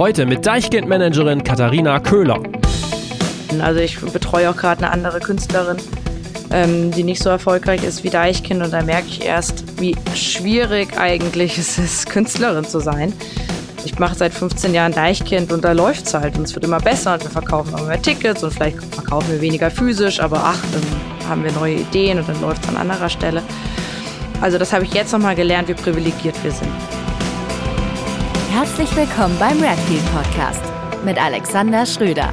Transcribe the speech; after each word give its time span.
Heute 0.00 0.24
mit 0.24 0.46
Deichkind-Managerin 0.46 1.44
Katharina 1.44 2.00
Köhler. 2.00 2.42
Also 3.60 3.80
ich 3.80 4.00
betreue 4.00 4.48
auch 4.48 4.56
gerade 4.56 4.82
eine 4.82 4.92
andere 4.92 5.20
Künstlerin, 5.20 5.76
ähm, 6.50 6.90
die 6.90 7.04
nicht 7.04 7.22
so 7.22 7.28
erfolgreich 7.28 7.84
ist 7.84 8.02
wie 8.02 8.08
Deichkind 8.08 8.64
und 8.64 8.72
da 8.72 8.80
merke 8.80 9.08
ich 9.08 9.26
erst, 9.26 9.78
wie 9.78 9.94
schwierig 10.14 10.98
eigentlich 10.98 11.58
es 11.58 11.76
ist, 11.78 12.08
Künstlerin 12.08 12.64
zu 12.64 12.80
sein. 12.80 13.12
Ich 13.84 13.98
mache 13.98 14.14
seit 14.14 14.32
15 14.32 14.72
Jahren 14.72 14.92
Deichkind 14.92 15.52
und 15.52 15.66
da 15.66 15.72
läuft 15.72 16.06
es 16.06 16.14
halt 16.14 16.38
und 16.38 16.44
es 16.44 16.54
wird 16.54 16.64
immer 16.64 16.80
besser 16.80 17.12
und 17.12 17.22
wir 17.22 17.30
verkaufen 17.30 17.74
immer 17.76 17.86
mehr 17.86 18.00
Tickets 18.00 18.42
und 18.42 18.54
vielleicht 18.54 18.82
verkaufen 18.82 19.30
wir 19.30 19.42
weniger 19.42 19.70
physisch, 19.70 20.18
aber 20.18 20.40
ach, 20.42 20.64
dann 20.72 21.28
haben 21.28 21.44
wir 21.44 21.52
neue 21.52 21.74
Ideen 21.74 22.18
und 22.18 22.26
dann 22.26 22.40
läuft 22.40 22.62
es 22.62 22.70
an 22.70 22.78
anderer 22.78 23.10
Stelle. 23.10 23.42
Also 24.40 24.56
das 24.56 24.72
habe 24.72 24.86
ich 24.86 24.94
jetzt 24.94 25.12
nochmal 25.12 25.34
gelernt, 25.34 25.68
wie 25.68 25.74
privilegiert 25.74 26.42
wir 26.42 26.52
sind. 26.52 26.89
Herzlich 28.50 28.94
willkommen 28.96 29.38
beim 29.38 29.62
Redfield 29.62 30.04
Podcast 30.12 30.60
mit 31.04 31.22
Alexander 31.22 31.86
Schröder. 31.86 32.32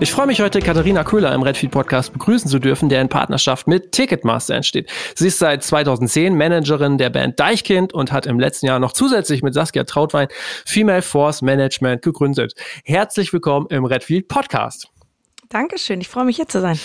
Ich 0.00 0.10
freue 0.10 0.26
mich 0.26 0.40
heute, 0.40 0.60
Katharina 0.60 1.04
Köhler 1.04 1.34
im 1.34 1.42
Redfield 1.42 1.70
Podcast 1.70 2.14
begrüßen 2.14 2.50
zu 2.50 2.58
dürfen, 2.58 2.88
der 2.88 3.02
in 3.02 3.10
Partnerschaft 3.10 3.66
mit 3.66 3.92
Ticketmaster 3.92 4.54
entsteht. 4.54 4.90
Sie 5.14 5.28
ist 5.28 5.38
seit 5.38 5.62
2010 5.62 6.34
Managerin 6.34 6.96
der 6.96 7.10
Band 7.10 7.38
Deichkind 7.38 7.92
und 7.92 8.10
hat 8.10 8.24
im 8.24 8.40
letzten 8.40 8.66
Jahr 8.66 8.78
noch 8.78 8.94
zusätzlich 8.94 9.42
mit 9.42 9.52
Saskia 9.52 9.84
Trautwein 9.84 10.28
Female 10.64 11.02
Force 11.02 11.42
Management 11.42 12.00
gegründet. 12.00 12.54
Herzlich 12.84 13.34
willkommen 13.34 13.66
im 13.68 13.84
Redfield 13.84 14.28
Podcast. 14.28 14.88
Dankeschön, 15.48 16.00
ich 16.00 16.08
freue 16.08 16.24
mich 16.24 16.36
hier 16.36 16.48
zu 16.48 16.60
sein. 16.60 16.78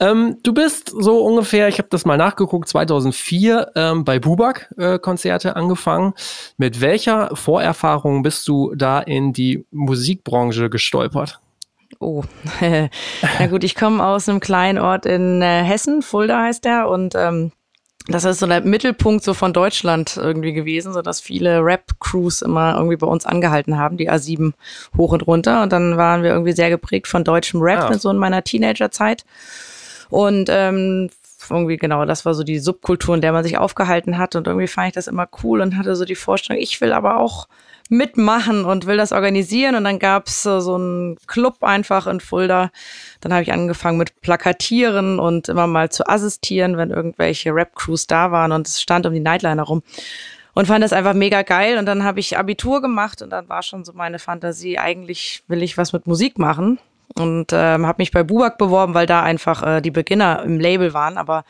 Ähm, 0.00 0.38
du 0.42 0.54
bist 0.54 0.92
so 0.96 1.24
ungefähr, 1.24 1.68
ich 1.68 1.78
habe 1.78 1.88
das 1.90 2.04
mal 2.04 2.16
nachgeguckt, 2.16 2.68
2004 2.68 3.72
ähm, 3.74 4.04
bei 4.04 4.18
Bubak 4.18 4.72
äh, 4.78 4.98
angefangen. 5.54 6.14
Mit 6.56 6.80
welcher 6.80 7.34
Vorerfahrung 7.36 8.22
bist 8.22 8.46
du 8.48 8.74
da 8.74 9.00
in 9.00 9.32
die 9.32 9.66
Musikbranche 9.70 10.70
gestolpert? 10.70 11.40
Oh, 12.00 12.22
na 12.60 13.46
gut, 13.48 13.64
ich 13.64 13.74
komme 13.74 14.04
aus 14.04 14.28
einem 14.28 14.40
kleinen 14.40 14.78
Ort 14.78 15.04
in 15.04 15.42
äh, 15.42 15.62
Hessen, 15.64 16.02
Fulda 16.02 16.42
heißt 16.44 16.64
der, 16.64 16.88
und 16.88 17.14
ähm, 17.16 17.52
das 18.08 18.24
ist 18.24 18.38
so 18.38 18.46
der 18.46 18.62
Mittelpunkt 18.62 19.22
so 19.22 19.34
von 19.34 19.52
Deutschland 19.52 20.16
irgendwie 20.16 20.54
gewesen, 20.54 20.94
so 20.94 21.02
dass 21.02 21.20
viele 21.20 21.62
Rap-Crews 21.62 22.42
immer 22.42 22.74
irgendwie 22.74 22.96
bei 22.96 23.06
uns 23.06 23.26
angehalten 23.26 23.78
haben, 23.78 23.98
die 23.98 24.10
A7 24.10 24.54
hoch 24.96 25.12
und 25.12 25.26
runter. 25.26 25.62
Und 25.62 25.72
dann 25.72 25.98
waren 25.98 26.22
wir 26.22 26.30
irgendwie 26.30 26.52
sehr 26.52 26.70
geprägt 26.70 27.06
von 27.06 27.22
deutschem 27.22 27.60
Rap 27.60 27.90
ah. 27.90 27.94
so 27.98 28.10
in 28.10 28.16
meiner 28.16 28.42
Teenagerzeit. 28.42 29.24
Und 30.08 30.48
ähm, 30.50 31.10
irgendwie 31.50 31.76
genau, 31.76 32.04
das 32.06 32.24
war 32.24 32.34
so 32.34 32.44
die 32.44 32.58
Subkultur, 32.58 33.14
in 33.14 33.20
der 33.20 33.32
man 33.32 33.44
sich 33.44 33.58
aufgehalten 33.58 34.16
hat. 34.16 34.36
Und 34.36 34.46
irgendwie 34.46 34.68
fand 34.68 34.88
ich 34.88 34.94
das 34.94 35.06
immer 35.06 35.28
cool 35.42 35.60
und 35.60 35.76
hatte 35.76 35.94
so 35.94 36.06
die 36.06 36.14
Vorstellung, 36.14 36.62
ich 36.62 36.80
will 36.80 36.92
aber 36.92 37.18
auch 37.18 37.46
mitmachen 37.88 38.64
und 38.64 38.86
will 38.86 38.96
das 38.96 39.12
organisieren. 39.12 39.74
Und 39.74 39.84
dann 39.84 39.98
gab's 39.98 40.42
so, 40.42 40.60
so 40.60 40.74
einen 40.74 41.16
Club 41.26 41.62
einfach 41.62 42.06
in 42.06 42.20
Fulda. 42.20 42.70
Dann 43.20 43.32
habe 43.32 43.42
ich 43.42 43.52
angefangen 43.52 43.98
mit 43.98 44.20
Plakatieren 44.20 45.18
und 45.18 45.48
immer 45.48 45.66
mal 45.66 45.90
zu 45.90 46.06
assistieren, 46.08 46.76
wenn 46.76 46.90
irgendwelche 46.90 47.54
Rap-Crews 47.54 48.06
da 48.06 48.30
waren 48.30 48.52
und 48.52 48.66
es 48.66 48.80
stand 48.80 49.06
um 49.06 49.12
die 49.12 49.20
Nightliner 49.20 49.62
rum. 49.62 49.82
Und 50.54 50.66
fand 50.66 50.82
das 50.82 50.92
einfach 50.92 51.14
mega 51.14 51.42
geil. 51.42 51.78
Und 51.78 51.86
dann 51.86 52.02
habe 52.02 52.20
ich 52.20 52.36
Abitur 52.36 52.80
gemacht 52.82 53.22
und 53.22 53.30
dann 53.30 53.48
war 53.48 53.62
schon 53.62 53.84
so 53.84 53.92
meine 53.92 54.18
Fantasie, 54.18 54.78
eigentlich 54.78 55.44
will 55.46 55.62
ich 55.62 55.78
was 55.78 55.92
mit 55.92 56.06
Musik 56.06 56.38
machen. 56.38 56.78
Und 57.14 57.52
ähm, 57.52 57.86
habe 57.86 58.02
mich 58.02 58.10
bei 58.10 58.22
Bubak 58.22 58.58
beworben, 58.58 58.94
weil 58.94 59.06
da 59.06 59.22
einfach 59.22 59.62
äh, 59.62 59.80
die 59.80 59.90
Beginner 59.90 60.42
im 60.42 60.58
Label 60.58 60.94
waren. 60.94 61.16
Aber 61.16 61.44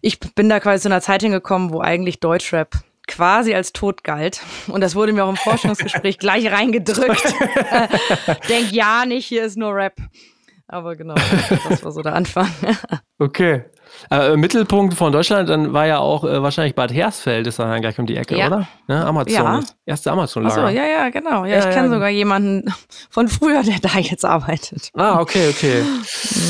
ich 0.00 0.18
bin 0.18 0.48
da 0.48 0.60
quasi 0.60 0.82
zu 0.82 0.88
einer 0.88 1.00
Zeit 1.00 1.22
hingekommen, 1.22 1.72
wo 1.72 1.80
eigentlich 1.80 2.20
Deutschrap 2.20 2.82
quasi 3.12 3.54
als 3.54 3.72
tot 3.72 4.04
galt. 4.04 4.40
Und 4.68 4.80
das 4.80 4.94
wurde 4.94 5.12
mir 5.12 5.24
auch 5.24 5.30
im 5.30 5.36
Forschungsgespräch 5.36 6.18
gleich 6.18 6.50
reingedrückt. 6.50 7.34
Denk 8.48 8.72
ja 8.72 9.04
nicht, 9.04 9.26
hier 9.26 9.44
ist 9.44 9.56
nur 9.56 9.74
Rap. 9.74 9.96
Aber 10.66 10.96
genau, 10.96 11.14
das 11.68 11.84
war 11.84 11.92
so 11.92 12.00
der 12.00 12.14
Anfang. 12.14 12.50
Okay. 13.22 13.64
Äh, 14.10 14.36
Mittelpunkt 14.36 14.94
von 14.94 15.12
Deutschland, 15.12 15.48
dann 15.48 15.72
war 15.72 15.86
ja 15.86 15.98
auch 15.98 16.24
äh, 16.24 16.42
wahrscheinlich 16.42 16.74
Bad 16.74 16.92
Hersfeld, 16.92 17.46
ist 17.46 17.58
dann 17.58 17.80
gleich 17.80 17.98
um 17.98 18.06
die 18.06 18.16
Ecke, 18.16 18.36
ja. 18.36 18.48
oder? 18.48 18.68
Ne? 18.88 19.04
Amazon. 19.04 19.32
Ja. 19.32 19.60
Erste 19.86 20.10
Amazon-Lager. 20.10 20.64
Achso, 20.64 20.76
ja, 20.76 20.84
ja, 20.86 21.08
genau. 21.10 21.44
Ja, 21.44 21.58
ja 21.58 21.68
ich 21.68 21.74
kenne 21.74 21.88
sogar 21.88 22.08
jemanden 22.08 22.72
von 23.10 23.28
früher, 23.28 23.62
der 23.62 23.78
da 23.80 23.98
jetzt 23.98 24.24
arbeitet. 24.24 24.90
Ah, 24.94 25.20
okay, 25.20 25.48
okay. 25.50 25.82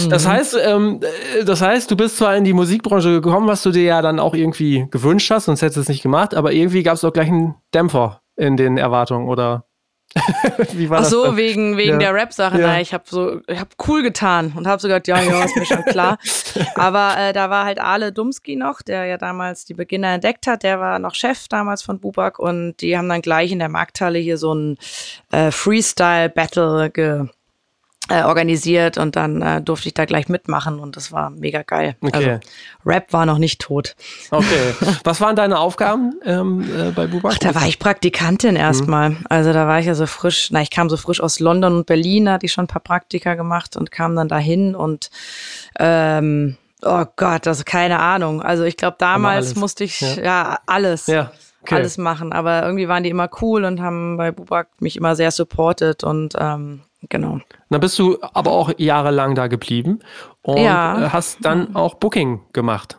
Das 0.09 0.27
heißt, 0.27 0.56
ähm, 0.65 1.00
äh, 1.03 1.44
das 1.44 1.60
heißt, 1.60 1.91
du 1.91 1.97
bist 1.97 2.16
zwar 2.16 2.37
in 2.37 2.44
die 2.44 2.53
Musikbranche 2.53 3.21
gekommen, 3.21 3.47
was 3.47 3.62
du 3.62 3.71
dir 3.71 3.84
ja 3.84 4.03
dann 4.03 4.19
auch 4.19 4.34
irgendwie 4.34 4.87
gewünscht 4.91 5.31
hast, 5.31 5.47
sonst 5.47 5.62
hättest 5.62 5.77
du 5.77 5.81
es 5.83 5.89
nicht 5.89 6.03
gemacht, 6.03 6.34
aber 6.34 6.53
irgendwie 6.53 6.83
gab 6.83 6.94
es 6.94 7.04
auch 7.04 7.12
gleich 7.12 7.28
einen 7.28 7.54
Dämpfer 7.75 8.22
in 8.37 8.56
den 8.56 8.78
Erwartungen, 8.78 9.28
oder? 9.28 9.65
Wie 10.72 10.90
war 10.90 11.00
Ach 11.00 11.04
so, 11.04 11.26
das 11.26 11.36
wegen, 11.36 11.76
wegen 11.76 11.92
ja. 11.92 11.98
der 11.98 12.14
Rap-Sache. 12.14 12.60
Ja. 12.60 12.78
Ich 12.78 12.92
habe 12.92 13.04
so, 13.06 13.40
ich 13.46 13.58
habe 13.58 13.70
cool 13.86 14.02
getan 14.02 14.52
und 14.56 14.66
habe 14.66 14.80
so 14.80 14.88
gesagt, 14.88 15.08
ja, 15.08 15.20
ja, 15.20 15.44
ist 15.44 15.56
mir 15.56 15.66
schon 15.66 15.84
klar. 15.84 16.18
Aber 16.74 17.16
äh, 17.18 17.32
da 17.32 17.50
war 17.50 17.64
halt 17.64 17.80
Ale 17.80 18.12
Dumski 18.12 18.56
noch, 18.56 18.82
der 18.82 19.06
ja 19.06 19.18
damals 19.18 19.64
die 19.64 19.74
Beginner 19.74 20.14
entdeckt 20.14 20.46
hat. 20.46 20.62
Der 20.62 20.80
war 20.80 20.98
noch 20.98 21.14
Chef 21.14 21.48
damals 21.48 21.82
von 21.82 21.98
Bubak 21.98 22.38
und 22.38 22.76
die 22.80 22.96
haben 22.96 23.08
dann 23.08 23.22
gleich 23.22 23.52
in 23.52 23.58
der 23.58 23.68
Markthalle 23.68 24.18
hier 24.18 24.38
so 24.38 24.54
ein 24.54 24.76
äh, 25.30 25.50
Freestyle-Battle 25.50 26.90
ge 26.90 27.26
äh, 28.08 28.22
organisiert 28.24 28.98
und 28.98 29.14
dann 29.16 29.42
äh, 29.42 29.62
durfte 29.62 29.88
ich 29.88 29.94
da 29.94 30.04
gleich 30.04 30.28
mitmachen 30.28 30.80
und 30.80 30.96
das 30.96 31.12
war 31.12 31.30
mega 31.30 31.62
geil. 31.62 31.96
Okay. 32.00 32.16
Also, 32.16 32.40
Rap 32.84 33.12
war 33.12 33.26
noch 33.26 33.38
nicht 33.38 33.60
tot. 33.60 33.94
Okay. 34.30 34.74
Was 35.04 35.20
waren 35.20 35.36
deine 35.36 35.58
Aufgaben 35.58 36.14
ähm, 36.24 36.68
äh, 36.76 36.91
bei 36.91 37.06
Bubak? 37.06 37.34
Ach, 37.34 37.38
da 37.38 37.54
war 37.54 37.66
ich 37.66 37.78
Praktikantin 37.78 38.56
erstmal. 38.56 39.10
Mhm. 39.10 39.24
Also 39.28 39.52
da 39.52 39.68
war 39.68 39.78
ich 39.78 39.86
ja 39.86 39.94
so 39.94 40.06
frisch, 40.06 40.48
na, 40.50 40.62
ich 40.62 40.70
kam 40.70 40.91
so 40.91 40.96
frisch 40.96 41.20
aus 41.20 41.38
London 41.38 41.76
und 41.76 41.86
Berlin, 41.86 42.24
da 42.24 42.32
hatte 42.32 42.46
ich 42.46 42.52
schon 42.52 42.64
ein 42.64 42.68
paar 42.68 42.82
Praktika 42.82 43.34
gemacht 43.34 43.76
und 43.76 43.92
kam 43.92 44.16
dann 44.16 44.28
dahin 44.28 44.74
und 44.74 45.10
ähm, 45.78 46.56
oh 46.82 47.04
Gott, 47.16 47.46
also 47.46 47.62
keine 47.64 48.00
Ahnung. 48.00 48.42
Also 48.42 48.64
ich 48.64 48.76
glaube, 48.76 48.96
damals 48.98 49.54
musste 49.54 49.84
ich 49.84 50.00
ja, 50.00 50.22
ja 50.22 50.58
alles. 50.66 51.06
Ja. 51.06 51.30
Okay. 51.62 51.76
alles 51.76 51.96
machen. 51.96 52.32
Aber 52.32 52.64
irgendwie 52.64 52.88
waren 52.88 53.04
die 53.04 53.10
immer 53.10 53.30
cool 53.41 53.64
und 53.64 53.80
haben 53.80 54.16
bei 54.16 54.32
Bubak 54.32 54.68
mich 54.80 54.96
immer 54.96 55.14
sehr 55.14 55.30
supportet 55.30 56.02
und 56.02 56.34
ähm, 56.36 56.82
genau. 57.08 57.40
Dann 57.70 57.80
bist 57.80 57.98
du 57.98 58.18
aber 58.20 58.52
auch 58.52 58.72
jahrelang 58.78 59.34
da 59.34 59.46
geblieben 59.46 60.00
und 60.42 60.58
ja. 60.58 61.06
Äh, 61.06 61.08
hast 61.10 61.44
dann 61.44 61.74
auch 61.74 61.94
Booking 61.94 62.40
gemacht 62.52 62.98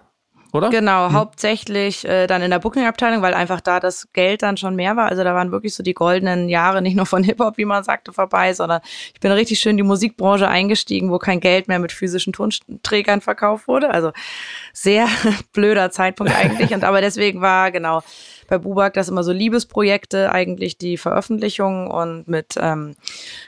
oder? 0.54 0.70
Genau, 0.70 1.08
hm. 1.08 1.14
hauptsächlich 1.14 2.06
äh, 2.06 2.28
dann 2.28 2.44
in 2.44 2.52
der 2.52 2.60
Booking-Abteilung, 2.60 3.24
weil 3.24 3.34
einfach 3.34 3.60
da 3.60 3.80
das 3.80 4.08
Geld 4.14 4.44
dann 4.44 4.56
schon 4.56 4.76
mehr 4.76 4.96
war. 4.96 5.10
Also 5.10 5.24
da 5.24 5.34
waren 5.34 5.52
wirklich 5.52 5.74
so 5.74 5.82
die 5.82 5.96
goldenen 5.96 6.48
Jahre, 6.48 6.82
nicht 6.84 6.96
nur 6.96 7.08
von 7.08 7.24
Hip-Hop, 7.24 7.58
wie 7.58 7.66
man 7.66 7.84
sagte, 7.84 8.14
vorbei, 8.14 8.54
sondern 8.54 8.82
ich 9.14 9.20
bin 9.20 9.32
richtig 9.32 9.60
schön 9.60 9.72
in 9.72 9.78
die 9.78 9.84
Musikbranche 9.84 10.48
eingestiegen, 10.48 11.10
wo 11.10 11.18
kein 11.18 11.40
Geld 11.40 11.68
mehr 11.68 11.80
mit 11.80 11.92
physischen 11.92 12.34
Tonträgern 12.34 13.22
verkauft 13.22 13.68
wurde. 13.68 13.90
Also 13.90 14.12
sehr 14.74 15.08
blöder 15.54 15.90
Zeitpunkt 15.90 16.34
eigentlich. 16.34 16.72
Und 16.74 16.84
aber 16.84 17.02
deswegen 17.02 17.42
war 17.42 17.72
genau 17.72 18.04
bei 18.54 18.60
Bubak 18.60 18.94
das 18.94 19.10
immer 19.10 19.24
so 19.24 19.32
Liebesprojekte, 19.32 20.32
eigentlich 20.32 20.78
die 20.78 20.98
Veröffentlichung 20.98 21.90
und 21.90 22.28
mit 22.28 22.54
ähm, 22.60 22.96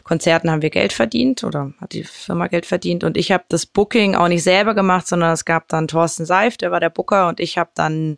Konzerten 0.04 0.50
haben 0.50 0.64
wir 0.64 0.72
Geld 0.72 0.94
verdient 0.94 1.44
oder 1.44 1.74
hat 1.80 1.94
die 1.94 2.04
Firma 2.04 2.48
Geld 2.48 2.66
verdient. 2.66 3.04
Und 3.04 3.16
ich 3.16 3.32
habe 3.32 3.44
das 3.50 3.68
Booking 3.68 4.16
auch 4.16 4.28
nicht 4.28 4.42
selber 4.42 4.74
gemacht, 4.74 5.06
sondern 5.06 5.32
es 5.32 5.46
gab 5.46 5.68
dann 5.68 5.88
Thorsten 5.88 6.26
Seif, 6.26 6.58
der 6.58 6.72
war 6.72 6.80
der 6.80 6.90
Booker. 6.90 7.28
Und 7.28 7.40
ich 7.40 7.60
habe 7.60 7.70
dann 7.76 8.18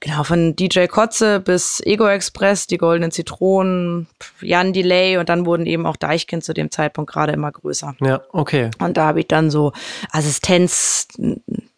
genau 0.00 0.22
von 0.22 0.54
DJ 0.56 0.86
Kotze 0.86 1.40
bis 1.40 1.80
Ego 1.84 2.06
Express, 2.06 2.66
die 2.66 2.78
Goldenen 2.78 3.10
Zitronen, 3.10 4.06
Jan 4.40 4.72
Delay 4.72 5.18
und 5.18 5.28
dann 5.28 5.46
wurden 5.46 5.66
eben 5.66 5.86
auch 5.86 5.96
Deichkind 5.96 6.44
zu 6.44 6.54
dem 6.54 6.70
Zeitpunkt 6.70 7.10
gerade 7.10 7.32
immer 7.32 7.50
größer. 7.50 7.94
Ja, 8.00 8.20
okay. 8.32 8.70
Und 8.78 8.96
da 8.96 9.06
habe 9.06 9.20
ich 9.20 9.28
dann 9.28 9.50
so 9.50 9.72
Assistenz 10.10 11.08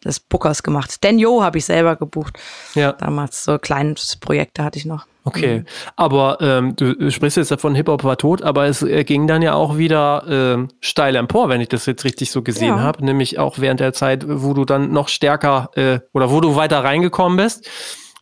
des 0.03 0.19
Bookers 0.19 0.63
gemacht. 0.63 1.03
Den 1.03 1.19
Jo 1.19 1.43
habe 1.43 1.57
ich 1.57 1.65
selber 1.65 1.95
gebucht. 1.95 2.37
Ja. 2.73 2.93
Damals 2.93 3.43
so 3.43 3.59
kleines 3.59 4.15
Projekte 4.15 4.63
hatte 4.63 4.79
ich 4.79 4.85
noch. 4.85 5.05
Okay, 5.23 5.59
mhm. 5.59 5.65
aber 5.95 6.39
ähm, 6.41 6.75
du 6.75 7.11
sprichst 7.11 7.37
jetzt 7.37 7.51
davon, 7.51 7.75
Hip-Hop 7.75 8.03
war 8.03 8.17
tot, 8.17 8.41
aber 8.41 8.65
es 8.65 8.81
äh, 8.81 9.03
ging 9.03 9.27
dann 9.27 9.43
ja 9.43 9.53
auch 9.53 9.77
wieder 9.77 10.57
äh, 10.57 10.67
steil 10.79 11.15
empor, 11.15 11.47
wenn 11.47 11.61
ich 11.61 11.69
das 11.69 11.85
jetzt 11.85 12.05
richtig 12.05 12.31
so 12.31 12.41
gesehen 12.41 12.69
ja. 12.69 12.79
habe. 12.79 13.05
Nämlich 13.05 13.37
auch 13.37 13.59
während 13.59 13.81
der 13.81 13.93
Zeit, 13.93 14.23
wo 14.27 14.55
du 14.55 14.65
dann 14.65 14.91
noch 14.91 15.09
stärker 15.09 15.69
äh, 15.75 15.99
oder 16.13 16.31
wo 16.31 16.41
du 16.41 16.55
weiter 16.55 16.83
reingekommen 16.83 17.37
bist 17.37 17.69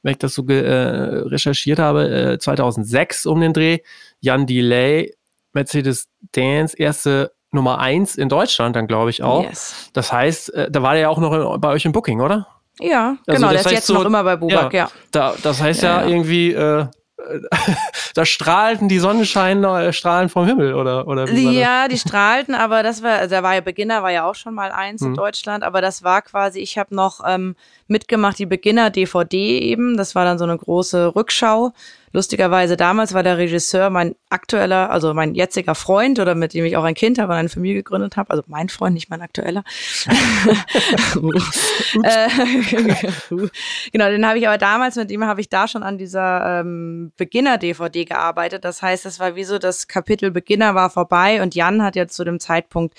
wenn 0.02 0.14
ich 0.14 0.18
das 0.18 0.34
so 0.34 0.46
äh, 0.48 1.24
recherchiert 1.28 1.80
habe, 1.80 2.10
äh, 2.10 2.40
2006 2.40 3.26
um 3.26 3.42
den 3.42 3.54
Dreh, 3.54 3.80
Jan 4.20 4.46
Delay, 4.46 5.14
Mercedes 5.54 6.08
Dance, 6.32 6.78
erste 6.78 7.32
Nummer 7.52 7.80
eins 7.80 8.16
in 8.16 8.30
Deutschland 8.30 8.76
dann, 8.76 8.88
glaube 8.88 9.10
ich 9.10 9.24
auch. 9.24 9.44
Yes. 9.44 9.90
Das 9.94 10.14
heißt, 10.14 10.54
äh, 10.54 10.72
da 10.72 10.84
war 10.84 10.94
der 10.94 11.02
ja 11.04 11.10
auch 11.10 11.18
noch 11.18 11.58
bei 11.58 11.70
euch 11.70 11.86
im 11.86 11.92
Booking, 11.92 12.22
oder? 12.22 12.48
Ja, 12.80 13.18
also 13.28 13.42
genau, 13.42 13.50
der 13.52 13.60
ist 13.60 13.72
jetzt 13.72 13.88
so, 13.88 13.96
noch 13.96 14.06
immer 14.06 14.24
bei 14.24 14.36
Bubak, 14.36 14.74
ja. 14.74 14.86
ja. 14.86 14.92
Da, 15.12 15.36
das 15.44 15.62
heißt 15.62 15.84
ja, 15.84 16.02
ja, 16.02 16.08
irgendwie, 16.08 16.54
äh, 16.54 16.86
da 18.14 18.26
strahlten 18.26 18.88
die 18.88 19.00
Sonnenschein 19.00 19.64
äh, 19.64 19.92
strahlen 19.92 20.30
vom 20.30 20.46
Himmel 20.46 20.74
oder 20.74 21.08
oder 21.08 21.30
Ja, 21.30 21.88
die 21.88 21.98
strahlten, 21.98 22.56
aber 22.56 22.82
das 22.82 23.04
war 23.04 23.20
also 23.20 23.36
da 23.36 23.44
war 23.44 23.56
ja 23.56 23.62
Beginner 23.62 24.04
war 24.04 24.12
ja 24.12 24.24
auch 24.24 24.36
schon 24.36 24.54
mal 24.54 24.72
eins 24.72 25.02
hm. 25.02 25.10
in 25.10 25.14
Deutschland, 25.16 25.64
aber 25.64 25.82
das 25.82 26.04
war 26.04 26.22
quasi 26.22 26.60
ich 26.60 26.78
habe 26.78 26.96
noch 26.96 27.20
ähm, 27.28 27.56
mitgemacht, 27.90 28.40
die 28.40 28.46
Beginner-DVD 28.46 29.60
eben. 29.60 29.98
Das 29.98 30.16
war 30.16 30.26
dann 30.26 30.38
so 30.38 30.46
eine 30.46 30.58
große 30.58 31.16
Rückschau. 31.16 31.74
Lustigerweise 32.12 32.76
damals 32.76 33.14
war 33.14 33.22
der 33.22 33.38
Regisseur 33.38 33.90
mein 33.92 34.16
aktueller, 34.30 34.90
also 34.90 35.14
mein 35.14 35.36
jetziger 35.36 35.76
Freund 35.76 36.20
oder 36.20 36.34
mit 36.34 36.56
dem 36.56 36.66
ich 36.66 36.76
auch 36.76 36.84
ein 36.84 36.96
Kind 36.96 37.20
habe 37.20 37.34
und 37.34 37.40
eine 37.40 37.50
Familie 37.50 37.84
gegründet 37.84 38.18
habe. 38.18 38.32
Also 38.32 38.44
mein 38.48 38.70
Freund, 38.70 38.96
nicht 38.96 39.10
mein 39.10 39.22
aktueller. 39.22 39.64
Äh, 42.04 42.30
genau, 43.92 44.10
den 44.10 44.26
habe 44.26 44.38
ich 44.38 44.48
aber 44.48 44.58
damals, 44.58 44.96
mit 44.96 45.12
ihm 45.12 45.24
habe 45.26 45.42
ich 45.42 45.50
da 45.50 45.68
schon 45.68 45.84
an 45.84 45.98
dieser 45.98 46.60
ähm, 46.60 47.12
Beginner-DVD 47.18 48.06
gearbeitet. 48.06 48.64
Das 48.64 48.82
heißt, 48.82 49.06
es 49.06 49.20
war 49.20 49.36
wie 49.36 49.44
so, 49.44 49.58
das 49.58 49.88
Kapitel 49.88 50.32
Beginner 50.32 50.76
war 50.76 50.90
vorbei 50.90 51.42
und 51.42 51.56
Jan 51.56 51.84
hat 51.84 51.96
ja 51.96 52.08
zu 52.08 52.24
dem 52.24 52.40
Zeitpunkt 52.40 52.96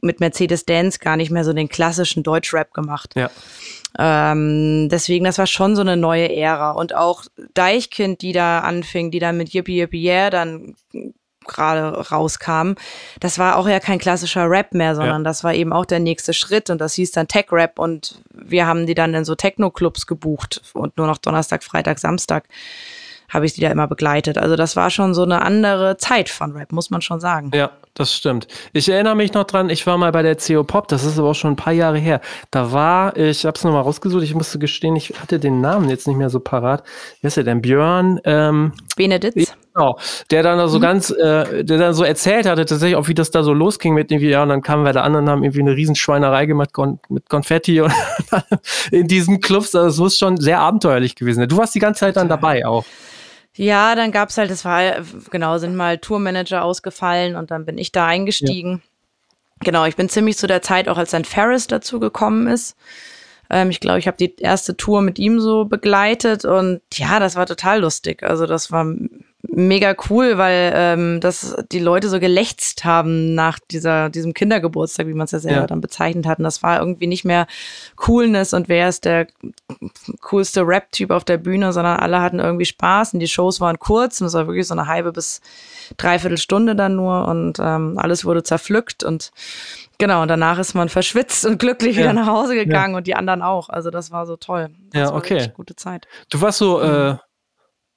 mit 0.00 0.20
Mercedes-Dance 0.20 0.98
gar 1.00 1.16
nicht 1.16 1.30
mehr 1.30 1.44
so 1.44 1.52
den 1.52 1.68
klassischen 1.68 2.22
Deutschrap 2.22 2.72
gemacht. 2.72 3.14
Ja. 3.16 3.30
Ähm, 3.98 4.88
deswegen, 4.88 5.24
das 5.24 5.38
war 5.38 5.46
schon 5.46 5.74
so 5.74 5.82
eine 5.82 5.96
neue 5.96 6.34
Ära. 6.34 6.70
Und 6.70 6.94
auch 6.94 7.24
Deichkind, 7.54 8.22
die 8.22 8.32
da 8.32 8.60
anfing, 8.60 9.10
die 9.10 9.18
dann 9.18 9.36
mit 9.36 9.52
Yippie 9.52 9.80
Yippie 9.80 10.04
Yeah 10.04 10.30
dann 10.30 10.76
gerade 11.46 11.98
rauskam, 12.10 12.74
das 13.20 13.38
war 13.38 13.56
auch 13.56 13.66
ja 13.66 13.80
kein 13.80 13.98
klassischer 13.98 14.48
Rap 14.48 14.74
mehr, 14.74 14.94
sondern 14.94 15.22
ja. 15.22 15.24
das 15.24 15.42
war 15.42 15.54
eben 15.54 15.72
auch 15.72 15.86
der 15.86 15.98
nächste 15.98 16.34
Schritt 16.34 16.70
und 16.70 16.78
das 16.78 16.94
hieß 16.94 17.10
dann 17.12 17.26
Tech 17.26 17.46
Rap 17.50 17.78
und 17.78 18.22
wir 18.32 18.66
haben 18.66 18.86
die 18.86 18.94
dann 18.94 19.14
in 19.14 19.24
so 19.24 19.34
Techno-Clubs 19.34 20.06
gebucht 20.06 20.62
und 20.74 20.96
nur 20.98 21.06
noch 21.06 21.18
Donnerstag, 21.18 21.64
Freitag, 21.64 21.98
Samstag 21.98 22.44
habe 23.28 23.46
ich 23.46 23.54
die 23.54 23.60
da 23.60 23.70
immer 23.70 23.86
begleitet. 23.86 24.38
Also 24.38 24.56
das 24.56 24.76
war 24.76 24.90
schon 24.90 25.14
so 25.14 25.22
eine 25.22 25.42
andere 25.42 25.96
Zeit 25.96 26.28
von 26.28 26.52
Rap, 26.52 26.72
muss 26.72 26.90
man 26.90 27.02
schon 27.02 27.20
sagen. 27.20 27.50
Ja, 27.54 27.70
das 27.94 28.14
stimmt. 28.14 28.48
Ich 28.72 28.88
erinnere 28.88 29.16
mich 29.16 29.34
noch 29.34 29.44
dran, 29.44 29.70
ich 29.70 29.86
war 29.86 29.98
mal 29.98 30.12
bei 30.12 30.22
der 30.22 30.36
CO 30.36 30.64
Pop, 30.64 30.88
das 30.88 31.04
ist 31.04 31.18
aber 31.18 31.30
auch 31.30 31.34
schon 31.34 31.52
ein 31.52 31.56
paar 31.56 31.72
Jahre 31.72 31.98
her. 31.98 32.20
Da 32.50 32.72
war, 32.72 33.16
ich 33.16 33.44
habe 33.44 33.56
es 33.56 33.64
nochmal 33.64 33.82
rausgesucht, 33.82 34.22
ich 34.22 34.34
musste 34.34 34.58
gestehen, 34.58 34.96
ich 34.96 35.14
hatte 35.20 35.38
den 35.38 35.60
Namen 35.60 35.88
jetzt 35.88 36.06
nicht 36.06 36.16
mehr 36.16 36.30
so 36.30 36.40
parat. 36.40 36.84
Wie 37.20 37.26
ist 37.26 37.36
der 37.36 37.44
denn? 37.44 37.60
Björn? 37.60 38.20
Ähm, 38.24 38.72
Beneditz. 38.96 39.52
Genau, 39.74 39.98
der 40.30 40.42
dann 40.42 40.68
so 40.68 40.78
mhm. 40.78 40.82
ganz, 40.82 41.10
äh, 41.10 41.64
der 41.64 41.78
dann 41.78 41.94
so 41.94 42.02
erzählt 42.02 42.46
hatte, 42.46 42.64
tatsächlich 42.64 42.96
auch, 42.96 43.08
wie 43.08 43.14
das 43.14 43.30
da 43.30 43.42
so 43.42 43.52
losging 43.52 43.94
mit 43.94 44.10
irgendwie, 44.10 44.30
ja, 44.30 44.42
und 44.42 44.48
dann 44.48 44.62
kamen 44.62 44.84
wir 44.84 44.92
da 44.92 45.02
an 45.02 45.14
und 45.14 45.28
haben 45.28 45.44
irgendwie 45.44 45.60
eine 45.60 45.76
Riesenschweinerei 45.76 46.46
gemacht 46.46 46.70
mit 47.08 47.28
Konfetti 47.28 47.80
und 47.80 47.92
in 48.90 49.06
diesen 49.06 49.40
Clubs. 49.40 49.74
Also 49.74 49.88
es 49.88 49.98
muss 49.98 50.18
schon 50.18 50.36
sehr 50.36 50.58
abenteuerlich 50.60 51.14
gewesen 51.14 51.40
sein. 51.40 51.48
Du 51.48 51.56
warst 51.56 51.74
die 51.74 51.78
ganze 51.78 52.00
Zeit 52.00 52.16
dann 52.16 52.28
dabei 52.28 52.66
auch. 52.66 52.84
Ja, 53.58 53.96
dann 53.96 54.12
gab's 54.12 54.38
halt, 54.38 54.52
es 54.52 54.64
war, 54.64 55.02
genau, 55.30 55.58
sind 55.58 55.74
mal 55.74 55.98
Tourmanager 55.98 56.62
ausgefallen 56.62 57.34
und 57.34 57.50
dann 57.50 57.64
bin 57.64 57.76
ich 57.76 57.90
da 57.90 58.06
eingestiegen. 58.06 58.82
Ja. 58.84 59.58
Genau, 59.64 59.84
ich 59.84 59.96
bin 59.96 60.08
ziemlich 60.08 60.38
zu 60.38 60.46
der 60.46 60.62
Zeit 60.62 60.88
auch, 60.88 60.96
als 60.96 61.10
dann 61.10 61.24
Ferris 61.24 61.66
dazu 61.66 61.98
gekommen 61.98 62.46
ist. 62.46 62.76
Ähm, 63.50 63.70
ich 63.70 63.80
glaube, 63.80 63.98
ich 63.98 64.06
habe 64.06 64.16
die 64.16 64.36
erste 64.36 64.76
Tour 64.76 65.02
mit 65.02 65.18
ihm 65.18 65.40
so 65.40 65.64
begleitet 65.64 66.44
und 66.44 66.82
ja, 66.92 67.18
das 67.18 67.34
war 67.34 67.46
total 67.46 67.80
lustig. 67.80 68.22
Also 68.22 68.46
das 68.46 68.70
war 68.70 68.86
mega 69.50 69.96
cool, 70.10 70.36
weil 70.36 70.72
ähm, 70.74 71.20
das 71.20 71.56
die 71.72 71.78
Leute 71.78 72.08
so 72.08 72.20
gelächzt 72.20 72.84
haben 72.84 73.34
nach 73.34 73.58
dieser 73.58 74.10
diesem 74.10 74.34
Kindergeburtstag, 74.34 75.06
wie 75.06 75.14
man 75.14 75.24
es 75.24 75.30
ja 75.30 75.38
selber 75.38 75.60
ja. 75.60 75.66
dann 75.66 75.80
bezeichnet 75.80 76.26
hat. 76.26 76.38
Und 76.38 76.44
das 76.44 76.62
war 76.62 76.78
irgendwie 76.80 77.06
nicht 77.06 77.24
mehr 77.24 77.46
Coolness 77.96 78.52
und 78.52 78.68
wer 78.68 78.88
ist 78.88 79.04
der 79.04 79.26
coolste 80.20 80.66
Rap-Typ 80.66 81.10
auf 81.10 81.24
der 81.24 81.38
Bühne, 81.38 81.72
sondern 81.72 81.98
alle 81.98 82.20
hatten 82.20 82.40
irgendwie 82.40 82.66
Spaß 82.66 83.14
und 83.14 83.20
die 83.20 83.28
Shows 83.28 83.60
waren 83.60 83.78
kurz 83.78 84.20
und 84.20 84.26
es 84.26 84.34
war 84.34 84.46
wirklich 84.46 84.66
so 84.66 84.74
eine 84.74 84.86
halbe 84.86 85.12
bis 85.12 85.40
dreiviertel 85.96 86.38
Stunde 86.38 86.76
dann 86.76 86.94
nur 86.96 87.26
und 87.26 87.58
ähm, 87.58 87.98
alles 87.98 88.24
wurde 88.24 88.42
zerpflückt 88.42 89.02
und 89.02 89.32
Genau, 90.00 90.22
und 90.22 90.28
danach 90.28 90.60
ist 90.60 90.74
man 90.74 90.88
verschwitzt 90.88 91.44
und 91.44 91.58
glücklich 91.58 91.96
ja. 91.96 92.02
wieder 92.02 92.12
nach 92.12 92.28
Hause 92.28 92.54
gegangen 92.54 92.92
ja. 92.92 92.98
und 92.98 93.08
die 93.08 93.16
anderen 93.16 93.42
auch. 93.42 93.68
Also 93.68 93.90
das 93.90 94.12
war 94.12 94.26
so 94.26 94.36
toll. 94.36 94.70
Das 94.92 95.10
ja, 95.10 95.14
okay. 95.16 95.50
gute 95.56 95.74
Zeit. 95.74 96.06
Du 96.30 96.40
warst 96.40 96.58
so 96.58 96.80
äh, 96.80 97.14
mhm. 97.14 97.18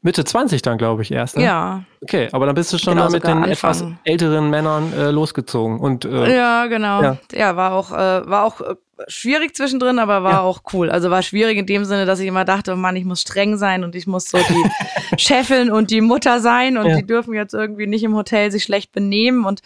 Mitte 0.03 0.23
20 0.23 0.63
dann, 0.63 0.79
glaube 0.79 1.03
ich, 1.03 1.11
erst. 1.11 1.37
Ne? 1.37 1.43
Ja. 1.43 1.83
Okay, 2.01 2.27
aber 2.31 2.47
dann 2.47 2.55
bist 2.55 2.73
du 2.73 2.79
schon 2.79 2.93
genau, 2.93 3.05
mal 3.05 3.11
mit 3.11 3.23
den 3.23 3.43
Anfang. 3.43 3.49
etwas 3.51 3.85
älteren 4.03 4.49
Männern 4.49 4.91
äh, 4.93 5.11
losgezogen. 5.11 5.79
Und, 5.79 6.05
äh, 6.05 6.35
ja, 6.35 6.65
genau. 6.65 7.03
Ja. 7.03 7.17
ja, 7.31 7.55
war 7.55 7.73
auch, 7.73 7.91
äh, 7.91 8.27
war 8.27 8.45
auch 8.45 8.61
äh, 8.61 8.75
schwierig 9.07 9.55
zwischendrin, 9.55 9.99
aber 9.99 10.23
war 10.23 10.31
ja. 10.31 10.41
auch 10.41 10.61
cool. 10.73 10.89
Also 10.89 11.11
war 11.11 11.21
schwierig 11.21 11.57
in 11.57 11.67
dem 11.67 11.85
Sinne, 11.85 12.07
dass 12.07 12.19
ich 12.19 12.27
immer 12.27 12.45
dachte, 12.45 12.73
oh 12.73 12.77
Mann, 12.77 12.95
ich 12.95 13.05
muss 13.05 13.21
streng 13.21 13.57
sein 13.57 13.83
und 13.83 13.95
ich 13.95 14.07
muss 14.07 14.25
so 14.25 14.39
die 14.39 15.17
Chefin 15.21 15.71
und 15.71 15.91
die 15.91 16.01
Mutter 16.01 16.39
sein 16.39 16.77
und 16.77 16.87
ja. 16.87 16.95
die 16.95 17.05
dürfen 17.05 17.35
jetzt 17.35 17.53
irgendwie 17.53 17.85
nicht 17.85 18.03
im 18.03 18.15
Hotel 18.15 18.51
sich 18.51 18.63
schlecht 18.63 18.91
benehmen 18.91 19.45
und 19.45 19.61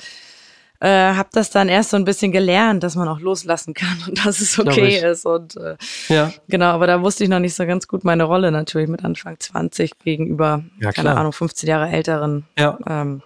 äh, 0.86 1.16
habe 1.16 1.30
das 1.32 1.50
dann 1.50 1.68
erst 1.68 1.90
so 1.90 1.98
ein 1.98 2.06
bisschen 2.06 2.32
gelernt, 2.32 2.84
dass 2.84 2.96
man 2.96 3.08
auch 3.08 3.20
loslassen 3.20 3.74
kann 3.74 3.98
und 4.08 4.24
dass 4.24 4.40
es 4.40 4.60
okay 4.60 5.00
ist. 5.04 5.26
Und 5.26 5.58
äh, 5.58 5.78
ja. 6.10 6.32
genau, 6.48 6.68
aber 6.68 6.86
da 6.86 7.02
wusste 7.02 7.24
ich 7.24 7.30
noch 7.30 7.40
nicht 7.40 7.56
so 7.56 7.66
ganz 7.66 7.88
gut 7.88 8.04
meine 8.04 8.24
Rolle 8.24 8.52
natürlich 8.52 8.88
mit 8.88 9.04
Anfang 9.04 9.40
20 9.40 9.98
gegenüber, 9.98 10.64
ja, 10.80 10.92
keine 10.92 11.18
Ahnung, 11.18 11.34
15 11.34 11.68
Jahre 11.68 11.90
älteren 11.90 12.46
ja. 12.58 12.78
ähm, 12.88 13.24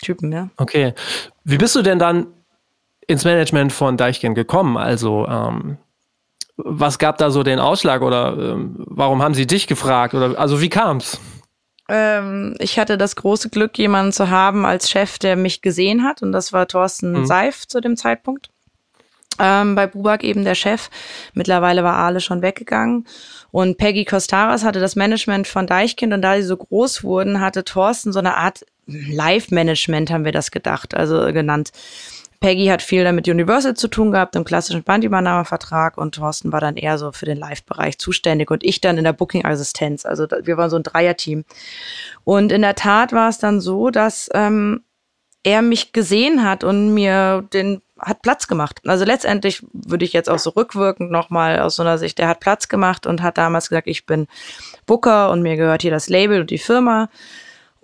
Typen, 0.00 0.32
ja. 0.32 0.48
Okay. 0.56 0.94
Wie 1.44 1.58
bist 1.58 1.76
du 1.76 1.82
denn 1.82 1.98
dann 1.98 2.28
ins 3.06 3.24
Management 3.24 3.74
von 3.74 3.98
Deichkind 3.98 4.34
gekommen? 4.34 4.78
Also 4.78 5.26
ähm, 5.28 5.76
was 6.56 6.98
gab 6.98 7.18
da 7.18 7.30
so 7.30 7.42
den 7.42 7.58
Ausschlag 7.58 8.00
oder 8.00 8.34
ähm, 8.38 8.76
warum 8.78 9.22
haben 9.22 9.34
sie 9.34 9.46
dich 9.46 9.66
gefragt? 9.66 10.14
Oder 10.14 10.38
also 10.38 10.62
wie 10.62 10.70
kam's? 10.70 11.20
Ähm, 11.88 12.54
ich 12.58 12.78
hatte 12.78 12.96
das 12.96 13.16
große 13.16 13.50
Glück, 13.50 13.78
jemanden 13.78 14.12
zu 14.12 14.30
haben 14.30 14.64
als 14.64 14.90
Chef, 14.90 15.18
der 15.18 15.36
mich 15.36 15.62
gesehen 15.62 16.04
hat. 16.04 16.22
Und 16.22 16.32
das 16.32 16.52
war 16.52 16.66
Thorsten 16.66 17.12
mhm. 17.12 17.26
Seif 17.26 17.66
zu 17.66 17.80
dem 17.80 17.96
Zeitpunkt. 17.96 18.48
Ähm, 19.38 19.74
bei 19.74 19.86
Bubak 19.86 20.22
eben 20.22 20.44
der 20.44 20.54
Chef. 20.54 20.90
Mittlerweile 21.34 21.82
war 21.82 21.96
Ale 21.96 22.20
schon 22.20 22.42
weggegangen. 22.42 23.06
Und 23.50 23.78
Peggy 23.78 24.04
Costaras 24.04 24.64
hatte 24.64 24.80
das 24.80 24.96
Management 24.96 25.46
von 25.46 25.66
Deichkind. 25.66 26.12
Und 26.12 26.22
da 26.22 26.36
sie 26.36 26.42
so 26.42 26.56
groß 26.56 27.04
wurden, 27.04 27.40
hatte 27.40 27.64
Thorsten 27.64 28.12
so 28.12 28.20
eine 28.20 28.36
Art 28.36 28.64
Live-Management, 28.86 30.10
haben 30.10 30.24
wir 30.24 30.32
das 30.32 30.50
gedacht, 30.50 30.94
also 30.94 31.32
genannt. 31.32 31.72
Peggy 32.44 32.66
hat 32.66 32.82
viel 32.82 33.04
damit 33.04 33.26
Universal 33.26 33.72
zu 33.72 33.88
tun 33.88 34.12
gehabt, 34.12 34.36
im 34.36 34.44
klassischen 34.44 34.82
Bandübernahmevertrag 34.82 35.96
und 35.96 36.16
Thorsten 36.16 36.52
war 36.52 36.60
dann 36.60 36.76
eher 36.76 36.98
so 36.98 37.10
für 37.10 37.24
den 37.24 37.38
Live-Bereich 37.38 37.96
zuständig 37.98 38.50
und 38.50 38.62
ich 38.62 38.82
dann 38.82 38.98
in 38.98 39.04
der 39.04 39.14
Booking-Assistenz. 39.14 40.04
Also 40.04 40.26
wir 40.42 40.58
waren 40.58 40.68
so 40.68 40.76
ein 40.76 40.82
Dreier-Team. 40.82 41.46
Und 42.22 42.52
in 42.52 42.60
der 42.60 42.74
Tat 42.74 43.14
war 43.14 43.30
es 43.30 43.38
dann 43.38 43.62
so, 43.62 43.88
dass 43.88 44.28
ähm, 44.34 44.82
er 45.42 45.62
mich 45.62 45.94
gesehen 45.94 46.44
hat 46.44 46.64
und 46.64 46.92
mir 46.92 47.48
den 47.54 47.80
hat 47.98 48.20
Platz 48.20 48.46
gemacht. 48.46 48.82
Also 48.84 49.06
letztendlich 49.06 49.64
würde 49.72 50.04
ich 50.04 50.12
jetzt 50.12 50.28
auch 50.28 50.38
so 50.38 50.50
rückwirkend 50.50 51.10
nochmal 51.10 51.60
aus 51.60 51.76
so 51.76 51.82
einer 51.82 51.96
Sicht, 51.96 52.18
der 52.18 52.28
hat 52.28 52.40
Platz 52.40 52.68
gemacht 52.68 53.06
und 53.06 53.22
hat 53.22 53.38
damals 53.38 53.70
gesagt, 53.70 53.86
ich 53.86 54.04
bin 54.04 54.26
Booker 54.84 55.30
und 55.30 55.40
mir 55.40 55.56
gehört 55.56 55.80
hier 55.80 55.90
das 55.90 56.10
Label 56.10 56.42
und 56.42 56.50
die 56.50 56.58
Firma. 56.58 57.08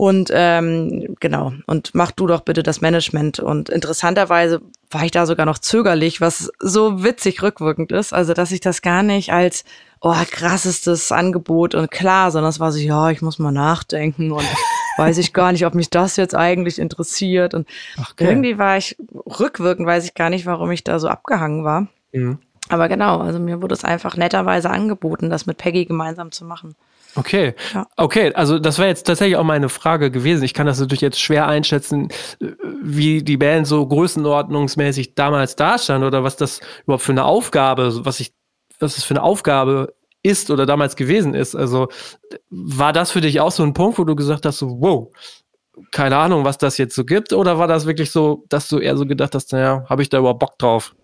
Und 0.01 0.31
ähm, 0.33 1.15
genau, 1.21 1.53
und 1.67 1.91
mach 1.95 2.11
du 2.11 2.27
doch 2.27 2.41
bitte 2.41 2.63
das 2.63 2.81
Management. 2.81 3.39
Und 3.39 3.69
interessanterweise 3.69 4.63
war 4.91 5.05
ich 5.05 5.11
da 5.11 5.27
sogar 5.27 5.45
noch 5.45 5.59
zögerlich, 5.59 6.23
was 6.23 6.51
so 6.59 7.05
witzig 7.05 7.43
rückwirkend 7.43 7.93
ist. 7.93 8.15
Also, 8.15 8.33
dass 8.33 8.51
ich 8.51 8.61
das 8.61 8.81
gar 8.81 9.03
nicht 9.03 9.31
als 9.31 9.63
oh, 10.01 10.15
krassestes 10.31 11.13
Angebot 11.13 11.75
und 11.75 11.91
klar, 11.91 12.31
sondern 12.31 12.49
es 12.49 12.59
war 12.59 12.73
so, 12.73 12.79
ja, 12.79 13.11
ich 13.11 13.21
muss 13.21 13.39
mal 13.39 13.53
nachdenken 13.53 14.33
und 14.33 14.47
weiß 14.97 15.19
ich 15.19 15.35
gar 15.35 15.53
nicht, 15.53 15.67
ob 15.67 15.75
mich 15.75 15.91
das 15.91 16.17
jetzt 16.17 16.35
eigentlich 16.35 16.79
interessiert. 16.79 17.53
Und 17.53 17.69
okay. 17.99 18.25
irgendwie 18.25 18.57
war 18.57 18.79
ich 18.79 18.97
rückwirkend, 19.39 19.87
weiß 19.87 20.07
ich 20.07 20.15
gar 20.15 20.31
nicht, 20.31 20.47
warum 20.47 20.71
ich 20.71 20.83
da 20.83 20.99
so 20.99 21.09
abgehangen 21.09 21.63
war. 21.63 21.89
Mhm. 22.13 22.39
Aber 22.71 22.89
genau, 22.89 23.19
also 23.19 23.39
mir 23.39 23.61
wurde 23.61 23.75
es 23.75 23.85
einfach 23.85 24.17
netterweise 24.17 24.71
angeboten, 24.71 25.29
das 25.29 25.45
mit 25.45 25.59
Peggy 25.59 25.85
gemeinsam 25.85 26.33
zu 26.33 26.47
machen. 26.47 26.75
Okay, 27.17 27.55
ja. 27.75 27.87
okay, 27.97 28.33
also 28.35 28.59
das 28.59 28.79
wäre 28.79 28.89
jetzt 28.89 29.05
tatsächlich 29.07 29.37
auch 29.37 29.45
meine 29.45 29.69
Frage 29.69 30.11
gewesen. 30.11 30.45
Ich 30.45 30.55
kann 30.55 30.67
das 30.67 30.79
natürlich 30.79 31.01
jetzt 31.01 31.21
schwer 31.21 31.49
einschätzen, 31.49 32.09
wie 32.83 33.23
die 33.23 33.37
Band 33.37 33.67
so 33.67 33.87
größenordnungsmäßig 33.87 35.15
damals 35.15 35.57
dastand 35.57 36.05
oder 36.05 36.23
was 36.23 36.37
das 36.37 36.61
überhaupt 36.85 37.03
für 37.03 37.13
eine 37.13 37.25
Aufgabe, 37.25 38.05
was 38.05 38.21
ich, 38.21 38.33
was 38.79 38.95
das 38.95 39.05
für 39.05 39.15
eine 39.15 39.23
Aufgabe 39.23 39.95
ist 40.23 40.51
oder 40.51 40.67
damals 40.67 40.97
gewesen 40.97 41.35
ist. 41.35 41.55
Also 41.55 41.89
war 42.51 42.93
das 42.93 43.11
für 43.11 43.21
dich 43.21 43.41
auch 43.41 43.53
so 43.53 43.63
ein 43.63 43.75
Punkt, 43.75 43.99
wo 43.99 44.05
du 44.05 44.15
gesagt 44.15 44.47
hast, 44.47 44.59
so, 44.59 44.81
wow, 44.81 45.09
keine 45.91 46.17
Ahnung, 46.17 46.45
was 46.45 46.59
das 46.59 46.79
jetzt 46.79 46.95
so 46.95 47.05
gibt, 47.05 47.33
oder 47.33 47.59
war 47.59 47.67
das 47.67 47.87
wirklich 47.87 48.11
so, 48.11 48.45
dass 48.49 48.69
du 48.69 48.79
eher 48.79 48.97
so 48.97 49.07
gedacht 49.07 49.35
hast, 49.35 49.53
naja, 49.53 49.85
habe 49.89 50.03
ich 50.03 50.09
da 50.09 50.19
überhaupt 50.19 50.41
Bock 50.41 50.59
drauf? 50.59 50.95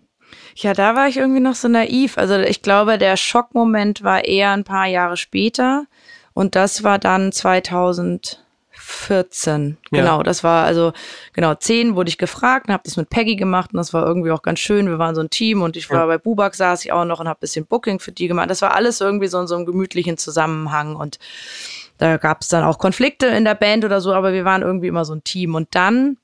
Ja, 0.55 0.73
da 0.73 0.95
war 0.95 1.07
ich 1.07 1.17
irgendwie 1.17 1.39
noch 1.39 1.55
so 1.55 1.67
naiv. 1.67 2.17
Also 2.17 2.35
ich 2.39 2.61
glaube, 2.61 2.97
der 2.97 3.15
Schockmoment 3.15 4.03
war 4.03 4.25
eher 4.25 4.51
ein 4.51 4.63
paar 4.63 4.87
Jahre 4.87 5.17
später. 5.17 5.85
Und 6.37 6.55
das 6.55 6.83
war 6.83 6.99
dann 6.99 7.31
2014. 7.31 9.77
Ja. 9.89 10.01
Genau, 10.01 10.21
das 10.21 10.43
war 10.43 10.65
also, 10.65 10.93
genau, 11.33 11.55
zehn 11.55 11.95
wurde 11.95 12.09
ich 12.09 12.19
gefragt 12.19 12.67
und 12.67 12.73
habe 12.73 12.83
das 12.85 12.95
mit 12.95 13.09
Peggy 13.09 13.37
gemacht 13.37 13.71
und 13.73 13.77
das 13.77 13.91
war 13.91 14.05
irgendwie 14.05 14.29
auch 14.29 14.43
ganz 14.43 14.59
schön. 14.59 14.85
Wir 14.85 14.99
waren 14.99 15.15
so 15.15 15.21
ein 15.21 15.31
Team 15.31 15.63
und 15.63 15.75
ich 15.75 15.89
war 15.89 16.01
ja. 16.01 16.05
bei 16.05 16.19
Bubak, 16.19 16.53
saß 16.53 16.85
ich 16.85 16.91
auch 16.91 17.05
noch 17.05 17.19
und 17.19 17.27
habe 17.27 17.39
bisschen 17.39 17.65
Booking 17.65 17.99
für 17.99 18.11
die 18.11 18.27
gemacht. 18.27 18.51
Das 18.51 18.61
war 18.61 18.75
alles 18.75 19.01
irgendwie 19.01 19.25
so 19.25 19.39
in 19.39 19.47
so 19.47 19.55
einem 19.55 19.65
gemütlichen 19.65 20.19
Zusammenhang 20.19 20.95
und 20.95 21.17
da 21.97 22.17
gab 22.17 22.43
es 22.43 22.49
dann 22.49 22.63
auch 22.63 22.77
Konflikte 22.77 23.25
in 23.25 23.43
der 23.43 23.55
Band 23.55 23.83
oder 23.83 23.99
so, 23.99 24.13
aber 24.13 24.31
wir 24.31 24.45
waren 24.45 24.61
irgendwie 24.61 24.89
immer 24.89 25.05
so 25.05 25.15
ein 25.15 25.23
Team. 25.23 25.55
Und 25.55 25.69
dann 25.71 26.17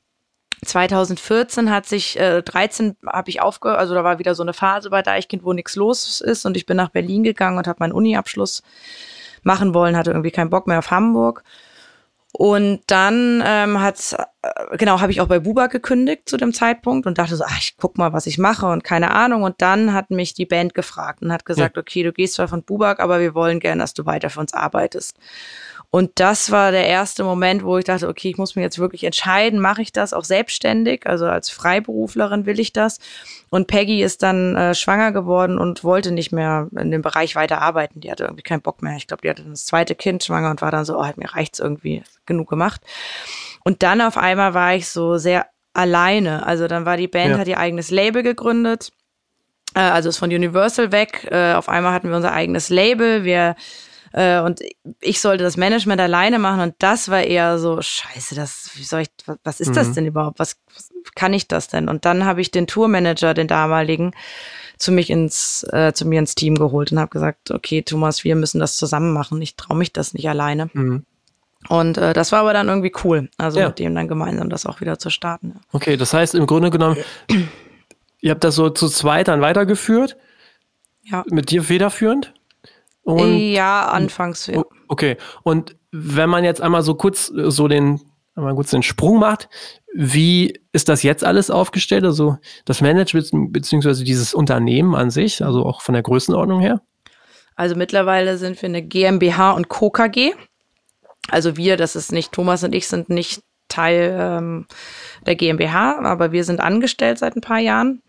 2014 0.63 1.71
hat 1.71 1.87
sich, 1.87 2.19
äh, 2.19 2.43
13 2.43 2.97
habe 3.07 3.31
ich 3.31 3.41
aufgehört, 3.41 3.79
also 3.79 3.95
da 3.95 4.03
war 4.03 4.19
wieder 4.19 4.35
so 4.35 4.43
eine 4.43 4.53
Phase 4.53 4.91
bei 4.91 5.01
Deichkind, 5.01 5.43
wo 5.43 5.53
nichts 5.53 5.75
los 5.75 6.21
ist 6.21 6.45
und 6.45 6.55
ich 6.55 6.67
bin 6.67 6.77
nach 6.77 6.89
Berlin 6.89 7.23
gegangen 7.23 7.57
und 7.57 7.65
habe 7.65 7.77
meinen 7.79 7.93
Uni-Abschluss 7.93 8.61
machen 9.43 9.73
wollen, 9.73 9.97
hatte 9.97 10.11
irgendwie 10.11 10.31
keinen 10.31 10.49
Bock 10.49 10.67
mehr 10.67 10.79
auf 10.79 10.91
Hamburg. 10.91 11.43
Und 12.31 12.81
dann 12.87 13.43
ähm, 13.45 13.79
hat 13.79 14.15
genau 14.77 14.99
habe 14.99 15.11
ich 15.11 15.21
auch 15.21 15.27
bei 15.27 15.39
Buba 15.39 15.67
gekündigt 15.67 16.27
zu 16.27 16.37
dem 16.37 16.53
Zeitpunkt 16.53 17.07
und 17.07 17.17
dachte 17.17 17.35
so, 17.35 17.43
ach, 17.47 17.59
ich 17.59 17.77
guck 17.77 17.97
mal, 17.97 18.13
was 18.13 18.27
ich 18.27 18.37
mache 18.37 18.65
und 18.65 18.83
keine 18.83 19.11
Ahnung. 19.11 19.43
Und 19.43 19.61
dann 19.61 19.93
hat 19.93 20.11
mich 20.11 20.33
die 20.33 20.45
Band 20.45 20.73
gefragt 20.73 21.21
und 21.21 21.31
hat 21.31 21.45
gesagt, 21.45 21.77
ja. 21.77 21.81
okay, 21.81 22.03
du 22.03 22.11
gehst 22.11 22.35
zwar 22.35 22.47
von 22.47 22.63
Bubak, 22.63 22.99
aber 22.99 23.19
wir 23.19 23.35
wollen 23.35 23.59
gerne, 23.59 23.81
dass 23.81 23.93
du 23.93 24.05
weiter 24.05 24.29
für 24.29 24.39
uns 24.39 24.53
arbeitest. 24.53 25.17
Und 25.95 26.13
das 26.15 26.49
war 26.49 26.71
der 26.71 26.87
erste 26.87 27.23
Moment, 27.23 27.63
wo 27.63 27.77
ich 27.77 27.85
dachte, 27.85 28.07
okay, 28.07 28.31
ich 28.31 28.37
muss 28.39 28.55
mir 28.55 28.63
jetzt 28.63 28.79
wirklich 28.79 29.03
entscheiden, 29.03 29.59
mache 29.59 29.83
ich 29.83 29.91
das 29.91 30.11
auch 30.11 30.23
selbstständig, 30.23 31.05
also 31.05 31.27
als 31.27 31.51
Freiberuflerin 31.51 32.47
will 32.47 32.59
ich 32.59 32.73
das. 32.73 32.97
Und 33.51 33.67
Peggy 33.67 34.01
ist 34.01 34.23
dann 34.23 34.55
äh, 34.55 34.73
schwanger 34.73 35.11
geworden 35.11 35.59
und 35.59 35.83
wollte 35.83 36.11
nicht 36.11 36.31
mehr 36.31 36.67
in 36.75 36.89
dem 36.89 37.03
Bereich 37.03 37.35
weiter 37.35 37.61
arbeiten. 37.61 38.01
Die 38.01 38.09
hatte 38.09 38.23
irgendwie 38.23 38.41
keinen 38.41 38.61
Bock 38.61 38.81
mehr. 38.81 38.97
Ich 38.97 39.05
glaube, 39.05 39.21
die 39.21 39.29
hatte 39.29 39.43
das 39.43 39.65
zweite 39.65 39.93
Kind 39.93 40.23
schwanger 40.23 40.49
und 40.49 40.63
war 40.63 40.71
dann 40.71 40.83
so, 40.83 40.97
oh, 40.97 41.05
halt, 41.05 41.17
mir 41.17 41.31
reicht's 41.31 41.59
irgendwie, 41.59 42.01
genug 42.25 42.49
gemacht. 42.49 42.81
Und 43.63 43.83
dann 43.83 44.01
auf 44.01 44.17
einmal 44.17 44.32
war 44.37 44.75
ich 44.75 44.87
so 44.87 45.17
sehr 45.17 45.47
alleine. 45.73 46.45
Also 46.45 46.67
dann 46.67 46.85
war 46.85 46.97
die 46.97 47.07
Band, 47.07 47.31
ja. 47.31 47.37
hat 47.37 47.47
ihr 47.47 47.59
eigenes 47.59 47.91
Label 47.91 48.23
gegründet. 48.23 48.91
Äh, 49.75 49.79
also 49.79 50.09
ist 50.09 50.17
von 50.17 50.29
Universal 50.29 50.91
weg. 50.91 51.27
Äh, 51.31 51.53
auf 51.53 51.69
einmal 51.69 51.93
hatten 51.93 52.09
wir 52.09 52.15
unser 52.15 52.33
eigenes 52.33 52.69
Label. 52.69 53.23
Wir 53.23 53.55
äh, 54.13 54.39
und 54.39 54.61
ich 55.01 55.19
sollte 55.19 55.43
das 55.43 55.57
Management 55.57 55.99
alleine 55.99 56.37
machen 56.37 56.61
und 56.61 56.75
das 56.79 57.09
war 57.09 57.23
eher 57.23 57.57
so, 57.57 57.81
scheiße, 57.81 58.35
das, 58.35 58.69
wie 58.75 58.83
soll 58.83 59.01
ich, 59.01 59.09
was 59.43 59.59
ist 59.59 59.69
mhm. 59.69 59.73
das 59.73 59.91
denn 59.93 60.05
überhaupt? 60.05 60.37
Was, 60.37 60.55
was 60.73 60.91
kann 61.15 61.33
ich 61.33 61.47
das 61.47 61.67
denn? 61.67 61.89
Und 61.89 62.05
dann 62.05 62.23
habe 62.23 62.39
ich 62.39 62.51
den 62.51 62.67
Tourmanager, 62.67 63.33
den 63.33 63.47
damaligen, 63.47 64.11
zu 64.77 64.91
mich 64.91 65.09
ins, 65.09 65.65
äh, 65.71 65.93
zu 65.93 66.05
mir 66.05 66.19
ins 66.19 66.35
Team 66.35 66.55
geholt 66.55 66.91
und 66.91 66.99
habe 66.99 67.09
gesagt, 67.09 67.49
okay, 67.51 67.81
Thomas, 67.81 68.23
wir 68.23 68.35
müssen 68.35 68.59
das 68.59 68.77
zusammen 68.77 69.13
machen. 69.13 69.41
Ich 69.41 69.55
traue 69.55 69.77
mich 69.77 69.93
das 69.93 70.13
nicht 70.13 70.29
alleine. 70.29 70.69
Mhm. 70.73 71.05
Und 71.69 71.97
äh, 71.97 72.13
das 72.13 72.31
war 72.31 72.39
aber 72.39 72.53
dann 72.53 72.67
irgendwie 72.67 72.91
cool, 73.03 73.29
also 73.37 73.59
ja. 73.59 73.67
mit 73.67 73.79
dem 73.79 73.95
dann 73.95 74.07
gemeinsam 74.07 74.49
das 74.49 74.65
auch 74.65 74.81
wieder 74.81 74.99
zu 74.99 75.09
starten. 75.09 75.53
Ja. 75.55 75.61
Okay, 75.71 75.97
das 75.97 76.13
heißt 76.13 76.35
im 76.35 76.45
Grunde 76.45 76.69
genommen, 76.69 76.97
ihr 78.21 78.31
habt 78.31 78.43
das 78.43 78.55
so 78.55 78.69
zu 78.69 78.89
zweit 78.89 79.27
dann 79.27 79.41
weitergeführt? 79.41 80.17
Ja. 81.03 81.23
Mit 81.29 81.51
dir 81.51 81.63
federführend? 81.63 82.33
Und, 83.03 83.37
ja, 83.37 83.87
anfangs, 83.87 84.47
ja. 84.47 84.63
Okay. 84.87 85.17
Und 85.43 85.75
wenn 85.91 86.29
man 86.29 86.43
jetzt 86.43 86.61
einmal 86.61 86.81
so 86.81 86.95
kurz 86.95 87.29
äh, 87.29 87.51
so 87.51 87.67
den, 87.67 88.01
einmal 88.35 88.55
kurz 88.55 88.71
den 88.71 88.83
Sprung 88.83 89.19
macht, 89.19 89.49
wie 89.93 90.59
ist 90.71 90.89
das 90.89 91.03
jetzt 91.03 91.23
alles 91.23 91.51
aufgestellt? 91.51 92.03
Also 92.05 92.37
das 92.65 92.81
Management 92.81 93.53
beziehungsweise 93.53 94.03
dieses 94.03 94.33
Unternehmen 94.33 94.95
an 94.95 95.11
sich, 95.11 95.43
also 95.43 95.65
auch 95.65 95.81
von 95.81 95.93
der 95.93 96.03
Größenordnung 96.03 96.61
her? 96.61 96.81
Also 97.55 97.75
mittlerweile 97.75 98.37
sind 98.37 98.59
wir 98.61 98.69
eine 98.69 98.81
GmbH 98.81 99.51
und 99.51 99.69
Co. 99.69 99.91
KG. 99.91 100.33
Also 101.29 101.57
wir, 101.57 101.77
das 101.77 101.95
ist 101.95 102.11
nicht, 102.11 102.31
Thomas 102.31 102.63
und 102.63 102.73
ich 102.73 102.87
sind 102.87 103.09
nicht 103.09 103.41
Teil 103.69 104.15
ähm, 104.19 104.67
der 105.25 105.35
GmbH, 105.35 105.99
aber 106.03 106.31
wir 106.31 106.43
sind 106.43 106.59
angestellt 106.59 107.17
seit 107.17 107.35
ein 107.35 107.41
paar 107.41 107.59
Jahren. 107.59 108.01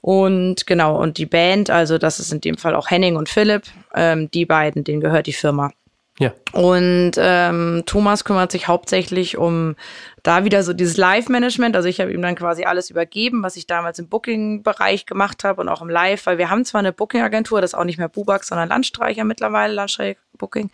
Und 0.00 0.66
genau, 0.66 1.00
und 1.00 1.18
die 1.18 1.26
Band, 1.26 1.70
also 1.70 1.98
das 1.98 2.20
ist 2.20 2.32
in 2.32 2.40
dem 2.40 2.56
Fall 2.56 2.74
auch 2.74 2.90
Henning 2.90 3.16
und 3.16 3.28
Philipp, 3.28 3.64
ähm, 3.94 4.30
die 4.30 4.46
beiden, 4.46 4.82
denen 4.82 5.00
gehört 5.00 5.26
die 5.26 5.34
Firma. 5.34 5.70
Ja. 6.18 6.34
Und 6.52 7.12
ähm, 7.16 7.82
Thomas 7.86 8.24
kümmert 8.24 8.52
sich 8.52 8.68
hauptsächlich 8.68 9.38
um 9.38 9.74
da 10.22 10.44
wieder 10.44 10.62
so 10.62 10.74
dieses 10.74 10.98
Live-Management. 10.98 11.74
Also 11.74 11.88
ich 11.88 11.98
habe 11.98 12.12
ihm 12.12 12.20
dann 12.20 12.34
quasi 12.34 12.64
alles 12.64 12.90
übergeben, 12.90 13.42
was 13.42 13.56
ich 13.56 13.66
damals 13.66 13.98
im 13.98 14.08
Booking-Bereich 14.08 15.06
gemacht 15.06 15.44
habe 15.44 15.62
und 15.62 15.70
auch 15.70 15.80
im 15.80 15.88
Live, 15.88 16.26
weil 16.26 16.36
wir 16.36 16.50
haben 16.50 16.66
zwar 16.66 16.80
eine 16.80 16.92
Booking-Agentur, 16.92 17.62
das 17.62 17.70
ist 17.70 17.78
auch 17.78 17.84
nicht 17.84 17.96
mehr 17.96 18.10
Bubax, 18.10 18.48
sondern 18.48 18.68
Landstreicher 18.68 19.24
mittlerweile, 19.24 19.72
Landstreicher 19.72 20.18
Booking. 20.36 20.70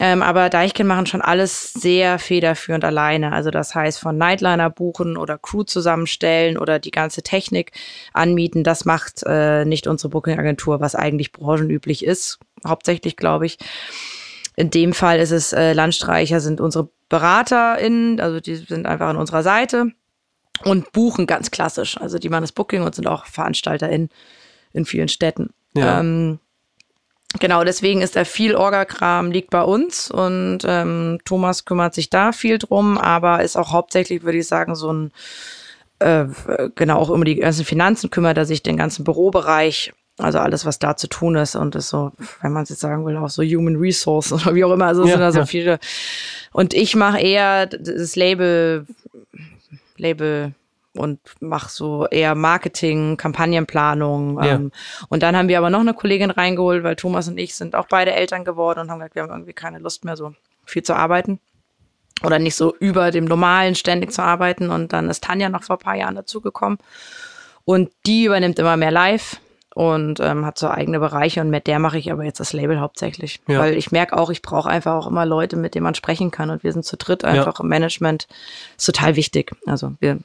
Ähm, 0.00 0.22
aber 0.22 0.48
Deichkind 0.48 0.88
machen 0.88 1.04
schon 1.04 1.20
alles 1.20 1.74
sehr 1.74 2.18
federführend 2.18 2.84
alleine. 2.84 3.32
Also 3.32 3.50
das 3.50 3.74
heißt 3.74 4.00
von 4.00 4.16
Nightliner 4.16 4.70
buchen 4.70 5.18
oder 5.18 5.36
Crew 5.36 5.62
zusammenstellen 5.62 6.56
oder 6.56 6.78
die 6.78 6.90
ganze 6.90 7.22
Technik 7.22 7.72
anmieten. 8.14 8.64
Das 8.64 8.86
macht 8.86 9.22
äh, 9.26 9.66
nicht 9.66 9.86
unsere 9.86 10.08
Booking-Agentur, 10.08 10.80
was 10.80 10.94
eigentlich 10.94 11.32
branchenüblich 11.32 12.02
ist. 12.02 12.38
Hauptsächlich, 12.66 13.16
glaube 13.16 13.44
ich. 13.44 13.58
In 14.56 14.70
dem 14.70 14.94
Fall 14.94 15.20
ist 15.20 15.32
es 15.32 15.52
äh, 15.52 15.74
Landstreicher 15.74 16.40
sind 16.40 16.62
unsere 16.62 16.88
BeraterInnen, 17.10 18.20
also 18.20 18.40
die 18.40 18.56
sind 18.56 18.86
einfach 18.86 19.08
an 19.08 19.16
unserer 19.16 19.42
Seite 19.42 19.92
und 20.64 20.92
buchen 20.92 21.26
ganz 21.26 21.50
klassisch. 21.50 22.00
Also 22.00 22.18
die 22.18 22.30
machen 22.30 22.42
das 22.42 22.52
Booking 22.52 22.82
und 22.82 22.94
sind 22.94 23.06
auch 23.06 23.26
VeranstalterInnen 23.26 24.08
in 24.72 24.84
vielen 24.86 25.08
Städten. 25.08 25.50
Ja. 25.74 26.00
Ähm, 26.00 26.40
Genau, 27.38 27.62
deswegen 27.62 28.02
ist 28.02 28.16
da 28.16 28.24
viel 28.24 28.56
Orgakram 28.56 29.30
liegt 29.30 29.50
bei 29.50 29.62
uns 29.62 30.10
und 30.10 30.58
ähm, 30.64 31.18
Thomas 31.24 31.64
kümmert 31.64 31.94
sich 31.94 32.10
da 32.10 32.32
viel 32.32 32.58
drum, 32.58 32.98
aber 32.98 33.42
ist 33.42 33.56
auch 33.56 33.72
hauptsächlich, 33.72 34.24
würde 34.24 34.38
ich 34.38 34.48
sagen, 34.48 34.74
so 34.74 34.92
ein 34.92 35.12
äh, 36.00 36.26
genau 36.74 36.98
auch 36.98 37.08
um 37.08 37.24
die 37.24 37.36
ganzen 37.36 37.64
Finanzen 37.64 38.10
kümmert 38.10 38.36
er 38.36 38.46
sich 38.46 38.62
den 38.62 38.76
ganzen 38.76 39.04
Bürobereich, 39.04 39.92
also 40.18 40.38
alles, 40.38 40.66
was 40.66 40.80
da 40.80 40.96
zu 40.96 41.06
tun 41.06 41.36
ist 41.36 41.54
und 41.54 41.76
ist 41.76 41.90
so, 41.90 42.10
wenn 42.42 42.52
man 42.52 42.64
es 42.64 42.70
jetzt 42.70 42.80
sagen 42.80 43.06
will, 43.06 43.16
auch 43.16 43.30
so 43.30 43.42
Human 43.42 43.76
Resource 43.76 44.32
oder 44.32 44.54
wie 44.54 44.64
auch 44.64 44.72
immer, 44.72 44.86
also 44.86 45.04
ja, 45.04 45.10
sind 45.12 45.20
da 45.20 45.30
so 45.30 45.40
ja. 45.40 45.46
viele. 45.46 45.78
Und 46.52 46.74
ich 46.74 46.96
mache 46.96 47.20
eher 47.20 47.66
das 47.66 48.16
Label, 48.16 48.86
Label 49.96 50.52
und 50.96 51.20
mache 51.40 51.70
so 51.70 52.06
eher 52.06 52.34
Marketing, 52.34 53.16
Kampagnenplanung. 53.16 54.42
Ja. 54.42 54.54
Ähm, 54.54 54.72
und 55.08 55.22
dann 55.22 55.36
haben 55.36 55.48
wir 55.48 55.58
aber 55.58 55.70
noch 55.70 55.80
eine 55.80 55.94
Kollegin 55.94 56.30
reingeholt, 56.30 56.82
weil 56.82 56.96
Thomas 56.96 57.28
und 57.28 57.38
ich 57.38 57.54
sind 57.54 57.74
auch 57.74 57.86
beide 57.88 58.12
Eltern 58.12 58.44
geworden 58.44 58.80
und 58.80 58.90
haben 58.90 58.98
gesagt, 58.98 59.14
wir 59.14 59.22
haben 59.22 59.30
irgendwie 59.30 59.52
keine 59.52 59.78
Lust 59.78 60.04
mehr, 60.04 60.16
so 60.16 60.34
viel 60.64 60.82
zu 60.82 60.94
arbeiten. 60.94 61.40
Oder 62.22 62.38
nicht 62.38 62.56
so 62.56 62.74
über 62.76 63.10
dem 63.10 63.24
Normalen 63.24 63.74
ständig 63.74 64.12
zu 64.12 64.22
arbeiten. 64.22 64.70
Und 64.70 64.92
dann 64.92 65.08
ist 65.08 65.24
Tanja 65.24 65.48
noch 65.48 65.62
vor 65.62 65.76
ein 65.76 65.82
paar 65.82 65.96
Jahren 65.96 66.16
dazugekommen. 66.16 66.78
Und 67.64 67.90
die 68.04 68.24
übernimmt 68.24 68.58
immer 68.58 68.76
mehr 68.76 68.90
live 68.90 69.40
und 69.74 70.20
ähm, 70.20 70.44
hat 70.44 70.58
so 70.58 70.68
eigene 70.68 70.98
Bereiche 70.98 71.40
und 71.40 71.50
mit 71.50 71.66
der 71.66 71.78
mache 71.78 71.96
ich 71.96 72.10
aber 72.10 72.24
jetzt 72.24 72.40
das 72.40 72.52
Label 72.52 72.80
hauptsächlich. 72.80 73.40
Ja. 73.46 73.60
Weil 73.60 73.76
ich 73.76 73.92
merke 73.92 74.16
auch, 74.18 74.28
ich 74.30 74.42
brauche 74.42 74.68
einfach 74.68 74.94
auch 74.94 75.06
immer 75.06 75.24
Leute, 75.24 75.56
mit 75.56 75.74
denen 75.74 75.84
man 75.84 75.94
sprechen 75.94 76.30
kann. 76.30 76.50
Und 76.50 76.64
wir 76.64 76.72
sind 76.72 76.84
zu 76.84 76.96
dritt 76.96 77.24
einfach 77.24 77.58
ja. 77.58 77.62
im 77.62 77.68
Management. 77.68 78.26
Ist 78.76 78.86
total 78.86 79.16
wichtig. 79.16 79.52
Also 79.66 79.92
wir 80.00 80.18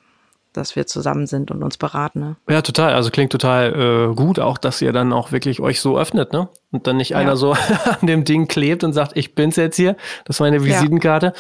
dass 0.58 0.76
wir 0.76 0.88
zusammen 0.88 1.28
sind 1.28 1.52
und 1.52 1.64
uns 1.64 1.78
beraten. 1.78 2.20
Ne? 2.20 2.36
Ja, 2.50 2.62
total. 2.62 2.94
Also 2.94 3.10
klingt 3.10 3.32
total 3.32 4.10
äh, 4.12 4.16
gut, 4.16 4.40
auch 4.40 4.58
dass 4.58 4.82
ihr 4.82 4.94
dann 4.94 5.14
auch 5.14 5.32
wirklich 5.32 5.60
euch 5.60 5.80
so 5.80 5.98
öffnet, 5.98 6.34
ne? 6.34 6.50
Und 6.72 6.88
dann 6.88 6.98
nicht 6.98 7.12
ja. 7.12 7.18
einer 7.18 7.38
so 7.38 7.54
an 8.02 8.08
dem 8.08 8.24
Ding 8.24 8.48
klebt 8.48 8.84
und 8.84 8.94
sagt, 8.94 9.16
ich 9.16 9.36
bin's 9.36 9.56
jetzt 9.56 9.76
hier, 9.76 9.96
das 10.26 10.38
ist 10.38 10.40
meine 10.40 10.64
Visitenkarte. 10.64 11.28
Ja. 11.28 11.34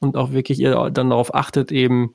Und 0.00 0.16
auch 0.16 0.30
wirklich 0.30 0.60
ihr 0.60 0.90
dann 0.90 1.10
darauf 1.10 1.34
achtet, 1.34 1.72
eben 1.72 2.14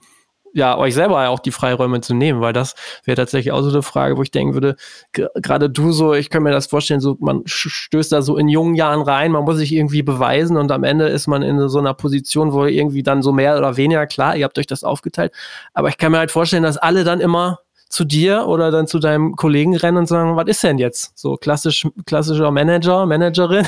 ja, 0.53 0.77
euch 0.77 0.93
selber 0.93 1.27
auch 1.29 1.39
die 1.39 1.51
Freiräume 1.51 2.01
zu 2.01 2.13
nehmen, 2.13 2.39
weil 2.39 2.53
das 2.53 2.75
wäre 3.03 3.15
tatsächlich 3.15 3.51
auch 3.51 3.61
so 3.61 3.69
eine 3.69 3.81
Frage, 3.81 4.17
wo 4.17 4.21
ich 4.21 4.31
denken 4.31 4.53
würde, 4.53 4.75
gerade 5.11 5.69
du 5.69 5.91
so, 5.91 6.13
ich 6.13 6.29
kann 6.29 6.43
mir 6.43 6.51
das 6.51 6.67
vorstellen, 6.67 6.99
so 6.99 7.17
man 7.19 7.41
stößt 7.45 8.11
da 8.11 8.21
so 8.21 8.37
in 8.37 8.47
jungen 8.47 8.75
Jahren 8.75 9.01
rein, 9.01 9.31
man 9.31 9.43
muss 9.43 9.57
sich 9.57 9.73
irgendwie 9.73 10.03
beweisen 10.03 10.57
und 10.57 10.71
am 10.71 10.83
Ende 10.83 11.07
ist 11.07 11.27
man 11.27 11.41
in 11.41 11.67
so 11.69 11.79
einer 11.79 11.93
Position, 11.93 12.53
wo 12.53 12.65
irgendwie 12.65 13.03
dann 13.03 13.23
so 13.23 13.31
mehr 13.33 13.57
oder 13.57 13.77
weniger, 13.77 14.05
klar, 14.05 14.35
ihr 14.35 14.45
habt 14.45 14.57
euch 14.59 14.67
das 14.67 14.83
aufgeteilt, 14.83 15.33
aber 15.73 15.89
ich 15.89 15.97
kann 15.97 16.11
mir 16.11 16.19
halt 16.19 16.31
vorstellen, 16.31 16.63
dass 16.63 16.77
alle 16.77 17.03
dann 17.03 17.19
immer 17.19 17.59
zu 17.93 18.05
dir 18.05 18.47
oder 18.47 18.71
dann 18.71 18.87
zu 18.87 18.97
deinem 18.97 19.35
Kollegen 19.35 19.75
rennen 19.75 19.97
und 19.97 20.07
sagen, 20.07 20.35
was 20.35 20.47
ist 20.47 20.63
denn 20.63 20.79
jetzt? 20.79 21.15
So 21.15 21.37
klassisch, 21.37 21.87
klassischer 22.07 22.49
Manager, 22.49 23.05
Managerin. 23.05 23.67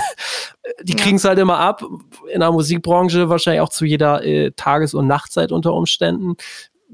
Die 0.81 0.93
ja. 0.93 0.97
kriegen 0.97 1.17
es 1.17 1.25
halt 1.25 1.37
immer 1.37 1.59
ab. 1.59 1.83
In 2.33 2.39
der 2.39 2.51
Musikbranche 2.51 3.29
wahrscheinlich 3.29 3.61
auch 3.61 3.69
zu 3.69 3.85
jeder 3.85 4.23
äh, 4.23 4.51
Tages- 4.55 4.95
und 4.95 5.05
Nachtzeit 5.05 5.51
unter 5.51 5.73
Umständen. 5.73 6.37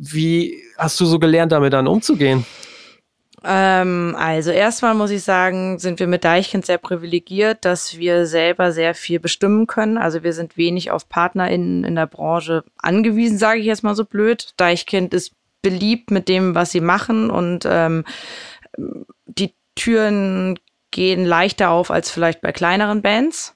Wie 0.04 0.64
hast 0.80 1.00
du 1.00 1.06
so 1.06 1.20
gelernt, 1.20 1.52
damit 1.52 1.74
dann 1.74 1.86
umzugehen? 1.86 2.44
Ähm, 3.44 4.16
also 4.18 4.50
erstmal 4.50 4.96
muss 4.96 5.12
ich 5.12 5.22
sagen, 5.22 5.78
sind 5.78 6.00
wir 6.00 6.08
mit 6.08 6.24
Deichkind 6.24 6.66
sehr 6.66 6.80
privilegiert, 6.80 7.66
dass 7.66 8.00
wir 8.00 8.26
selber 8.26 8.72
sehr 8.72 8.96
viel 8.96 9.20
bestimmen 9.20 9.68
können. 9.68 10.00
Also 10.00 10.24
wir 10.24 10.34
sind 10.34 10.58
wenig 10.58 10.90
auf 10.90 11.08
PartnerInnen 11.08 11.84
in 11.84 11.96
der 11.96 12.08
Branche 12.08 12.64
angewiesen, 12.78 13.38
sage 13.38 13.60
ich 13.60 13.68
jetzt 13.68 13.84
mal 13.84 13.94
so 13.94 14.04
blöd. 14.06 14.54
Deichkind 14.58 15.14
ist 15.14 15.34
beliebt 15.62 16.10
mit 16.10 16.28
dem, 16.28 16.56
was 16.56 16.72
sie 16.72 16.82
machen 16.82 17.30
und 17.30 17.68
ähm, 17.70 18.04
die 19.28 19.54
Türen 19.76 20.58
gehen 20.90 21.26
leichter 21.26 21.70
auf 21.70 21.92
als 21.92 22.10
vielleicht 22.10 22.42
bei 22.42 22.52
kleineren 22.52 23.04
Bands. 23.04 23.56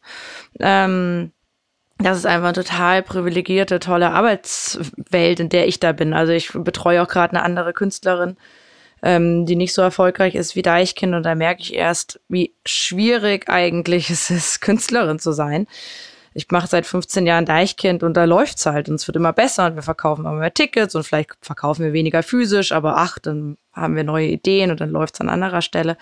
Ähm, 0.59 1.31
das 1.97 2.17
ist 2.17 2.25
einfach 2.25 2.49
eine 2.49 2.53
total 2.53 3.03
privilegierte, 3.03 3.79
tolle 3.79 4.11
Arbeitswelt, 4.11 5.39
in 5.39 5.49
der 5.49 5.67
ich 5.67 5.79
da 5.79 5.93
bin. 5.93 6.13
Also 6.13 6.33
ich 6.33 6.51
betreue 6.53 7.01
auch 7.01 7.07
gerade 7.07 7.35
eine 7.35 7.43
andere 7.43 7.71
Künstlerin, 7.71 8.35
ähm, 9.01 9.45
die 9.45 9.55
nicht 9.55 9.73
so 9.73 9.81
erfolgreich 9.81 10.35
ist 10.35 10.55
wie 10.55 10.61
Deichkind. 10.61 11.15
Und 11.15 11.23
da 11.23 11.35
merke 11.35 11.61
ich 11.61 11.73
erst, 11.73 12.19
wie 12.27 12.53
schwierig 12.65 13.49
eigentlich 13.49 14.09
es 14.09 14.29
ist, 14.29 14.61
Künstlerin 14.61 15.19
zu 15.19 15.31
sein. 15.31 15.67
ich 16.33 16.51
mache 16.51 16.67
seit 16.67 16.85
15 16.85 17.25
Jahren 17.25 17.45
Deichkind 17.45 18.03
und 18.03 18.15
da 18.15 18.25
läuft's 18.25 18.65
halt 18.65 18.89
und 18.89 18.95
es 18.95 19.07
wird 19.07 19.15
immer 19.15 19.31
besser 19.31 19.67
und 19.67 19.75
wir 19.75 19.83
verkaufen 19.83 20.25
immer 20.25 20.33
mehr 20.33 20.53
Tickets 20.53 20.95
und 20.95 21.03
vielleicht 21.03 21.31
verkaufen 21.41 21.85
wir 21.85 21.93
weniger 21.93 22.23
physisch, 22.23 22.73
aber 22.73 22.97
ach, 22.97 23.19
dann 23.19 23.57
haben 23.71 23.95
wir 23.95 24.03
neue 24.03 24.27
Ideen 24.27 24.69
und 24.69 24.81
dann 24.81 24.89
läuft's 24.89 25.21
an 25.21 25.29
anderer 25.29 25.61
Stelle. 25.61 25.97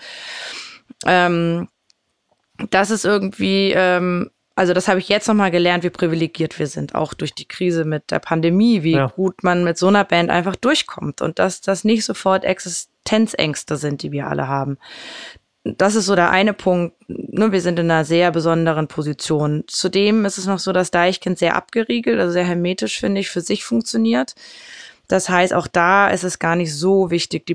Ähm, 1.06 1.68
das 2.70 2.90
ist 2.90 3.04
irgendwie, 3.04 3.72
ähm, 3.76 4.30
also 4.56 4.72
das 4.72 4.88
habe 4.88 5.00
ich 5.00 5.08
jetzt 5.08 5.26
nochmal 5.26 5.50
gelernt, 5.50 5.84
wie 5.84 5.90
privilegiert 5.90 6.58
wir 6.58 6.66
sind, 6.66 6.94
auch 6.94 7.14
durch 7.14 7.34
die 7.34 7.46
Krise 7.46 7.84
mit 7.84 8.10
der 8.10 8.20
Pandemie, 8.20 8.82
wie 8.82 8.92
ja. 8.92 9.06
gut 9.08 9.42
man 9.42 9.64
mit 9.64 9.78
so 9.78 9.88
einer 9.88 10.04
Band 10.04 10.30
einfach 10.30 10.56
durchkommt 10.56 11.20
und 11.22 11.38
dass 11.38 11.60
das 11.60 11.84
nicht 11.84 12.04
sofort 12.04 12.44
Existenzängste 12.44 13.76
sind, 13.76 14.02
die 14.02 14.12
wir 14.12 14.28
alle 14.28 14.48
haben 14.48 14.78
das 15.64 15.94
ist 15.94 16.06
so 16.06 16.14
der 16.14 16.30
eine 16.30 16.52
Punkt. 16.52 16.94
Ne, 17.08 17.50
wir 17.50 17.60
sind 17.60 17.78
in 17.78 17.90
einer 17.90 18.04
sehr 18.04 18.30
besonderen 18.30 18.86
Position. 18.86 19.64
Zudem 19.66 20.24
ist 20.26 20.38
es 20.38 20.46
noch 20.46 20.58
so, 20.58 20.72
dass 20.72 20.90
Deichkind 20.90 21.38
sehr 21.38 21.56
abgeriegelt, 21.56 22.20
also 22.20 22.32
sehr 22.32 22.44
hermetisch, 22.44 23.00
finde 23.00 23.22
ich, 23.22 23.30
für 23.30 23.40
sich 23.40 23.64
funktioniert. 23.64 24.34
Das 25.08 25.28
heißt, 25.28 25.54
auch 25.54 25.66
da 25.66 26.08
ist 26.08 26.22
es 26.22 26.38
gar 26.38 26.54
nicht 26.54 26.74
so 26.74 27.10
wichtig. 27.10 27.46
Die 27.46 27.54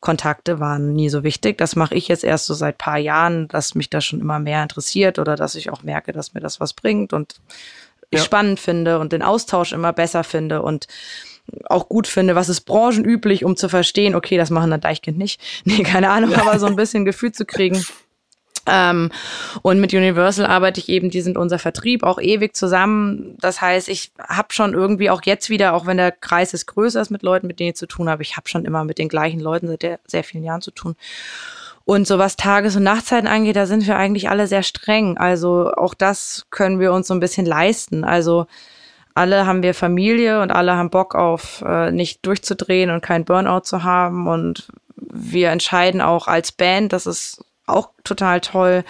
Branchenkontakte 0.00 0.60
waren 0.60 0.92
nie 0.92 1.08
so 1.08 1.22
wichtig. 1.22 1.58
Das 1.58 1.76
mache 1.76 1.94
ich 1.94 2.08
jetzt 2.08 2.24
erst 2.24 2.46
so 2.46 2.54
seit 2.54 2.78
paar 2.78 2.98
Jahren, 2.98 3.48
dass 3.48 3.74
mich 3.74 3.90
das 3.90 4.04
schon 4.04 4.20
immer 4.20 4.38
mehr 4.38 4.62
interessiert 4.62 5.18
oder 5.18 5.36
dass 5.36 5.54
ich 5.54 5.70
auch 5.70 5.82
merke, 5.82 6.12
dass 6.12 6.34
mir 6.34 6.40
das 6.40 6.60
was 6.60 6.72
bringt 6.72 7.12
und 7.12 7.36
ich 8.10 8.20
ja. 8.20 8.24
spannend 8.24 8.58
finde 8.58 8.98
und 9.00 9.12
den 9.12 9.22
Austausch 9.22 9.72
immer 9.72 9.92
besser 9.92 10.24
finde 10.24 10.62
und 10.62 10.86
auch 11.64 11.88
gut 11.88 12.06
finde, 12.06 12.34
was 12.34 12.48
ist 12.48 12.62
branchenüblich, 12.62 13.44
um 13.44 13.56
zu 13.56 13.68
verstehen, 13.68 14.14
okay, 14.14 14.36
das 14.36 14.50
machen 14.50 14.70
dann 14.70 14.80
Deichkind 14.80 15.18
nicht. 15.18 15.40
Nee, 15.64 15.82
keine 15.82 16.10
Ahnung, 16.10 16.34
aber 16.34 16.58
so 16.58 16.66
ein 16.66 16.76
bisschen 16.76 17.04
Gefühl 17.04 17.32
zu 17.32 17.44
kriegen. 17.44 17.84
Ähm, 18.68 19.10
und 19.62 19.80
mit 19.80 19.92
Universal 19.94 20.46
arbeite 20.46 20.80
ich 20.80 20.88
eben, 20.88 21.10
die 21.10 21.20
sind 21.20 21.36
unser 21.36 21.58
Vertrieb 21.58 22.02
auch 22.02 22.20
ewig 22.20 22.54
zusammen. 22.54 23.36
Das 23.40 23.60
heißt, 23.60 23.88
ich 23.88 24.12
habe 24.18 24.52
schon 24.52 24.74
irgendwie 24.74 25.10
auch 25.10 25.22
jetzt 25.24 25.50
wieder, 25.50 25.74
auch 25.74 25.86
wenn 25.86 25.96
der 25.96 26.12
Kreis 26.12 26.54
ist 26.54 26.66
größer 26.66 27.00
ist 27.00 27.10
mit 27.10 27.22
Leuten, 27.22 27.46
mit 27.46 27.60
denen 27.60 27.70
ich 27.70 27.76
zu 27.76 27.86
tun 27.86 28.08
habe, 28.08 28.22
ich 28.22 28.36
habe 28.36 28.48
schon 28.48 28.64
immer 28.64 28.84
mit 28.84 28.98
den 28.98 29.08
gleichen 29.08 29.40
Leuten 29.40 29.68
seit 29.68 30.00
sehr 30.06 30.24
vielen 30.24 30.44
Jahren 30.44 30.60
zu 30.62 30.70
tun. 30.70 30.96
Und 31.84 32.06
so 32.06 32.18
was 32.18 32.36
Tages- 32.36 32.76
und 32.76 32.82
Nachtzeiten 32.82 33.26
angeht, 33.26 33.56
da 33.56 33.64
sind 33.64 33.86
wir 33.86 33.96
eigentlich 33.96 34.28
alle 34.28 34.46
sehr 34.46 34.62
streng. 34.62 35.16
Also 35.16 35.72
auch 35.74 35.94
das 35.94 36.44
können 36.50 36.80
wir 36.80 36.92
uns 36.92 37.08
so 37.08 37.14
ein 37.14 37.20
bisschen 37.20 37.46
leisten. 37.46 38.04
Also 38.04 38.46
alle 39.14 39.46
haben 39.46 39.62
wir 39.62 39.72
Familie 39.72 40.42
und 40.42 40.52
alle 40.52 40.76
haben 40.76 40.90
Bock 40.90 41.14
auf 41.14 41.64
äh, 41.66 41.90
nicht 41.90 42.26
durchzudrehen 42.26 42.90
und 42.90 43.00
kein 43.00 43.24
Burnout 43.24 43.60
zu 43.60 43.84
haben. 43.84 44.28
Und 44.28 44.68
wir 44.96 45.48
entscheiden 45.48 46.02
auch 46.02 46.28
als 46.28 46.52
Band, 46.52 46.92
das 46.92 47.06
ist 47.06 47.42
auch 47.68 47.90
total 48.04 48.40
toll, 48.40 48.84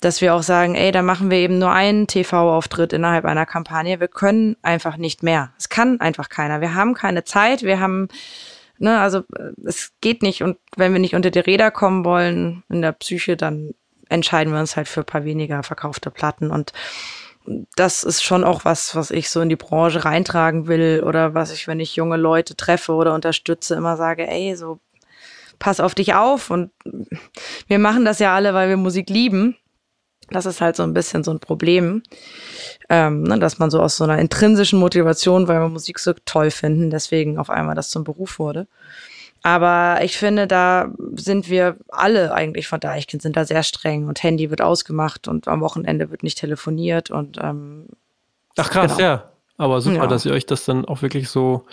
dass 0.00 0.20
wir 0.20 0.34
auch 0.34 0.42
sagen, 0.42 0.74
ey, 0.74 0.92
da 0.92 1.02
machen 1.02 1.30
wir 1.30 1.38
eben 1.38 1.58
nur 1.58 1.72
einen 1.72 2.06
TV-Auftritt 2.06 2.92
innerhalb 2.92 3.24
einer 3.24 3.46
Kampagne. 3.46 4.00
Wir 4.00 4.08
können 4.08 4.56
einfach 4.62 4.96
nicht 4.96 5.22
mehr. 5.22 5.52
Es 5.58 5.68
kann 5.68 6.00
einfach 6.00 6.28
keiner. 6.28 6.60
Wir 6.60 6.74
haben 6.74 6.94
keine 6.94 7.24
Zeit. 7.24 7.62
Wir 7.62 7.80
haben, 7.80 8.08
ne, 8.78 8.98
also 8.98 9.18
äh, 9.36 9.52
es 9.66 9.92
geht 10.00 10.22
nicht. 10.22 10.42
Und 10.42 10.56
wenn 10.76 10.92
wir 10.92 11.00
nicht 11.00 11.14
unter 11.14 11.30
die 11.30 11.38
Räder 11.38 11.70
kommen 11.70 12.04
wollen 12.04 12.62
in 12.70 12.80
der 12.80 12.92
Psyche, 12.92 13.36
dann 13.36 13.74
entscheiden 14.08 14.52
wir 14.52 14.60
uns 14.60 14.76
halt 14.76 14.88
für 14.88 15.00
ein 15.00 15.06
paar 15.06 15.24
weniger 15.24 15.62
verkaufte 15.62 16.10
Platten. 16.10 16.50
Und 16.50 16.72
das 17.76 18.02
ist 18.02 18.22
schon 18.22 18.44
auch 18.44 18.64
was, 18.64 18.94
was 18.96 19.10
ich 19.10 19.30
so 19.30 19.40
in 19.40 19.48
die 19.48 19.56
Branche 19.56 20.04
reintragen 20.04 20.66
will 20.66 21.02
oder 21.04 21.34
was 21.34 21.52
ich, 21.52 21.66
wenn 21.68 21.80
ich 21.80 21.96
junge 21.96 22.16
Leute 22.16 22.56
treffe 22.56 22.92
oder 22.92 23.14
unterstütze, 23.14 23.74
immer 23.74 23.96
sage, 23.96 24.26
ey, 24.26 24.56
so 24.56 24.80
pass 25.60 25.78
auf 25.78 25.94
dich 25.94 26.14
auf 26.14 26.50
und 26.50 26.72
wir 27.68 27.78
machen 27.78 28.04
das 28.04 28.18
ja 28.18 28.34
alle, 28.34 28.52
weil 28.52 28.68
wir 28.68 28.76
Musik 28.76 29.08
lieben. 29.08 29.56
Das 30.30 30.46
ist 30.46 30.60
halt 30.60 30.74
so 30.74 30.82
ein 30.82 30.94
bisschen 30.94 31.22
so 31.22 31.30
ein 31.32 31.40
Problem, 31.40 32.02
ähm, 32.88 33.22
ne, 33.22 33.38
dass 33.38 33.58
man 33.58 33.70
so 33.70 33.80
aus 33.80 33.96
so 33.96 34.04
einer 34.04 34.18
intrinsischen 34.18 34.78
Motivation, 34.78 35.48
weil 35.48 35.60
wir 35.60 35.68
Musik 35.68 35.98
so 35.98 36.12
toll 36.24 36.50
finden, 36.50 36.90
deswegen 36.90 37.38
auf 37.38 37.50
einmal 37.50 37.74
das 37.74 37.90
zum 37.90 38.04
Beruf 38.04 38.38
wurde. 38.38 38.66
Aber 39.42 40.00
ich 40.02 40.18
finde, 40.18 40.46
da 40.46 40.92
sind 41.14 41.48
wir 41.48 41.76
alle 41.88 42.32
eigentlich 42.32 42.68
von 42.68 42.78
Deichkind 42.78 43.22
sind 43.22 43.36
da 43.36 43.44
sehr 43.44 43.62
streng 43.62 44.06
und 44.06 44.22
Handy 44.22 44.50
wird 44.50 44.60
ausgemacht 44.60 45.28
und 45.28 45.48
am 45.48 45.60
Wochenende 45.60 46.10
wird 46.10 46.22
nicht 46.22 46.38
telefoniert 46.38 47.10
und 47.10 47.38
ähm, 47.42 47.86
Ach 48.56 48.70
krass, 48.70 48.96
genau. 48.96 49.08
ja. 49.08 49.29
Aber 49.60 49.82
super, 49.82 49.96
ja. 49.96 50.06
dass 50.06 50.24
ihr 50.24 50.32
euch 50.32 50.46
das 50.46 50.64
dann 50.64 50.86
auch 50.86 51.02
wirklich 51.02 51.28
so 51.28 51.66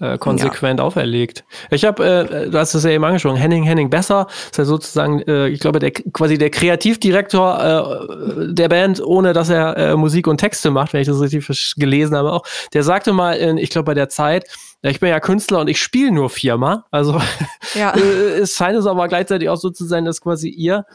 äh, 0.00 0.16
konsequent 0.16 0.80
ja. 0.80 0.86
auferlegt. 0.86 1.44
Ich 1.70 1.84
habe, 1.84 2.02
äh, 2.02 2.48
du 2.48 2.58
hast 2.58 2.72
es 2.72 2.84
ja 2.84 2.90
eben 2.90 3.04
angesprochen, 3.04 3.36
Henning 3.36 3.64
Henning 3.64 3.90
Besser 3.90 4.28
ist 4.50 4.56
ja 4.56 4.64
sozusagen, 4.64 5.20
äh, 5.28 5.48
ich 5.48 5.60
glaube, 5.60 5.78
der 5.78 5.90
quasi 5.90 6.38
der 6.38 6.48
Kreativdirektor 6.48 8.08
äh, 8.48 8.54
der 8.54 8.70
Band, 8.70 9.04
ohne 9.04 9.34
dass 9.34 9.50
er 9.50 9.76
äh, 9.76 9.94
Musik 9.94 10.26
und 10.26 10.38
Texte 10.38 10.70
macht, 10.70 10.94
wenn 10.94 11.02
ich 11.02 11.06
das 11.06 11.20
richtig 11.20 11.74
gelesen 11.76 12.16
habe 12.16 12.32
auch. 12.32 12.46
Der 12.72 12.82
sagte 12.82 13.12
mal, 13.12 13.34
in, 13.36 13.58
ich 13.58 13.68
glaube, 13.68 13.84
bei 13.84 13.94
der 13.94 14.08
Zeit, 14.08 14.46
ich 14.80 15.00
bin 15.00 15.10
ja 15.10 15.20
Künstler 15.20 15.60
und 15.60 15.68
ich 15.68 15.82
spiele 15.82 16.12
nur 16.12 16.30
viermal. 16.30 16.84
Also 16.90 17.20
ja. 17.74 17.92
Äh, 17.94 18.38
es 18.40 18.54
scheint 18.54 18.78
es 18.78 18.86
aber 18.86 19.06
gleichzeitig 19.08 19.50
auch 19.50 19.58
so 19.58 19.68
zu 19.68 19.84
sein, 19.84 20.06
dass 20.06 20.22
quasi 20.22 20.48
ihr 20.48 20.86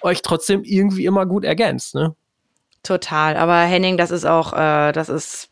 euch 0.00 0.22
trotzdem 0.22 0.62
irgendwie 0.62 1.06
immer 1.06 1.26
gut 1.26 1.44
ergänzt, 1.44 1.96
ne? 1.96 2.14
Total. 2.84 3.36
Aber 3.36 3.56
Henning, 3.58 3.96
das 3.96 4.12
ist 4.12 4.24
auch, 4.24 4.52
äh, 4.52 4.92
das 4.92 5.08
ist 5.08 5.51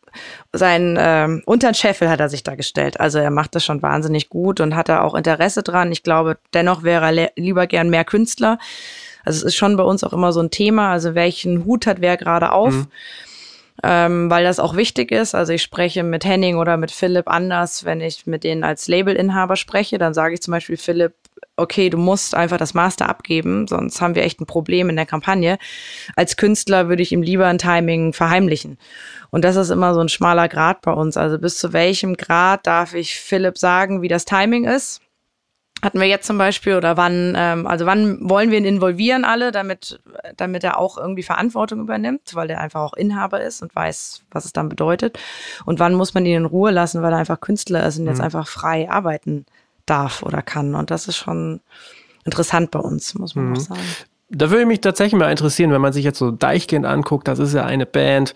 sein 0.53 0.97
ähm, 0.99 1.41
unter 1.45 1.73
Scheffel 1.73 2.09
hat 2.09 2.19
er 2.19 2.29
sich 2.29 2.43
da 2.43 2.55
gestellt. 2.55 2.99
Also 2.99 3.19
er 3.19 3.31
macht 3.31 3.55
das 3.55 3.65
schon 3.65 3.81
wahnsinnig 3.81 4.29
gut 4.29 4.59
und 4.59 4.75
hat 4.75 4.89
da 4.89 5.01
auch 5.01 5.15
Interesse 5.15 5.63
dran. 5.63 5.91
Ich 5.91 6.03
glaube, 6.03 6.37
dennoch 6.53 6.83
wäre 6.83 7.15
er 7.15 7.31
lieber 7.35 7.67
gern 7.67 7.89
mehr 7.89 8.05
Künstler. 8.05 8.59
Also 9.23 9.39
es 9.39 9.43
ist 9.43 9.55
schon 9.55 9.77
bei 9.77 9.83
uns 9.83 10.03
auch 10.03 10.13
immer 10.13 10.33
so 10.33 10.41
ein 10.41 10.51
Thema. 10.51 10.91
Also 10.91 11.15
welchen 11.15 11.65
Hut 11.65 11.87
hat 11.87 12.01
wer 12.01 12.17
gerade 12.17 12.51
auf? 12.51 12.73
Mhm. 12.73 12.87
Ähm, 13.83 14.29
weil 14.29 14.43
das 14.43 14.59
auch 14.59 14.75
wichtig 14.75 15.11
ist. 15.11 15.33
Also 15.33 15.53
ich 15.53 15.63
spreche 15.63 16.03
mit 16.03 16.23
Henning 16.23 16.57
oder 16.57 16.77
mit 16.77 16.91
Philipp 16.91 17.27
anders, 17.27 17.83
wenn 17.83 18.01
ich 18.01 18.27
mit 18.27 18.43
denen 18.43 18.63
als 18.63 18.87
Labelinhaber 18.87 19.55
spreche. 19.55 19.97
Dann 19.97 20.13
sage 20.13 20.35
ich 20.35 20.41
zum 20.41 20.51
Beispiel 20.51 20.77
Philipp, 20.77 21.13
okay, 21.61 21.89
du 21.89 21.97
musst 21.97 22.35
einfach 22.35 22.57
das 22.57 22.73
Master 22.73 23.07
abgeben, 23.07 23.67
sonst 23.67 24.01
haben 24.01 24.15
wir 24.15 24.23
echt 24.23 24.41
ein 24.41 24.45
Problem 24.45 24.89
in 24.89 24.95
der 24.95 25.05
Kampagne. 25.05 25.57
Als 26.15 26.37
Künstler 26.37 26.89
würde 26.89 27.03
ich 27.03 27.11
ihm 27.11 27.21
lieber 27.21 27.47
ein 27.47 27.57
Timing 27.57 28.13
verheimlichen. 28.13 28.77
Und 29.29 29.45
das 29.45 29.55
ist 29.55 29.69
immer 29.69 29.93
so 29.93 30.01
ein 30.01 30.09
schmaler 30.09 30.49
Grad 30.49 30.81
bei 30.81 30.91
uns. 30.91 31.17
Also 31.17 31.39
bis 31.39 31.57
zu 31.57 31.73
welchem 31.73 32.17
Grad 32.17 32.67
darf 32.67 32.93
ich 32.93 33.19
Philipp 33.19 33.57
sagen, 33.57 34.01
wie 34.01 34.07
das 34.07 34.25
Timing 34.25 34.65
ist? 34.65 35.01
Hatten 35.83 35.99
wir 35.99 36.07
jetzt 36.07 36.27
zum 36.27 36.37
Beispiel 36.37 36.75
oder 36.75 36.95
wann, 36.95 37.33
ähm, 37.35 37.65
also 37.65 37.87
wann 37.87 38.29
wollen 38.29 38.51
wir 38.51 38.59
ihn 38.59 38.65
involvieren 38.65 39.25
alle, 39.25 39.51
damit, 39.51 39.99
damit 40.37 40.63
er 40.63 40.77
auch 40.77 40.97
irgendwie 40.97 41.23
Verantwortung 41.23 41.79
übernimmt, 41.79 42.35
weil 42.35 42.51
er 42.51 42.61
einfach 42.61 42.81
auch 42.81 42.93
Inhaber 42.93 43.41
ist 43.41 43.63
und 43.63 43.75
weiß, 43.75 44.23
was 44.29 44.45
es 44.45 44.53
dann 44.53 44.69
bedeutet. 44.69 45.17
Und 45.65 45.79
wann 45.79 45.95
muss 45.95 46.13
man 46.13 46.25
ihn 46.25 46.37
in 46.37 46.45
Ruhe 46.45 46.69
lassen, 46.69 47.01
weil 47.01 47.13
er 47.13 47.19
einfach 47.19 47.41
Künstler 47.41 47.83
ist 47.85 47.97
und 47.97 48.05
jetzt 48.05 48.19
mhm. 48.19 48.25
einfach 48.25 48.47
frei 48.47 48.91
arbeiten 48.91 49.45
darf 49.85 50.23
oder 50.23 50.41
kann. 50.41 50.75
Und 50.75 50.91
das 50.91 51.07
ist 51.07 51.17
schon 51.17 51.61
interessant 52.25 52.71
bei 52.71 52.79
uns, 52.79 53.15
muss 53.15 53.35
man 53.35 53.49
mhm. 53.49 53.53
auch 53.53 53.59
sagen. 53.59 53.81
Da 54.29 54.49
würde 54.49 54.65
mich 54.65 54.81
tatsächlich 54.81 55.19
mal 55.19 55.29
interessieren, 55.29 55.71
wenn 55.71 55.81
man 55.81 55.93
sich 55.93 56.05
jetzt 56.05 56.19
so 56.19 56.31
Deichkind 56.31 56.85
anguckt, 56.85 57.27
das 57.27 57.39
ist 57.39 57.53
ja 57.53 57.65
eine 57.65 57.85
Band, 57.85 58.33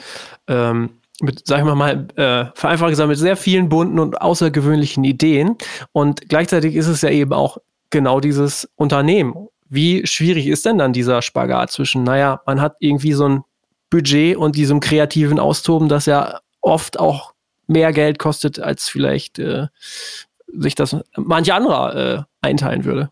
ähm, 0.48 0.90
mit, 1.22 1.48
sagen 1.48 1.66
wir 1.66 1.76
mal, 1.76 2.08
äh, 2.16 2.52
vereinfacht 2.54 2.90
gesagt, 2.90 3.08
mit 3.08 3.18
sehr 3.18 3.38
vielen 3.38 3.70
bunten 3.70 4.00
und 4.00 4.22
außergewöhnlichen 4.22 5.06
Ideen. 5.06 5.56
Und 5.94 6.28
gleichzeitig 6.28 6.76
ist 6.76 6.88
es 6.88 7.02
ja 7.02 7.10
eben 7.10 7.32
auch 7.32 7.58
genau 7.90 8.20
dieses 8.20 8.70
Unternehmen. 8.76 9.48
Wie 9.70 10.06
schwierig 10.06 10.48
ist 10.48 10.66
denn 10.66 10.78
dann 10.78 10.92
dieser 10.92 11.22
Spagat 11.22 11.72
zwischen, 11.72 12.04
naja, 12.04 12.42
man 12.46 12.60
hat 12.60 12.76
irgendwie 12.80 13.14
so 13.14 13.28
ein 13.30 13.44
Budget 13.90 14.36
und 14.36 14.58
diesem 14.58 14.82
kreativen 14.82 15.40
Austoben, 15.40 15.88
das 15.88 16.06
ja 16.06 16.40
oft 16.62 17.00
auch 17.00 17.34
mehr 17.68 17.94
Geld 17.94 18.20
kostet, 18.20 18.60
als 18.60 18.90
vielleicht 18.90 19.40
äh, 19.40 19.68
sich 20.58 20.76
das 20.76 20.96
manch 21.16 21.52
anderer 21.54 21.96
äh, 21.96 22.24
einteilen 22.42 22.86
würde. 22.86 23.10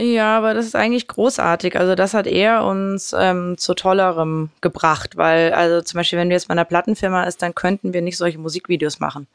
Ja, 0.00 0.36
aber 0.36 0.54
das 0.54 0.64
ist 0.64 0.76
eigentlich 0.76 1.08
großartig. 1.08 1.76
Also 1.76 1.96
das 1.96 2.14
hat 2.14 2.28
eher 2.28 2.64
uns 2.64 3.12
ähm, 3.18 3.58
zu 3.58 3.74
tollerem 3.74 4.50
gebracht, 4.60 5.16
weil 5.16 5.52
also 5.52 5.82
zum 5.82 5.98
Beispiel, 5.98 6.20
wenn 6.20 6.28
wir 6.28 6.36
jetzt 6.36 6.46
bei 6.46 6.52
einer 6.52 6.64
Plattenfirma 6.64 7.24
ist, 7.24 7.42
dann 7.42 7.54
könnten 7.54 7.92
wir 7.92 8.00
nicht 8.00 8.16
solche 8.16 8.38
Musikvideos 8.38 9.00
machen. 9.00 9.26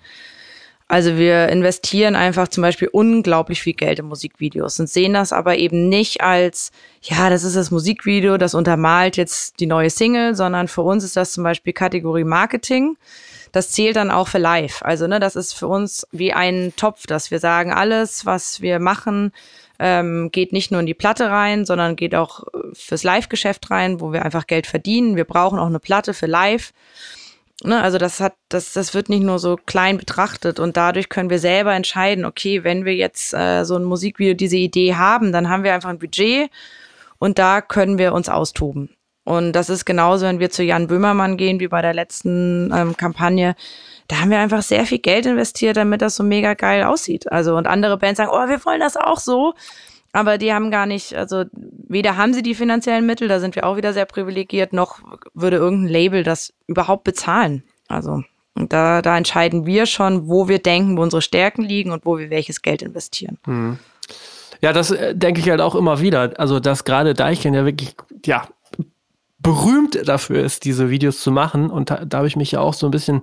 Also 0.87 1.17
wir 1.17 1.49
investieren 1.49 2.15
einfach 2.15 2.47
zum 2.47 2.61
Beispiel 2.61 2.87
unglaublich 2.89 3.61
viel 3.61 3.73
Geld 3.73 3.99
in 3.99 4.05
Musikvideos 4.05 4.79
und 4.79 4.87
sehen 4.87 5.13
das 5.13 5.33
aber 5.33 5.57
eben 5.57 5.89
nicht 5.89 6.21
als, 6.21 6.71
ja, 7.01 7.29
das 7.29 7.43
ist 7.43 7.55
das 7.55 7.71
Musikvideo, 7.71 8.37
das 8.37 8.53
untermalt 8.53 9.17
jetzt 9.17 9.59
die 9.59 9.65
neue 9.65 9.89
Single, 9.89 10.35
sondern 10.35 10.67
für 10.67 10.81
uns 10.81 11.03
ist 11.03 11.17
das 11.17 11.33
zum 11.33 11.43
Beispiel 11.43 11.73
Kategorie 11.73 12.25
Marketing. 12.25 12.95
Das 13.53 13.69
zählt 13.69 13.95
dann 13.95 14.11
auch 14.11 14.27
für 14.27 14.39
live. 14.39 14.81
Also 14.81 15.07
ne, 15.07 15.19
das 15.21 15.37
ist 15.37 15.53
für 15.53 15.67
uns 15.67 16.05
wie 16.11 16.33
ein 16.33 16.73
Topf, 16.75 17.07
dass 17.07 17.31
wir 17.31 17.39
sagen, 17.39 17.71
alles, 17.71 18.25
was 18.25 18.61
wir 18.61 18.79
machen, 18.79 19.31
ähm, 19.79 20.29
geht 20.31 20.53
nicht 20.53 20.71
nur 20.71 20.81
in 20.81 20.87
die 20.87 20.95
Platte 20.95 21.29
rein, 21.29 21.63
sondern 21.65 21.95
geht 21.95 22.15
auch 22.15 22.43
äh, 22.47 22.73
fürs 22.73 23.03
Live-Geschäft 23.03 23.69
rein, 23.69 24.01
wo 24.01 24.11
wir 24.11 24.25
einfach 24.25 24.47
Geld 24.47 24.67
verdienen. 24.67 25.15
Wir 25.15 25.25
brauchen 25.25 25.59
auch 25.59 25.67
eine 25.67 25.79
Platte 25.79 26.13
für 26.13 26.25
Live. 26.25 26.73
Ne, 27.63 27.79
also 27.79 27.99
das 27.99 28.19
hat, 28.19 28.33
das, 28.49 28.73
das 28.73 28.95
wird 28.95 29.09
nicht 29.09 29.23
nur 29.23 29.37
so 29.37 29.55
klein 29.55 29.97
betrachtet 29.97 30.59
und 30.59 30.75
dadurch 30.75 31.09
können 31.09 31.29
wir 31.29 31.39
selber 31.39 31.73
entscheiden, 31.73 32.25
okay, 32.25 32.63
wenn 32.63 32.85
wir 32.85 32.95
jetzt 32.95 33.33
äh, 33.33 33.63
so 33.65 33.75
ein 33.75 33.83
Musikvideo 33.83 34.33
diese 34.33 34.57
Idee 34.57 34.95
haben, 34.95 35.31
dann 35.31 35.47
haben 35.47 35.63
wir 35.63 35.73
einfach 35.75 35.89
ein 35.89 35.99
Budget 35.99 36.49
und 37.19 37.37
da 37.37 37.61
können 37.61 37.99
wir 37.99 38.13
uns 38.13 38.29
austoben. 38.29 38.89
Und 39.23 39.53
das 39.53 39.69
ist 39.69 39.85
genauso, 39.85 40.25
wenn 40.25 40.39
wir 40.39 40.49
zu 40.49 40.63
Jan 40.63 40.87
Böhmermann 40.87 41.37
gehen, 41.37 41.59
wie 41.59 41.67
bei 41.67 41.81
der 41.81 41.93
letzten 41.93 42.71
ähm, 42.75 42.97
Kampagne. 42.97 43.55
Da 44.07 44.19
haben 44.19 44.31
wir 44.31 44.39
einfach 44.39 44.61
sehr 44.61 44.85
viel 44.85 44.99
Geld 44.99 45.25
investiert, 45.25 45.77
damit 45.77 46.01
das 46.01 46.17
so 46.17 46.23
mega 46.23 46.55
geil 46.55 46.83
aussieht. 46.83 47.31
Also, 47.31 47.55
und 47.55 47.67
andere 47.67 47.97
Bands 47.97 48.17
sagen, 48.17 48.31
oh, 48.33 48.49
wir 48.49 48.63
wollen 48.65 48.81
das 48.81 48.97
auch 48.97 49.19
so. 49.19 49.53
Aber 50.11 50.37
die 50.37 50.53
haben 50.53 50.69
gar 50.69 50.85
nicht, 50.85 51.15
also 51.15 51.45
weder 51.53 52.17
haben 52.17 52.33
sie 52.33 52.43
die 52.43 52.53
finanziellen 52.53 53.05
Mittel, 53.05 53.27
da 53.27 53.39
sind 53.39 53.55
wir 53.55 53.65
auch 53.65 53.77
wieder 53.77 53.93
sehr 53.93 54.05
privilegiert, 54.05 54.71
noch 54.71 54.99
würde 55.33 55.57
irgendein 55.57 55.91
Label 55.91 56.23
das 56.23 56.53
überhaupt 56.67 57.03
bezahlen. 57.03 57.63
Also 57.87 58.23
da, 58.55 59.01
da 59.01 59.17
entscheiden 59.17 59.65
wir 59.65 59.87
schon, 59.87 60.27
wo 60.27 60.47
wir 60.47 60.59
denken, 60.59 60.97
wo 60.97 61.01
unsere 61.01 61.23
Stärken 61.23 61.63
liegen 61.63 61.91
und 61.91 62.05
wo 62.05 62.19
wir 62.19 62.29
welches 62.29 62.61
Geld 62.61 62.83
investieren. 62.83 63.39
Hm. 63.45 63.79
Ja, 64.61 64.71
das 64.71 64.91
äh, 64.91 65.15
denke 65.15 65.41
ich 65.41 65.49
halt 65.49 65.61
auch 65.61 65.73
immer 65.73 65.99
wieder. 65.99 66.33
Also, 66.37 66.59
dass 66.59 66.85
gerade 66.85 67.13
Deichkind 67.15 67.55
ja 67.55 67.65
wirklich, 67.65 67.95
ja, 68.25 68.47
berühmt 69.43 70.07
dafür 70.07 70.43
ist, 70.43 70.63
diese 70.63 70.89
Videos 70.89 71.19
zu 71.21 71.31
machen. 71.31 71.69
Und 71.69 71.91
da, 71.91 72.05
da 72.05 72.17
habe 72.19 72.27
ich 72.27 72.35
mich 72.35 72.53
ja 72.53 72.61
auch 72.61 72.73
so 72.73 72.87
ein 72.87 72.91
bisschen, 72.91 73.21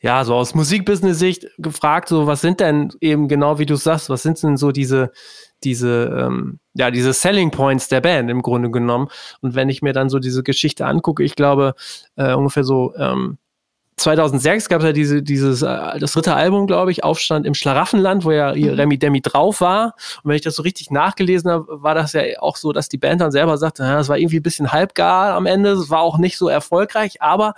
ja, 0.00 0.24
so 0.24 0.34
aus 0.34 0.54
Musikbusiness-Sicht 0.54 1.46
gefragt, 1.56 2.08
so 2.08 2.26
was 2.26 2.42
sind 2.42 2.60
denn 2.60 2.92
eben 3.00 3.28
genau, 3.28 3.58
wie 3.58 3.66
du 3.66 3.76
sagst, 3.76 4.10
was 4.10 4.22
sind 4.22 4.42
denn 4.42 4.56
so 4.56 4.72
diese, 4.72 5.12
diese, 5.64 6.04
ähm, 6.18 6.58
ja, 6.74 6.90
diese 6.90 7.12
Selling 7.12 7.52
Points 7.52 7.88
der 7.88 8.00
Band 8.00 8.28
im 8.28 8.42
Grunde 8.42 8.70
genommen. 8.70 9.08
Und 9.40 9.54
wenn 9.54 9.68
ich 9.68 9.80
mir 9.82 9.92
dann 9.92 10.10
so 10.10 10.18
diese 10.18 10.42
Geschichte 10.42 10.84
angucke, 10.84 11.22
ich 11.22 11.36
glaube, 11.36 11.74
äh, 12.16 12.34
ungefähr 12.34 12.64
so, 12.64 12.92
ähm, 12.96 13.38
2006 14.02 14.68
gab 14.68 14.80
es 14.80 14.86
ja 14.86 14.92
diese, 14.92 15.22
dieses, 15.22 15.62
äh, 15.62 15.98
das 15.98 16.12
dritte 16.12 16.34
Album, 16.34 16.66
glaube 16.66 16.90
ich, 16.90 17.04
Aufstand 17.04 17.46
im 17.46 17.54
Schlaraffenland, 17.54 18.24
wo 18.24 18.32
ja 18.32 18.54
mhm. 18.54 18.70
Remy 18.70 18.98
Demi 18.98 19.20
drauf 19.20 19.60
war. 19.60 19.94
Und 20.22 20.30
wenn 20.30 20.36
ich 20.36 20.42
das 20.42 20.56
so 20.56 20.62
richtig 20.62 20.90
nachgelesen 20.90 21.50
habe, 21.50 21.82
war 21.82 21.94
das 21.94 22.12
ja 22.12 22.22
auch 22.40 22.56
so, 22.56 22.72
dass 22.72 22.88
die 22.88 22.98
Band 22.98 23.20
dann 23.20 23.32
selber 23.32 23.56
sagte, 23.58 23.84
es 23.84 24.08
war 24.08 24.18
irgendwie 24.18 24.38
ein 24.38 24.42
bisschen 24.42 24.72
halbgar 24.72 25.34
am 25.34 25.46
Ende, 25.46 25.70
es 25.70 25.90
war 25.90 26.00
auch 26.00 26.18
nicht 26.18 26.36
so 26.36 26.48
erfolgreich, 26.48 27.22
aber 27.22 27.54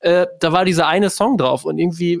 äh, 0.00 0.26
da 0.40 0.52
war 0.52 0.64
dieser 0.64 0.86
eine 0.86 1.10
Song 1.10 1.38
drauf 1.38 1.64
und 1.64 1.78
irgendwie 1.78 2.20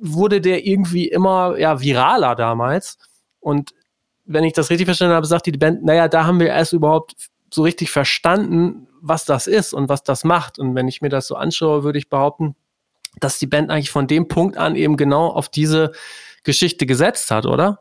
wurde 0.00 0.40
der 0.40 0.66
irgendwie 0.66 1.08
immer 1.08 1.58
ja, 1.58 1.80
viraler 1.80 2.34
damals. 2.34 2.98
Und 3.40 3.72
wenn 4.24 4.44
ich 4.44 4.54
das 4.54 4.70
richtig 4.70 4.86
verstanden 4.86 5.14
habe, 5.14 5.26
sagt 5.26 5.46
die 5.46 5.52
Band, 5.52 5.84
naja, 5.84 6.08
da 6.08 6.24
haben 6.24 6.40
wir 6.40 6.48
erst 6.48 6.72
überhaupt 6.72 7.14
so 7.52 7.62
richtig 7.62 7.90
verstanden, 7.90 8.88
was 9.00 9.24
das 9.24 9.46
ist 9.46 9.74
und 9.74 9.88
was 9.88 10.02
das 10.02 10.24
macht. 10.24 10.58
Und 10.58 10.74
wenn 10.74 10.88
ich 10.88 11.02
mir 11.02 11.10
das 11.10 11.26
so 11.26 11.36
anschaue, 11.36 11.84
würde 11.84 11.98
ich 11.98 12.08
behaupten, 12.08 12.56
dass 13.20 13.38
die 13.38 13.46
Band 13.46 13.70
eigentlich 13.70 13.90
von 13.90 14.06
dem 14.06 14.28
Punkt 14.28 14.56
an 14.56 14.76
eben 14.76 14.96
genau 14.96 15.28
auf 15.28 15.48
diese 15.48 15.92
Geschichte 16.42 16.86
gesetzt 16.86 17.30
hat, 17.30 17.46
oder? 17.46 17.80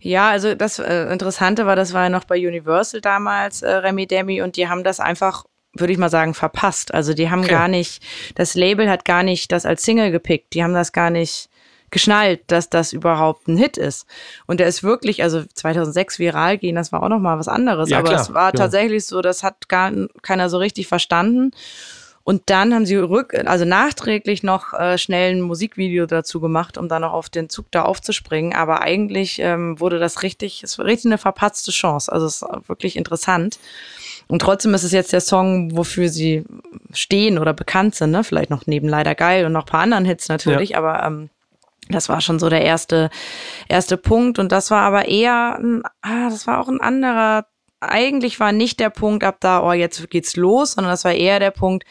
Ja, 0.00 0.28
also 0.30 0.54
das 0.54 0.78
äh, 0.78 1.10
Interessante 1.10 1.66
war, 1.66 1.76
das 1.76 1.94
war 1.94 2.04
ja 2.04 2.08
noch 2.10 2.24
bei 2.24 2.36
Universal 2.36 3.00
damals, 3.00 3.62
äh, 3.62 3.70
Remy 3.70 4.06
Demi, 4.06 4.42
und 4.42 4.56
die 4.56 4.68
haben 4.68 4.84
das 4.84 5.00
einfach, 5.00 5.44
würde 5.72 5.92
ich 5.92 5.98
mal 5.98 6.10
sagen, 6.10 6.34
verpasst. 6.34 6.92
Also 6.92 7.14
die 7.14 7.30
haben 7.30 7.40
okay. 7.40 7.50
gar 7.50 7.68
nicht, 7.68 8.02
das 8.34 8.54
Label 8.54 8.90
hat 8.90 9.04
gar 9.06 9.22
nicht 9.22 9.50
das 9.50 9.64
als 9.64 9.82
Single 9.82 10.10
gepickt. 10.10 10.52
Die 10.52 10.62
haben 10.62 10.74
das 10.74 10.92
gar 10.92 11.08
nicht 11.08 11.48
geschnallt, 11.90 12.42
dass 12.48 12.68
das 12.68 12.92
überhaupt 12.92 13.48
ein 13.48 13.56
Hit 13.56 13.78
ist. 13.78 14.06
Und 14.46 14.60
der 14.60 14.66
ist 14.66 14.82
wirklich, 14.82 15.22
also 15.22 15.42
2006 15.42 16.18
viral 16.18 16.58
gehen, 16.58 16.74
das 16.74 16.92
war 16.92 17.02
auch 17.02 17.08
noch 17.08 17.20
mal 17.20 17.38
was 17.38 17.48
anderes. 17.48 17.88
Ja, 17.88 18.00
aber 18.00 18.08
klar, 18.08 18.20
es 18.20 18.34
war 18.34 18.48
ja. 18.48 18.52
tatsächlich 18.52 19.06
so, 19.06 19.22
das 19.22 19.42
hat 19.42 19.68
gar 19.68 19.92
keiner 20.20 20.50
so 20.50 20.58
richtig 20.58 20.86
verstanden. 20.86 21.52
Und 22.24 22.44
dann 22.46 22.72
haben 22.72 22.86
sie 22.86 22.96
rück, 22.96 23.34
also 23.46 23.66
nachträglich 23.66 24.42
noch 24.42 24.72
äh, 24.72 24.96
schnell 24.96 25.34
ein 25.34 25.42
Musikvideo 25.42 26.06
dazu 26.06 26.40
gemacht, 26.40 26.78
um 26.78 26.88
dann 26.88 27.02
noch 27.02 27.12
auf 27.12 27.28
den 27.28 27.50
Zug 27.50 27.66
da 27.70 27.82
aufzuspringen. 27.82 28.54
Aber 28.54 28.80
eigentlich 28.80 29.38
ähm, 29.40 29.78
wurde 29.78 29.98
das 29.98 30.22
richtig, 30.22 30.62
es 30.62 30.78
war 30.78 30.86
richtig 30.86 31.10
eine 31.10 31.18
verpatzte 31.18 31.70
Chance. 31.70 32.10
Also 32.10 32.24
es 32.24 32.40
ist 32.40 32.68
wirklich 32.68 32.96
interessant. 32.96 33.58
Und 34.26 34.40
trotzdem 34.40 34.72
ist 34.72 34.84
es 34.84 34.92
jetzt 34.92 35.12
der 35.12 35.20
Song, 35.20 35.76
wofür 35.76 36.08
sie 36.08 36.44
stehen 36.94 37.38
oder 37.38 37.52
bekannt 37.52 37.94
sind, 37.94 38.12
ne? 38.12 38.24
Vielleicht 38.24 38.48
noch 38.48 38.66
neben 38.66 38.88
Leider 38.88 39.14
Geil 39.14 39.44
und 39.44 39.52
noch 39.52 39.66
paar 39.66 39.80
anderen 39.80 40.06
Hits 40.06 40.30
natürlich, 40.30 40.70
ja. 40.70 40.78
aber 40.78 41.04
ähm, 41.04 41.28
das 41.90 42.08
war 42.08 42.22
schon 42.22 42.38
so 42.38 42.48
der 42.48 42.62
erste, 42.62 43.10
erste 43.68 43.98
Punkt. 43.98 44.38
Und 44.38 44.50
das 44.50 44.70
war 44.70 44.80
aber 44.80 45.08
eher, 45.08 45.60
ah, 46.00 46.30
das 46.30 46.46
war 46.46 46.58
auch 46.58 46.68
ein 46.68 46.80
anderer, 46.80 47.44
eigentlich 47.80 48.40
war 48.40 48.52
nicht 48.52 48.80
der 48.80 48.88
Punkt 48.88 49.24
ab 49.24 49.36
da, 49.40 49.62
oh, 49.62 49.72
jetzt 49.72 50.08
geht's 50.08 50.36
los, 50.36 50.72
sondern 50.72 50.90
das 50.90 51.04
war 51.04 51.12
eher 51.12 51.38
der 51.38 51.50
Punkt, 51.50 51.84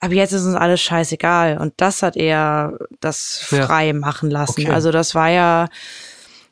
aber 0.00 0.14
jetzt 0.14 0.32
ist 0.32 0.44
uns 0.44 0.54
alles 0.54 0.80
scheißegal. 0.80 1.58
Und 1.58 1.74
das 1.78 2.02
hat 2.02 2.16
er 2.16 2.78
das 3.00 3.38
frei 3.38 3.88
ja. 3.88 3.92
machen 3.92 4.30
lassen. 4.30 4.62
Okay. 4.62 4.70
Also 4.70 4.90
das 4.90 5.14
war 5.14 5.30
ja, 5.30 5.68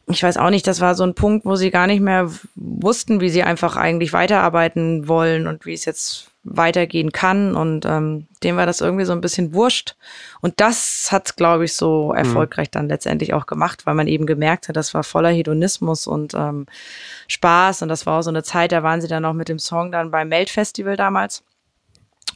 ich 0.07 0.23
weiß 0.23 0.37
auch 0.39 0.51
nicht, 0.51 0.67
das 0.67 0.81
war 0.81 0.95
so 0.95 1.05
ein 1.05 1.15
Punkt, 1.15 1.45
wo 1.45 1.57
sie 1.57 1.71
gar 1.71 1.87
nicht 1.87 2.01
mehr 2.01 2.31
wussten, 2.55 3.21
wie 3.21 3.31
sie 3.31 3.43
einfach 3.43 3.77
eigentlich 3.77 4.13
weiterarbeiten 4.13 5.09
wollen 5.09 5.47
und 5.47 5.67
wie 5.67 5.75
es 5.75 5.85
jetzt 5.85 6.31
weitergehen 6.43 7.13
kann. 7.13 7.55
Und 7.55 7.85
ähm, 7.85 8.27
dem 8.43 8.57
war 8.57 8.67
das 8.67 8.81
irgendwie 8.81 9.05
so 9.05 9.13
ein 9.13 9.21
bisschen 9.21 9.53
wurscht. 9.53 9.97
Und 10.41 10.61
das 10.61 11.09
hat, 11.11 11.37
glaube 11.37 11.67
ich, 11.67 11.75
so 11.75 12.13
mhm. 12.13 12.17
erfolgreich 12.17 12.69
mhm. 12.69 12.73
dann 12.73 12.89
letztendlich 12.89 13.35
auch 13.35 13.45
gemacht, 13.45 13.85
weil 13.85 13.95
man 13.95 14.09
eben 14.09 14.25
gemerkt 14.25 14.69
hat, 14.69 14.77
das 14.77 14.95
war 14.95 15.05
voller 15.05 15.31
Hedonismus 15.31 16.07
und 16.07 16.33
ähm, 16.33 16.67
Spaß. 17.29 17.83
Und 17.83 17.89
das 17.89 18.07
war 18.07 18.19
auch 18.19 18.23
so 18.23 18.31
eine 18.31 18.43
Zeit, 18.43 18.73
da 18.73 18.83
waren 18.83 19.03
sie 19.03 19.09
dann 19.09 19.25
auch 19.27 19.35
mit 19.35 19.51
dem 19.51 19.59
Song 19.59 19.93
dann 19.93 20.11
beim 20.11 20.29
Melt-Festival 20.29 20.97
damals 20.97 21.43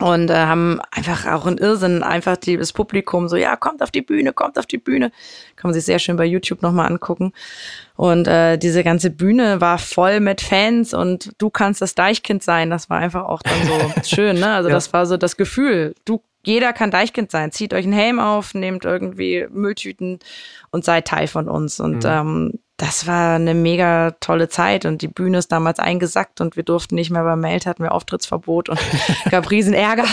und 0.00 0.30
äh, 0.30 0.34
haben 0.34 0.80
einfach 0.90 1.26
auch 1.26 1.46
ein 1.46 1.58
Irrsinn, 1.58 2.02
einfach 2.02 2.36
die, 2.36 2.56
das 2.56 2.72
Publikum 2.72 3.28
so, 3.28 3.36
ja, 3.36 3.56
kommt 3.56 3.82
auf 3.82 3.90
die 3.90 4.02
Bühne, 4.02 4.32
kommt 4.32 4.58
auf 4.58 4.66
die 4.66 4.78
Bühne. 4.78 5.10
Kann 5.56 5.70
man 5.70 5.74
sich 5.74 5.84
sehr 5.84 5.98
schön 5.98 6.16
bei 6.16 6.24
YouTube 6.24 6.62
nochmal 6.62 6.86
angucken. 6.86 7.32
Und 7.96 8.28
äh, 8.28 8.58
diese 8.58 8.84
ganze 8.84 9.10
Bühne 9.10 9.60
war 9.60 9.78
voll 9.78 10.20
mit 10.20 10.40
Fans 10.40 10.94
und 10.94 11.32
du 11.38 11.50
kannst 11.50 11.82
das 11.82 11.94
Deichkind 11.94 12.42
sein. 12.42 12.70
Das 12.70 12.88
war 12.88 12.98
einfach 12.98 13.24
auch 13.24 13.42
dann 13.42 13.66
so 13.66 14.02
schön, 14.04 14.38
ne? 14.38 14.52
Also 14.52 14.68
ja. 14.68 14.74
das 14.74 14.92
war 14.92 15.06
so 15.06 15.16
das 15.16 15.36
Gefühl, 15.36 15.94
du 16.04 16.22
jeder 16.44 16.72
kann 16.72 16.90
Deichkind 16.90 17.30
sein. 17.30 17.50
Zieht 17.50 17.74
euch 17.74 17.84
einen 17.84 17.92
Helm 17.92 18.20
auf, 18.20 18.54
nehmt 18.54 18.84
irgendwie 18.84 19.46
Mülltüten 19.50 20.20
und 20.70 20.84
seid 20.84 21.08
Teil 21.08 21.26
von 21.26 21.48
uns. 21.48 21.80
Und 21.80 22.04
mhm. 22.04 22.10
ähm, 22.10 22.52
das 22.78 23.08
war 23.08 23.34
eine 23.34 23.54
mega 23.54 24.12
tolle 24.20 24.48
Zeit 24.48 24.86
und 24.86 25.02
die 25.02 25.08
Bühne 25.08 25.38
ist 25.38 25.50
damals 25.50 25.80
eingesackt 25.80 26.40
und 26.40 26.56
wir 26.56 26.62
durften 26.62 26.94
nicht 26.94 27.10
mehr 27.10 27.24
beim 27.24 27.40
Meld, 27.40 27.66
hatten 27.66 27.82
wir 27.82 27.92
Auftrittsverbot 27.92 28.68
und 28.68 28.78
gab 29.30 29.50
riesen 29.50 29.74
Ärger. 29.74 30.06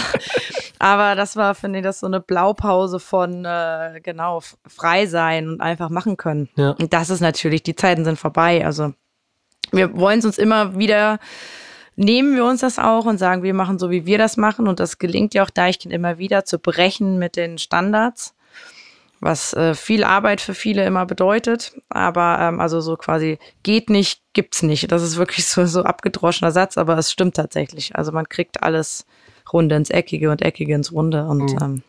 Aber 0.80 1.16
das 1.16 1.36
war, 1.36 1.54
finde 1.56 1.80
ich, 1.80 1.86
das 1.86 2.00
so 2.00 2.08
eine 2.08 2.20
Blaupause 2.20 3.00
von 3.00 3.46
äh, 3.46 4.02
genau 4.04 4.42
frei 4.68 5.06
sein 5.06 5.48
und 5.48 5.62
einfach 5.62 5.90
machen 5.90 6.18
können. 6.18 6.50
Ja. 6.56 6.72
Und 6.72 6.92
das 6.92 7.12
ist 7.12 7.22
natürlich, 7.22 7.62
die 7.62 7.76
Zeiten 7.76 8.04
sind 8.04 8.20
vorbei. 8.20 8.66
Also 8.66 8.94
wir 9.72 9.96
wollen 9.96 10.20
es 10.20 10.26
uns 10.26 10.38
immer 10.38 10.78
wieder 10.78 11.20
nehmen 11.96 12.36
wir 12.36 12.46
uns 12.46 12.62
das 12.62 12.78
auch 12.78 13.06
und 13.06 13.18
sagen, 13.18 13.44
wir 13.44 13.54
machen 13.54 13.80
so, 13.80 13.90
wie 13.90 14.06
wir 14.06 14.18
das 14.18 14.38
machen. 14.38 14.68
Und 14.68 14.80
das 14.80 14.98
gelingt 14.98 15.34
ja 15.34 15.44
auch 15.44 15.50
Deichkind 15.50 15.94
immer 15.94 16.18
wieder 16.18 16.46
zu 16.46 16.60
brechen 16.60 17.18
mit 17.18 17.36
den 17.36 17.58
Standards, 17.58 18.35
was 19.20 19.54
äh, 19.54 19.74
viel 19.74 20.04
Arbeit 20.04 20.42
für 20.42 20.54
viele 20.54 20.86
immer 20.86 21.06
bedeutet. 21.06 21.74
Aber 21.90 22.38
ähm, 22.42 22.60
also 22.60 22.82
so 22.82 22.96
quasi 22.96 23.40
geht 23.64 23.90
nicht, 23.90 24.22
gibt's 24.34 24.64
nicht. 24.64 24.92
Das 24.92 25.02
ist 25.04 25.18
wirklich 25.18 25.48
so, 25.48 25.66
so 25.66 25.84
abgedroschener 25.84 26.52
Satz, 26.52 26.78
aber 26.78 26.98
es 26.98 27.12
stimmt 27.12 27.36
tatsächlich. 27.36 27.96
Also 27.96 28.12
man 28.12 28.30
kriegt 28.30 28.64
alles 28.64 29.06
Runde 29.52 29.76
ins 29.76 29.90
Eckige 29.90 30.32
und 30.32 30.42
Eckige 30.42 30.74
ins 30.74 30.92
Runde 30.92 31.26
und 31.26 31.54
mhm. 31.54 31.60
ähm, 31.62 31.84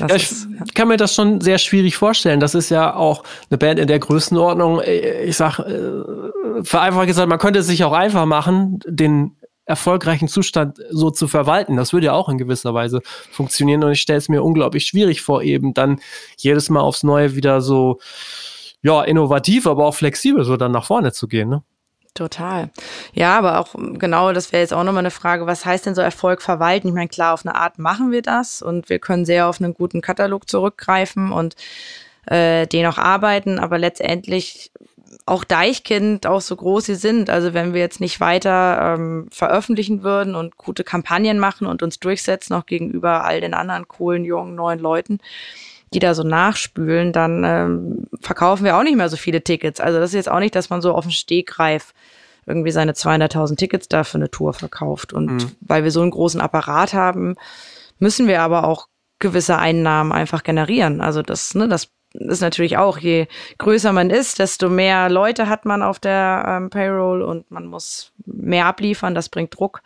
ja, 0.00 0.16
ich 0.16 0.74
kann 0.74 0.88
mir 0.88 0.96
das 0.96 1.14
schon 1.14 1.40
sehr 1.40 1.58
schwierig 1.58 1.96
vorstellen. 1.96 2.40
Das 2.40 2.54
ist 2.54 2.70
ja 2.70 2.96
auch 2.96 3.22
eine 3.48 3.58
Band 3.58 3.78
in 3.78 3.86
der 3.86 4.00
Größenordnung. 4.00 4.80
Äh, 4.80 5.24
ich 5.24 5.36
sag, 5.36 5.60
äh, 5.60 6.02
vereinfacht 6.64 7.06
gesagt, 7.06 7.28
man 7.28 7.38
könnte 7.38 7.60
es 7.60 7.66
sich 7.66 7.84
auch 7.84 7.92
einfach 7.92 8.26
machen, 8.26 8.80
den 8.86 9.36
erfolgreichen 9.72 10.28
Zustand 10.28 10.78
so 10.90 11.10
zu 11.10 11.28
verwalten. 11.28 11.76
Das 11.76 11.94
würde 11.94 12.06
ja 12.06 12.12
auch 12.12 12.28
in 12.28 12.36
gewisser 12.36 12.74
Weise 12.74 13.00
funktionieren 13.30 13.82
und 13.82 13.92
ich 13.92 14.02
stelle 14.02 14.18
es 14.18 14.28
mir 14.28 14.42
unglaublich 14.42 14.86
schwierig 14.86 15.22
vor, 15.22 15.42
eben 15.42 15.72
dann 15.72 15.98
jedes 16.36 16.68
Mal 16.68 16.80
aufs 16.80 17.02
Neue 17.02 17.34
wieder 17.34 17.62
so, 17.62 17.98
ja, 18.82 19.02
innovativ, 19.02 19.66
aber 19.66 19.86
auch 19.86 19.94
flexibel 19.94 20.44
so 20.44 20.58
dann 20.58 20.72
nach 20.72 20.84
vorne 20.84 21.12
zu 21.12 21.26
gehen, 21.26 21.48
ne? 21.48 21.62
Total. 22.14 22.70
Ja, 23.14 23.38
aber 23.38 23.58
auch 23.58 23.74
genau, 23.74 24.34
das 24.34 24.52
wäre 24.52 24.60
jetzt 24.60 24.74
auch 24.74 24.84
nochmal 24.84 25.00
eine 25.00 25.10
Frage, 25.10 25.46
was 25.46 25.64
heißt 25.64 25.86
denn 25.86 25.94
so 25.94 26.02
Erfolg 26.02 26.42
verwalten? 26.42 26.88
Ich 26.88 26.94
meine, 26.94 27.08
klar, 27.08 27.32
auf 27.32 27.46
eine 27.46 27.54
Art 27.54 27.78
machen 27.78 28.10
wir 28.10 28.20
das 28.20 28.60
und 28.60 28.90
wir 28.90 28.98
können 28.98 29.24
sehr 29.24 29.46
auf 29.48 29.62
einen 29.62 29.72
guten 29.72 30.02
Katalog 30.02 30.46
zurückgreifen 30.46 31.32
und 31.32 31.56
äh, 32.26 32.66
den 32.66 32.84
auch 32.84 32.98
arbeiten, 32.98 33.58
aber 33.58 33.78
letztendlich 33.78 34.70
auch 35.26 35.44
Deichkind, 35.44 36.26
auch 36.26 36.40
so 36.40 36.56
groß 36.56 36.86
sie 36.86 36.94
sind, 36.94 37.30
also 37.30 37.54
wenn 37.54 37.74
wir 37.74 37.80
jetzt 37.80 38.00
nicht 38.00 38.20
weiter 38.20 38.94
ähm, 38.94 39.26
veröffentlichen 39.30 40.02
würden 40.02 40.34
und 40.34 40.56
gute 40.56 40.84
Kampagnen 40.84 41.38
machen 41.38 41.66
und 41.66 41.82
uns 41.82 41.98
durchsetzen, 42.00 42.54
auch 42.54 42.66
gegenüber 42.66 43.24
all 43.24 43.40
den 43.40 43.54
anderen 43.54 43.86
coolen, 43.88 44.24
jungen, 44.24 44.54
neuen 44.54 44.78
Leuten, 44.78 45.18
die 45.94 45.98
da 45.98 46.14
so 46.14 46.22
nachspülen, 46.22 47.12
dann 47.12 47.44
ähm, 47.44 48.06
verkaufen 48.20 48.64
wir 48.64 48.76
auch 48.76 48.82
nicht 48.82 48.96
mehr 48.96 49.08
so 49.08 49.16
viele 49.16 49.42
Tickets. 49.42 49.80
Also 49.80 50.00
das 50.00 50.10
ist 50.10 50.14
jetzt 50.14 50.30
auch 50.30 50.40
nicht, 50.40 50.54
dass 50.54 50.70
man 50.70 50.82
so 50.82 50.92
auf 50.94 51.04
den 51.04 51.12
Stegreif 51.12 51.92
irgendwie 52.46 52.72
seine 52.72 52.92
200.000 52.92 53.56
Tickets 53.56 53.88
da 53.88 54.02
für 54.04 54.18
eine 54.18 54.30
Tour 54.30 54.52
verkauft. 54.52 55.12
Und 55.12 55.26
mhm. 55.26 55.52
weil 55.60 55.84
wir 55.84 55.90
so 55.90 56.02
einen 56.02 56.10
großen 56.10 56.40
Apparat 56.40 56.94
haben, 56.94 57.36
müssen 57.98 58.26
wir 58.26 58.42
aber 58.42 58.64
auch 58.64 58.88
gewisse 59.20 59.58
Einnahmen 59.58 60.10
einfach 60.10 60.42
generieren. 60.42 61.00
Also 61.00 61.22
das, 61.22 61.54
ne, 61.54 61.68
das 61.68 61.88
ist 62.14 62.40
natürlich 62.40 62.76
auch, 62.76 62.98
je 62.98 63.26
größer 63.58 63.92
man 63.92 64.10
ist, 64.10 64.38
desto 64.38 64.68
mehr 64.68 65.08
Leute 65.08 65.48
hat 65.48 65.64
man 65.64 65.82
auf 65.82 65.98
der 65.98 66.44
ähm, 66.46 66.70
Payroll 66.70 67.22
und 67.22 67.50
man 67.50 67.66
muss 67.66 68.12
mehr 68.26 68.66
abliefern, 68.66 69.14
das 69.14 69.28
bringt 69.28 69.58
Druck. 69.58 69.82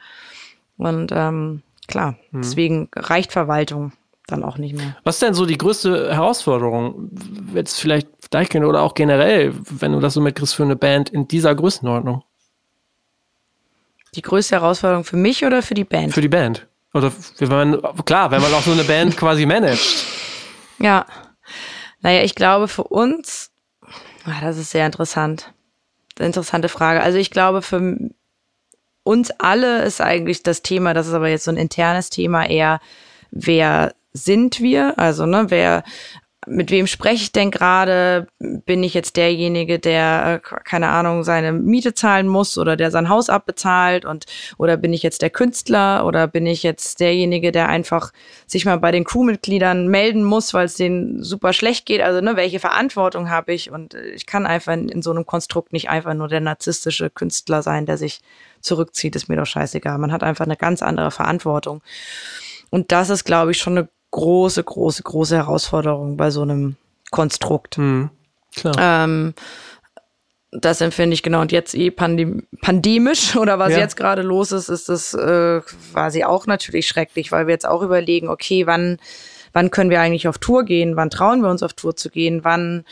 Und 0.77 1.13
ähm, 1.13 1.63
klar. 1.87 2.17
Mhm. 2.31 2.43
Deswegen 2.43 2.89
reicht 2.95 3.33
Verwaltung 3.33 3.93
dann 4.27 4.43
auch 4.43 4.59
nicht 4.59 4.77
mehr. 4.77 4.97
Was 5.05 5.17
ist 5.17 5.23
denn 5.23 5.35
so 5.35 5.47
die 5.47 5.59
größte 5.59 6.13
Herausforderung, 6.15 7.11
jetzt 7.55 7.81
vielleicht 7.81 8.09
Deichkind 8.31 8.65
oder 8.65 8.83
auch 8.83 8.95
generell, 8.95 9.55
wenn 9.71 9.93
du 9.93 10.01
das 10.01 10.15
so 10.15 10.21
mitkriegst 10.21 10.55
für 10.55 10.65
eine 10.65 10.77
Band 10.77 11.11
in 11.11 11.29
dieser 11.29 11.55
Größenordnung? 11.55 12.25
Die 14.15 14.23
größte 14.23 14.57
Herausforderung 14.57 15.05
für 15.05 15.17
mich 15.17 15.45
oder 15.45 15.63
für 15.63 15.75
die 15.75 15.85
Band? 15.85 16.13
Für 16.13 16.23
die 16.23 16.29
Band. 16.29 16.67
Oder 16.93 17.13
wenn 17.39 17.49
man, 17.49 18.05
klar, 18.05 18.31
wenn 18.31 18.41
man 18.41 18.53
auch 18.55 18.63
so 18.63 18.73
eine 18.73 18.85
Band 18.85 19.17
quasi 19.17 19.45
managt. 19.47 20.07
Ja. 20.79 21.05
Naja, 22.01 22.23
ich 22.23 22.35
glaube 22.35 22.69
für 22.69 22.85
uns, 22.85 23.51
ach, 24.25 24.41
das 24.41 24.59
ist 24.59 24.71
sehr 24.71 24.87
interessant. 24.87 25.53
Interessante 26.19 26.69
Frage. 26.69 27.03
Also 27.03 27.19
ich 27.19 27.31
glaube 27.31 27.63
für 27.63 27.97
uns 29.03 29.31
alle 29.39 29.83
ist 29.83 30.01
eigentlich 30.01 30.43
das 30.43 30.63
Thema, 30.63 30.95
das 30.95 31.07
ist 31.07 31.15
aber 31.15 31.29
jetzt 31.29 31.45
so 31.45 31.51
ein 31.51 31.57
internes 31.57 32.11
Thema 32.11 32.49
eher, 32.49 32.81
wer 33.31 33.95
sind 34.13 34.61
wir? 34.61 34.99
Also, 34.99 35.27
ne, 35.27 35.47
wer, 35.49 35.85
mit 36.47 36.71
wem 36.71 36.87
spreche 36.87 37.25
ich 37.25 37.33
denn 37.33 37.51
gerade? 37.51 38.29
Bin 38.39 38.83
ich 38.83 38.95
jetzt 38.95 39.17
derjenige, 39.17 39.79
der, 39.79 40.41
äh, 40.45 40.61
keine 40.65 40.89
Ahnung, 40.89 41.25
seine 41.25 41.53
Miete 41.53 41.95
zahlen 41.95 42.29
muss 42.29 42.57
oder 42.57 42.77
der 42.77 42.91
sein 42.91 43.09
Haus 43.09 43.29
abbezahlt 43.29 44.05
und, 44.05 44.27
oder 44.57 44.77
bin 44.77 44.93
ich 44.93 45.03
jetzt 45.03 45.23
der 45.23 45.31
Künstler 45.31 46.07
oder 46.07 46.27
bin 46.27 46.47
ich 46.47 46.63
jetzt 46.63 47.01
derjenige, 47.01 47.53
der 47.53 47.69
einfach 47.69 48.13
sich 48.47 48.65
mal 48.65 48.79
bei 48.79 48.93
den 48.93 49.05
Crewmitgliedern 49.05 49.89
melden 49.89 50.25
muss, 50.25 50.55
weil 50.55 50.67
es 50.67 50.77
denen 50.77 51.23
super 51.23 51.53
schlecht 51.53 51.87
geht? 51.87 52.01
Also, 52.01 52.21
ne, 52.21 52.37
welche 52.37 52.61
Verantwortung 52.61 53.29
habe 53.29 53.53
ich? 53.53 53.71
Und 53.71 53.95
äh, 53.95 54.11
ich 54.11 54.27
kann 54.27 54.47
einfach 54.47 54.73
in, 54.73 54.89
in 54.89 55.03
so 55.03 55.11
einem 55.11 55.27
Konstrukt 55.27 55.73
nicht 55.73 55.91
einfach 55.91 56.15
nur 56.15 56.29
der 56.29 56.41
narzisstische 56.41 57.11
Künstler 57.11 57.63
sein, 57.63 57.87
der 57.87 57.99
sich 57.99 58.21
zurückzieht, 58.61 59.17
ist 59.17 59.29
mir 59.29 59.37
doch 59.37 59.47
scheißegal. 59.47 59.99
Man 59.99 60.13
hat 60.13 60.23
einfach 60.23 60.45
eine 60.45 60.57
ganz 60.57 60.83
andere 60.83 61.11
Verantwortung. 61.11 61.83
Und 62.71 62.93
das 62.93 63.11
ist, 63.11 63.25
glaube 63.25 63.53
ich, 63.53 63.59
schon 63.59 63.79
eine 63.79 63.89
große, 64.17 64.65
große, 64.65 65.03
große 65.03 65.37
Herausforderung 65.37 66.17
bei 66.17 66.31
so 66.31 66.43
einem 66.43 66.77
Konstrukt. 67.11 67.77
Mhm, 67.77 68.11
ähm, 68.79 69.35
das 70.53 70.81
empfinde 70.81 71.13
ich 71.13 71.23
genau. 71.23 71.43
Und 71.43 71.53
jetzt 71.53 71.75
eh 71.75 71.91
pandem 71.91 72.47
pandemisch 72.63 73.37
oder 73.43 73.59
was 73.59 73.73
ja. 73.73 73.79
jetzt 73.79 73.97
gerade 73.97 74.23
los 74.23 74.53
ist, 74.53 74.71
ist 74.71 74.89
das 74.89 75.13
äh, 75.13 75.61
quasi 75.93 76.25
auch 76.25 76.47
natürlich 76.47 76.87
schrecklich, 76.87 77.31
weil 77.31 77.47
wir 77.47 77.53
jetzt 77.53 77.69
auch 77.69 77.83
überlegen, 77.83 78.29
okay, 78.29 78.67
wann, 78.67 78.99
wann 79.53 79.71
können 79.71 79.91
wir 79.91 80.01
eigentlich 80.01 80.29
auf 80.29 80.39
Tour 80.39 80.65
gehen? 80.65 80.97
Wann 80.97 81.11
trauen 81.11 81.43
wir 81.43 81.51
uns 81.51 81.63
auf 81.63 81.75
Tour 81.75 81.95
zu 81.95 82.09
gehen? 82.09 82.43
Wann, 82.43 82.87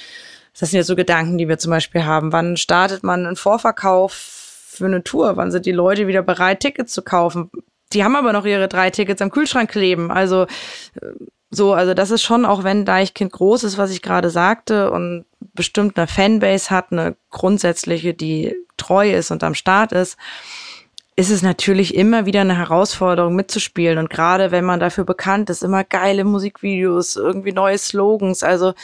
das 0.59 0.71
sind 0.71 0.77
ja 0.77 0.85
so 0.85 0.95
Gedanken, 0.95 1.39
die 1.39 1.49
wir 1.49 1.57
zum 1.59 1.71
Beispiel 1.71 2.05
haben. 2.05 2.33
Wann 2.33 2.59
startet 2.59 3.03
man 3.03 3.25
einen 3.25 3.37
Vorverkauf 3.37 4.13
für 4.13 4.85
eine 4.85 5.03
Tour? 5.03 5.39
Wann 5.39 5.51
sind 5.51 5.65
die 5.65 5.73
Leute 5.73 6.07
wieder 6.07 6.23
bereit, 6.23 6.61
Tickets 6.61 6.93
zu 6.93 7.01
kaufen? 7.01 7.51
Die 7.93 8.03
haben 8.03 8.17
aber 8.17 8.33
noch 8.33 8.45
ihre 8.45 8.69
drei 8.69 8.91
Tickets 8.91 9.23
am 9.23 9.31
Kühlschrank 9.31 9.71
kleben. 9.71 10.11
Also 10.11 10.43
äh, 11.01 11.13
so, 11.51 11.73
also 11.73 11.95
das 11.95 12.11
ist 12.11 12.23
schon, 12.23 12.45
auch 12.45 12.65
wenn 12.65 12.85
Deichkind 12.85 13.33
groß 13.33 13.65
ist, 13.65 13.79
was 13.79 13.91
ich 13.91 14.03
gerade 14.03 14.31
sagte 14.31 14.91
und 14.91 15.25
bestimmt 15.55 15.97
eine 15.97 16.09
Fanbase 16.09 16.71
hat, 16.71 16.91
eine 16.91 17.17
grundsätzliche, 17.31 18.13
die 18.13 18.57
treu 18.77 19.13
ist 19.13 19.31
und 19.31 19.45
am 19.45 19.55
Start 19.55 19.93
ist, 19.93 20.17
ist 21.17 21.31
es 21.31 21.43
natürlich 21.43 21.95
immer 21.95 22.27
wieder 22.27 22.41
eine 22.41 22.59
Herausforderung 22.59 23.37
mitzuspielen. 23.37 23.99
Und 23.99 24.11
gerade 24.11 24.51
wenn 24.51 24.65
man 24.65 24.81
dafür 24.81 25.05
bekannt 25.05 25.49
ist, 25.49 25.63
immer 25.63 25.85
geile 25.85 26.25
Musikvideos, 26.25 27.15
irgendwie 27.15 27.53
neue 27.53 27.79
Slogans. 27.79 28.43
Also 28.43 28.75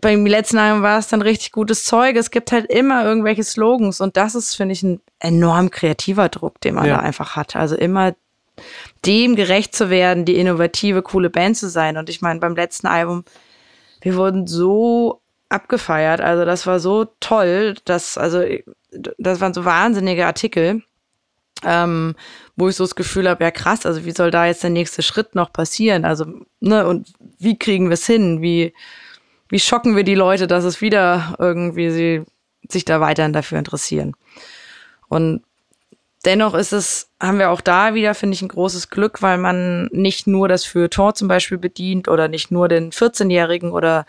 beim 0.00 0.26
letzten 0.26 0.58
Album 0.58 0.82
war 0.82 0.98
es 0.98 1.08
dann 1.08 1.22
richtig 1.22 1.52
gutes 1.52 1.84
Zeug. 1.84 2.16
Es 2.16 2.30
gibt 2.30 2.52
halt 2.52 2.66
immer 2.66 3.04
irgendwelche 3.04 3.44
Slogans 3.44 4.00
und 4.00 4.16
das 4.16 4.34
ist, 4.34 4.54
finde 4.54 4.72
ich, 4.72 4.82
ein 4.82 5.00
enorm 5.18 5.70
kreativer 5.70 6.28
Druck, 6.28 6.60
den 6.60 6.74
man 6.74 6.86
ja. 6.86 6.96
da 6.96 7.02
einfach 7.02 7.36
hat. 7.36 7.56
Also 7.56 7.76
immer 7.76 8.14
dem 9.04 9.36
gerecht 9.36 9.74
zu 9.74 9.90
werden, 9.90 10.24
die 10.24 10.36
innovative, 10.36 11.02
coole 11.02 11.30
Band 11.30 11.56
zu 11.56 11.68
sein. 11.68 11.96
Und 11.96 12.08
ich 12.08 12.22
meine, 12.22 12.40
beim 12.40 12.56
letzten 12.56 12.86
Album, 12.86 13.24
wir 14.00 14.16
wurden 14.16 14.46
so 14.46 15.20
abgefeiert. 15.48 16.20
Also 16.20 16.44
das 16.44 16.66
war 16.66 16.80
so 16.80 17.06
toll, 17.20 17.76
dass, 17.84 18.18
also 18.18 18.42
das 19.18 19.40
waren 19.40 19.54
so 19.54 19.64
wahnsinnige 19.64 20.26
Artikel, 20.26 20.82
ähm, 21.64 22.14
wo 22.56 22.68
ich 22.68 22.76
so 22.76 22.84
das 22.84 22.94
Gefühl 22.94 23.28
habe, 23.28 23.44
ja 23.44 23.50
krass, 23.50 23.86
also 23.86 24.04
wie 24.04 24.10
soll 24.10 24.30
da 24.30 24.46
jetzt 24.46 24.62
der 24.62 24.70
nächste 24.70 25.02
Schritt 25.02 25.34
noch 25.34 25.52
passieren? 25.52 26.04
Also, 26.04 26.26
ne, 26.60 26.86
und 26.86 27.12
wie 27.38 27.58
kriegen 27.58 27.86
wir 27.88 27.94
es 27.94 28.06
hin? 28.06 28.42
Wie, 28.42 28.74
wie 29.48 29.60
schocken 29.60 29.96
wir 29.96 30.04
die 30.04 30.14
Leute, 30.14 30.46
dass 30.46 30.64
es 30.64 30.80
wieder 30.80 31.36
irgendwie 31.38 31.90
sie 31.90 32.22
sich 32.68 32.84
da 32.84 33.00
weiterhin 33.00 33.32
dafür 33.32 33.58
interessieren. 33.58 34.14
Und 35.08 35.42
dennoch 36.24 36.54
ist 36.54 36.72
es, 36.72 37.08
haben 37.20 37.38
wir 37.38 37.50
auch 37.50 37.60
da 37.60 37.94
wieder, 37.94 38.14
finde 38.14 38.34
ich, 38.34 38.42
ein 38.42 38.48
großes 38.48 38.90
Glück, 38.90 39.22
weil 39.22 39.38
man 39.38 39.86
nicht 39.92 40.26
nur 40.26 40.48
das 40.48 40.64
für 40.64 40.90
Tor 40.90 41.14
zum 41.14 41.28
Beispiel 41.28 41.58
bedient 41.58 42.08
oder 42.08 42.28
nicht 42.28 42.50
nur 42.50 42.68
den 42.68 42.90
14-Jährigen 42.90 43.70
oder 43.70 44.04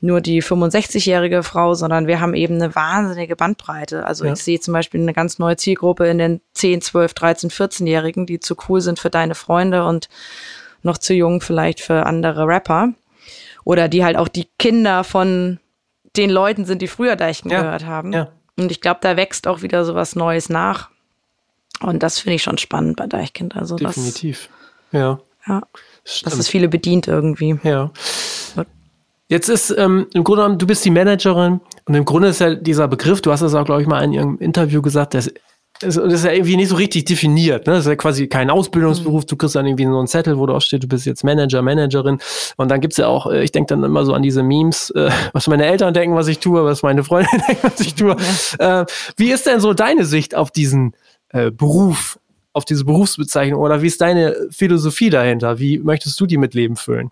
nur 0.00 0.20
die 0.20 0.42
65-jährige 0.42 1.42
Frau, 1.42 1.72
sondern 1.72 2.06
wir 2.06 2.20
haben 2.20 2.34
eben 2.34 2.56
eine 2.56 2.74
wahnsinnige 2.74 3.36
Bandbreite. 3.36 4.06
Also 4.06 4.26
ja. 4.26 4.34
ich 4.34 4.42
sehe 4.42 4.60
zum 4.60 4.74
Beispiel 4.74 5.00
eine 5.00 5.14
ganz 5.14 5.38
neue 5.38 5.56
Zielgruppe 5.56 6.06
in 6.06 6.18
den 6.18 6.40
10, 6.52 6.82
12, 6.82 7.14
13, 7.14 7.50
14-Jährigen, 7.50 8.26
die 8.26 8.38
zu 8.38 8.54
cool 8.68 8.82
sind 8.82 8.98
für 8.98 9.08
deine 9.08 9.34
Freunde 9.34 9.86
und 9.86 10.10
noch 10.82 10.98
zu 10.98 11.14
jung 11.14 11.40
vielleicht 11.40 11.80
für 11.80 12.04
andere 12.04 12.46
Rapper 12.46 12.92
oder 13.64 13.88
die 13.88 14.04
halt 14.04 14.16
auch 14.16 14.28
die 14.28 14.48
Kinder 14.58 15.04
von 15.04 15.58
den 16.16 16.30
Leuten 16.30 16.64
sind, 16.64 16.80
die 16.82 16.88
früher 16.88 17.16
Deichen 17.16 17.50
ja. 17.50 17.62
gehört 17.62 17.86
haben. 17.86 18.12
Ja. 18.12 18.28
Und 18.56 18.70
ich 18.70 18.80
glaube, 18.80 19.00
da 19.02 19.16
wächst 19.16 19.46
auch 19.48 19.62
wieder 19.62 19.84
so 19.84 19.94
was 19.94 20.14
Neues 20.14 20.48
nach. 20.48 20.90
Und 21.80 22.02
das 22.02 22.20
finde 22.20 22.36
ich 22.36 22.42
schon 22.42 22.58
spannend 22.58 22.96
bei 22.96 23.06
Deichkind. 23.06 23.56
Also 23.56 23.76
Definitiv. 23.76 24.48
Das, 24.92 25.00
ja. 25.00 25.18
Ja. 25.46 25.62
Dass 26.24 26.38
es 26.38 26.48
viele 26.48 26.68
bedient 26.68 27.08
irgendwie. 27.08 27.58
Ja. 27.64 27.90
Jetzt 29.28 29.48
ist 29.48 29.70
ähm, 29.70 30.06
im 30.12 30.22
Grunde 30.22 30.42
genommen, 30.42 30.58
du 30.58 30.66
bist 30.66 30.84
die 30.84 30.90
Managerin 30.90 31.60
und 31.86 31.94
im 31.94 32.04
Grunde 32.04 32.28
ist 32.28 32.40
ja 32.40 32.54
dieser 32.54 32.88
Begriff, 32.88 33.22
du 33.22 33.32
hast 33.32 33.40
das 33.40 33.54
auch, 33.54 33.64
glaube 33.64 33.80
ich, 33.80 33.88
mal 33.88 34.02
in 34.04 34.12
irgendeinem 34.12 34.46
Interview 34.46 34.82
gesagt, 34.82 35.14
der 35.14 35.24
das 35.80 35.96
ist 35.96 36.24
ja 36.24 36.32
irgendwie 36.32 36.56
nicht 36.56 36.68
so 36.68 36.76
richtig 36.76 37.04
definiert. 37.04 37.66
Ne? 37.66 37.72
Das 37.72 37.80
ist 37.84 37.88
ja 37.88 37.96
quasi 37.96 38.28
kein 38.28 38.48
Ausbildungsberuf. 38.48 39.24
Du 39.24 39.36
kriegst 39.36 39.56
dann 39.56 39.66
irgendwie 39.66 39.84
so 39.84 39.98
einen 39.98 40.06
Zettel, 40.06 40.38
wo 40.38 40.46
da 40.46 40.60
steht, 40.60 40.84
du 40.84 40.88
bist 40.88 41.04
jetzt 41.04 41.24
Manager, 41.24 41.62
Managerin. 41.62 42.18
Und 42.56 42.70
dann 42.70 42.80
gibt's 42.80 42.96
ja 42.96 43.08
auch, 43.08 43.26
äh, 43.26 43.42
ich 43.42 43.52
denke 43.52 43.74
dann 43.74 43.82
immer 43.82 44.04
so 44.04 44.14
an 44.14 44.22
diese 44.22 44.42
Memes, 44.42 44.90
äh, 44.90 45.10
was 45.32 45.46
meine 45.48 45.66
Eltern 45.66 45.92
denken, 45.92 46.14
was 46.14 46.28
ich 46.28 46.38
tue, 46.38 46.64
was 46.64 46.82
meine 46.82 47.02
Freunde 47.02 47.30
denken, 47.48 47.62
was 47.62 47.80
ich 47.80 47.94
tue. 47.94 48.16
Ja. 48.58 48.82
Äh, 48.82 48.86
wie 49.16 49.32
ist 49.32 49.46
denn 49.46 49.60
so 49.60 49.74
deine 49.74 50.04
Sicht 50.04 50.34
auf 50.34 50.50
diesen 50.50 50.94
äh, 51.30 51.50
Beruf, 51.50 52.20
auf 52.52 52.64
diese 52.64 52.84
Berufsbezeichnung 52.84 53.60
oder 53.60 53.82
wie 53.82 53.88
ist 53.88 54.00
deine 54.00 54.36
Philosophie 54.50 55.10
dahinter? 55.10 55.58
Wie 55.58 55.78
möchtest 55.78 56.20
du 56.20 56.26
die 56.26 56.36
mit 56.36 56.54
Leben 56.54 56.76
füllen? 56.76 57.10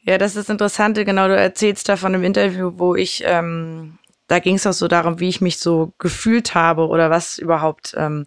Ja, 0.00 0.16
das 0.16 0.36
ist 0.36 0.48
interessant. 0.48 0.96
Genau, 0.96 1.28
du 1.28 1.36
erzählst 1.36 1.86
da 1.90 1.98
von 1.98 2.14
einem 2.14 2.24
Interview, 2.24 2.72
wo 2.76 2.94
ich 2.94 3.22
ähm, 3.26 3.97
da 4.28 4.38
ging 4.38 4.54
es 4.54 4.66
auch 4.66 4.72
so 4.72 4.88
darum, 4.88 5.20
wie 5.20 5.28
ich 5.28 5.40
mich 5.40 5.58
so 5.58 5.92
gefühlt 5.98 6.54
habe 6.54 6.86
oder 6.86 7.10
was 7.10 7.38
überhaupt 7.38 7.94
ähm, 7.96 8.26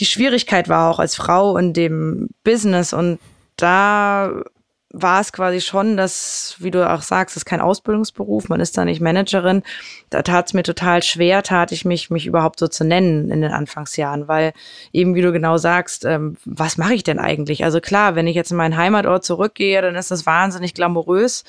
die 0.00 0.06
Schwierigkeit 0.06 0.68
war, 0.68 0.90
auch 0.90 0.98
als 0.98 1.14
Frau 1.14 1.56
in 1.56 1.72
dem 1.72 2.30
Business. 2.42 2.92
Und 2.92 3.20
da 3.56 4.42
war 4.96 5.20
es 5.20 5.32
quasi 5.32 5.60
schon, 5.60 5.96
dass, 5.96 6.56
wie 6.58 6.70
du 6.70 6.88
auch 6.88 7.02
sagst, 7.02 7.36
es 7.36 7.42
ist 7.42 7.44
kein 7.44 7.60
Ausbildungsberuf, 7.60 8.48
man 8.48 8.60
ist 8.60 8.76
da 8.76 8.84
nicht 8.84 9.00
Managerin. 9.00 9.62
Da 10.10 10.22
tat 10.22 10.46
es 10.46 10.54
mir 10.54 10.62
total 10.62 11.02
schwer, 11.02 11.42
tat 11.42 11.72
ich 11.72 11.84
mich, 11.84 12.10
mich 12.10 12.26
überhaupt 12.26 12.58
so 12.58 12.68
zu 12.68 12.84
nennen 12.84 13.30
in 13.30 13.40
den 13.40 13.52
Anfangsjahren, 13.52 14.28
weil 14.28 14.52
eben, 14.92 15.14
wie 15.14 15.22
du 15.22 15.32
genau 15.32 15.58
sagst, 15.58 16.04
ähm, 16.04 16.36
was 16.44 16.76
mache 16.76 16.94
ich 16.94 17.02
denn 17.04 17.18
eigentlich? 17.18 17.64
Also 17.64 17.80
klar, 17.80 18.14
wenn 18.14 18.26
ich 18.26 18.36
jetzt 18.36 18.50
in 18.52 18.56
meinen 18.56 18.76
Heimatort 18.76 19.24
zurückgehe, 19.24 19.82
dann 19.82 19.96
ist 19.96 20.10
das 20.10 20.26
wahnsinnig 20.26 20.74
glamourös 20.74 21.44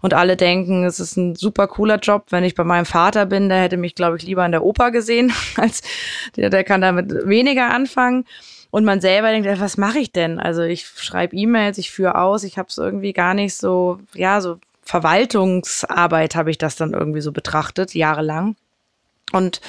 und 0.00 0.14
alle 0.14 0.36
denken, 0.36 0.84
es 0.84 1.00
ist 1.00 1.16
ein 1.16 1.34
super 1.34 1.66
cooler 1.66 1.98
Job. 1.98 2.26
Wenn 2.30 2.44
ich 2.44 2.54
bei 2.54 2.64
meinem 2.64 2.86
Vater 2.86 3.26
bin, 3.26 3.48
der 3.48 3.62
hätte 3.62 3.76
mich, 3.76 3.94
glaube 3.94 4.16
ich, 4.16 4.22
lieber 4.22 4.44
in 4.44 4.52
der 4.52 4.64
Oper 4.64 4.90
gesehen, 4.90 5.32
als 5.56 5.82
der, 6.36 6.50
der 6.50 6.64
kann 6.64 6.80
damit 6.80 7.26
weniger 7.26 7.70
anfangen. 7.70 8.24
Und 8.70 8.84
man 8.84 9.00
selber 9.00 9.30
denkt, 9.30 9.48
was 9.60 9.76
mache 9.76 9.98
ich 9.98 10.12
denn? 10.12 10.38
Also 10.38 10.62
ich 10.62 10.86
schreibe 10.86 11.34
E-Mails, 11.34 11.76
ich 11.78 11.90
führe 11.90 12.16
aus, 12.16 12.44
ich 12.44 12.56
habe 12.56 12.68
es 12.68 12.78
irgendwie 12.78 13.12
gar 13.12 13.34
nicht 13.34 13.56
so, 13.56 13.98
ja, 14.14 14.40
so 14.40 14.58
Verwaltungsarbeit 14.82 16.36
habe 16.36 16.50
ich 16.50 16.58
das 16.58 16.76
dann 16.76 16.92
irgendwie 16.92 17.20
so 17.20 17.32
betrachtet, 17.32 17.94
jahrelang. 17.94 18.56
Und 19.32 19.60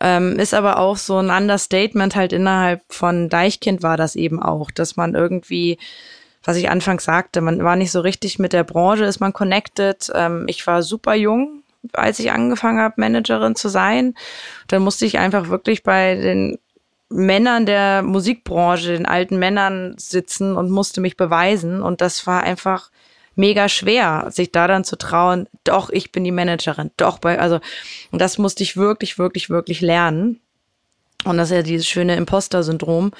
ähm, 0.00 0.38
ist 0.38 0.54
aber 0.54 0.78
auch 0.78 0.96
so 0.96 1.18
ein 1.18 1.30
Understatement 1.30 2.16
halt 2.16 2.32
innerhalb 2.32 2.82
von 2.88 3.28
Deichkind 3.28 3.82
war 3.82 3.98
das 3.98 4.16
eben 4.16 4.42
auch, 4.42 4.70
dass 4.70 4.96
man 4.96 5.14
irgendwie 5.14 5.78
was 6.44 6.56
ich 6.56 6.70
anfangs 6.70 7.04
sagte, 7.04 7.40
man 7.40 7.62
war 7.62 7.76
nicht 7.76 7.92
so 7.92 8.00
richtig 8.00 8.38
mit 8.38 8.52
der 8.52 8.64
Branche, 8.64 9.04
ist 9.04 9.20
man 9.20 9.32
connected. 9.32 10.10
Ähm, 10.14 10.44
ich 10.48 10.66
war 10.66 10.82
super 10.82 11.14
jung, 11.14 11.62
als 11.92 12.18
ich 12.18 12.32
angefangen 12.32 12.80
habe, 12.80 12.94
Managerin 12.98 13.56
zu 13.56 13.68
sein. 13.68 14.14
Dann 14.68 14.82
musste 14.82 15.06
ich 15.06 15.18
einfach 15.18 15.48
wirklich 15.48 15.82
bei 15.82 16.14
den 16.14 16.58
Männern 17.10 17.66
der 17.66 18.02
Musikbranche, 18.02 18.92
den 18.92 19.06
alten 19.06 19.38
Männern 19.38 19.94
sitzen 19.98 20.56
und 20.56 20.70
musste 20.70 21.00
mich 21.00 21.16
beweisen. 21.16 21.82
Und 21.82 22.00
das 22.00 22.26
war 22.26 22.42
einfach 22.42 22.90
mega 23.34 23.68
schwer, 23.68 24.26
sich 24.30 24.52
da 24.52 24.66
dann 24.66 24.84
zu 24.84 24.96
trauen, 24.96 25.48
doch, 25.64 25.90
ich 25.90 26.12
bin 26.12 26.24
die 26.24 26.32
Managerin, 26.32 26.90
doch, 26.96 27.18
bei, 27.18 27.38
also, 27.38 27.60
und 28.10 28.20
das 28.20 28.38
musste 28.38 28.62
ich 28.62 28.76
wirklich, 28.76 29.18
wirklich, 29.18 29.50
wirklich 29.50 29.80
lernen. 29.80 30.40
Und 31.24 31.36
das 31.36 31.50
ist 31.50 31.56
ja 31.56 31.62
dieses 31.62 31.86
schöne 31.86 32.16
Imposter-Syndrom, 32.16 33.12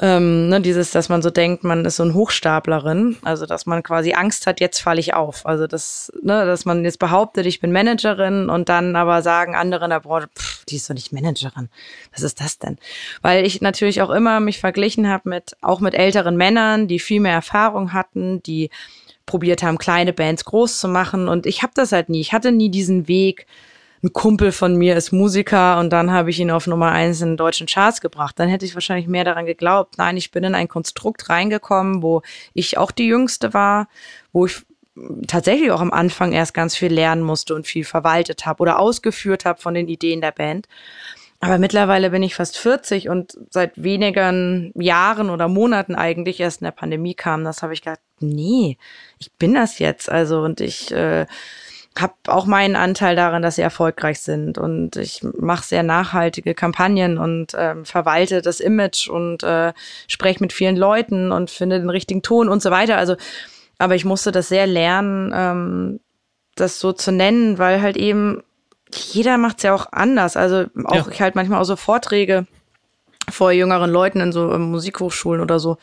ähm, 0.00 0.48
ne, 0.48 0.60
dieses, 0.62 0.90
dass 0.90 1.10
man 1.10 1.20
so 1.20 1.28
denkt, 1.28 1.64
man 1.64 1.84
ist 1.84 1.96
so 1.96 2.02
ein 2.02 2.14
Hochstaplerin, 2.14 3.18
also 3.22 3.44
dass 3.44 3.66
man 3.66 3.82
quasi 3.82 4.14
Angst 4.14 4.46
hat, 4.46 4.58
jetzt 4.58 4.80
falle 4.80 5.00
ich 5.00 5.12
auf. 5.12 5.44
Also 5.44 5.66
dass, 5.66 6.10
ne, 6.22 6.46
dass 6.46 6.64
man 6.64 6.82
jetzt 6.84 6.98
behauptet, 6.98 7.44
ich 7.44 7.60
bin 7.60 7.72
Managerin 7.72 8.48
und 8.48 8.70
dann 8.70 8.96
aber 8.96 9.20
sagen 9.20 9.54
andere 9.54 9.84
in 9.84 9.90
der 9.90 10.00
Branche, 10.00 10.28
pff, 10.28 10.64
die 10.64 10.76
ist 10.76 10.88
doch 10.88 10.94
nicht 10.94 11.12
Managerin. 11.12 11.68
Was 12.12 12.22
ist 12.22 12.40
das 12.40 12.58
denn? 12.58 12.78
Weil 13.20 13.44
ich 13.44 13.60
natürlich 13.60 14.00
auch 14.00 14.10
immer 14.10 14.40
mich 14.40 14.60
verglichen 14.60 15.08
habe 15.08 15.28
mit, 15.28 15.56
auch 15.60 15.80
mit 15.80 15.92
älteren 15.94 16.36
Männern, 16.36 16.88
die 16.88 16.98
viel 16.98 17.20
mehr 17.20 17.34
Erfahrung 17.34 17.92
hatten, 17.92 18.42
die 18.42 18.70
probiert 19.26 19.62
haben, 19.62 19.76
kleine 19.76 20.14
Bands 20.14 20.46
groß 20.46 20.80
zu 20.80 20.88
machen. 20.88 21.28
Und 21.28 21.44
ich 21.44 21.62
habe 21.62 21.72
das 21.74 21.92
halt 21.92 22.08
nie. 22.08 22.20
Ich 22.20 22.32
hatte 22.32 22.50
nie 22.50 22.70
diesen 22.70 23.08
Weg, 23.08 23.46
ein 24.02 24.12
Kumpel 24.12 24.50
von 24.50 24.76
mir 24.76 24.96
ist 24.96 25.12
Musiker 25.12 25.78
und 25.78 25.90
dann 25.90 26.10
habe 26.10 26.30
ich 26.30 26.40
ihn 26.40 26.50
auf 26.50 26.66
Nummer 26.66 26.90
eins 26.90 27.20
in 27.20 27.30
den 27.30 27.36
deutschen 27.36 27.68
Charts 27.68 28.00
gebracht. 28.00 28.36
Dann 28.38 28.48
hätte 28.48 28.64
ich 28.64 28.74
wahrscheinlich 28.74 29.06
mehr 29.06 29.24
daran 29.24 29.46
geglaubt. 29.46 29.96
Nein, 29.96 30.16
ich 30.16 30.32
bin 30.32 30.42
in 30.42 30.56
ein 30.56 30.66
Konstrukt 30.66 31.28
reingekommen, 31.28 32.02
wo 32.02 32.22
ich 32.52 32.78
auch 32.78 32.90
die 32.90 33.06
Jüngste 33.06 33.54
war, 33.54 33.88
wo 34.32 34.46
ich 34.46 34.62
tatsächlich 35.28 35.70
auch 35.70 35.80
am 35.80 35.92
Anfang 35.92 36.32
erst 36.32 36.52
ganz 36.52 36.76
viel 36.76 36.92
lernen 36.92 37.22
musste 37.22 37.54
und 37.54 37.66
viel 37.66 37.84
verwaltet 37.84 38.44
habe 38.44 38.62
oder 38.62 38.78
ausgeführt 38.80 39.44
habe 39.44 39.60
von 39.60 39.74
den 39.74 39.88
Ideen 39.88 40.20
der 40.20 40.32
Band. 40.32 40.66
Aber 41.38 41.58
mittlerweile 41.58 42.10
bin 42.10 42.22
ich 42.22 42.36
fast 42.36 42.56
40 42.58 43.08
und 43.08 43.36
seit 43.50 43.82
wenigen 43.82 44.72
Jahren 44.76 45.28
oder 45.28 45.48
Monaten 45.48 45.96
eigentlich 45.96 46.38
erst 46.38 46.60
in 46.60 46.66
der 46.66 46.72
Pandemie 46.72 47.14
kam, 47.14 47.42
das 47.42 47.62
habe 47.62 47.72
ich 47.72 47.82
gedacht, 47.82 47.98
nee, 48.20 48.78
ich 49.18 49.32
bin 49.32 49.54
das 49.54 49.80
jetzt. 49.80 50.08
Also 50.08 50.42
und 50.42 50.60
ich 50.60 50.92
äh, 50.92 51.26
habe 51.98 52.14
auch 52.26 52.46
meinen 52.46 52.76
Anteil 52.76 53.16
daran, 53.16 53.42
dass 53.42 53.56
sie 53.56 53.62
erfolgreich 53.62 54.20
sind 54.20 54.56
und 54.56 54.96
ich 54.96 55.22
mache 55.22 55.64
sehr 55.64 55.82
nachhaltige 55.82 56.54
Kampagnen 56.54 57.18
und 57.18 57.52
ähm, 57.56 57.84
verwalte 57.84 58.40
das 58.40 58.60
Image 58.60 59.08
und 59.08 59.42
äh, 59.42 59.72
spreche 60.08 60.40
mit 60.40 60.52
vielen 60.52 60.76
Leuten 60.76 61.32
und 61.32 61.50
finde 61.50 61.78
den 61.78 61.90
richtigen 61.90 62.22
Ton 62.22 62.48
und 62.48 62.62
so 62.62 62.70
weiter. 62.70 62.96
Also, 62.96 63.16
aber 63.78 63.94
ich 63.94 64.04
musste 64.04 64.32
das 64.32 64.48
sehr 64.48 64.66
lernen, 64.66 65.32
ähm, 65.34 66.00
das 66.54 66.80
so 66.80 66.92
zu 66.92 67.12
nennen, 67.12 67.58
weil 67.58 67.82
halt 67.82 67.96
eben 67.96 68.42
jeder 68.94 69.38
macht 69.38 69.58
es 69.58 69.64
ja 69.64 69.74
auch 69.74 69.86
anders. 69.92 70.36
Also 70.36 70.66
auch 70.84 71.06
ja. 71.06 71.12
ich 71.12 71.20
halt 71.20 71.34
manchmal 71.34 71.60
auch 71.60 71.64
so 71.64 71.76
Vorträge 71.76 72.46
vor 73.30 73.52
jüngeren 73.52 73.90
Leuten 73.90 74.20
in 74.20 74.32
so 74.32 74.52
ähm, 74.52 74.70
Musikhochschulen 74.70 75.40
oder 75.40 75.58
so 75.58 75.78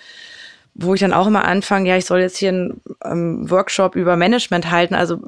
wo 0.74 0.94
ich 0.94 1.02
dann 1.02 1.14
auch 1.14 1.28
immer 1.28 1.46
anfange, 1.46 1.90
ja, 1.90 1.98
ich 1.98 2.06
soll 2.06 2.20
jetzt 2.20 2.38
hier 2.38 2.50
einen 2.50 2.82
ähm, 3.04 3.50
Workshop 3.50 3.96
über 3.96 4.16
Management 4.16 4.72
halten. 4.72 4.96
Also 4.96 5.20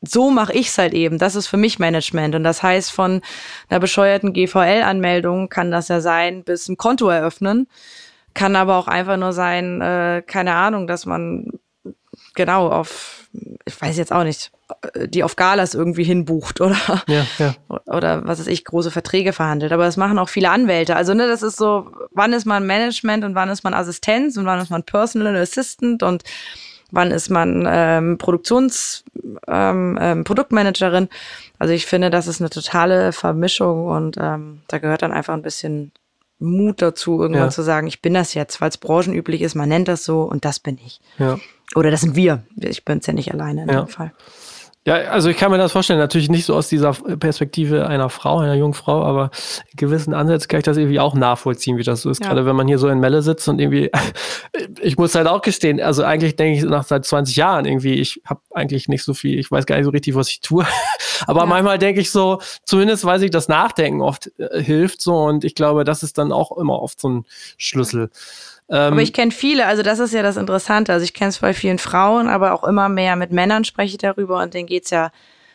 so 0.00 0.30
mache 0.30 0.52
ich 0.52 0.68
es 0.68 0.78
halt 0.78 0.94
eben. 0.94 1.18
Das 1.18 1.34
ist 1.34 1.46
für 1.46 1.56
mich 1.56 1.78
Management. 1.78 2.34
Und 2.34 2.44
das 2.44 2.62
heißt, 2.62 2.90
von 2.90 3.22
einer 3.68 3.80
bescheuerten 3.80 4.32
GVL-Anmeldung 4.32 5.48
kann 5.48 5.70
das 5.70 5.88
ja 5.88 6.00
sein, 6.00 6.44
bis 6.44 6.68
ein 6.68 6.76
Konto 6.76 7.08
eröffnen. 7.08 7.68
Kann 8.34 8.56
aber 8.56 8.76
auch 8.76 8.88
einfach 8.88 9.16
nur 9.16 9.32
sein, 9.32 9.80
äh, 9.80 10.22
keine 10.26 10.54
Ahnung, 10.54 10.86
dass 10.86 11.06
man 11.06 11.50
genau 12.34 12.68
auf, 12.68 13.28
ich 13.64 13.80
weiß 13.80 13.96
jetzt 13.96 14.12
auch 14.12 14.24
nicht, 14.24 14.50
die 15.06 15.24
auf 15.24 15.36
Galas 15.36 15.74
irgendwie 15.74 16.04
hinbucht 16.04 16.60
oder, 16.60 16.76
ja, 17.08 17.26
ja. 17.38 17.54
oder 17.86 18.26
was 18.26 18.40
weiß 18.40 18.46
ich, 18.46 18.64
große 18.64 18.90
Verträge 18.90 19.32
verhandelt. 19.32 19.72
Aber 19.72 19.84
das 19.84 19.96
machen 19.96 20.18
auch 20.18 20.28
viele 20.28 20.50
Anwälte. 20.50 20.96
Also, 20.96 21.14
ne, 21.14 21.26
das 21.26 21.42
ist 21.42 21.56
so, 21.56 21.90
wann 22.12 22.32
ist 22.32 22.46
man 22.46 22.66
Management 22.66 23.24
und 23.24 23.34
wann 23.34 23.48
ist 23.48 23.64
man 23.64 23.74
Assistenz 23.74 24.36
und 24.36 24.46
wann 24.46 24.60
ist 24.60 24.70
man 24.70 24.82
Personal 24.82 25.36
Assistant 25.36 26.02
und 26.02 26.24
wann 26.90 27.10
ist 27.10 27.28
man 27.28 27.66
ähm, 27.68 28.18
Produktions, 28.18 29.04
ähm, 29.48 29.98
ähm, 30.00 30.24
Produktmanagerin. 30.24 31.08
Also 31.58 31.74
ich 31.74 31.86
finde, 31.86 32.10
das 32.10 32.26
ist 32.26 32.40
eine 32.40 32.50
totale 32.50 33.12
Vermischung 33.12 33.86
und 33.86 34.16
ähm, 34.20 34.62
da 34.68 34.78
gehört 34.78 35.02
dann 35.02 35.12
einfach 35.12 35.34
ein 35.34 35.42
bisschen 35.42 35.92
Mut 36.38 36.82
dazu, 36.82 37.20
irgendwann 37.20 37.44
ja. 37.44 37.50
zu 37.50 37.62
sagen, 37.62 37.86
ich 37.86 38.02
bin 38.02 38.14
das 38.14 38.34
jetzt, 38.34 38.60
weil 38.60 38.68
es 38.68 38.76
branchenüblich 38.76 39.40
ist, 39.42 39.54
man 39.54 39.68
nennt 39.68 39.88
das 39.88 40.04
so 40.04 40.22
und 40.22 40.44
das 40.44 40.60
bin 40.60 40.78
ich. 40.84 41.00
Ja. 41.18 41.38
Oder 41.74 41.90
das 41.90 42.02
sind 42.02 42.16
wir. 42.16 42.42
Ich 42.56 42.84
bin 42.84 42.98
es 42.98 43.06
ja 43.06 43.12
nicht 43.12 43.32
alleine 43.32 43.62
in 43.62 43.68
ja. 43.68 43.82
dem 43.82 43.88
Fall. 43.88 44.12
Ja, 44.86 44.96
also 44.96 45.30
ich 45.30 45.38
kann 45.38 45.50
mir 45.50 45.56
das 45.56 45.72
vorstellen, 45.72 45.98
natürlich 45.98 46.28
nicht 46.28 46.44
so 46.44 46.54
aus 46.54 46.68
dieser 46.68 46.92
Perspektive 46.92 47.86
einer 47.86 48.10
Frau, 48.10 48.40
einer 48.40 48.54
jungen 48.54 48.74
Frau, 48.74 49.02
aber 49.02 49.30
in 49.70 49.76
gewissen 49.78 50.12
Ansätzen 50.12 50.48
kann 50.48 50.58
ich 50.58 50.64
das 50.64 50.76
irgendwie 50.76 51.00
auch 51.00 51.14
nachvollziehen, 51.14 51.78
wie 51.78 51.82
das 51.82 52.02
so 52.02 52.10
ist. 52.10 52.22
Ja. 52.22 52.28
Gerade 52.28 52.44
wenn 52.44 52.54
man 52.54 52.68
hier 52.68 52.78
so 52.78 52.88
in 52.88 53.00
Melle 53.00 53.22
sitzt 53.22 53.48
und 53.48 53.60
irgendwie, 53.60 53.90
ich 54.82 54.98
muss 54.98 55.14
halt 55.14 55.26
auch 55.26 55.40
gestehen, 55.40 55.80
also 55.80 56.04
eigentlich 56.04 56.36
denke 56.36 56.58
ich 56.58 56.64
nach 56.64 56.84
seit 56.84 57.06
20 57.06 57.34
Jahren 57.34 57.64
irgendwie, 57.64 57.94
ich 57.94 58.20
habe 58.26 58.42
eigentlich 58.50 58.88
nicht 58.88 59.04
so 59.04 59.14
viel, 59.14 59.38
ich 59.38 59.50
weiß 59.50 59.64
gar 59.64 59.76
nicht 59.76 59.86
so 59.86 59.90
richtig, 59.90 60.14
was 60.16 60.28
ich 60.28 60.40
tue. 60.40 60.66
aber 61.26 61.40
ja. 61.40 61.46
manchmal 61.46 61.78
denke 61.78 62.02
ich 62.02 62.10
so, 62.10 62.40
zumindest 62.64 63.06
weiß 63.06 63.22
ich, 63.22 63.30
dass 63.30 63.48
Nachdenken 63.48 64.02
oft 64.02 64.32
äh, 64.36 64.62
hilft 64.62 65.00
so 65.00 65.16
und 65.16 65.44
ich 65.44 65.54
glaube, 65.54 65.84
das 65.84 66.02
ist 66.02 66.18
dann 66.18 66.30
auch 66.30 66.54
immer 66.58 66.82
oft 66.82 67.00
so 67.00 67.08
ein 67.08 67.24
Schlüssel. 67.56 68.02
Ähm, 68.02 68.08
aber 68.68 69.02
ich 69.02 69.12
kenne 69.12 69.30
viele, 69.30 69.66
also 69.66 69.82
das 69.82 69.98
ist 69.98 70.14
ja 70.14 70.22
das 70.22 70.36
Interessante. 70.36 70.92
Also 70.92 71.04
ich 71.04 71.14
kenne 71.14 71.28
es 71.30 71.38
bei 71.38 71.52
vielen 71.52 71.78
Frauen, 71.78 72.28
aber 72.28 72.52
auch 72.52 72.64
immer 72.64 72.88
mehr 72.88 73.16
mit 73.16 73.30
Männern 73.30 73.64
spreche 73.64 73.92
ich 73.92 73.98
darüber 73.98 74.42
und 74.42 74.54
denen 74.54 74.66
geht's 74.66 74.90
ja 74.90 75.10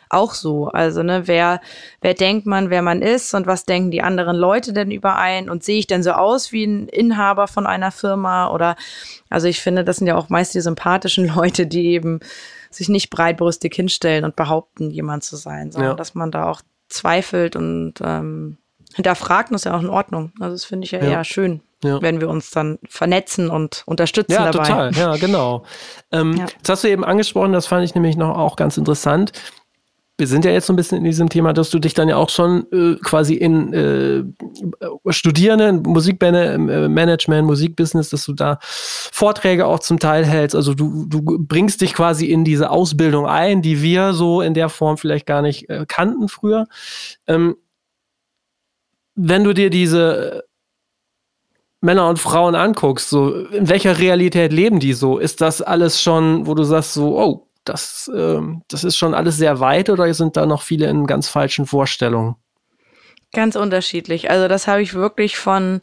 auch 0.10 0.34
so. 0.34 0.68
Also, 0.68 1.04
ne, 1.04 1.28
wer, 1.28 1.62
wer 2.02 2.14
denkt 2.14 2.46
man, 2.46 2.70
wer 2.70 2.82
man 2.82 3.02
ist 3.02 3.34
und 3.34 3.48
was 3.48 3.66
denken 3.66 3.92
die 3.92 4.02
anderen 4.02 4.36
Leute 4.36 4.74
denn 4.74 4.92
überein 4.92 5.50
und 5.50 5.64
sehe 5.64 5.80
ich 5.80 5.88
denn 5.88 6.04
so 6.04 6.12
aus 6.12 6.52
wie 6.52 6.66
ein 6.66 6.88
Inhaber 6.88 7.48
von 7.48 7.68
einer 7.68 7.92
Firma 7.92 8.50
oder, 8.50 8.76
also 9.30 9.48
ich 9.48 9.62
finde, 9.62 9.84
das 9.84 9.98
sind 9.98 10.08
ja 10.08 10.16
auch 10.16 10.30
meist 10.30 10.56
die 10.56 10.62
sympathischen 10.62 11.28
Leute, 11.36 11.68
die 11.68 11.88
eben 11.88 12.20
sich 12.72 12.90
nicht 12.90 13.10
breitbrüstig 13.10 13.74
hinstellen 13.74 14.26
und 14.26 14.36
behaupten, 14.36 14.92
jemand 14.92 15.24
zu 15.24 15.36
sein, 15.36 15.72
sondern 15.72 15.92
ja. 15.92 15.96
dass 15.96 16.16
man 16.16 16.32
da 16.32 16.50
auch 16.50 16.62
zweifelt 16.88 17.56
und 17.56 17.96
ähm, 18.04 18.58
hinterfragt, 18.96 19.52
ist 19.52 19.66
ja 19.66 19.76
auch 19.76 19.82
in 19.82 19.90
Ordnung. 19.90 20.32
Also 20.40 20.56
das 20.56 20.66
finde 20.66 20.86
ich 20.86 20.92
ja, 20.92 21.00
ja 21.00 21.10
eher 21.12 21.24
schön 21.24 21.62
ja. 21.84 22.02
wenn 22.02 22.22
wir 22.22 22.30
uns 22.30 22.52
dann 22.52 22.80
vernetzen 22.88 23.50
und 23.50 23.84
unterstützen 23.86 24.34
ja, 24.34 24.52
dabei. 24.52 24.70
Ja, 24.70 24.90
total, 24.90 24.94
ja, 24.94 25.16
genau. 25.18 25.64
Ähm, 26.12 26.36
ja. 26.38 26.48
Das 26.62 26.70
hast 26.70 26.84
du 26.84 26.90
eben 26.90 27.04
angesprochen, 27.04 27.54
das 27.54 27.68
fand 27.68 27.86
ich 27.86 27.96
nämlich 27.96 28.18
noch 28.18 28.38
auch 28.38 28.56
ganz 28.56 28.78
interessant. 28.78 29.32
Wir 30.18 30.28
sind 30.28 30.44
ja 30.44 30.52
jetzt 30.52 30.68
so 30.68 30.74
ein 30.74 30.76
bisschen 30.76 30.98
in 30.98 31.06
diesem 31.06 31.30
Thema, 31.30 31.54
dass 31.54 31.70
du 31.70 31.80
dich 31.80 31.94
dann 31.94 32.10
ja 32.10 32.18
auch 32.18 32.28
schon 32.28 32.70
äh, 32.74 32.98
quasi 33.02 33.36
in 33.36 33.74
äh, 33.74 34.24
Studierenden, 35.14 35.82
Musikmanagement, 35.84 37.48
Musikbusiness, 37.48 38.10
dass 38.10 38.26
du 38.26 38.34
da 38.34 38.60
Vorträge 38.62 39.66
auch 39.66 39.80
zum 39.80 39.98
Teil 39.98 40.26
hältst. 40.26 40.58
Also 40.58 40.74
du, 40.74 41.06
du 41.06 41.22
bringst 41.22 41.80
dich 41.80 41.94
quasi 41.94 42.26
in 42.26 42.44
diese 42.44 42.70
Ausbildung 42.70 43.28
ein, 43.28 43.62
die 43.62 43.82
wir 43.82 44.12
so 44.12 44.42
in 44.42 44.54
der 44.54 44.68
Form 44.68 44.98
vielleicht 44.98 45.26
gar 45.26 45.42
nicht 45.42 45.70
äh, 45.70 45.86
kannten 45.88 46.28
früher. 46.28 46.68
Ähm, 47.26 47.56
wenn 49.16 49.46
du 49.46 49.54
dir 49.54 49.70
diese 49.70 50.49
Männer 51.82 52.10
und 52.10 52.20
Frauen 52.20 52.56
anguckst, 52.56 53.10
so 53.10 53.34
in 53.46 53.70
welcher 53.70 54.00
Realität 54.00 54.52
leben 54.52 54.80
die 54.80 54.94
so? 54.94 55.18
Ist 55.18 55.42
das 55.42 55.62
alles 55.62 56.02
schon, 56.02 56.46
wo 56.46 56.54
du 56.54 56.64
sagst 56.64 56.94
so, 56.94 57.18
oh, 57.18 57.48
das, 57.64 58.12
ähm, 58.14 58.64
das 58.68 58.84
ist 58.84 58.98
schon 58.98 59.14
alles 59.14 59.38
sehr 59.38 59.60
weit 59.60 59.90
oder 59.90 60.14
sind 60.14 60.36
da 60.36 60.46
noch 60.46 60.62
viele 60.62 60.88
in 60.88 61.08
ganz 61.08 61.30
falschen 61.30 61.66
Vorstellungen? 61.66 62.36
Ganz 63.32 63.56
unterschiedlich. 63.56 64.30
Also 64.30 64.48
das 64.48 64.68
habe 64.68 64.82
ich 64.82 64.94
wirklich 64.94 65.38
von 65.38 65.82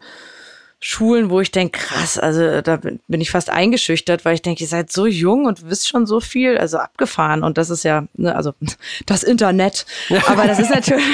Schulen, 0.79 1.31
wo 1.31 1.41
ich 1.41 1.51
denke, 1.51 1.79
krass, 1.79 2.19
also 2.19 2.61
da 2.61 2.77
bin 2.77 3.21
ich 3.21 3.31
fast 3.31 3.49
eingeschüchtert, 3.49 4.25
weil 4.25 4.35
ich 4.35 4.43
denke, 4.43 4.63
ihr 4.63 4.69
seid 4.69 4.93
so 4.93 5.07
jung 5.07 5.47
und 5.47 5.71
wisst 5.71 5.89
schon 5.89 6.07
so 6.07 6.21
viel, 6.21 6.59
also 6.59 6.77
abgefahren. 6.79 7.43
Und 7.45 7.57
das 7.57 7.71
ist 7.71 7.83
ja, 7.83 8.07
ne, 8.15 8.37
also 8.37 8.53
das 9.07 9.23
Internet. 9.23 9.87
Aber 10.27 10.47
das 10.47 10.59
ist 10.59 10.71
natürlich, 10.71 11.05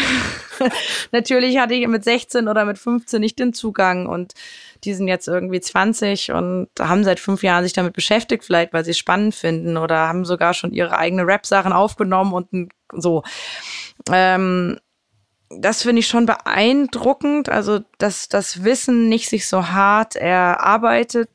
natürlich 1.12 1.58
hatte 1.58 1.74
ich 1.74 1.86
mit 1.86 2.02
16 2.02 2.48
oder 2.48 2.64
mit 2.64 2.78
15 2.78 3.20
nicht 3.20 3.38
den 3.38 3.52
Zugang 3.52 4.06
und 4.06 4.32
die 4.84 4.94
sind 4.94 5.08
jetzt 5.08 5.28
irgendwie 5.28 5.60
20 5.60 6.32
und 6.32 6.68
haben 6.78 7.04
seit 7.04 7.20
fünf 7.20 7.42
Jahren 7.42 7.64
sich 7.64 7.72
damit 7.72 7.92
beschäftigt, 7.92 8.44
vielleicht 8.44 8.72
weil 8.72 8.84
sie 8.84 8.90
es 8.92 8.98
spannend 8.98 9.34
finden 9.34 9.76
oder 9.76 10.08
haben 10.08 10.24
sogar 10.24 10.54
schon 10.54 10.72
ihre 10.72 10.98
eigene 10.98 11.26
Rap-Sachen 11.26 11.72
aufgenommen 11.72 12.32
und 12.32 12.72
so. 12.92 13.22
Ähm, 14.10 14.78
das 15.50 15.82
finde 15.82 16.00
ich 16.00 16.08
schon 16.08 16.26
beeindruckend, 16.26 17.48
also 17.48 17.80
dass 17.98 18.28
das 18.28 18.64
Wissen 18.64 19.08
nicht 19.08 19.28
sich 19.28 19.46
so 19.46 19.68
hart 19.68 20.16
erarbeitet 20.16 21.28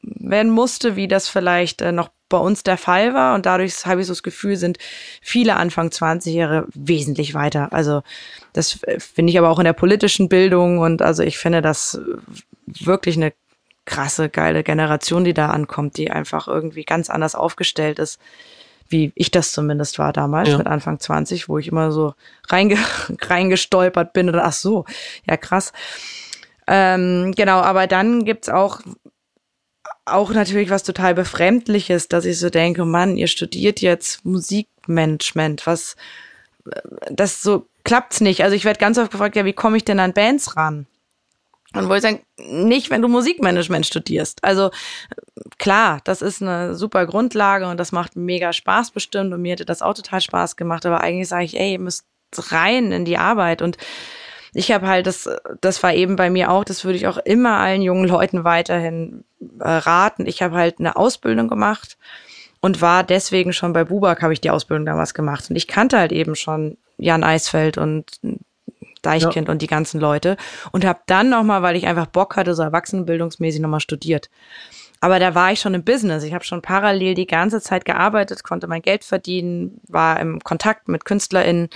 werden 0.00 0.52
musste, 0.52 0.96
wie 0.96 1.08
das 1.08 1.28
vielleicht 1.28 1.82
äh, 1.82 1.92
noch 1.92 2.10
bei 2.32 2.38
uns 2.38 2.64
der 2.64 2.78
Fall 2.78 3.14
war. 3.14 3.34
Und 3.34 3.46
dadurch 3.46 3.86
habe 3.86 4.00
ich 4.00 4.06
so 4.06 4.12
das 4.12 4.22
Gefühl, 4.22 4.56
sind 4.56 4.78
viele 5.20 5.56
Anfang 5.56 5.92
20 5.92 6.34
Jahre 6.34 6.66
wesentlich 6.74 7.34
weiter. 7.34 7.72
Also 7.72 8.02
das 8.54 8.80
finde 8.98 9.30
ich 9.30 9.38
aber 9.38 9.50
auch 9.50 9.58
in 9.58 9.64
der 9.64 9.74
politischen 9.74 10.28
Bildung. 10.28 10.78
Und 10.78 11.02
also 11.02 11.22
ich 11.22 11.38
finde 11.38 11.62
das 11.62 12.00
wirklich 12.66 13.16
eine 13.16 13.32
krasse, 13.84 14.30
geile 14.30 14.62
Generation, 14.64 15.24
die 15.24 15.34
da 15.34 15.50
ankommt, 15.50 15.98
die 15.98 16.10
einfach 16.10 16.48
irgendwie 16.48 16.84
ganz 16.84 17.10
anders 17.10 17.34
aufgestellt 17.34 17.98
ist, 17.98 18.18
wie 18.88 19.12
ich 19.14 19.30
das 19.30 19.52
zumindest 19.52 19.98
war 19.98 20.12
damals 20.12 20.48
ja. 20.48 20.58
mit 20.58 20.66
Anfang 20.66 20.98
20, 20.98 21.48
wo 21.48 21.58
ich 21.58 21.68
immer 21.68 21.92
so 21.92 22.14
reinge 22.48 22.78
reingestolpert 23.20 24.14
bin 24.14 24.30
oder 24.30 24.44
ach 24.44 24.52
so, 24.52 24.86
ja 25.28 25.36
krass. 25.36 25.72
Ähm, 26.66 27.34
genau, 27.36 27.60
aber 27.60 27.86
dann 27.86 28.24
gibt's 28.24 28.48
auch 28.48 28.80
auch 30.04 30.32
natürlich 30.32 30.70
was 30.70 30.82
total 30.82 31.14
befremdliches, 31.14 32.08
dass 32.08 32.24
ich 32.24 32.38
so 32.38 32.50
denke, 32.50 32.84
Mann, 32.84 33.16
ihr 33.16 33.28
studiert 33.28 33.80
jetzt 33.80 34.24
Musikmanagement, 34.24 35.66
was 35.66 35.96
das 37.10 37.42
so 37.42 37.66
klappt's 37.84 38.20
nicht. 38.20 38.42
Also 38.42 38.56
ich 38.56 38.64
werde 38.64 38.78
ganz 38.78 38.98
oft 38.98 39.10
gefragt, 39.10 39.36
ja, 39.36 39.44
wie 39.44 39.52
komme 39.52 39.76
ich 39.76 39.84
denn 39.84 40.00
an 40.00 40.12
Bands 40.12 40.56
ran? 40.56 40.86
Und 41.74 41.88
wo 41.88 41.94
ich 41.94 42.02
sage, 42.02 42.20
nicht, 42.36 42.90
wenn 42.90 43.00
du 43.00 43.08
Musikmanagement 43.08 43.86
studierst. 43.86 44.44
Also 44.44 44.70
klar, 45.58 46.00
das 46.04 46.20
ist 46.20 46.42
eine 46.42 46.74
super 46.74 47.06
Grundlage 47.06 47.66
und 47.66 47.78
das 47.78 47.92
macht 47.92 48.14
mega 48.14 48.52
Spaß 48.52 48.90
bestimmt 48.90 49.32
und 49.32 49.40
mir 49.40 49.52
hätte 49.52 49.64
das 49.64 49.80
auch 49.80 49.94
total 49.94 50.20
Spaß 50.20 50.56
gemacht, 50.56 50.84
aber 50.84 51.00
eigentlich 51.00 51.28
sage 51.28 51.44
ich, 51.44 51.58
ey, 51.58 51.72
ihr 51.72 51.78
müsst 51.78 52.04
rein 52.36 52.92
in 52.92 53.04
die 53.04 53.16
Arbeit 53.16 53.62
und 53.62 53.78
ich 54.54 54.70
habe 54.70 54.86
halt 54.86 55.06
das, 55.06 55.28
das 55.60 55.82
war 55.82 55.94
eben 55.94 56.16
bei 56.16 56.30
mir 56.30 56.50
auch, 56.50 56.64
das 56.64 56.84
würde 56.84 56.96
ich 56.96 57.06
auch 57.06 57.18
immer 57.18 57.58
allen 57.58 57.82
jungen 57.82 58.06
Leuten 58.08 58.44
weiterhin 58.44 59.24
äh, 59.60 59.68
raten. 59.68 60.26
Ich 60.26 60.42
habe 60.42 60.56
halt 60.56 60.78
eine 60.78 60.96
Ausbildung 60.96 61.48
gemacht 61.48 61.96
und 62.60 62.80
war 62.80 63.02
deswegen 63.02 63.52
schon 63.52 63.72
bei 63.72 63.84
Bubak 63.84 64.22
habe 64.22 64.32
ich 64.32 64.40
die 64.40 64.50
Ausbildung 64.50 64.86
damals 64.86 65.14
gemacht 65.14 65.48
und 65.48 65.56
ich 65.56 65.68
kannte 65.68 65.98
halt 65.98 66.12
eben 66.12 66.34
schon 66.34 66.76
Jan 66.98 67.24
Eisfeld 67.24 67.78
und 67.78 68.20
Deichkind 69.02 69.48
ja. 69.48 69.52
und 69.52 69.62
die 69.62 69.66
ganzen 69.66 70.00
Leute 70.00 70.36
und 70.70 70.84
habe 70.84 71.00
dann 71.06 71.28
nochmal, 71.28 71.62
weil 71.62 71.76
ich 71.76 71.86
einfach 71.86 72.06
Bock 72.06 72.36
hatte, 72.36 72.54
so 72.54 72.62
erwachsenenbildungsmäßig 72.62 73.60
nochmal 73.60 73.80
studiert. 73.80 74.30
Aber 75.00 75.18
da 75.18 75.34
war 75.34 75.50
ich 75.50 75.58
schon 75.58 75.74
im 75.74 75.82
Business. 75.82 76.22
Ich 76.22 76.32
habe 76.32 76.44
schon 76.44 76.62
parallel 76.62 77.14
die 77.14 77.26
ganze 77.26 77.60
Zeit 77.60 77.84
gearbeitet, 77.84 78.44
konnte 78.44 78.68
mein 78.68 78.82
Geld 78.82 79.02
verdienen, 79.02 79.80
war 79.88 80.20
im 80.20 80.38
Kontakt 80.38 80.86
mit 80.86 81.04
KünstlerInnen. 81.04 81.70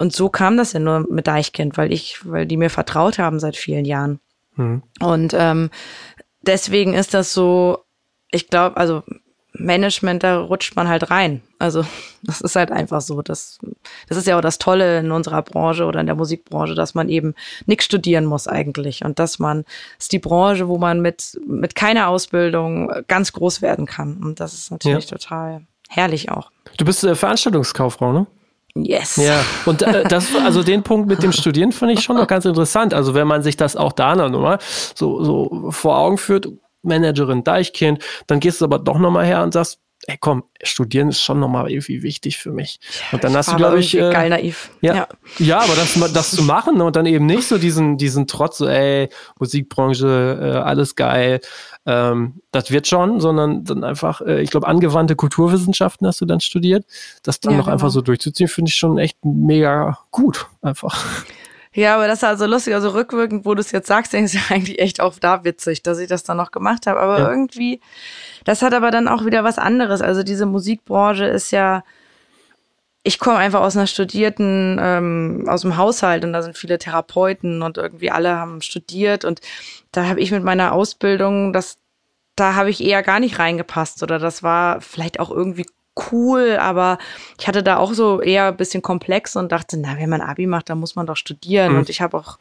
Und 0.00 0.14
so 0.14 0.30
kam 0.30 0.56
das 0.56 0.72
ja 0.72 0.80
nur 0.80 1.00
mit 1.10 1.26
Deichkind, 1.26 1.76
weil 1.76 1.92
ich, 1.92 2.20
weil 2.24 2.46
die 2.46 2.56
mir 2.56 2.70
vertraut 2.70 3.18
haben 3.18 3.38
seit 3.38 3.54
vielen 3.54 3.84
Jahren. 3.84 4.18
Mhm. 4.56 4.82
Und 4.98 5.34
ähm, 5.36 5.68
deswegen 6.40 6.94
ist 6.94 7.12
das 7.12 7.34
so, 7.34 7.84
ich 8.30 8.48
glaube, 8.48 8.78
also 8.78 9.02
Management, 9.52 10.22
da 10.22 10.40
rutscht 10.40 10.74
man 10.74 10.88
halt 10.88 11.10
rein. 11.10 11.42
Also 11.58 11.84
das 12.22 12.40
ist 12.40 12.56
halt 12.56 12.72
einfach 12.72 13.02
so. 13.02 13.20
Das, 13.20 13.58
das 14.08 14.16
ist 14.16 14.26
ja 14.26 14.38
auch 14.38 14.40
das 14.40 14.56
Tolle 14.56 15.00
in 15.00 15.10
unserer 15.10 15.42
Branche 15.42 15.84
oder 15.84 16.00
in 16.00 16.06
der 16.06 16.14
Musikbranche, 16.14 16.74
dass 16.74 16.94
man 16.94 17.10
eben 17.10 17.34
nichts 17.66 17.84
studieren 17.84 18.24
muss 18.24 18.48
eigentlich 18.48 19.04
und 19.04 19.18
dass 19.18 19.38
man, 19.38 19.64
das 19.98 20.04
ist 20.04 20.12
die 20.12 20.18
Branche, 20.18 20.66
wo 20.66 20.78
man 20.78 21.02
mit, 21.02 21.38
mit 21.46 21.74
keiner 21.74 22.08
Ausbildung 22.08 22.90
ganz 23.06 23.34
groß 23.34 23.60
werden 23.60 23.84
kann. 23.84 24.22
Und 24.22 24.40
das 24.40 24.54
ist 24.54 24.70
natürlich 24.70 25.10
ja. 25.10 25.18
total 25.18 25.66
herrlich 25.90 26.30
auch. 26.30 26.50
Du 26.78 26.86
bist 26.86 27.04
äh, 27.04 27.14
Veranstaltungskauffrau, 27.14 28.14
ne? 28.14 28.26
Yes. 28.74 29.16
Ja, 29.16 29.40
und 29.66 29.82
äh, 29.82 30.04
das, 30.04 30.34
also 30.36 30.62
den 30.62 30.82
Punkt 30.82 31.08
mit 31.08 31.22
dem 31.22 31.32
Studieren 31.32 31.72
fand 31.72 31.92
ich 31.92 32.02
schon 32.02 32.16
noch 32.16 32.26
ganz 32.26 32.44
interessant. 32.44 32.94
Also 32.94 33.14
wenn 33.14 33.26
man 33.26 33.42
sich 33.42 33.56
das 33.56 33.76
auch 33.76 33.92
da 33.92 34.14
nochmal 34.14 34.58
so, 34.94 35.24
so 35.24 35.70
vor 35.70 35.98
Augen 35.98 36.18
führt, 36.18 36.48
Managerin 36.82 37.44
Deichkind, 37.44 38.02
dann 38.26 38.40
gehst 38.40 38.60
du 38.60 38.64
aber 38.64 38.78
doch 38.78 38.98
nochmal 38.98 39.26
her 39.26 39.42
und 39.42 39.52
sagst, 39.52 39.80
ey 40.06 40.16
komm, 40.18 40.44
studieren 40.62 41.08
ist 41.08 41.22
schon 41.22 41.40
nochmal 41.40 41.70
irgendwie 41.70 42.02
wichtig 42.02 42.38
für 42.38 42.52
mich. 42.52 42.80
Und 43.12 43.22
dann 43.22 43.36
hast 43.36 43.52
du, 43.52 43.56
glaube 43.56 43.80
ich. 43.80 43.96
Äh, 43.96 44.10
geil 44.12 44.30
naiv. 44.30 44.70
Ja, 44.80 44.94
ja. 44.94 45.08
ja 45.38 45.58
aber 45.60 45.74
das, 45.74 45.98
das 46.12 46.30
zu 46.30 46.42
machen 46.42 46.80
und 46.80 46.96
dann 46.96 47.06
eben 47.06 47.26
nicht 47.26 47.46
so 47.46 47.58
diesen, 47.58 47.98
diesen 47.98 48.26
Trotz, 48.26 48.58
so, 48.58 48.66
ey, 48.66 49.08
Musikbranche, 49.38 50.38
äh, 50.40 50.56
alles 50.58 50.96
geil, 50.96 51.40
ähm, 51.86 52.40
das 52.50 52.70
wird 52.70 52.86
schon, 52.86 53.20
sondern 53.20 53.64
dann 53.64 53.84
einfach, 53.84 54.20
äh, 54.20 54.42
ich 54.42 54.50
glaube, 54.50 54.66
angewandte 54.66 55.16
Kulturwissenschaften 55.16 56.06
hast 56.06 56.20
du 56.20 56.26
dann 56.26 56.40
studiert. 56.40 56.84
Das 57.22 57.40
dann 57.40 57.52
ja, 57.52 57.58
noch 57.58 57.66
genau. 57.66 57.74
einfach 57.74 57.90
so 57.90 58.00
durchzuziehen, 58.00 58.48
finde 58.48 58.70
ich 58.70 58.76
schon 58.76 58.98
echt 58.98 59.18
mega 59.24 59.98
gut, 60.10 60.46
einfach. 60.62 61.04
Ja, 61.72 61.94
aber 61.94 62.08
das 62.08 62.18
ist 62.18 62.24
also 62.24 62.46
lustig. 62.46 62.74
Also 62.74 62.90
rückwirkend, 62.90 63.44
wo 63.44 63.54
du 63.54 63.60
es 63.60 63.70
jetzt 63.70 63.86
sagst, 63.86 64.12
denke 64.12 64.26
ich 64.26 64.34
ja 64.34 64.54
eigentlich 64.54 64.78
echt 64.78 65.00
auch 65.00 65.18
da 65.18 65.44
witzig, 65.44 65.82
dass 65.82 65.98
ich 65.98 66.08
das 66.08 66.24
dann 66.24 66.36
noch 66.36 66.50
gemacht 66.50 66.86
habe. 66.86 67.00
Aber 67.00 67.18
ja. 67.18 67.30
irgendwie, 67.30 67.80
das 68.44 68.62
hat 68.62 68.74
aber 68.74 68.90
dann 68.90 69.08
auch 69.08 69.24
wieder 69.24 69.44
was 69.44 69.58
anderes. 69.58 70.02
Also 70.02 70.22
diese 70.22 70.46
Musikbranche 70.46 71.24
ist 71.24 71.50
ja, 71.52 71.84
ich 73.02 73.18
komme 73.18 73.38
einfach 73.38 73.60
aus 73.60 73.76
einer 73.76 73.86
studierten, 73.86 74.78
ähm, 74.80 75.46
aus 75.48 75.62
dem 75.62 75.76
Haushalt 75.76 76.24
und 76.24 76.32
da 76.32 76.42
sind 76.42 76.56
viele 76.56 76.78
Therapeuten 76.78 77.62
und 77.62 77.78
irgendwie 77.78 78.10
alle 78.10 78.36
haben 78.36 78.60
studiert 78.60 79.24
und 79.24 79.40
da 79.90 80.06
habe 80.06 80.20
ich 80.20 80.30
mit 80.32 80.44
meiner 80.44 80.72
Ausbildung, 80.72 81.52
das, 81.54 81.78
da 82.36 82.54
habe 82.54 82.68
ich 82.68 82.84
eher 82.84 83.02
gar 83.02 83.18
nicht 83.20 83.38
reingepasst 83.38 84.02
oder 84.02 84.18
das 84.18 84.42
war 84.42 84.82
vielleicht 84.82 85.18
auch 85.18 85.30
irgendwie 85.30 85.64
cool, 86.10 86.56
aber 86.60 86.98
ich 87.38 87.48
hatte 87.48 87.62
da 87.62 87.76
auch 87.76 87.92
so 87.92 88.20
eher 88.20 88.46
ein 88.48 88.56
bisschen 88.56 88.82
komplex 88.82 89.36
und 89.36 89.52
dachte, 89.52 89.76
na, 89.76 89.98
wenn 89.98 90.08
man 90.08 90.20
Abi 90.20 90.46
macht, 90.46 90.70
dann 90.70 90.78
muss 90.78 90.96
man 90.96 91.06
doch 91.06 91.16
studieren. 91.16 91.72
Mhm. 91.72 91.78
Und 91.80 91.90
ich 91.90 92.00
habe 92.00 92.16
auch 92.16 92.38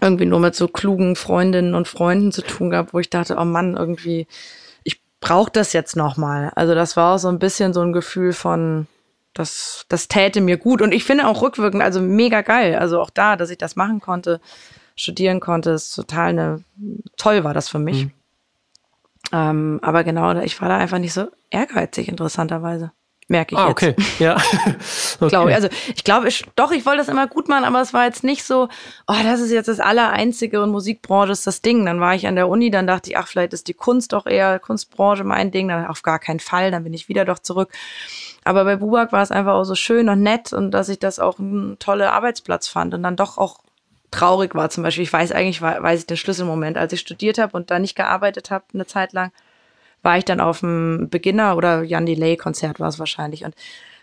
irgendwie 0.00 0.26
nur 0.26 0.40
mit 0.40 0.54
so 0.54 0.68
klugen 0.68 1.16
Freundinnen 1.16 1.74
und 1.74 1.88
Freunden 1.88 2.32
zu 2.32 2.42
tun 2.42 2.70
gehabt, 2.70 2.92
wo 2.92 2.98
ich 2.98 3.10
dachte, 3.10 3.36
oh 3.38 3.44
Mann, 3.44 3.76
irgendwie, 3.76 4.26
ich 4.84 5.00
brauche 5.20 5.50
das 5.50 5.72
jetzt 5.72 5.96
nochmal. 5.96 6.52
Also 6.54 6.74
das 6.74 6.96
war 6.96 7.14
auch 7.14 7.18
so 7.18 7.28
ein 7.28 7.38
bisschen 7.38 7.72
so 7.72 7.80
ein 7.80 7.92
Gefühl 7.92 8.32
von, 8.32 8.86
das, 9.32 9.86
das 9.88 10.08
täte 10.08 10.40
mir 10.40 10.56
gut. 10.56 10.82
Und 10.82 10.92
ich 10.92 11.04
finde 11.04 11.26
auch 11.26 11.42
rückwirkend, 11.42 11.82
also 11.82 12.00
mega 12.00 12.42
geil. 12.42 12.76
Also 12.76 13.00
auch 13.00 13.10
da, 13.10 13.36
dass 13.36 13.50
ich 13.50 13.58
das 13.58 13.76
machen 13.76 14.00
konnte, 14.00 14.40
studieren 14.94 15.40
konnte, 15.40 15.70
ist 15.70 15.94
total 15.94 16.28
eine, 16.28 16.64
toll 17.16 17.44
war 17.44 17.54
das 17.54 17.68
für 17.68 17.78
mich. 17.78 18.04
Mhm. 18.04 18.12
Ähm, 19.32 19.80
aber 19.82 20.04
genau, 20.04 20.38
ich 20.40 20.60
war 20.60 20.68
da 20.68 20.76
einfach 20.76 20.98
nicht 20.98 21.12
so 21.12 21.28
ehrgeizig, 21.50 22.08
interessanterweise. 22.08 22.92
Merke 23.28 23.56
ich 23.56 23.58
ah, 23.58 23.68
okay. 23.68 23.94
jetzt. 23.96 24.20
Ja. 24.20 24.36
okay. 24.36 25.28
glaube, 25.28 25.52
also 25.52 25.68
ich 25.94 26.04
glaube, 26.04 26.28
ich, 26.28 26.44
doch, 26.54 26.70
ich 26.70 26.86
wollte 26.86 26.98
das 26.98 27.08
immer 27.08 27.26
gut 27.26 27.48
machen, 27.48 27.64
aber 27.64 27.80
es 27.80 27.92
war 27.92 28.04
jetzt 28.04 28.22
nicht 28.22 28.44
so, 28.44 28.68
oh, 29.08 29.14
das 29.24 29.40
ist 29.40 29.50
jetzt 29.50 29.66
das 29.66 29.80
Allereinzige 29.80 30.62
und 30.62 30.70
Musikbranche 30.70 31.32
ist 31.32 31.46
das 31.46 31.60
Ding. 31.60 31.84
Dann 31.86 31.98
war 32.00 32.14
ich 32.14 32.28
an 32.28 32.36
der 32.36 32.48
Uni, 32.48 32.70
dann 32.70 32.86
dachte 32.86 33.10
ich, 33.10 33.18
ach, 33.18 33.26
vielleicht 33.26 33.52
ist 33.52 33.66
die 33.66 33.74
Kunst 33.74 34.12
doch 34.12 34.26
eher 34.26 34.60
Kunstbranche 34.60 35.24
mein 35.24 35.50
Ding. 35.50 35.66
Dann 35.66 35.86
auf 35.86 36.02
gar 36.02 36.20
keinen 36.20 36.38
Fall, 36.38 36.70
dann 36.70 36.84
bin 36.84 36.94
ich 36.94 37.08
wieder 37.08 37.24
doch 37.24 37.40
zurück. 37.40 37.72
Aber 38.44 38.64
bei 38.64 38.76
Bubak 38.76 39.10
war 39.10 39.22
es 39.22 39.32
einfach 39.32 39.54
auch 39.54 39.64
so 39.64 39.74
schön 39.74 40.08
und 40.08 40.22
nett 40.22 40.52
und 40.52 40.70
dass 40.70 40.88
ich 40.88 41.00
das 41.00 41.18
auch 41.18 41.40
ein 41.40 41.78
toller 41.80 42.12
Arbeitsplatz 42.12 42.68
fand 42.68 42.94
und 42.94 43.02
dann 43.02 43.16
doch 43.16 43.38
auch 43.38 43.58
traurig 44.10 44.54
war 44.54 44.70
zum 44.70 44.82
Beispiel. 44.82 45.04
Ich 45.04 45.12
weiß 45.12 45.32
eigentlich, 45.32 45.62
weiß 45.62 46.00
ich 46.00 46.06
den 46.06 46.16
Schlüsselmoment, 46.16 46.76
als 46.76 46.92
ich 46.92 47.00
studiert 47.00 47.38
habe 47.38 47.56
und 47.56 47.70
da 47.70 47.78
nicht 47.78 47.96
gearbeitet 47.96 48.50
habe 48.50 48.64
eine 48.72 48.86
Zeit 48.86 49.12
lang, 49.12 49.32
war 50.02 50.18
ich 50.18 50.24
dann 50.24 50.40
auf 50.40 50.60
dem 50.60 51.08
Beginner- 51.10 51.56
oder 51.56 51.82
Jan 51.82 52.06
Delay-Konzert 52.06 52.80
war 52.80 52.88
es 52.88 52.98
wahrscheinlich 52.98 53.44
und 53.44 53.54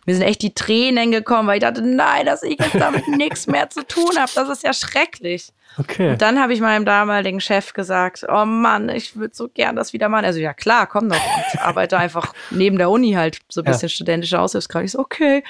mir 0.06 0.16
sind 0.16 0.24
echt 0.24 0.42
die 0.42 0.54
Tränen 0.54 1.12
gekommen, 1.12 1.48
weil 1.48 1.58
ich 1.58 1.64
dachte, 1.64 1.82
nein, 1.82 2.26
dass 2.26 2.44
ich 2.44 2.60
jetzt 2.60 2.76
damit 2.76 3.08
nichts 3.18 3.48
mehr 3.48 3.70
zu 3.70 3.88
tun 3.88 4.18
habe. 4.18 4.32
Das 4.36 4.50
ist 4.50 4.64
ja 4.64 4.74
schrecklich. 4.74 5.54
Okay. 5.78 6.12
Und 6.12 6.22
dann 6.22 6.40
habe 6.40 6.54
ich 6.54 6.60
meinem 6.60 6.86
damaligen 6.86 7.40
Chef 7.40 7.74
gesagt, 7.74 8.26
oh 8.30 8.46
Mann, 8.46 8.90
ich 8.90 9.16
würde 9.16 9.34
so 9.34 9.48
gern 9.48 9.76
das 9.76 9.94
wieder 9.94 10.10
machen. 10.10 10.26
Also 10.26 10.40
ja 10.40 10.54
klar, 10.54 10.88
komm 10.88 11.10
doch. 11.10 11.22
Ich 11.54 11.60
arbeite 11.60 11.98
einfach 11.98 12.34
neben 12.52 12.78
der 12.78 12.90
Uni 12.90 13.14
halt 13.14 13.40
so 13.50 13.62
ein 13.62 13.66
bisschen 13.66 13.88
ja. 13.88 13.94
studentische 13.94 14.40
Aushilfskraft. 14.40 14.86
Ich 14.86 14.92
so, 14.92 15.00
okay. 15.00 15.44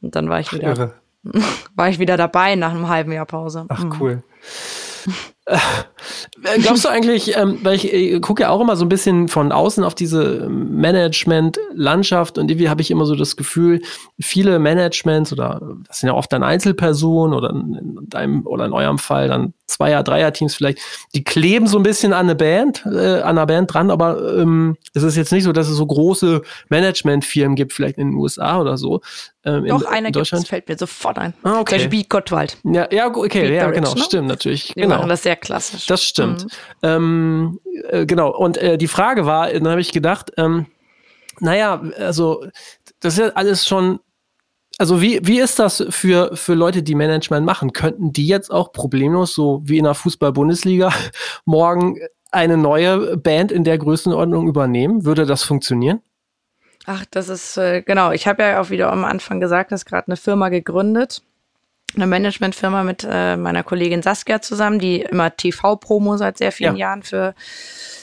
Und 0.00 0.16
dann 0.16 0.28
war 0.28 0.40
ich 0.40 0.52
wieder 0.52 0.68
Irre. 0.68 0.94
war 1.74 1.88
ich 1.88 1.98
wieder 1.98 2.16
dabei 2.16 2.54
nach 2.54 2.70
einem 2.70 2.88
halben 2.88 3.12
Jahr 3.12 3.26
Pause. 3.26 3.66
Ach, 3.68 3.84
mhm. 3.84 3.96
cool. 4.00 4.22
Äh, 5.46 5.58
glaubst 6.60 6.84
du 6.84 6.88
eigentlich, 6.88 7.36
ähm, 7.36 7.58
weil 7.62 7.74
ich 7.74 7.92
äh, 7.92 8.20
gucke 8.20 8.42
ja 8.42 8.50
auch 8.50 8.60
immer 8.60 8.76
so 8.76 8.84
ein 8.84 8.88
bisschen 8.88 9.28
von 9.28 9.52
außen 9.52 9.82
auf 9.84 9.94
diese 9.94 10.48
Management-Landschaft 10.48 12.38
und 12.38 12.50
irgendwie 12.50 12.68
habe 12.68 12.82
ich 12.82 12.90
immer 12.90 13.06
so 13.06 13.14
das 13.14 13.36
Gefühl, 13.36 13.80
viele 14.20 14.58
Managements 14.58 15.32
oder 15.32 15.60
das 15.86 16.00
sind 16.00 16.08
ja 16.08 16.14
oft 16.14 16.32
dann 16.32 16.42
Einzelpersonen 16.42 17.36
oder 17.36 17.50
in 17.50 17.98
deinem 18.08 18.46
oder 18.46 18.66
in 18.66 18.72
eurem 18.72 18.98
Fall 18.98 19.28
dann 19.28 19.54
Zweier-, 19.70 20.02
Dreier-Teams 20.02 20.54
vielleicht, 20.54 20.78
die 21.14 21.24
kleben 21.24 21.66
so 21.66 21.78
ein 21.78 21.82
bisschen 21.82 22.12
an 22.12 22.26
eine 22.26 22.34
Band, 22.34 22.84
äh, 22.86 23.20
an 23.20 23.38
einer 23.38 23.46
Band 23.46 23.72
dran, 23.72 23.90
aber 23.90 24.36
ähm, 24.36 24.76
es 24.94 25.02
ist 25.02 25.16
jetzt 25.16 25.32
nicht 25.32 25.44
so, 25.44 25.52
dass 25.52 25.68
es 25.68 25.76
so 25.76 25.86
große 25.86 26.42
Management-Firmen 26.68 27.56
gibt, 27.56 27.72
vielleicht 27.72 27.98
in 27.98 28.10
den 28.10 28.16
USA 28.16 28.60
oder 28.60 28.76
so. 28.76 29.00
Ähm, 29.44 29.66
Doch, 29.66 29.82
in, 29.82 29.86
einer 29.86 30.08
in 30.08 30.12
Deutschland. 30.12 30.42
Gibt's, 30.42 30.50
fällt 30.50 30.68
mir 30.68 30.76
sofort 30.76 31.18
ein. 31.18 31.32
Ah, 31.44 31.60
okay. 31.60 31.88
Beat 31.88 32.10
Gottwald. 32.10 32.58
Ja, 32.64 32.88
ja 32.90 33.06
okay, 33.06 33.42
Beat 33.42 33.52
ja, 33.52 33.70
genau, 33.70 33.94
ne? 33.94 34.02
stimmt 34.02 34.28
natürlich. 34.28 34.68
Die 34.68 34.82
genau. 34.82 34.96
machen 34.96 35.08
das 35.08 35.22
sehr 35.22 35.29
klassisch. 35.36 35.86
Das 35.86 36.02
stimmt. 36.02 36.44
Mhm. 36.44 36.48
Ähm, 36.82 37.60
äh, 37.88 38.06
genau, 38.06 38.30
und 38.36 38.56
äh, 38.58 38.78
die 38.78 38.88
Frage 38.88 39.26
war, 39.26 39.52
dann 39.52 39.68
habe 39.68 39.80
ich 39.80 39.92
gedacht, 39.92 40.32
ähm, 40.36 40.66
naja, 41.40 41.82
also 41.98 42.46
das 43.00 43.14
ist 43.14 43.18
ja 43.20 43.28
alles 43.34 43.66
schon 43.66 44.00
also 44.80 45.02
wie, 45.02 45.20
wie 45.22 45.40
ist 45.40 45.58
das 45.58 45.84
für, 45.90 46.34
für 46.34 46.54
Leute, 46.54 46.82
die 46.82 46.94
Management 46.94 47.44
machen? 47.44 47.74
Könnten 47.74 48.14
die 48.14 48.26
jetzt 48.26 48.50
auch 48.50 48.72
problemlos, 48.72 49.34
so 49.34 49.60
wie 49.64 49.76
in 49.76 49.84
der 49.84 49.92
Fußball-Bundesliga, 49.92 50.90
morgen 51.44 51.98
eine 52.30 52.56
neue 52.56 53.18
Band 53.18 53.52
in 53.52 53.64
der 53.64 53.76
Größenordnung 53.76 54.48
übernehmen? 54.48 55.04
Würde 55.04 55.26
das 55.26 55.42
funktionieren? 55.42 56.00
Ach, 56.86 57.04
das 57.10 57.28
ist 57.28 57.58
äh, 57.58 57.82
genau. 57.82 58.12
Ich 58.12 58.26
habe 58.26 58.42
ja 58.42 58.60
auch 58.60 58.70
wieder 58.70 58.90
am 58.90 59.04
Anfang 59.04 59.38
gesagt, 59.38 59.70
dass 59.70 59.84
gerade 59.84 60.06
eine 60.06 60.16
Firma 60.16 60.48
gegründet, 60.48 61.22
eine 61.96 62.06
Managementfirma 62.06 62.84
mit 62.84 63.06
äh, 63.08 63.36
meiner 63.36 63.62
Kollegin 63.62 64.02
Saskia 64.02 64.40
zusammen, 64.40 64.78
die 64.78 65.00
immer 65.02 65.34
TV-Promo 65.36 66.16
seit 66.16 66.38
sehr 66.38 66.52
vielen 66.52 66.76
ja. 66.76 66.88
Jahren 66.88 67.02
für 67.02 67.34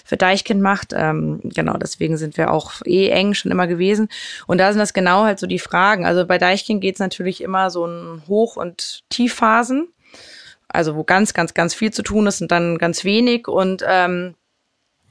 für 0.07 0.15
Deichkind 0.15 0.61
macht. 0.61 0.93
Ähm, 0.95 1.41
genau, 1.43 1.73
deswegen 1.73 2.15
sind 2.15 2.37
wir 2.37 2.51
auch 2.51 2.75
eh 2.85 3.09
eng 3.09 3.33
schon 3.33 3.51
immer 3.51 3.67
gewesen. 3.67 4.07
Und 4.47 4.57
da 4.57 4.71
sind 4.71 4.79
das 4.79 4.93
genau 4.93 5.23
halt 5.23 5.37
so 5.37 5.47
die 5.47 5.59
Fragen. 5.59 6.05
Also 6.05 6.25
bei 6.25 6.37
Deichkind 6.37 6.79
geht 6.79 6.95
es 6.95 6.99
natürlich 6.99 7.41
immer 7.41 7.69
so 7.69 7.85
ein 7.85 8.23
Hoch- 8.27 8.55
und 8.55 9.03
Tiefphasen. 9.09 9.89
Also 10.69 10.95
wo 10.95 11.03
ganz, 11.03 11.33
ganz, 11.33 11.53
ganz 11.53 11.73
viel 11.73 11.91
zu 11.91 12.03
tun 12.03 12.25
ist 12.25 12.41
und 12.41 12.51
dann 12.51 12.77
ganz 12.77 13.03
wenig. 13.03 13.49
Und 13.49 13.83
ähm, 13.85 14.35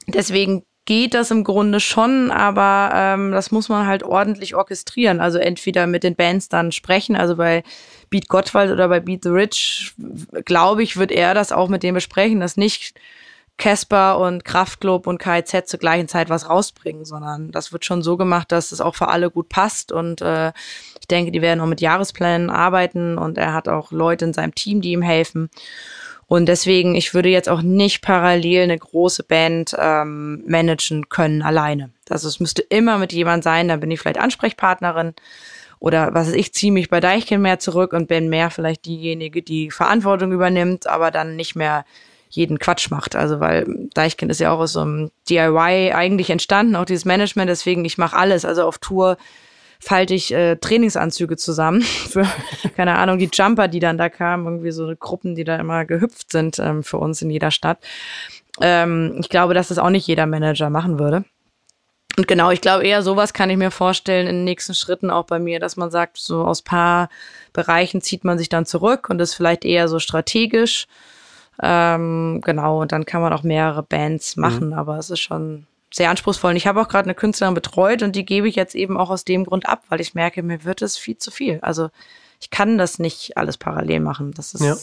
deswegen 0.07 0.63
geht 0.85 1.13
das 1.13 1.29
im 1.29 1.43
Grunde 1.43 1.79
schon, 1.79 2.31
aber 2.31 2.91
ähm, 2.95 3.31
das 3.31 3.51
muss 3.51 3.69
man 3.69 3.85
halt 3.85 4.01
ordentlich 4.01 4.55
orchestrieren. 4.55 5.19
Also 5.19 5.37
entweder 5.37 5.85
mit 5.85 6.03
den 6.03 6.15
Bands 6.15 6.49
dann 6.49 6.71
sprechen, 6.71 7.15
also 7.15 7.35
bei 7.35 7.63
Beat 8.09 8.29
Gottwald 8.29 8.71
oder 8.71 8.87
bei 8.87 8.99
Beat 8.99 9.23
the 9.23 9.29
Rich, 9.29 9.93
glaube 10.45 10.83
ich, 10.83 10.97
wird 10.97 11.11
er 11.11 11.33
das 11.33 11.51
auch 11.51 11.67
mit 11.67 11.83
dem 11.83 11.95
besprechen, 11.95 12.39
dass 12.39 12.57
nicht 12.57 12.99
Casper 13.57 14.19
und 14.19 14.45
Kraftklub 14.45 15.07
und 15.07 15.17
KIZ 15.17 15.65
zur 15.65 15.79
gleichen 15.79 16.07
Zeit 16.07 16.29
was 16.29 16.47
rausbringen, 16.47 17.05
sondern 17.05 17.51
das 17.51 17.73
wird 17.73 17.85
schon 17.85 18.03
so 18.03 18.15
gemacht, 18.15 18.51
dass 18.51 18.71
es 18.71 18.81
auch 18.81 18.95
für 18.95 19.07
alle 19.07 19.31
gut 19.31 19.49
passt 19.49 19.91
und 19.91 20.21
äh, 20.21 20.49
ich 20.99 21.07
denke, 21.07 21.31
die 21.31 21.41
werden 21.41 21.59
auch 21.61 21.67
mit 21.67 21.81
Jahresplänen 21.81 22.49
arbeiten 22.49 23.17
und 23.17 23.37
er 23.37 23.53
hat 23.53 23.67
auch 23.67 23.91
Leute 23.91 24.25
in 24.25 24.33
seinem 24.33 24.53
Team, 24.53 24.81
die 24.81 24.91
ihm 24.91 25.01
helfen. 25.01 25.49
Und 26.27 26.47
deswegen, 26.47 26.93
ich 26.93 27.13
würde 27.13 27.29
jetzt 27.29 27.47
auch 27.47 27.61
nicht 27.61 28.01
parallel 28.01 28.63
eine 28.63 28.77
große 28.77 29.23
Band 29.23 29.73
ähm, 29.79 30.43
managen 30.45 31.07
können 31.07 31.41
alleine. 31.41 31.91
Also 32.09 32.27
es 32.27 32.41
müsste 32.41 32.61
immer 32.61 32.97
mit 32.97 33.13
jemand 33.13 33.43
sein, 33.45 33.69
dann 33.69 33.79
bin 33.79 33.89
ich 33.89 33.99
vielleicht 33.99 34.19
Ansprechpartnerin 34.19 35.13
oder 35.79 36.13
was 36.13 36.27
weiß 36.27 36.35
ich, 36.35 36.53
ziehe 36.53 36.71
mich 36.71 36.89
bei 36.89 36.99
Deichkind 36.99 37.41
mehr 37.41 37.59
zurück 37.59 37.93
und 37.93 38.07
bin 38.07 38.29
mehr 38.29 38.49
vielleicht 38.49 38.85
diejenige, 38.85 39.41
die 39.41 39.71
Verantwortung 39.71 40.31
übernimmt, 40.31 40.87
aber 40.87 41.11
dann 41.11 41.35
nicht 41.35 41.55
mehr 41.55 41.85
jeden 42.29 42.59
Quatsch 42.59 42.89
macht. 42.91 43.15
Also 43.15 43.39
weil 43.39 43.87
Deichkind 43.93 44.31
ist 44.31 44.39
ja 44.39 44.51
auch 44.51 44.59
aus 44.59 44.73
so 44.73 44.81
einem 44.81 45.11
DIY 45.29 45.93
eigentlich 45.93 46.29
entstanden, 46.29 46.75
auch 46.75 46.85
dieses 46.85 47.05
Management, 47.05 47.49
deswegen 47.49 47.85
ich 47.85 47.97
mache 47.97 48.15
alles. 48.15 48.45
Also 48.45 48.63
auf 48.63 48.79
Tour 48.79 49.17
falte 49.79 50.13
ich 50.13 50.33
äh, 50.33 50.55
Trainingsanzüge 50.55 51.37
zusammen 51.37 51.81
für, 52.09 52.25
keine 52.75 52.97
Ahnung, 52.97 53.19
die 53.19 53.29
Jumper, 53.31 53.67
die 53.67 53.79
dann 53.79 53.97
da 53.97 54.09
kamen, 54.09 54.45
irgendwie 54.45 54.71
so 54.71 54.91
Gruppen, 54.97 55.35
die 55.35 55.43
da 55.43 55.57
immer 55.57 55.85
gehüpft 55.85 56.31
sind 56.31 56.59
ähm, 56.59 56.83
für 56.83 56.97
uns 56.97 57.21
in 57.21 57.29
jeder 57.29 57.51
Stadt. 57.51 57.79
Ähm, 58.59 59.17
ich 59.19 59.29
glaube, 59.29 59.53
dass 59.53 59.67
das 59.67 59.77
auch 59.77 59.89
nicht 59.89 60.07
jeder 60.07 60.25
Manager 60.25 60.69
machen 60.69 60.99
würde. 60.99 61.23
Und 62.17 62.27
genau, 62.27 62.49
ich 62.49 62.61
glaube 62.61 62.83
eher 62.83 63.03
sowas 63.03 63.31
kann 63.31 63.51
ich 63.51 63.57
mir 63.57 63.69
vorstellen 63.69 64.25
in 64.25 64.37
den 64.37 64.43
nächsten 64.43 64.73
Schritten 64.73 65.11
auch 65.11 65.25
bei 65.25 65.37
mir, 65.37 65.59
dass 65.59 65.77
man 65.77 65.91
sagt, 65.91 66.17
so 66.17 66.43
aus 66.43 66.63
paar 66.63 67.09
Bereichen 67.53 68.01
zieht 68.01 68.23
man 68.23 68.39
sich 68.39 68.49
dann 68.49 68.65
zurück 68.65 69.09
und 69.09 69.21
ist 69.21 69.35
vielleicht 69.35 69.63
eher 69.63 69.87
so 69.87 69.99
strategisch. 69.99 70.87
Ähm, 71.61 72.41
genau, 72.43 72.81
und 72.81 72.91
dann 72.91 73.05
kann 73.05 73.21
man 73.21 73.33
auch 73.33 73.43
mehrere 73.43 73.83
Bands 73.83 74.35
machen, 74.35 74.67
mhm. 74.67 74.73
aber 74.73 74.97
es 74.97 75.11
ist 75.11 75.19
schon 75.19 75.67
sehr 75.93 76.09
anspruchsvoll. 76.09 76.51
Und 76.51 76.57
ich 76.57 76.67
habe 76.67 76.81
auch 76.81 76.87
gerade 76.87 77.05
eine 77.05 77.15
Künstlerin 77.15 77.53
betreut 77.53 78.01
und 78.01 78.15
die 78.15 78.25
gebe 78.25 78.47
ich 78.47 78.55
jetzt 78.55 78.75
eben 78.75 78.97
auch 78.97 79.11
aus 79.11 79.23
dem 79.23 79.45
Grund 79.45 79.67
ab, 79.67 79.83
weil 79.89 80.01
ich 80.01 80.15
merke, 80.15 80.41
mir 80.41 80.63
wird 80.63 80.81
es 80.81 80.97
viel 80.97 81.17
zu 81.17 81.29
viel. 81.29 81.59
Also 81.61 81.89
ich 82.39 82.49
kann 82.49 82.77
das 82.79 82.97
nicht 82.97 83.37
alles 83.37 83.57
parallel 83.57 83.99
machen. 83.99 84.31
Das 84.33 84.53
ist 84.53 84.63
ja. 84.63 84.75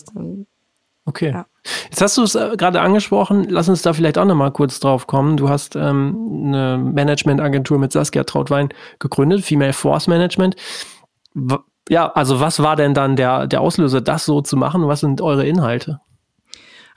Okay. 1.06 1.32
Ja. 1.32 1.46
Jetzt 1.84 2.00
hast 2.00 2.16
du 2.16 2.22
es 2.22 2.34
äh, 2.34 2.56
gerade 2.56 2.80
angesprochen. 2.80 3.46
Lass 3.48 3.68
uns 3.68 3.82
da 3.82 3.92
vielleicht 3.92 4.18
auch 4.18 4.24
nochmal 4.24 4.52
kurz 4.52 4.80
drauf 4.80 5.06
kommen. 5.06 5.36
Du 5.36 5.48
hast 5.48 5.76
ähm, 5.76 6.44
eine 6.46 6.78
Managementagentur 6.78 7.78
mit 7.78 7.92
Saskia 7.92 8.24
Trautwein 8.24 8.70
gegründet, 8.98 9.44
Female 9.44 9.72
Force 9.72 10.06
Management. 10.06 10.56
ja, 11.88 12.10
also 12.12 12.40
was 12.40 12.62
war 12.62 12.76
denn 12.76 12.94
dann 12.94 13.16
der, 13.16 13.46
der 13.46 13.60
Auslöser, 13.60 14.00
das 14.00 14.24
so 14.24 14.40
zu 14.40 14.56
machen? 14.56 14.86
Was 14.88 15.00
sind 15.00 15.20
eure 15.20 15.46
Inhalte? 15.46 16.00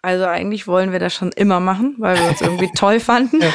Also 0.01 0.25
eigentlich 0.25 0.67
wollen 0.67 0.93
wir 0.93 0.99
das 0.99 1.13
schon 1.13 1.31
immer 1.31 1.59
machen, 1.59 1.95
weil 1.97 2.17
wir 2.17 2.29
uns 2.29 2.41
irgendwie 2.41 2.71
toll 2.75 3.01
fanden. 3.01 3.41
Ja. 3.41 3.49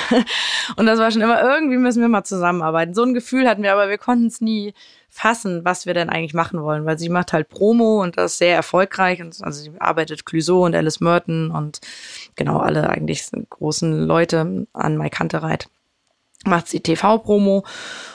Und 0.76 0.84
das 0.86 0.98
war 0.98 1.10
schon 1.10 1.22
immer, 1.22 1.40
irgendwie 1.40 1.78
müssen 1.78 2.02
wir 2.02 2.08
mal 2.08 2.24
zusammenarbeiten. 2.24 2.92
So 2.94 3.04
ein 3.04 3.14
Gefühl 3.14 3.48
hatten 3.48 3.62
wir, 3.62 3.72
aber 3.72 3.88
wir 3.88 3.98
konnten 3.98 4.26
es 4.26 4.40
nie 4.42 4.74
fassen, 5.14 5.62
was 5.62 5.84
wir 5.84 5.92
denn 5.92 6.08
eigentlich 6.08 6.32
machen 6.32 6.62
wollen, 6.62 6.86
weil 6.86 6.98
sie 6.98 7.10
macht 7.10 7.34
halt 7.34 7.50
Promo 7.50 8.02
und 8.02 8.16
das 8.16 8.38
sehr 8.38 8.56
erfolgreich. 8.56 9.20
Und 9.20 9.36
also 9.42 9.62
sie 9.62 9.70
arbeitet 9.78 10.24
Clouseau 10.24 10.64
und 10.64 10.74
Alice 10.74 11.00
Merton 11.00 11.50
und 11.50 11.80
genau 12.34 12.58
alle 12.58 12.88
eigentlich 12.88 13.26
großen 13.50 14.06
Leute 14.06 14.66
an 14.72 14.96
Mike 14.96 15.18
Hunterreit 15.20 15.68
macht 16.44 16.66
sie 16.66 16.80
TV-Promo 16.80 17.64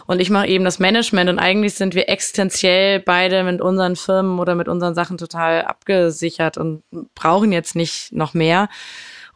und 0.06 0.20
ich 0.20 0.30
mache 0.30 0.48
eben 0.48 0.66
das 0.66 0.80
Management 0.80 1.30
und 1.30 1.40
eigentlich 1.40 1.76
sind 1.76 1.96
wir 1.96 2.10
existenziell 2.10 3.00
beide 3.00 3.44
mit 3.44 3.62
unseren 3.62 3.96
Firmen 3.96 4.40
oder 4.40 4.56
mit 4.56 4.68
unseren 4.68 4.96
Sachen 4.96 5.18
total 5.18 5.64
abgesichert 5.64 6.58
und 6.58 6.84
brauchen 7.16 7.54
jetzt 7.54 7.76
nicht 7.76 8.12
noch 8.12 8.34
mehr. 8.34 8.68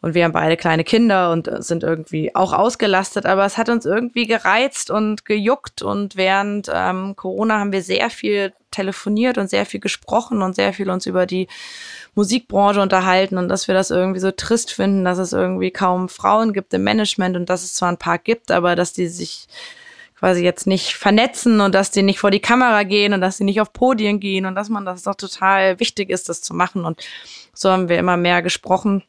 Und 0.02 0.14
wir 0.14 0.24
haben 0.24 0.32
beide 0.32 0.56
kleine 0.56 0.82
Kinder 0.82 1.30
und 1.30 1.48
sind 1.64 1.84
irgendwie 1.84 2.34
auch 2.34 2.52
ausgelastet, 2.52 3.24
aber 3.24 3.44
es 3.46 3.56
hat 3.56 3.68
uns 3.68 3.86
irgendwie 3.86 4.26
gereizt 4.26 4.90
und 4.90 5.24
gejuckt 5.24 5.80
und 5.80 6.16
während 6.16 6.68
ähm, 6.74 7.14
Corona 7.14 7.60
haben 7.60 7.70
wir 7.70 7.82
sehr 7.82 8.10
viel 8.10 8.52
telefoniert 8.72 9.38
und 9.38 9.48
sehr 9.48 9.64
viel 9.64 9.78
gesprochen 9.78 10.42
und 10.42 10.56
sehr 10.56 10.72
viel 10.72 10.90
uns 10.90 11.06
über 11.06 11.24
die 11.24 11.46
Musikbranche 12.16 12.80
unterhalten 12.80 13.38
und 13.38 13.48
dass 13.48 13.68
wir 13.68 13.76
das 13.76 13.92
irgendwie 13.92 14.18
so 14.18 14.32
trist 14.32 14.72
finden, 14.72 15.04
dass 15.04 15.18
es 15.18 15.32
irgendwie 15.32 15.70
kaum 15.70 16.08
Frauen 16.08 16.52
gibt 16.52 16.74
im 16.74 16.82
Management 16.82 17.36
und 17.36 17.48
dass 17.48 17.62
es 17.62 17.74
zwar 17.74 17.90
ein 17.90 17.98
paar 17.98 18.18
gibt, 18.18 18.50
aber 18.50 18.74
dass 18.74 18.92
die 18.92 19.06
sich 19.06 19.46
quasi 20.18 20.42
jetzt 20.42 20.66
nicht 20.66 20.94
vernetzen 20.94 21.60
und 21.60 21.76
dass 21.76 21.92
die 21.92 22.02
nicht 22.02 22.18
vor 22.18 22.32
die 22.32 22.40
Kamera 22.40 22.82
gehen 22.82 23.12
und 23.12 23.20
dass 23.20 23.36
sie 23.36 23.44
nicht 23.44 23.60
auf 23.60 23.72
Podien 23.72 24.18
gehen 24.18 24.46
und 24.46 24.56
dass 24.56 24.68
man 24.68 24.84
das 24.84 25.04
doch 25.04 25.14
total 25.14 25.78
wichtig 25.78 26.10
ist, 26.10 26.28
das 26.28 26.42
zu 26.42 26.54
machen. 26.54 26.84
Und 26.84 27.00
so 27.54 27.70
haben 27.70 27.88
wir 27.88 27.98
immer 27.98 28.16
mehr 28.16 28.42
gesprochen. 28.42 29.04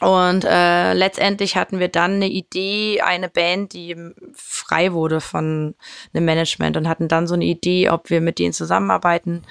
Und 0.00 0.44
äh, 0.44 0.92
letztendlich 0.92 1.56
hatten 1.56 1.80
wir 1.80 1.88
dann 1.88 2.14
eine 2.14 2.28
Idee, 2.28 3.00
eine 3.00 3.28
Band, 3.28 3.72
die 3.72 3.96
frei 4.34 4.92
wurde 4.92 5.20
von 5.20 5.74
einem 6.12 6.24
Management 6.24 6.76
und 6.76 6.88
hatten 6.88 7.08
dann 7.08 7.26
so 7.26 7.34
eine 7.34 7.44
Idee, 7.44 7.90
ob 7.90 8.10
wir 8.10 8.20
mit 8.20 8.38
denen 8.38 8.52
zusammenarbeiten 8.52 9.42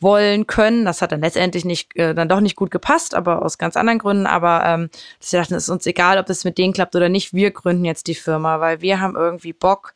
wollen 0.00 0.46
können. 0.46 0.84
Das 0.84 1.02
hat 1.02 1.12
dann 1.12 1.20
letztendlich 1.20 1.64
nicht, 1.64 1.96
äh, 1.96 2.14
dann 2.14 2.28
doch 2.28 2.40
nicht 2.40 2.56
gut 2.56 2.70
gepasst, 2.70 3.14
aber 3.14 3.42
aus 3.44 3.58
ganz 3.58 3.76
anderen 3.76 3.98
Gründen. 3.98 4.26
Aber 4.26 4.62
ähm, 4.64 4.90
dass 5.18 5.32
wir 5.32 5.40
dachten, 5.40 5.54
es 5.54 5.64
ist 5.64 5.70
uns 5.70 5.86
egal, 5.86 6.18
ob 6.18 6.28
es 6.30 6.44
mit 6.44 6.58
denen 6.58 6.72
klappt 6.72 6.96
oder 6.96 7.08
nicht. 7.08 7.34
Wir 7.34 7.50
gründen 7.50 7.84
jetzt 7.84 8.06
die 8.06 8.14
Firma, 8.14 8.60
weil 8.60 8.80
wir 8.80 9.00
haben 9.00 9.16
irgendwie 9.16 9.52
Bock. 9.52 9.94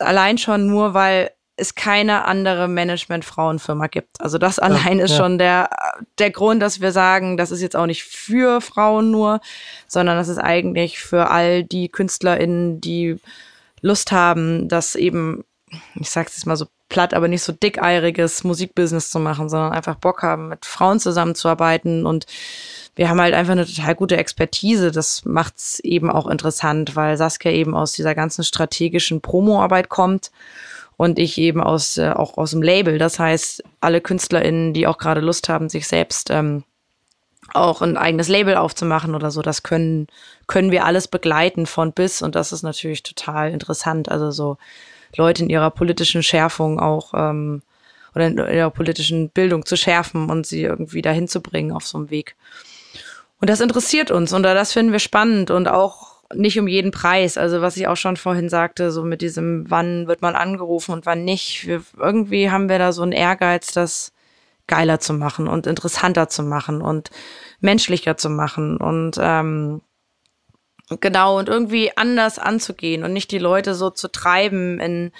Allein 0.00 0.38
schon 0.38 0.66
nur, 0.66 0.94
weil 0.94 1.30
es 1.56 1.74
keine 1.74 2.24
andere 2.24 2.66
Management-Frauenfirma 2.68 3.86
gibt. 3.86 4.20
Also 4.20 4.38
das 4.38 4.58
allein 4.58 4.98
ja, 4.98 5.04
ist 5.04 5.12
ja. 5.12 5.16
schon 5.18 5.38
der, 5.38 5.70
der 6.18 6.30
Grund, 6.30 6.60
dass 6.60 6.80
wir 6.80 6.90
sagen, 6.92 7.36
das 7.36 7.50
ist 7.50 7.62
jetzt 7.62 7.76
auch 7.76 7.86
nicht 7.86 8.04
für 8.04 8.60
Frauen 8.60 9.10
nur, 9.10 9.40
sondern 9.86 10.16
das 10.16 10.28
ist 10.28 10.38
eigentlich 10.38 10.98
für 10.98 11.30
all 11.30 11.62
die 11.62 11.88
KünstlerInnen, 11.88 12.80
die 12.80 13.18
Lust 13.80 14.12
haben, 14.12 14.68
das 14.68 14.96
eben, 14.96 15.44
ich 15.94 16.10
sag's 16.10 16.36
jetzt 16.36 16.46
mal 16.46 16.56
so 16.56 16.66
platt, 16.88 17.14
aber 17.14 17.28
nicht 17.28 17.42
so 17.42 17.52
dickeiriges 17.52 18.44
Musikbusiness 18.44 19.10
zu 19.10 19.20
machen, 19.20 19.48
sondern 19.48 19.72
einfach 19.72 19.96
Bock 19.96 20.22
haben, 20.22 20.48
mit 20.48 20.66
Frauen 20.66 21.00
zusammenzuarbeiten 21.00 22.06
und 22.06 22.26
wir 22.96 23.08
haben 23.08 23.20
halt 23.20 23.34
einfach 23.34 23.52
eine 23.52 23.66
total 23.66 23.96
gute 23.96 24.16
Expertise. 24.16 24.92
Das 24.92 25.24
macht's 25.24 25.80
eben 25.80 26.10
auch 26.10 26.28
interessant, 26.28 26.94
weil 26.94 27.16
Saskia 27.16 27.50
eben 27.50 27.74
aus 27.74 27.92
dieser 27.92 28.14
ganzen 28.14 28.44
strategischen 28.44 29.20
Promoarbeit 29.20 29.88
kommt 29.88 30.30
und 30.96 31.18
ich 31.18 31.38
eben 31.38 31.60
aus 31.60 31.98
äh, 31.98 32.10
auch 32.10 32.36
aus 32.38 32.52
dem 32.52 32.62
Label. 32.62 32.98
Das 32.98 33.18
heißt, 33.18 33.62
alle 33.80 34.00
KünstlerInnen, 34.00 34.72
die 34.72 34.86
auch 34.86 34.98
gerade 34.98 35.20
Lust 35.20 35.48
haben, 35.48 35.68
sich 35.68 35.86
selbst 35.86 36.30
ähm, 36.30 36.64
auch 37.52 37.82
ein 37.82 37.96
eigenes 37.96 38.28
Label 38.28 38.56
aufzumachen 38.56 39.14
oder 39.14 39.30
so, 39.30 39.42
das 39.42 39.62
können 39.62 40.06
können 40.46 40.70
wir 40.70 40.84
alles 40.84 41.08
begleiten 41.08 41.66
von 41.66 41.92
bis 41.92 42.22
und 42.22 42.34
das 42.34 42.52
ist 42.52 42.62
natürlich 42.62 43.02
total 43.02 43.50
interessant. 43.50 44.08
Also 44.10 44.30
so 44.30 44.56
Leute 45.16 45.42
in 45.42 45.50
ihrer 45.50 45.70
politischen 45.70 46.22
Schärfung 46.22 46.80
auch 46.80 47.12
ähm, 47.14 47.62
oder 48.14 48.26
in 48.28 48.38
ihrer 48.38 48.70
politischen 48.70 49.30
Bildung 49.30 49.66
zu 49.66 49.76
schärfen 49.76 50.30
und 50.30 50.46
sie 50.46 50.62
irgendwie 50.62 51.02
dahin 51.02 51.28
zu 51.28 51.40
bringen 51.40 51.72
auf 51.72 51.86
so 51.86 51.98
einem 51.98 52.10
Weg. 52.10 52.36
Und 53.40 53.50
das 53.50 53.60
interessiert 53.60 54.10
uns 54.10 54.32
und 54.32 54.42
das 54.42 54.72
finden 54.72 54.92
wir 54.92 55.00
spannend 55.00 55.50
und 55.50 55.68
auch 55.68 56.13
nicht 56.32 56.58
um 56.58 56.68
jeden 56.68 56.90
Preis. 56.90 57.36
Also 57.36 57.60
was 57.60 57.76
ich 57.76 57.88
auch 57.88 57.96
schon 57.96 58.16
vorhin 58.16 58.48
sagte, 58.48 58.90
so 58.90 59.04
mit 59.04 59.20
diesem, 59.20 59.70
wann 59.70 60.06
wird 60.06 60.22
man 60.22 60.36
angerufen 60.36 60.92
und 60.92 61.06
wann 61.06 61.24
nicht. 61.24 61.66
Wir, 61.66 61.82
irgendwie 61.98 62.50
haben 62.50 62.68
wir 62.68 62.78
da 62.78 62.92
so 62.92 63.02
einen 63.02 63.12
Ehrgeiz, 63.12 63.72
das 63.72 64.12
geiler 64.66 65.00
zu 65.00 65.12
machen 65.12 65.46
und 65.48 65.66
interessanter 65.66 66.28
zu 66.28 66.42
machen 66.42 66.80
und 66.80 67.10
menschlicher 67.60 68.16
zu 68.16 68.30
machen 68.30 68.78
und 68.78 69.18
ähm, 69.20 69.82
Genau, 71.00 71.38
und 71.38 71.48
irgendwie 71.48 71.96
anders 71.96 72.38
anzugehen 72.38 73.04
und 73.04 73.14
nicht 73.14 73.30
die 73.30 73.38
Leute 73.38 73.74
so 73.74 73.88
zu 73.88 74.08
treiben 74.08 74.80
in, 74.80 75.12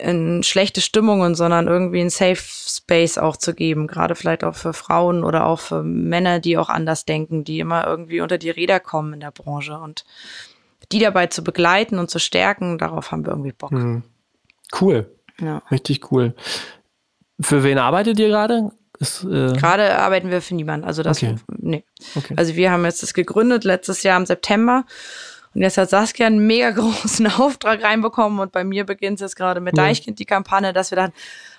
in 0.00 0.42
schlechte 0.42 0.80
Stimmungen, 0.80 1.34
sondern 1.34 1.66
irgendwie 1.66 2.00
einen 2.00 2.10
Safe 2.10 2.36
Space 2.36 3.16
auch 3.16 3.36
zu 3.36 3.54
geben, 3.54 3.86
gerade 3.86 4.14
vielleicht 4.14 4.44
auch 4.44 4.54
für 4.54 4.74
Frauen 4.74 5.24
oder 5.24 5.46
auch 5.46 5.60
für 5.60 5.82
Männer, 5.82 6.38
die 6.38 6.58
auch 6.58 6.68
anders 6.68 7.06
denken, 7.06 7.44
die 7.44 7.60
immer 7.60 7.86
irgendwie 7.86 8.20
unter 8.20 8.36
die 8.36 8.50
Räder 8.50 8.78
kommen 8.78 9.14
in 9.14 9.20
der 9.20 9.30
Branche 9.30 9.78
und 9.78 10.04
die 10.92 10.98
dabei 10.98 11.28
zu 11.28 11.42
begleiten 11.42 11.98
und 11.98 12.10
zu 12.10 12.18
stärken, 12.18 12.78
darauf 12.78 13.10
haben 13.10 13.24
wir 13.24 13.30
irgendwie 13.30 13.52
Bock. 13.52 13.72
Mhm. 13.72 14.02
Cool. 14.78 15.10
Ja. 15.40 15.62
Richtig 15.70 16.12
cool. 16.12 16.34
Für 17.40 17.62
wen 17.64 17.78
arbeitet 17.78 18.18
ihr 18.18 18.28
gerade? 18.28 18.70
Ist, 18.98 19.24
äh 19.24 19.54
Gerade 19.54 19.98
arbeiten 19.98 20.30
wir 20.30 20.42
für 20.42 20.54
niemanden. 20.54 20.86
Also 20.86 21.02
das, 21.02 21.22
okay. 21.22 21.36
nee. 21.56 21.84
Okay. 22.14 22.34
Also 22.36 22.54
wir 22.54 22.70
haben 22.70 22.84
jetzt 22.84 23.02
das 23.02 23.14
gegründet 23.14 23.64
letztes 23.64 24.02
Jahr 24.02 24.18
im 24.18 24.26
September. 24.26 24.84
Und 25.54 25.62
jetzt 25.62 25.78
hat 25.78 25.90
Saskia 25.90 26.26
einen 26.26 26.46
mega 26.46 26.70
großen 26.70 27.26
Auftrag 27.26 27.82
reinbekommen 27.82 28.38
und 28.38 28.52
bei 28.52 28.64
mir 28.64 28.84
beginnt 28.84 29.16
es 29.16 29.20
jetzt 29.20 29.36
gerade 29.36 29.60
mit 29.60 29.76
ja. 29.76 29.84
Deichkind 29.84 30.18
die 30.18 30.24
Kampagne, 30.24 30.72
dass 30.72 30.90
wir 30.90 30.96
dann, 30.96 31.12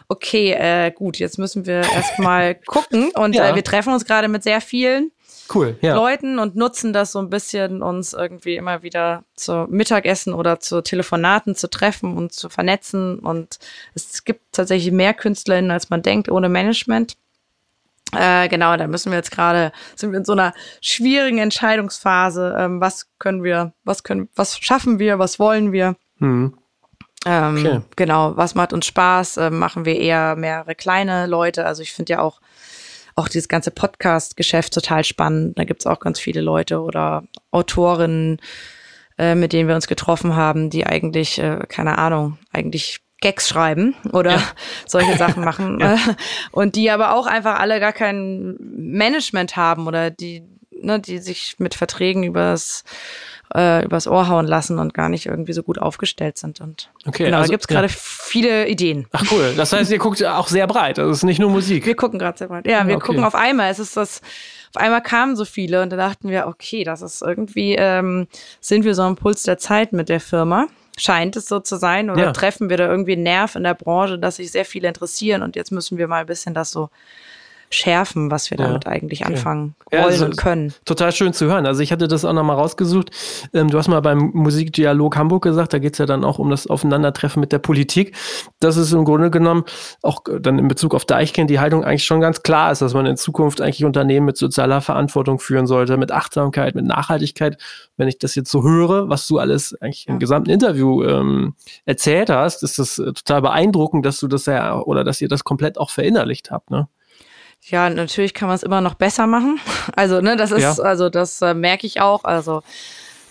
okay, 0.08 0.52
äh, 0.52 0.92
gut, 0.92 1.18
jetzt 1.18 1.38
müssen 1.38 1.66
wir 1.66 1.82
erstmal 1.82 2.56
gucken 2.68 3.12
und 3.16 3.36
ja. 3.36 3.50
äh, 3.50 3.56
wir 3.56 3.64
treffen 3.64 3.94
uns 3.94 4.06
gerade 4.06 4.28
mit 4.28 4.44
sehr 4.44 4.62
vielen. 4.62 5.12
cool, 5.54 5.78
ja. 5.82 5.96
Leuten 5.96 6.40
und 6.40 6.56
nutzen 6.56 6.94
das 6.94 7.12
so 7.12 7.20
ein 7.20 7.30
bisschen, 7.30 7.84
uns 7.84 8.14
irgendwie 8.14 8.56
immer 8.56 8.82
wieder 8.84 9.26
zu 9.36 9.68
Mittagessen 9.70 10.34
oder 10.34 10.60
zu 10.62 10.82
Telefonaten 10.82 11.56
zu 11.56 11.70
treffen 11.70 12.16
und 12.16 12.32
zu 12.32 12.50
vernetzen. 12.50 13.20
Und 13.20 13.60
es 13.94 14.24
gibt 14.24 14.54
tatsächlich 14.54 14.94
mehr 14.94 15.14
KünstlerInnen, 15.14 15.72
als 15.72 15.90
man 15.90 16.02
denkt, 16.02 16.32
ohne 16.32 16.48
Management. 16.48 17.18
Äh, 18.14 18.50
genau, 18.50 18.76
da 18.76 18.88
müssen 18.88 19.12
wir 19.12 19.18
jetzt 19.18 19.32
gerade, 19.32 19.72
sind 19.96 20.12
wir 20.12 20.20
in 20.20 20.26
so 20.26 20.34
einer 20.34 20.54
schwierigen 20.82 21.38
Entscheidungsphase. 21.38 22.56
Ähm, 22.58 22.82
was 22.82 23.08
können 23.20 23.44
wir, 23.44 23.74
was 23.84 24.04
können, 24.04 24.30
was 24.36 24.58
schaffen 24.58 25.00
wir, 25.00 25.18
was 25.20 25.40
wollen 25.40 25.72
wir? 25.72 25.96
Mhm. 26.18 26.58
Ähm, 27.26 27.58
okay. 27.58 27.82
Genau, 27.96 28.36
was 28.36 28.56
macht 28.56 28.74
uns 28.74 28.86
Spaß? 28.88 29.38
Ähm, 29.38 29.60
machen 29.60 29.86
wir 29.86 29.98
eher 29.98 30.36
mehrere 30.36 30.76
kleine 30.76 31.28
Leute? 31.28 31.66
Also 31.66 31.84
ich 31.84 31.94
finde 31.94 32.14
ja 32.14 32.20
auch, 32.20 32.42
auch 33.16 33.30
dieses 33.30 33.48
ganze 33.48 33.72
Podcast-Geschäft 33.72 34.74
total 34.74 35.04
spannend. 35.04 35.58
Da 35.58 35.64
gibt's 35.64 35.86
auch 35.86 36.00
ganz 36.00 36.20
viele 36.20 36.42
Leute 36.42 36.82
oder 36.82 37.24
Autorinnen, 37.52 38.40
äh, 39.18 39.36
mit 39.36 39.54
denen 39.54 39.70
wir 39.70 39.76
uns 39.76 39.88
getroffen 39.88 40.36
haben, 40.36 40.70
die 40.70 40.86
eigentlich, 40.86 41.38
äh, 41.38 41.60
keine 41.68 41.98
Ahnung, 41.98 42.40
eigentlich 42.52 43.02
Gags 43.22 43.48
schreiben 43.48 43.96
oder 44.12 44.32
ja. 44.32 44.44
solche 44.88 45.18
Sachen 45.18 45.44
machen 45.44 45.80
ja. 45.82 45.98
und 46.52 46.76
die 46.76 46.92
aber 46.92 47.14
auch 47.14 47.28
einfach 47.28 47.60
alle 47.60 47.80
gar 47.80 47.94
kein 47.94 48.58
Management 48.60 49.56
haben 49.56 49.88
oder 49.88 50.10
die, 50.10 50.44
ne, 50.72 51.00
die 51.00 51.20
sich 51.20 51.56
mit 51.60 51.76
Verträgen 51.76 52.24
übers 52.24 52.84
äh, 53.54 53.84
übers 53.84 54.08
Ohr 54.08 54.30
hauen 54.30 54.48
lassen 54.48 54.80
und 54.80 54.94
gar 54.94 55.10
nicht 55.10 55.26
irgendwie 55.26 55.52
so 55.52 55.62
gut 55.62 55.78
aufgestellt 55.78 56.38
sind. 56.38 56.62
Und 56.62 56.90
okay, 57.06 57.26
genau, 57.26 57.40
also, 57.40 57.50
da 57.50 57.52
gibt's 57.52 57.68
gerade 57.68 57.88
ja. 57.88 57.94
viele 57.94 58.70
Ideen. 58.70 59.08
Ach 59.12 59.26
cool. 59.30 59.54
Das 59.58 59.74
heißt, 59.74 59.92
ihr 59.92 59.98
guckt 59.98 60.24
auch 60.24 60.48
sehr 60.48 60.68
breit. 60.68 61.00
Also 61.00 61.12
es 61.12 61.18
ist 61.18 61.24
nicht 61.24 61.40
nur 61.40 61.50
Musik. 61.50 61.86
Wir 61.86 61.96
gucken 61.96 62.18
gerade 62.18 62.38
sehr 62.38 62.48
breit. 62.48 62.66
Ja, 62.66 62.88
wir 62.88 62.96
okay. 62.96 63.08
gucken 63.08 63.26
auf 63.26 63.36
einmal. 63.36 63.70
Es 63.70 63.80
ist 63.80 63.98
das 63.98 64.22
auf 64.74 64.82
einmal 64.82 65.02
kamen 65.02 65.36
so 65.36 65.44
viele 65.44 65.82
und 65.82 65.90
da 65.90 65.98
dachten 65.98 66.30
wir, 66.30 66.48
okay, 66.48 66.86
das 66.86 67.02
ist 67.02 67.22
irgendwie, 67.22 67.76
ähm, 67.76 68.28
sind 68.62 68.86
wir 68.86 68.96
so 68.96 69.02
am 69.02 69.18
Puls 69.18 69.44
der 69.44 69.58
Zeit 69.58 69.92
mit 69.92 70.08
der 70.08 70.22
Firma 70.22 70.68
scheint 70.98 71.36
es 71.36 71.48
so 71.48 71.60
zu 71.60 71.78
sein 71.78 72.10
oder 72.10 72.26
ja. 72.26 72.32
treffen 72.32 72.70
wir 72.70 72.78
da 72.78 72.88
irgendwie 72.88 73.14
einen 73.14 73.24
Nerv 73.24 73.56
in 73.56 73.64
der 73.64 73.74
Branche, 73.74 74.20
dass 74.20 74.38
sich 74.38 74.52
sehr 74.52 74.66
viele 74.66 74.88
interessieren 74.88 75.44
und 75.44 75.56
jetzt 75.56 75.72
müssen 75.72 75.98
wir 75.98 76.08
mal 76.08 76.22
ein 76.22 76.26
bisschen 76.26 76.54
das 76.54 76.72
so 76.72 76.90
schärfen, 77.74 78.30
was 78.32 78.52
wir 78.52 78.58
ja. 78.58 78.68
damit 78.68 78.86
eigentlich 78.86 79.26
anfangen 79.26 79.76
ja. 79.92 80.00
wollen 80.00 80.12
also 80.12 80.26
und 80.26 80.38
können. 80.38 80.74
Total 80.86 81.12
schön 81.12 81.34
zu 81.34 81.46
hören. 81.46 81.66
Also 81.66 81.82
ich 81.82 81.92
hatte 81.92 82.08
das 82.08 82.26
auch 82.26 82.34
nochmal 82.34 82.58
rausgesucht. 82.58 83.12
Ähm, 83.54 83.70
du 83.70 83.78
hast 83.78 83.88
mal 83.88 84.02
beim 84.02 84.32
Musikdialog 84.34 85.16
Hamburg 85.16 85.44
gesagt, 85.44 85.74
da 85.74 85.80
geht 85.80 85.94
es 85.94 86.00
ja 86.00 86.06
dann 86.06 86.24
auch 86.24 86.38
um 86.38 86.50
das 86.50 86.68
Aufeinandertreffen 86.68 87.40
mit 87.40 87.52
der 87.52 87.60
Politik. 87.60 88.16
Das 88.60 88.78
ist 88.78 88.92
im 88.92 89.06
Grunde 89.06 89.32
genommen 89.32 89.64
auch 90.02 90.22
dann 90.42 90.60
in 90.60 90.68
Bezug 90.68 90.94
auf 90.94 91.06
Deichkind 91.06 91.50
die 91.50 91.60
Haltung 91.60 91.84
eigentlich 91.84 92.04
schon 92.04 92.22
ganz 92.22 92.44
klar 92.44 92.72
ist, 92.72 92.82
dass 92.82 92.94
man 92.94 93.06
in 93.06 93.18
Zukunft 93.18 93.62
eigentlich 93.62 93.86
Unternehmen 93.86 94.26
mit 94.26 94.38
sozialer 94.38 94.82
Verantwortung 94.82 95.40
führen 95.40 95.66
sollte, 95.66 95.98
mit 95.98 96.12
Achtsamkeit, 96.12 96.76
mit 96.76 96.86
Nachhaltigkeit. 96.86 97.58
Wenn 97.96 98.08
ich 98.08 98.20
das 98.20 98.36
jetzt 98.36 98.52
so 98.52 98.64
höre, 98.64 99.10
was 99.10 99.28
du 99.28 99.40
alles 99.40 99.76
eigentlich 99.82 100.06
ja. 100.06 100.14
im 100.14 100.20
gesamten 100.20 100.50
Interview 100.50 101.04
ähm, 101.04 101.56
erzählt 101.86 102.30
hast, 102.30 102.64
ist 102.64 102.80
das 102.80 103.00
äh, 103.00 103.14
total 103.14 103.42
beeindruckend, 103.42 104.06
dass 104.06 104.20
du 104.20 104.28
das 104.28 104.46
ja 104.46 104.80
oder 104.80 105.04
dass 105.04 105.22
ihr 105.22 105.30
das 105.30 105.44
komplett 105.44 105.78
auch 105.78 105.90
verinnerlicht 105.90 106.52
habt. 106.52 106.70
Ne? 106.70 106.88
Ja, 107.64 107.90
natürlich 107.90 108.34
kann 108.34 108.48
man 108.48 108.56
es 108.56 108.64
immer 108.64 108.82
noch 108.82 108.96
besser 108.96 109.28
machen. 109.28 109.60
Also, 109.96 110.22
ne, 110.22 110.38
das 110.38 110.52
ist, 110.52 110.62
ja. 110.62 110.74
also 110.84 111.10
das 111.10 111.42
äh, 111.42 111.54
merke 111.54 111.86
ich 111.86 112.02
auch. 112.02 112.24
Also 112.24 112.62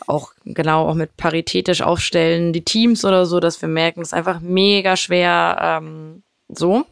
auch 0.07 0.33
genau 0.45 0.89
auch 0.89 0.95
mit 0.95 1.17
paritätisch 1.17 1.83
aufstellen, 1.83 2.53
die 2.53 2.65
Teams 2.65 3.05
oder 3.05 3.27
so, 3.27 3.41
dass 3.41 3.63
wir 3.63 3.69
merken, 3.69 4.01
es 4.03 4.09
ist 4.09 4.15
einfach 4.15 4.41
mega 4.41 4.97
schwer. 4.97 5.57
Ähm, 5.61 6.23
so. 6.49 6.85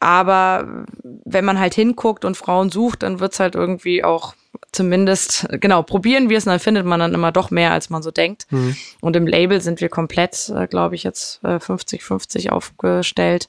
Aber 0.00 0.84
wenn 1.24 1.44
man 1.44 1.58
halt 1.58 1.74
hinguckt 1.74 2.24
und 2.24 2.36
Frauen 2.36 2.70
sucht, 2.70 3.02
dann 3.02 3.20
wird's 3.20 3.40
halt 3.40 3.54
irgendwie 3.54 4.04
auch 4.04 4.34
zumindest, 4.72 5.46
genau, 5.60 5.82
probieren 5.82 6.28
wir 6.28 6.38
es 6.38 6.46
und 6.46 6.50
dann 6.50 6.60
findet 6.60 6.86
man 6.86 7.00
dann 7.00 7.14
immer 7.14 7.32
doch 7.32 7.50
mehr, 7.50 7.72
als 7.72 7.90
man 7.90 8.02
so 8.02 8.10
denkt. 8.10 8.46
Mhm. 8.50 8.76
Und 9.00 9.16
im 9.16 9.26
Label 9.26 9.60
sind 9.60 9.80
wir 9.80 9.88
komplett, 9.88 10.50
äh, 10.54 10.66
glaube 10.66 10.94
ich, 10.94 11.02
jetzt 11.02 11.40
50-50 11.44 12.46
äh, 12.46 12.50
aufgestellt. 12.50 13.48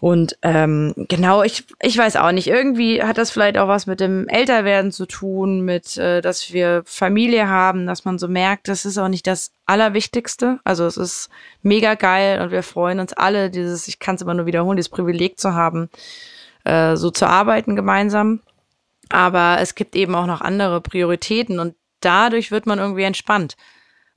Und 0.00 0.38
ähm, 0.40 0.94
genau, 0.96 1.42
ich, 1.42 1.64
ich 1.82 1.96
weiß 1.96 2.16
auch 2.16 2.32
nicht. 2.32 2.46
Irgendwie 2.46 3.02
hat 3.02 3.18
das 3.18 3.30
vielleicht 3.30 3.58
auch 3.58 3.68
was 3.68 3.86
mit 3.86 4.00
dem 4.00 4.28
Älterwerden 4.28 4.92
zu 4.92 5.04
tun, 5.04 5.60
mit, 5.60 5.98
äh, 5.98 6.22
dass 6.22 6.54
wir 6.54 6.82
Familie 6.86 7.48
haben, 7.48 7.86
dass 7.86 8.06
man 8.06 8.18
so 8.18 8.26
merkt, 8.26 8.68
das 8.68 8.86
ist 8.86 8.96
auch 8.96 9.08
nicht 9.08 9.26
das 9.26 9.52
Allerwichtigste. 9.66 10.58
Also 10.64 10.86
es 10.86 10.96
ist 10.96 11.28
mega 11.60 11.96
geil 11.96 12.40
und 12.40 12.50
wir 12.50 12.62
freuen 12.62 12.98
uns 12.98 13.12
alle, 13.12 13.50
dieses, 13.50 13.88
ich 13.88 13.98
kann 13.98 14.14
es 14.14 14.22
immer 14.22 14.32
nur 14.32 14.46
wiederholen, 14.46 14.78
dieses 14.78 14.88
Privileg 14.88 15.38
zu 15.38 15.52
haben, 15.52 15.90
äh, 16.64 16.96
so 16.96 17.10
zu 17.10 17.26
arbeiten 17.26 17.76
gemeinsam. 17.76 18.40
Aber 19.10 19.58
es 19.60 19.74
gibt 19.74 19.94
eben 19.96 20.14
auch 20.14 20.26
noch 20.26 20.40
andere 20.40 20.80
Prioritäten 20.80 21.58
und 21.58 21.74
dadurch 22.00 22.50
wird 22.50 22.64
man 22.64 22.78
irgendwie 22.78 23.02
entspannt 23.02 23.56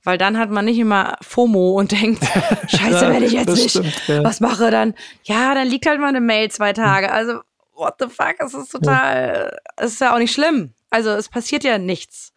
weil 0.04 0.18
dann 0.18 0.38
hat 0.38 0.50
man 0.50 0.66
nicht 0.66 0.78
immer 0.78 1.16
FOMO 1.22 1.72
und 1.72 1.92
denkt, 1.92 2.22
scheiße, 2.68 3.08
wenn 3.08 3.22
ich 3.22 3.32
jetzt 3.32 3.48
nicht 3.48 3.70
stimmt, 3.70 4.06
ja. 4.06 4.22
was 4.22 4.40
mache, 4.40 4.70
dann, 4.70 4.94
ja, 5.24 5.54
dann 5.54 5.66
liegt 5.66 5.86
halt 5.86 5.98
mal 5.98 6.08
eine 6.08 6.20
Mail 6.20 6.50
zwei 6.50 6.72
Tage. 6.72 7.10
Also, 7.10 7.40
what 7.74 7.94
the 7.98 8.06
fuck, 8.08 8.36
es 8.38 8.54
ist 8.54 8.70
total, 8.70 9.58
es 9.76 9.94
ist 9.94 10.00
ja 10.00 10.14
auch 10.14 10.18
nicht 10.18 10.32
schlimm. 10.32 10.74
Also, 10.90 11.10
es 11.10 11.28
passiert 11.28 11.64
ja 11.64 11.78
nichts. 11.78 12.32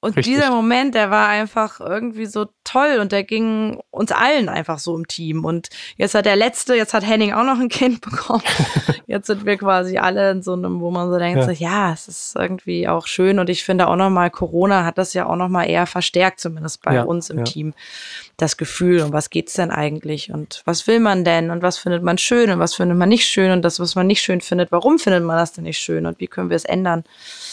Und 0.00 0.16
Richtig. 0.16 0.36
dieser 0.36 0.52
Moment, 0.52 0.94
der 0.94 1.10
war 1.10 1.26
einfach 1.26 1.80
irgendwie 1.80 2.26
so 2.26 2.46
toll 2.62 2.98
und 3.00 3.10
der 3.10 3.24
ging 3.24 3.80
uns 3.90 4.12
allen 4.12 4.48
einfach 4.48 4.78
so 4.78 4.96
im 4.96 5.08
Team. 5.08 5.44
Und 5.44 5.70
jetzt 5.96 6.14
hat 6.14 6.24
der 6.24 6.36
Letzte, 6.36 6.76
jetzt 6.76 6.94
hat 6.94 7.04
Henning 7.04 7.32
auch 7.32 7.42
noch 7.42 7.58
ein 7.58 7.68
Kind 7.68 8.00
bekommen. 8.08 8.44
Jetzt 9.08 9.26
sind 9.26 9.44
wir 9.44 9.56
quasi 9.56 9.98
alle 9.98 10.30
in 10.30 10.42
so 10.42 10.52
einem, 10.52 10.80
wo 10.80 10.92
man 10.92 11.10
so 11.10 11.18
denkt, 11.18 11.38
ja, 11.38 11.44
so, 11.44 11.50
ja 11.50 11.92
es 11.92 12.06
ist 12.06 12.36
irgendwie 12.36 12.86
auch 12.86 13.08
schön. 13.08 13.40
Und 13.40 13.50
ich 13.50 13.64
finde 13.64 13.88
auch 13.88 13.96
nochmal, 13.96 14.30
Corona 14.30 14.84
hat 14.84 14.98
das 14.98 15.14
ja 15.14 15.26
auch 15.26 15.34
nochmal 15.34 15.68
eher 15.68 15.86
verstärkt, 15.86 16.38
zumindest 16.38 16.84
bei 16.84 16.94
ja, 16.94 17.02
uns 17.02 17.28
im 17.28 17.38
ja. 17.38 17.44
Team, 17.44 17.74
das 18.36 18.56
Gefühl. 18.56 19.00
Und 19.02 19.12
was 19.12 19.30
geht's 19.30 19.54
denn 19.54 19.72
eigentlich? 19.72 20.30
Und 20.30 20.62
was 20.64 20.86
will 20.86 21.00
man 21.00 21.24
denn? 21.24 21.50
Und 21.50 21.62
was 21.62 21.76
findet 21.76 22.04
man 22.04 22.18
schön? 22.18 22.50
Und 22.52 22.60
was 22.60 22.76
findet 22.76 22.96
man 22.96 23.08
nicht 23.08 23.26
schön? 23.26 23.50
Und 23.50 23.62
das, 23.62 23.80
was 23.80 23.96
man 23.96 24.06
nicht 24.06 24.22
schön 24.22 24.42
findet, 24.42 24.70
warum 24.70 25.00
findet 25.00 25.24
man 25.24 25.38
das 25.38 25.54
denn 25.54 25.64
nicht 25.64 25.78
schön? 25.78 26.06
Und 26.06 26.20
wie 26.20 26.28
können 26.28 26.50
wir 26.50 26.56
es 26.56 26.64
ändern? 26.64 27.02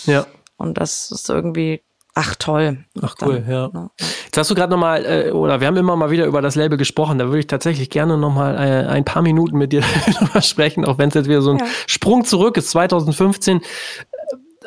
Ja. 0.06 0.28
Und 0.58 0.78
das 0.78 1.10
ist 1.10 1.28
irgendwie 1.28 1.82
Ach 2.18 2.34
toll. 2.36 2.78
Ach 3.02 3.16
cool, 3.22 3.42
dann, 3.42 3.52
ja. 3.52 3.68
Ne? 3.68 3.90
Jetzt 4.00 4.38
hast 4.38 4.50
du 4.50 4.56
gerade 4.56 4.72
nochmal, 4.72 5.06
äh, 5.06 5.32
oder 5.32 5.60
wir 5.60 5.68
haben 5.68 5.76
immer 5.76 5.98
mal 5.98 6.12
wieder 6.12 6.26
über 6.26 6.42
das 6.42 6.56
Label 6.56 6.78
gesprochen, 6.78 7.20
da 7.20 7.26
würde 7.26 7.40
ich 7.40 7.48
tatsächlich 7.48 7.90
gerne 7.90 8.18
nochmal 8.18 8.56
äh, 8.56 8.88
ein 8.88 9.04
paar 9.04 9.22
Minuten 9.22 9.58
mit 9.58 9.74
dir 9.74 9.82
drüber 10.18 10.42
sprechen, 10.42 10.86
auch 10.86 10.98
wenn 10.98 11.10
es 11.10 11.16
jetzt 11.16 11.28
wieder 11.28 11.42
so 11.42 11.52
ein 11.52 11.60
ja. 11.60 11.66
Sprung 11.88 12.24
zurück 12.24 12.56
ist, 12.56 12.70
2015 12.70 13.58
äh, 13.58 13.62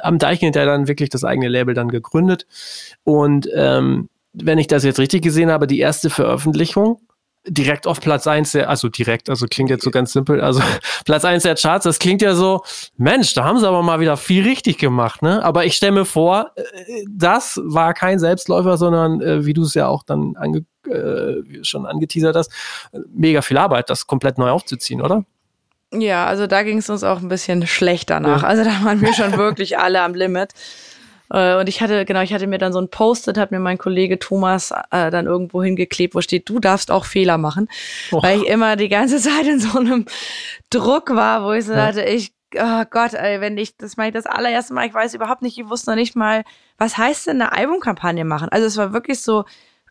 am 0.03 0.19
Deichkind 0.19 0.57
ja 0.57 0.67
dann 0.67 0.89
wirklich 0.89 1.09
das 1.09 1.25
eigene 1.25 1.49
Label 1.49 1.75
dann 1.75 1.89
gegründet 1.89 2.47
und 3.03 3.49
ähm, 3.55 4.11
wenn 4.33 4.59
ich 4.59 4.67
das 4.67 4.85
jetzt 4.85 4.99
richtig 4.99 5.23
gesehen 5.23 5.51
habe, 5.51 5.67
die 5.67 5.79
erste 5.79 6.11
Veröffentlichung 6.11 7.01
direkt 7.47 7.87
auf 7.87 8.01
Platz 8.01 8.27
1 8.27 8.53
der, 8.53 8.69
also 8.69 8.89
direkt, 8.89 9.31
also 9.31 9.47
klingt 9.47 9.71
jetzt 9.71 9.85
so 9.85 9.91
ganz 9.91 10.13
simpel, 10.13 10.41
also 10.41 10.61
Platz 11.05 11.25
1 11.25 11.43
der 11.45 11.55
Charts, 11.55 11.85
das 11.85 11.99
klingt 11.99 12.23
ja 12.23 12.35
so, 12.35 12.63
Mensch, 12.97 13.35
da 13.35 13.45
haben 13.45 13.59
sie 13.59 13.67
aber 13.67 13.83
mal 13.83 14.01
wieder 14.01 14.17
viel 14.17 14.45
richtig 14.45 14.79
gemacht, 14.79 15.23
ne? 15.23 15.43
Aber 15.45 15.65
ich 15.65 15.75
stelle 15.75 15.93
mir 15.93 16.05
vor, 16.05 16.53
äh, 16.57 17.05
das 17.09 17.61
war 17.65 17.95
kein 17.95 18.19
Selbstläufer, 18.19 18.77
sondern 18.77 19.21
äh, 19.21 19.45
wie 19.45 19.55
du 19.55 19.63
es 19.63 19.75
ja 19.75 19.87
auch 19.87 20.03
dann 20.03 20.37
ange, 20.37 20.65
äh, 20.89 21.65
schon 21.65 21.87
angeteasert 21.87 22.37
hast, 22.37 22.53
mega 23.13 23.43
viel 23.43 23.59
Arbeit, 23.59 23.91
das 23.91 24.07
komplett 24.07 24.39
neu 24.39 24.51
aufzuziehen, 24.51 25.01
oder? 25.01 25.25
Ja, 25.93 26.27
also 26.27 26.47
da 26.47 26.63
ging 26.65 26.79
es 26.79 26.91
uns 26.91 27.03
auch 27.03 27.21
ein 27.21 27.29
bisschen 27.29 27.67
schlecht 27.67 28.11
danach. 28.11 28.43
Ja. 28.43 28.49
Also 28.49 28.63
da 28.63 28.85
waren 28.85 29.01
wir 29.01 29.15
schon 29.15 29.37
wirklich 29.39 29.79
alle 29.79 30.03
am 30.03 30.15
Limit. 30.15 30.53
Äh, 31.31 31.57
und 31.57 31.69
ich 31.69 31.81
hatte, 31.81 32.05
genau, 32.05 32.21
ich 32.23 32.33
hatte 32.33 32.47
mir 32.47 32.59
dann 32.59 32.73
so 32.73 32.81
ein 32.81 32.89
Post-it, 32.89 33.39
hat 33.39 33.51
mir 33.51 33.59
mein 33.59 33.79
Kollege 33.79 34.19
Thomas 34.19 34.73
äh, 34.91 35.11
dann 35.11 35.27
irgendwo 35.27 35.63
hingeklebt, 35.63 36.15
wo 36.15 36.21
steht, 36.21 36.49
du 36.49 36.59
darfst 36.59 36.91
auch 36.91 37.05
Fehler 37.05 37.39
machen. 37.39 37.69
Oh. 38.13 38.23
Weil 38.23 38.39
ich 38.39 38.47
immer 38.47 38.77
die 38.77 38.89
ganze 38.89 39.17
Zeit 39.19 39.47
in 39.47 39.61
so 39.61 39.79
einem 39.79 40.07
Druck 40.71 41.11
war, 41.15 41.45
wo 41.45 41.53
ich 41.53 41.65
so 41.65 41.73
ja. 41.73 41.87
dachte, 41.87 42.03
ich, 42.03 42.33
oh 42.57 42.85
Gott, 42.91 43.15
ey, 43.15 43.41
wenn 43.41 43.59
ich, 43.59 43.77
das 43.77 43.97
mache 43.97 44.09
ich 44.09 44.15
das 44.15 44.27
allererste 44.27 44.75
Mal, 44.75 44.87
ich 44.87 44.95
weiß 44.95 45.15
überhaupt 45.15 45.43
nicht, 45.43 45.59
ich 45.59 45.69
wusste 45.69 45.91
noch 45.91 45.97
nicht 45.97 46.17
mal, 46.17 46.45
was 46.79 46.97
heißt 46.97 47.27
denn 47.27 47.43
eine 47.43 47.53
Albumkampagne 47.53 48.25
machen? 48.25 48.49
Also 48.51 48.67
es 48.67 48.77
war 48.77 48.93
wirklich 48.93 49.21
so, 49.21 49.45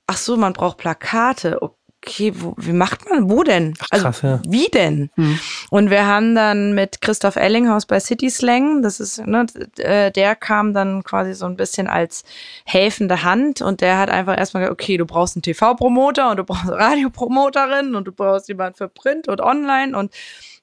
ach 0.08 0.18
so, 0.18 0.38
man 0.38 0.54
braucht 0.54 0.78
Plakate. 0.78 1.62
Okay 1.62 1.77
okay, 2.08 2.32
wo, 2.36 2.54
wie 2.58 2.72
macht 2.72 3.10
man, 3.10 3.30
wo 3.30 3.44
denn? 3.44 3.74
Ach, 3.80 3.88
also, 3.92 4.06
krass, 4.06 4.22
ja. 4.22 4.42
wie 4.48 4.68
denn? 4.68 5.10
Hm. 5.16 5.40
Und 5.70 5.90
wir 5.90 6.08
haben 6.08 6.36
dann 6.36 6.74
mit 6.74 7.02
Christoph 7.02 7.36
Ellinghaus 7.36 7.86
bei 7.86 8.00
City 8.00 8.30
Slang, 8.30 8.82
das 8.82 9.00
ist, 9.00 9.26
ne, 9.26 9.46
äh, 9.78 10.12
der 10.12 10.36
kam 10.36 10.74
dann 10.74 11.04
quasi 11.04 11.34
so 11.34 11.46
ein 11.46 11.58
bisschen 11.58 11.88
als 11.88 12.24
helfende 12.66 13.24
Hand 13.24 13.62
und 13.62 13.82
der 13.82 13.98
hat 13.98 14.10
einfach 14.10 14.38
erstmal 14.38 14.64
gesagt, 14.64 14.82
okay, 14.82 14.98
du 14.98 15.06
brauchst 15.06 15.36
einen 15.36 15.44
TV-Promoter 15.44 16.32
und 16.32 16.38
du 16.38 16.44
brauchst 16.44 16.70
eine 16.70 16.78
Radiopromoterin 16.78 17.96
und 17.96 18.06
du 18.06 18.12
brauchst 18.12 18.48
jemanden 18.48 18.78
für 18.78 18.88
Print 18.88 19.28
und 19.28 19.42
Online 19.42 19.98
und 19.98 20.14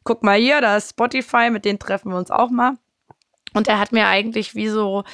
guck 0.02 0.22
mal 0.22 0.38
hier, 0.38 0.60
da 0.60 0.76
ist 0.76 0.90
Spotify, 0.90 1.50
mit 1.50 1.64
denen 1.64 1.78
treffen 1.78 2.10
wir 2.10 2.18
uns 2.18 2.30
auch 2.30 2.50
mal. 2.50 2.72
Und 3.54 3.68
er 3.68 3.78
hat 3.78 3.92
mir 3.92 4.06
eigentlich 4.06 4.54
wie 4.54 4.68
so 4.68 5.04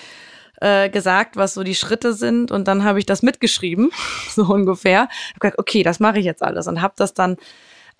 äh, 0.61 0.89
gesagt, 0.91 1.37
was 1.37 1.55
so 1.55 1.63
die 1.63 1.75
Schritte 1.75 2.13
sind 2.13 2.53
und 2.53 2.69
dann 2.69 2.85
habe 2.85 2.99
ich 2.99 3.07
das 3.07 3.23
mitgeschrieben, 3.23 3.91
so 4.31 4.45
ungefähr. 4.45 5.09
Hab 5.33 5.41
gesagt, 5.41 5.59
okay, 5.59 5.83
das 5.83 6.01
mache 6.01 6.19
ich 6.19 6.25
jetzt 6.25 6.43
alles 6.43 6.67
und 6.67 6.83
habe 6.83 6.95
das 6.97 7.15
dann 7.15 7.37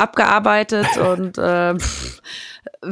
abgearbeitet 0.01 0.97
und 0.97 1.39
äh, 1.39 1.75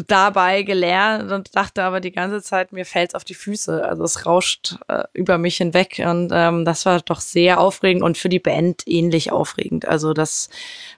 dabei 0.06 0.62
gelernt 0.62 1.32
und 1.32 1.56
dachte 1.56 1.82
aber 1.82 2.00
die 2.00 2.12
ganze 2.12 2.42
Zeit, 2.42 2.72
mir 2.72 2.84
fällt's 2.84 3.14
auf 3.14 3.24
die 3.24 3.34
Füße. 3.34 3.84
Also 3.86 4.04
es 4.04 4.26
rauscht 4.26 4.76
äh, 4.88 5.04
über 5.14 5.38
mich 5.38 5.56
hinweg 5.56 6.02
und 6.04 6.30
ähm, 6.32 6.64
das 6.64 6.84
war 6.84 7.00
doch 7.00 7.20
sehr 7.20 7.58
aufregend 7.60 8.02
und 8.02 8.18
für 8.18 8.28
die 8.28 8.38
Band 8.38 8.82
ähnlich 8.86 9.32
aufregend. 9.32 9.88
Also 9.88 10.12
das 10.12 10.50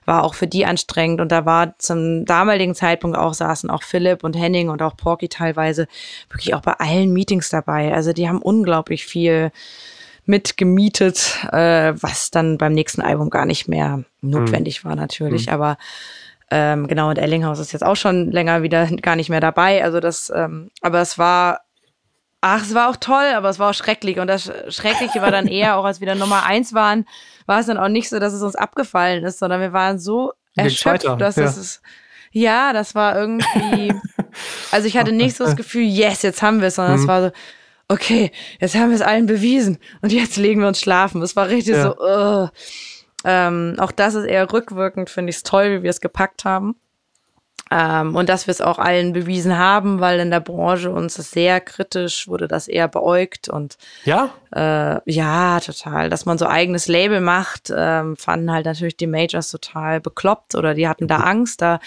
war 0.05 0.23
auch 0.23 0.33
für 0.33 0.47
die 0.47 0.65
anstrengend 0.65 1.21
und 1.21 1.31
da 1.31 1.45
war 1.45 1.77
zum 1.79 2.25
damaligen 2.25 2.75
Zeitpunkt 2.75 3.17
auch 3.17 3.33
saßen 3.33 3.69
auch 3.69 3.83
Philipp 3.83 4.23
und 4.23 4.35
Henning 4.35 4.69
und 4.69 4.81
auch 4.81 4.97
Porky 4.97 5.29
teilweise 5.29 5.87
wirklich 6.29 6.53
auch 6.53 6.61
bei 6.61 6.73
allen 6.73 7.13
Meetings 7.13 7.49
dabei. 7.49 7.93
Also 7.93 8.11
die 8.11 8.27
haben 8.27 8.41
unglaublich 8.41 9.05
viel 9.05 9.51
mitgemietet, 10.25 11.39
äh, 11.51 11.93
was 12.01 12.31
dann 12.31 12.57
beim 12.57 12.73
nächsten 12.73 13.01
Album 13.01 13.29
gar 13.29 13.45
nicht 13.45 13.67
mehr 13.67 14.03
notwendig 14.21 14.83
mhm. 14.83 14.89
war 14.89 14.95
natürlich, 14.95 15.47
mhm. 15.47 15.53
aber 15.53 15.77
ähm, 16.53 16.87
genau, 16.87 17.09
und 17.09 17.17
Ellinghaus 17.17 17.59
ist 17.59 17.71
jetzt 17.71 17.83
auch 17.83 17.95
schon 17.95 18.29
länger 18.29 18.61
wieder 18.61 18.85
gar 18.87 19.15
nicht 19.15 19.29
mehr 19.29 19.39
dabei. 19.39 19.83
Also 19.83 20.01
das, 20.01 20.31
ähm, 20.35 20.69
aber 20.81 20.99
es 20.99 21.17
war, 21.17 21.61
ach, 22.41 22.61
es 22.61 22.75
war 22.75 22.89
auch 22.89 22.97
toll, 22.97 23.31
aber 23.33 23.47
es 23.47 23.57
war 23.57 23.69
auch 23.69 23.73
schrecklich. 23.73 24.19
Und 24.19 24.27
das 24.27 24.51
Schreckliche 24.67 25.21
war 25.21 25.31
dann 25.31 25.47
eher, 25.47 25.77
auch 25.77 25.85
als 25.85 26.01
wir 26.01 26.07
dann 26.07 26.19
Nummer 26.19 26.43
eins 26.43 26.73
waren, 26.73 27.05
war 27.45 27.61
es 27.61 27.67
dann 27.67 27.77
auch 27.77 27.87
nicht 27.87 28.09
so, 28.09 28.19
dass 28.19 28.33
es 28.33 28.41
uns 28.41 28.57
abgefallen 28.57 29.23
ist, 29.23 29.39
sondern 29.39 29.61
wir 29.61 29.71
waren 29.71 29.97
so 29.97 30.33
erschöpft, 30.57 31.05
dass 31.19 31.37
ja. 31.37 31.45
es 31.45 31.55
ist, 31.55 31.81
ja, 32.31 32.73
das 32.73 32.95
war 32.95 33.15
irgendwie, 33.15 33.93
also 34.71 34.87
ich 34.87 34.97
hatte 34.97 35.13
nicht 35.13 35.37
so 35.37 35.45
das 35.45 35.55
Gefühl, 35.55 35.83
yes, 35.83 36.21
jetzt 36.21 36.41
haben 36.41 36.59
wir 36.59 36.67
es, 36.67 36.75
sondern 36.75 36.95
mhm. 36.95 37.01
es 37.01 37.07
war 37.07 37.21
so, 37.21 37.31
okay, 37.91 38.31
jetzt 38.59 38.75
haben 38.75 38.89
wir 38.89 38.95
es 38.95 39.01
allen 39.01 39.25
bewiesen 39.25 39.77
und 40.01 40.11
jetzt 40.11 40.37
legen 40.37 40.61
wir 40.61 40.67
uns 40.67 40.79
schlafen. 40.79 41.21
Es 41.21 41.35
war 41.35 41.49
richtig 41.49 41.75
ja. 41.75 41.83
so, 41.83 41.97
uh. 41.99 42.47
Ähm, 43.23 43.75
auch 43.77 43.91
das 43.91 44.15
ist 44.15 44.25
eher 44.25 44.51
rückwirkend, 44.51 45.09
finde 45.09 45.29
ich 45.29 45.37
es 45.37 45.43
toll, 45.43 45.79
wie 45.79 45.83
wir 45.83 45.89
es 45.91 46.01
gepackt 46.01 46.43
haben. 46.43 46.75
Ähm, 47.71 48.15
und 48.17 48.27
dass 48.27 48.47
wir 48.47 48.51
es 48.51 48.59
auch 48.59 48.79
allen 48.79 49.13
bewiesen 49.13 49.57
haben, 49.57 50.01
weil 50.01 50.19
in 50.19 50.29
der 50.29 50.41
Branche 50.41 50.91
uns 50.91 51.17
es 51.17 51.31
sehr 51.31 51.61
kritisch 51.61 52.27
wurde 52.27 52.49
das 52.49 52.67
eher 52.67 52.89
beäugt 52.89 53.47
und 53.47 53.77
ja, 54.03 54.31
äh, 54.53 54.99
ja, 55.09 55.59
total. 55.61 56.09
Dass 56.09 56.25
man 56.25 56.37
so 56.37 56.45
eigenes 56.45 56.87
Label 56.87 57.21
macht, 57.21 57.71
ähm, 57.73 58.17
fanden 58.17 58.51
halt 58.51 58.65
natürlich 58.65 58.97
die 58.97 59.07
Majors 59.07 59.49
total 59.49 60.01
bekloppt 60.01 60.55
oder 60.55 60.73
die 60.73 60.89
hatten 60.89 61.07
da 61.07 61.17
Angst. 61.17 61.61
Da 61.61 61.79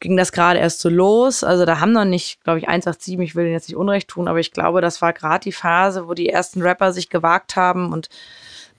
ging 0.00 0.16
das 0.18 0.32
gerade 0.32 0.58
erst 0.58 0.80
so 0.80 0.90
los. 0.90 1.42
Also 1.42 1.64
da 1.64 1.80
haben 1.80 1.92
noch 1.92 2.04
nicht, 2.04 2.44
glaube 2.44 2.58
ich, 2.58 2.68
187, 2.68 3.18
ich 3.20 3.34
will 3.34 3.44
denen 3.44 3.54
jetzt 3.54 3.68
nicht 3.68 3.76
Unrecht 3.78 4.08
tun, 4.08 4.28
aber 4.28 4.40
ich 4.40 4.52
glaube, 4.52 4.82
das 4.82 5.00
war 5.00 5.14
gerade 5.14 5.44
die 5.44 5.52
Phase, 5.52 6.06
wo 6.06 6.12
die 6.12 6.28
ersten 6.28 6.60
Rapper 6.60 6.92
sich 6.92 7.08
gewagt 7.08 7.56
haben 7.56 7.92
und 7.92 8.10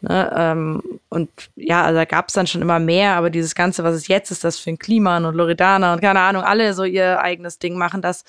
Ne, 0.02 0.34
ähm, 0.36 0.82
und 1.10 1.30
ja, 1.56 1.84
also 1.84 1.98
da 1.98 2.06
gab 2.06 2.30
es 2.30 2.34
dann 2.34 2.48
schon 2.48 2.62
immer 2.62 2.80
mehr, 2.80 3.16
aber 3.16 3.30
dieses 3.30 3.54
Ganze, 3.54 3.84
was 3.84 3.96
es 3.96 4.08
jetzt 4.08 4.32
ist, 4.32 4.44
das 4.44 4.58
für 4.58 4.76
Kliman 4.76 5.26
und 5.26 5.36
Loredana 5.36 5.94
und 5.94 6.02
keine 6.02 6.22
Ahnung, 6.22 6.44
alle 6.44 6.74
so 6.74 6.84
ihr 6.84 7.22
eigenes 7.22 7.60
Ding 7.60 7.78
machen, 7.78 8.02
das 8.02 8.24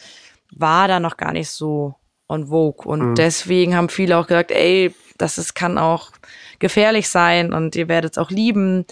war 0.55 0.87
da 0.87 1.01
noch 1.01 1.17
gar 1.17 1.33
nicht 1.33 1.51
so 1.51 1.95
on 2.29 2.49
vogue. 2.49 2.87
Und 2.87 3.11
mhm. 3.11 3.15
deswegen 3.15 3.75
haben 3.75 3.89
viele 3.89 4.19
auch 4.19 4.27
gesagt, 4.27 4.51
ey, 4.51 4.95
das 5.17 5.39
ist, 5.39 5.55
kann 5.55 5.79
auch 5.79 6.11
gefährlich 6.59 7.09
sein 7.09 7.53
und 7.53 7.75
ihr 7.75 7.89
werdet 7.89 8.13
es 8.13 8.19
auch 8.19 8.31
lieben. 8.31 8.85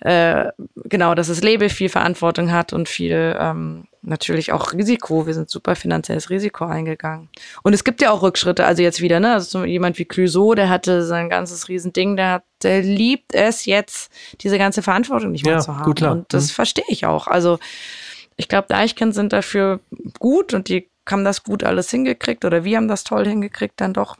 Äh, 0.00 0.52
genau, 0.84 1.14
dass 1.14 1.28
das 1.28 1.42
Label 1.42 1.68
viel 1.68 1.88
Verantwortung 1.88 2.52
hat 2.52 2.72
und 2.72 2.88
viel 2.88 3.36
ähm, 3.38 3.84
natürlich 4.02 4.52
auch 4.52 4.72
Risiko. 4.72 5.26
Wir 5.26 5.34
sind 5.34 5.50
super 5.50 5.74
finanzielles 5.74 6.30
Risiko 6.30 6.64
eingegangen. 6.64 7.28
Und 7.62 7.72
es 7.72 7.84
gibt 7.84 8.00
ja 8.00 8.10
auch 8.10 8.22
Rückschritte. 8.22 8.64
Also 8.64 8.82
jetzt 8.82 9.00
wieder, 9.00 9.20
ne? 9.20 9.34
Also 9.34 9.64
jemand 9.64 9.98
wie 9.98 10.04
Clouseau, 10.04 10.54
der 10.54 10.68
hatte 10.68 11.04
sein 11.04 11.28
ganzes 11.28 11.68
Riesending, 11.68 12.16
der, 12.16 12.30
hat, 12.32 12.44
der 12.62 12.82
liebt 12.82 13.34
es 13.34 13.66
jetzt, 13.66 14.12
diese 14.40 14.58
ganze 14.58 14.82
Verantwortung 14.82 15.32
nicht 15.32 15.44
mehr 15.44 15.54
ja, 15.54 15.60
zu 15.60 15.76
haben. 15.76 15.84
Gut, 15.84 15.96
klar. 15.96 16.12
Und 16.12 16.32
das 16.32 16.44
mhm. 16.44 16.54
verstehe 16.54 16.84
ich 16.88 17.06
auch. 17.06 17.26
Also 17.26 17.58
ich 18.36 18.48
glaube, 18.48 18.68
Deichkind 18.68 19.14
sind 19.14 19.32
dafür 19.32 19.80
gut 20.18 20.54
und 20.54 20.68
die 20.68 20.88
haben 21.08 21.24
das 21.24 21.42
gut 21.42 21.64
alles 21.64 21.90
hingekriegt 21.90 22.44
oder 22.44 22.64
wir 22.64 22.76
haben 22.76 22.88
das 22.88 23.02
toll 23.02 23.26
hingekriegt 23.26 23.80
dann 23.80 23.94
doch. 23.94 24.16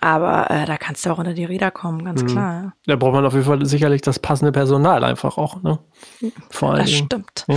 Aber 0.00 0.50
äh, 0.50 0.66
da 0.66 0.76
kannst 0.76 1.06
du 1.06 1.10
auch 1.10 1.18
unter 1.18 1.32
die 1.32 1.46
Räder 1.46 1.70
kommen, 1.70 2.04
ganz 2.04 2.22
mhm. 2.22 2.26
klar. 2.26 2.74
Da 2.86 2.96
braucht 2.96 3.14
man 3.14 3.24
auf 3.24 3.32
jeden 3.32 3.46
Fall 3.46 3.64
sicherlich 3.64 4.02
das 4.02 4.18
passende 4.18 4.52
Personal 4.52 5.02
einfach 5.02 5.38
auch. 5.38 5.62
Ne? 5.62 5.78
Vor 6.50 6.72
allem. 6.74 6.80
Das 6.80 6.92
stimmt. 6.92 7.44
Ja, 7.48 7.56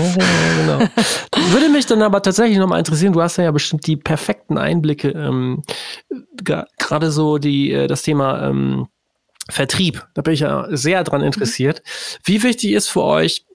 genau. 0.61 0.79
Würde 1.51 1.69
mich 1.69 1.85
dann 1.85 2.01
aber 2.01 2.21
tatsächlich 2.21 2.57
nochmal 2.57 2.79
interessieren, 2.79 3.11
du 3.11 3.21
hast 3.21 3.37
ja 3.37 3.51
bestimmt 3.51 3.85
die 3.85 3.97
perfekten 3.97 4.57
Einblicke, 4.57 5.09
ähm, 5.09 5.63
gerade 6.43 7.11
so 7.11 7.37
die, 7.37 7.73
äh, 7.73 7.87
das 7.87 8.01
Thema 8.01 8.47
ähm, 8.47 8.87
Vertrieb. 9.49 10.07
Da 10.13 10.21
bin 10.21 10.33
ich 10.33 10.39
ja 10.39 10.67
sehr 10.69 11.03
dran 11.03 11.21
interessiert. 11.21 11.83
Mhm. 11.83 12.19
Wie 12.23 12.43
wichtig 12.43 12.71
ist 12.71 12.87
für 12.87 13.03
euch 13.03 13.45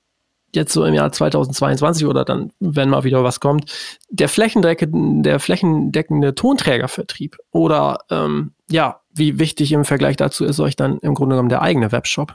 jetzt 0.55 0.73
so 0.73 0.85
im 0.85 0.95
Jahr 0.95 1.13
2022 1.13 2.07
oder 2.07 2.25
dann, 2.25 2.53
wenn 2.61 2.89
mal 2.89 3.05
wieder 3.05 3.25
was 3.25 3.41
kommt, 3.41 3.71
der 4.09 4.29
flächendeckende, 4.29 5.29
der 5.29 5.41
flächendeckende 5.41 6.35
Tonträgervertrieb 6.35 7.37
oder 7.51 7.99
ähm, 8.11 8.53
ja, 8.71 9.01
wie 9.13 9.39
wichtig 9.39 9.73
im 9.73 9.85
Vergleich 9.85 10.17
dazu 10.17 10.45
ist 10.45 10.61
euch 10.61 10.77
dann 10.77 10.99
im 10.99 11.15
Grunde 11.15 11.35
genommen 11.35 11.49
der 11.49 11.63
eigene 11.63 11.93
Webshop? 11.93 12.35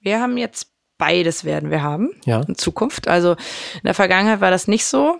Wir 0.00 0.20
haben 0.20 0.36
jetzt 0.36 0.74
beides 0.98 1.44
werden 1.44 1.70
wir 1.70 1.82
haben 1.82 2.10
ja. 2.24 2.42
in 2.46 2.54
Zukunft. 2.54 3.08
Also 3.08 3.32
in 3.32 3.84
der 3.84 3.94
Vergangenheit 3.94 4.40
war 4.40 4.50
das 4.50 4.68
nicht 4.68 4.84
so. 4.84 5.18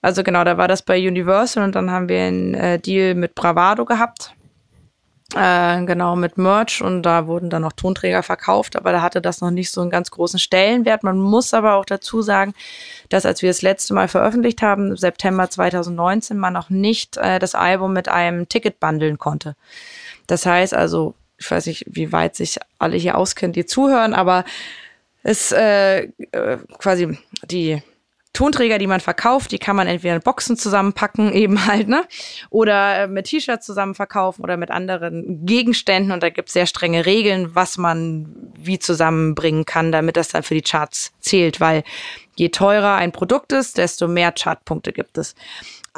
Also 0.00 0.22
genau, 0.22 0.44
da 0.44 0.56
war 0.56 0.68
das 0.68 0.82
bei 0.82 0.96
Universal 1.06 1.64
und 1.64 1.74
dann 1.74 1.90
haben 1.90 2.08
wir 2.08 2.22
einen 2.22 2.54
äh, 2.54 2.78
Deal 2.78 3.14
mit 3.14 3.34
Bravado 3.34 3.84
gehabt. 3.84 4.34
Äh, 5.34 5.84
genau, 5.84 6.16
mit 6.16 6.38
Merch 6.38 6.80
und 6.80 7.02
da 7.02 7.26
wurden 7.26 7.50
dann 7.50 7.60
noch 7.60 7.72
Tonträger 7.72 8.22
verkauft, 8.22 8.76
aber 8.76 8.92
da 8.92 9.02
hatte 9.02 9.20
das 9.20 9.42
noch 9.42 9.50
nicht 9.50 9.70
so 9.70 9.82
einen 9.82 9.90
ganz 9.90 10.10
großen 10.10 10.38
Stellenwert. 10.38 11.02
Man 11.02 11.18
muss 11.18 11.52
aber 11.52 11.74
auch 11.74 11.84
dazu 11.84 12.22
sagen, 12.22 12.54
dass 13.10 13.26
als 13.26 13.42
wir 13.42 13.50
das 13.50 13.60
letzte 13.60 13.92
Mal 13.92 14.08
veröffentlicht 14.08 14.62
haben, 14.62 14.96
September 14.96 15.50
2019, 15.50 16.38
man 16.38 16.54
noch 16.54 16.70
nicht 16.70 17.18
äh, 17.18 17.38
das 17.38 17.54
Album 17.54 17.92
mit 17.92 18.08
einem 18.08 18.48
Ticket 18.48 18.80
bundeln 18.80 19.18
konnte. 19.18 19.54
Das 20.26 20.46
heißt 20.46 20.72
also, 20.72 21.14
ich 21.36 21.50
weiß 21.50 21.66
nicht, 21.66 21.84
wie 21.88 22.10
weit 22.10 22.34
sich 22.34 22.58
alle 22.78 22.96
hier 22.96 23.18
auskennen, 23.18 23.52
die 23.52 23.66
zuhören, 23.66 24.14
aber 24.14 24.44
es 25.22 25.52
äh, 25.52 26.04
äh 26.32 26.58
quasi 26.78 27.18
die 27.44 27.82
Tonträger, 28.32 28.78
die 28.78 28.86
man 28.86 29.00
verkauft, 29.00 29.52
die 29.52 29.58
kann 29.58 29.76
man 29.76 29.86
entweder 29.86 30.14
in 30.14 30.22
Boxen 30.22 30.56
zusammenpacken, 30.56 31.32
eben 31.34 31.66
halt, 31.66 31.88
ne? 31.88 32.04
Oder 32.50 33.02
äh, 33.02 33.06
mit 33.08 33.26
T-Shirts 33.26 33.66
zusammen 33.66 33.94
verkaufen 33.94 34.42
oder 34.42 34.56
mit 34.56 34.70
anderen 34.70 35.44
Gegenständen. 35.44 36.12
Und 36.12 36.22
da 36.22 36.30
gibt 36.30 36.48
es 36.48 36.52
sehr 36.52 36.66
strenge 36.66 37.06
Regeln, 37.06 37.54
was 37.54 37.78
man 37.78 38.52
wie 38.54 38.78
zusammenbringen 38.78 39.64
kann, 39.64 39.92
damit 39.92 40.16
das 40.16 40.28
dann 40.28 40.42
für 40.42 40.54
die 40.54 40.62
Charts 40.62 41.12
zählt. 41.20 41.60
Weil 41.60 41.84
je 42.36 42.50
teurer 42.50 42.94
ein 42.94 43.12
Produkt 43.12 43.52
ist, 43.52 43.78
desto 43.78 44.08
mehr 44.08 44.32
Chartpunkte 44.32 44.92
gibt 44.92 45.18
es 45.18 45.34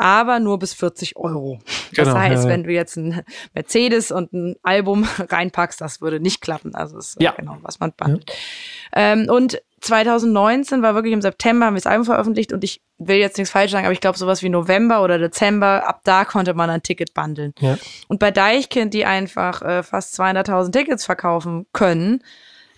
aber 0.00 0.40
nur 0.40 0.58
bis 0.58 0.72
40 0.72 1.16
Euro. 1.16 1.58
Das 1.94 2.08
genau, 2.08 2.18
heißt, 2.18 2.44
ja, 2.44 2.48
wenn 2.48 2.64
du 2.64 2.72
jetzt 2.72 2.96
ein 2.96 3.22
Mercedes 3.52 4.10
und 4.10 4.32
ein 4.32 4.56
Album 4.62 5.06
reinpackst, 5.18 5.78
das 5.78 6.00
würde 6.00 6.20
nicht 6.20 6.40
klappen. 6.40 6.74
Also 6.74 6.96
das 6.96 7.08
ist 7.08 7.22
ja. 7.22 7.32
genau, 7.32 7.58
was 7.60 7.80
man 7.80 7.92
bandelt. 7.92 8.30
Ja. 8.30 9.12
Ähm, 9.12 9.28
und 9.28 9.60
2019 9.80 10.82
war 10.82 10.94
wirklich 10.94 11.14
im 11.14 11.22
September, 11.22 11.66
haben 11.66 11.74
wir 11.74 11.80
das 11.80 11.90
Album 11.90 12.04
veröffentlicht 12.04 12.52
und 12.52 12.62
ich 12.64 12.82
will 12.98 13.16
jetzt 13.16 13.38
nichts 13.38 13.50
falsch 13.50 13.72
sagen, 13.72 13.86
aber 13.86 13.92
ich 13.92 14.00
glaube 14.00 14.18
sowas 14.18 14.42
wie 14.42 14.50
November 14.50 15.02
oder 15.02 15.18
Dezember, 15.18 15.88
ab 15.88 16.02
da 16.04 16.24
konnte 16.24 16.54
man 16.54 16.68
ein 16.68 16.82
Ticket 16.82 17.14
bundeln. 17.14 17.54
Ja. 17.60 17.78
Und 18.08 18.18
bei 18.18 18.30
Deichkind, 18.30 18.92
die 18.92 19.06
einfach 19.06 19.62
äh, 19.62 19.82
fast 19.82 20.18
200.000 20.20 20.72
Tickets 20.72 21.04
verkaufen 21.04 21.66
können 21.72 22.22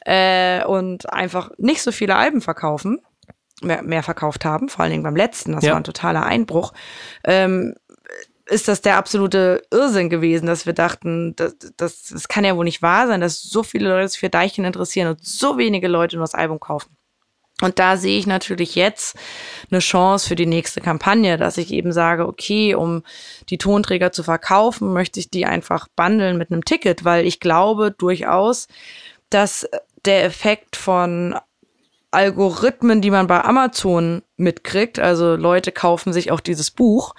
äh, 0.05 0.64
und 0.64 1.12
einfach 1.12 1.50
nicht 1.59 1.82
so 1.82 1.90
viele 1.90 2.14
Alben 2.14 2.40
verkaufen, 2.40 3.00
mehr, 3.62 3.82
mehr 3.82 4.03
verkauft 4.03 4.44
haben, 4.44 4.68
vor 4.68 4.82
allen 4.82 4.92
Dingen 4.92 5.03
beim 5.03 5.16
letzten, 5.16 5.53
das 5.53 5.64
ja. 5.64 5.72
war 5.72 5.78
ein 5.78 5.84
totaler 5.84 6.24
Einbruch, 6.24 6.72
ähm, 7.24 7.74
ist 8.47 8.68
das 8.68 8.80
der 8.80 8.97
absolute 8.97 9.62
Irrsinn 9.70 10.11
gewesen, 10.11 10.47
dass 10.47 10.66
wir 10.66 10.72
dachten, 10.72 11.34
das, 11.36 11.57
das, 11.76 12.03
das 12.05 12.28
kann 12.28 12.45
ja 12.45 12.57
wohl 12.57 12.64
nicht 12.64 12.82
wahr 12.82 13.07
sein, 13.07 13.20
dass 13.20 13.43
so 13.43 13.62
viele 13.62 13.88
Leute 13.88 14.09
sich 14.09 14.20
für 14.20 14.30
Deichkind 14.30 14.66
interessieren 14.66 15.09
und 15.09 15.24
so 15.24 15.59
wenige 15.59 15.88
Leute 15.88 16.16
nur 16.16 16.24
das 16.24 16.34
Album 16.34 16.61
kaufen. 16.61 16.97
Und 17.62 17.78
da 17.78 17.97
sehe 17.97 18.18
ich 18.18 18.26
natürlich 18.26 18.74
jetzt 18.74 19.16
eine 19.70 19.78
Chance 19.78 20.26
für 20.26 20.34
die 20.34 20.47
nächste 20.47 20.80
Kampagne, 20.80 21.36
dass 21.38 21.59
ich 21.59 21.72
eben 21.72 21.93
sage, 21.93 22.26
okay, 22.26 22.74
um 22.74 23.05
die 23.51 23.59
Tonträger 23.59 24.11
zu 24.11 24.24
verkaufen, 24.24 24.93
möchte 24.93 25.20
ich 25.20 25.30
die 25.30 25.47
einfach 25.47 25.86
bundeln 25.95 26.38
mit 26.38 26.51
einem 26.51 26.64
Ticket, 26.64 27.05
weil 27.05 27.24
ich 27.24 27.38
glaube 27.38 27.93
durchaus, 27.93 28.66
dass 29.30 29.68
der 30.05 30.24
Effekt 30.24 30.74
von 30.74 31.36
Algorithmen, 32.12 33.00
die 33.00 33.10
man 33.10 33.26
bei 33.26 33.42
Amazon 33.42 34.22
mitkriegt, 34.36 34.98
also 34.98 35.34
Leute 35.34 35.72
kaufen 35.72 36.12
sich 36.12 36.30
auch 36.30 36.40
dieses 36.40 36.70
Buch, 36.70 37.14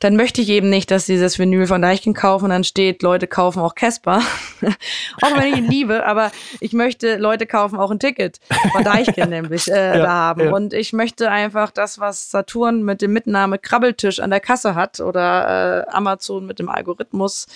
dann 0.00 0.16
möchte 0.16 0.42
ich 0.42 0.50
eben 0.50 0.68
nicht, 0.68 0.90
dass 0.90 1.06
dieses 1.06 1.38
Vinyl 1.38 1.66
von 1.66 1.80
Deichkind 1.80 2.14
kaufen 2.14 2.44
und 2.44 2.50
dann 2.50 2.64
steht, 2.64 3.02
Leute 3.02 3.26
kaufen 3.26 3.60
auch 3.60 3.74
Casper. 3.74 4.20
auch 5.22 5.36
wenn 5.36 5.52
ich 5.52 5.58
ihn 5.58 5.70
liebe, 5.70 6.04
aber 6.04 6.30
ich 6.60 6.74
möchte, 6.74 7.16
Leute 7.16 7.46
kaufen 7.46 7.78
auch 7.78 7.90
ein 7.90 7.98
Ticket 7.98 8.38
von 8.72 8.84
Deichkind 8.84 9.30
nämlich 9.30 9.66
äh, 9.68 9.96
ja, 9.96 10.02
da 10.02 10.12
haben. 10.12 10.40
Ja. 10.42 10.52
Und 10.52 10.74
ich 10.74 10.92
möchte 10.92 11.30
einfach 11.30 11.70
das, 11.70 11.98
was 11.98 12.30
Saturn 12.30 12.82
mit 12.82 13.00
dem 13.00 13.14
Mitnahme 13.14 13.58
Krabbeltisch 13.58 14.20
an 14.20 14.28
der 14.28 14.40
Kasse 14.40 14.74
hat 14.74 15.00
oder 15.00 15.86
äh, 15.88 15.90
Amazon 15.90 16.44
mit 16.44 16.58
dem 16.58 16.68
Algorithmus 16.68 17.46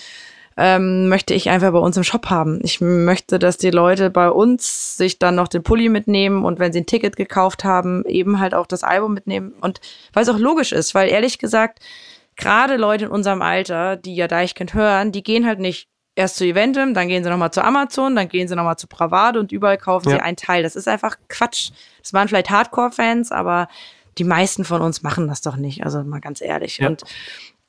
ähm, 0.61 1.07
möchte 1.07 1.33
ich 1.33 1.49
einfach 1.49 1.71
bei 1.71 1.79
uns 1.79 1.95
im 1.95 2.03
Shop 2.03 2.29
haben. 2.29 2.59
Ich 2.63 2.81
möchte, 2.81 3.39
dass 3.39 3.57
die 3.57 3.71
Leute 3.71 4.09
bei 4.09 4.29
uns 4.29 4.97
sich 4.97 5.17
dann 5.17 5.35
noch 5.35 5.47
den 5.47 5.63
Pulli 5.63 5.87
mitnehmen 5.87 6.43
und 6.43 6.59
wenn 6.59 6.73
sie 6.73 6.81
ein 6.81 6.85
Ticket 6.85 7.15
gekauft 7.15 7.63
haben, 7.63 8.03
eben 8.05 8.41
halt 8.41 8.53
auch 8.53 8.67
das 8.67 8.83
Album 8.83 9.13
mitnehmen. 9.13 9.53
Und 9.61 9.79
weil 10.11 10.23
es 10.23 10.29
auch 10.29 10.37
logisch 10.37 10.73
ist, 10.73 10.93
weil 10.93 11.07
ehrlich 11.07 11.39
gesagt, 11.39 11.79
gerade 12.35 12.75
Leute 12.75 13.05
in 13.05 13.11
unserem 13.11 13.41
Alter, 13.41 13.95
die 13.95 14.15
ja 14.15 14.27
Deichkind 14.27 14.73
hören, 14.73 15.13
die 15.13 15.23
gehen 15.23 15.47
halt 15.47 15.59
nicht 15.59 15.87
erst 16.15 16.35
zu 16.35 16.43
Eventim, 16.43 16.93
dann 16.93 17.07
gehen 17.07 17.23
sie 17.23 17.29
nochmal 17.29 17.51
zu 17.51 17.63
Amazon, 17.63 18.17
dann 18.17 18.27
gehen 18.27 18.49
sie 18.49 18.55
nochmal 18.57 18.77
zu 18.77 18.87
Bravade 18.87 19.39
und 19.39 19.53
überall 19.53 19.77
kaufen 19.77 20.09
ja. 20.09 20.17
sie 20.17 20.21
einen 20.21 20.35
Teil. 20.35 20.63
Das 20.63 20.75
ist 20.75 20.89
einfach 20.89 21.15
Quatsch. 21.29 21.71
Das 22.01 22.11
waren 22.11 22.27
vielleicht 22.27 22.49
Hardcore-Fans, 22.49 23.31
aber 23.31 23.69
die 24.17 24.25
meisten 24.25 24.65
von 24.65 24.81
uns 24.81 25.03
machen 25.03 25.29
das 25.29 25.39
doch 25.39 25.55
nicht. 25.55 25.85
Also 25.85 26.03
mal 26.03 26.19
ganz 26.19 26.41
ehrlich. 26.41 26.79
Ja. 26.79 26.87
Und 26.87 27.03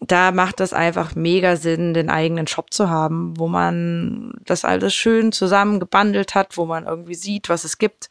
da 0.00 0.32
macht 0.32 0.60
das 0.60 0.72
einfach 0.72 1.14
mega 1.14 1.56
Sinn, 1.56 1.92
den 1.92 2.08
eigenen 2.08 2.46
Shop 2.46 2.72
zu 2.72 2.88
haben, 2.88 3.38
wo 3.38 3.48
man 3.48 4.32
das 4.44 4.64
alles 4.64 4.94
schön 4.94 5.30
zusammen 5.30 5.78
gebundelt 5.78 6.34
hat, 6.34 6.56
wo 6.56 6.64
man 6.64 6.86
irgendwie 6.86 7.14
sieht, 7.14 7.48
was 7.48 7.64
es 7.64 7.78
gibt 7.78 8.08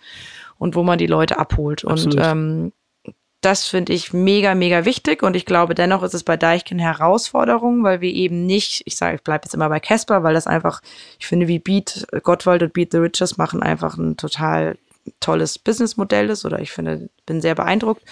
und 0.58 0.76
wo 0.76 0.84
man 0.84 1.00
die 1.00 1.08
Leute 1.08 1.40
abholt. 1.40 1.86
Absolut. 1.86 2.16
Und 2.16 2.24
ähm, 2.24 2.72
das 3.42 3.68
finde 3.68 3.94
ich 3.94 4.14
mega, 4.14 4.54
mega 4.54 4.86
wichtig 4.86 5.24
und 5.24 5.36
ich 5.36 5.46
glaube 5.46 5.74
dennoch 5.74 6.04
ist 6.04 6.14
es 6.14 6.24
bei 6.24 6.38
Deichkind 6.38 6.82
Herausforderung, 6.82 7.84
weil 7.84 8.02
wir 8.02 8.14
eben 8.14 8.46
nicht, 8.46 8.84
ich 8.86 8.98
sage, 8.98 9.16
ich 9.16 9.24
bleibe 9.24 9.46
jetzt 9.46 9.54
immer 9.54 9.70
bei 9.70 9.80
Casper, 9.80 10.24
weil 10.24 10.34
das 10.34 10.46
einfach, 10.46 10.82
ich 11.18 11.26
finde, 11.26 11.48
wie 11.48 11.60
Beat, 11.60 12.06
Gottwald 12.24 12.62
und 12.62 12.74
Beat 12.74 12.92
the 12.92 12.98
Riches 12.98 13.38
machen 13.38 13.64
einfach 13.64 13.98
ein 13.98 14.18
total 14.18 14.78
tolles 15.22 15.58
Businessmodell 15.58 16.30
ist 16.30 16.46
oder 16.46 16.60
ich 16.60 16.72
finde, 16.72 17.10
bin 17.26 17.42
sehr 17.42 17.56
beeindruckt 17.56 18.04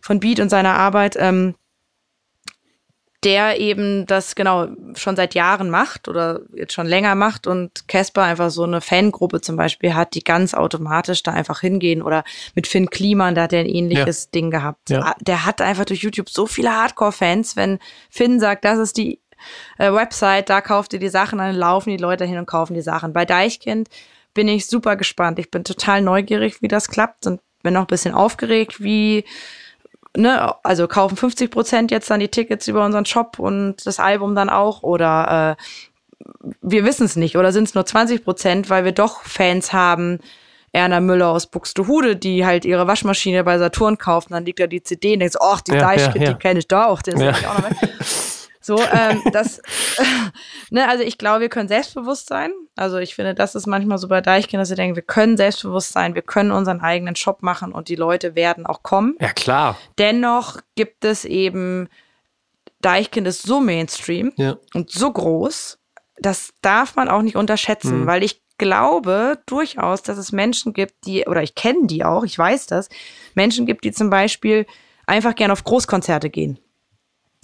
von 0.00 0.20
Beat 0.20 0.40
und 0.40 0.48
seiner 0.48 0.74
Arbeit. 0.74 1.16
Ähm, 1.18 1.56
der 3.24 3.58
eben 3.58 4.06
das 4.06 4.34
genau 4.34 4.68
schon 4.94 5.16
seit 5.16 5.34
Jahren 5.34 5.70
macht 5.70 6.08
oder 6.08 6.40
jetzt 6.54 6.72
schon 6.72 6.86
länger 6.86 7.14
macht 7.14 7.46
und 7.46 7.88
Casper 7.88 8.22
einfach 8.22 8.50
so 8.50 8.64
eine 8.64 8.80
Fangruppe 8.80 9.40
zum 9.40 9.56
Beispiel 9.56 9.94
hat, 9.94 10.14
die 10.14 10.22
ganz 10.22 10.54
automatisch 10.54 11.22
da 11.22 11.32
einfach 11.32 11.60
hingehen 11.60 12.02
oder 12.02 12.24
mit 12.54 12.66
Finn 12.66 12.90
Kliman, 12.90 13.34
da 13.34 13.42
hat 13.42 13.52
er 13.52 13.60
ein 13.60 13.66
ähnliches 13.66 14.24
ja. 14.24 14.30
Ding 14.34 14.50
gehabt. 14.50 14.90
Ja. 14.90 15.14
Der 15.20 15.46
hat 15.46 15.60
einfach 15.60 15.84
durch 15.86 16.02
YouTube 16.02 16.28
so 16.28 16.46
viele 16.46 16.72
Hardcore-Fans, 16.72 17.56
wenn 17.56 17.78
Finn 18.10 18.38
sagt, 18.38 18.64
das 18.64 18.78
ist 18.78 18.96
die 18.96 19.20
äh, 19.78 19.92
Website, 19.92 20.50
da 20.50 20.60
kauft 20.60 20.92
ihr 20.92 20.98
die 20.98 21.08
Sachen, 21.08 21.38
dann 21.38 21.54
laufen 21.54 21.90
die 21.90 21.96
Leute 21.96 22.24
hin 22.24 22.38
und 22.38 22.46
kaufen 22.46 22.74
die 22.74 22.82
Sachen. 22.82 23.12
Bei 23.12 23.24
Deichkind 23.24 23.88
bin 24.34 24.48
ich 24.48 24.66
super 24.66 24.96
gespannt. 24.96 25.38
Ich 25.38 25.50
bin 25.50 25.64
total 25.64 26.02
neugierig, 26.02 26.60
wie 26.60 26.68
das 26.68 26.88
klappt 26.88 27.26
und 27.26 27.40
bin 27.62 27.74
noch 27.74 27.82
ein 27.82 27.86
bisschen 27.88 28.14
aufgeregt, 28.14 28.82
wie 28.82 29.24
ne, 30.16 30.54
also 30.64 30.88
kaufen 30.88 31.16
50 31.16 31.50
Prozent 31.50 31.90
jetzt 31.90 32.10
dann 32.10 32.20
die 32.20 32.28
Tickets 32.28 32.68
über 32.68 32.84
unseren 32.84 33.04
Shop 33.04 33.38
und 33.38 33.86
das 33.86 34.00
Album 34.00 34.34
dann 34.34 34.48
auch 34.48 34.82
oder 34.82 35.56
äh, 35.58 35.62
wir 36.62 36.84
wissen 36.84 37.04
es 37.04 37.16
nicht 37.16 37.36
oder 37.36 37.52
sind 37.52 37.64
es 37.64 37.74
nur 37.74 37.86
20 37.86 38.24
Prozent, 38.24 38.70
weil 38.70 38.84
wir 38.84 38.92
doch 38.92 39.22
Fans 39.22 39.72
haben, 39.72 40.18
Erna 40.72 41.00
Müller 41.00 41.28
aus 41.28 41.46
Buxtehude, 41.46 42.16
die 42.16 42.44
halt 42.44 42.64
ihre 42.64 42.86
Waschmaschine 42.86 43.44
bei 43.44 43.58
Saturn 43.58 43.96
kauft, 43.98 44.30
dann 44.30 44.44
liegt 44.44 44.60
da 44.60 44.66
die 44.66 44.82
CD 44.82 45.14
und 45.14 45.20
denkst, 45.20 45.36
ach, 45.40 45.60
die 45.62 45.72
ja, 45.72 45.78
Deichkind, 45.78 46.16
ja, 46.16 46.22
ja. 46.24 46.32
die 46.32 46.38
kenne 46.38 46.58
ich 46.58 46.68
da 46.68 46.86
auch, 46.86 47.02
den 47.02 47.18
ja. 47.18 47.30
ich 47.30 47.46
auch 47.46 47.58
noch 47.58 47.70
mit. 47.70 47.78
So, 48.66 48.80
ähm, 48.80 49.22
das, 49.32 49.62
ne, 50.70 50.88
also 50.88 51.04
ich 51.04 51.18
glaube, 51.18 51.42
wir 51.42 51.48
können 51.48 51.68
selbstbewusst 51.68 52.28
sein. 52.28 52.50
Also 52.74 52.98
ich 52.98 53.14
finde, 53.14 53.32
das 53.32 53.54
ist 53.54 53.68
manchmal 53.68 53.98
so 53.98 54.08
bei 54.08 54.20
Deichkind, 54.20 54.60
dass 54.60 54.70
wir 54.70 54.76
denken, 54.76 54.96
wir 54.96 55.02
können 55.02 55.36
selbstbewusst 55.36 55.92
sein, 55.92 56.16
wir 56.16 56.22
können 56.22 56.50
unseren 56.50 56.80
eigenen 56.80 57.14
Shop 57.14 57.44
machen 57.44 57.70
und 57.70 57.88
die 57.88 57.94
Leute 57.94 58.34
werden 58.34 58.66
auch 58.66 58.82
kommen. 58.82 59.14
Ja, 59.20 59.32
klar. 59.32 59.78
Dennoch 59.98 60.58
gibt 60.74 61.04
es 61.04 61.24
eben, 61.24 61.88
Deichkind 62.80 63.28
ist 63.28 63.42
so 63.42 63.60
Mainstream 63.60 64.32
ja. 64.34 64.56
und 64.74 64.90
so 64.90 65.12
groß, 65.12 65.78
das 66.18 66.52
darf 66.60 66.96
man 66.96 67.08
auch 67.08 67.22
nicht 67.22 67.36
unterschätzen, 67.36 68.00
mhm. 68.00 68.06
weil 68.06 68.24
ich 68.24 68.42
glaube 68.58 69.38
durchaus, 69.46 70.02
dass 70.02 70.18
es 70.18 70.32
Menschen 70.32 70.72
gibt, 70.72 71.06
die, 71.06 71.24
oder 71.26 71.44
ich 71.44 71.54
kenne 71.54 71.86
die 71.86 72.04
auch, 72.04 72.24
ich 72.24 72.36
weiß 72.36 72.66
das, 72.66 72.88
Menschen 73.36 73.64
gibt, 73.64 73.84
die 73.84 73.92
zum 73.92 74.10
Beispiel 74.10 74.66
einfach 75.06 75.36
gerne 75.36 75.52
auf 75.52 75.62
Großkonzerte 75.62 76.30
gehen. 76.30 76.58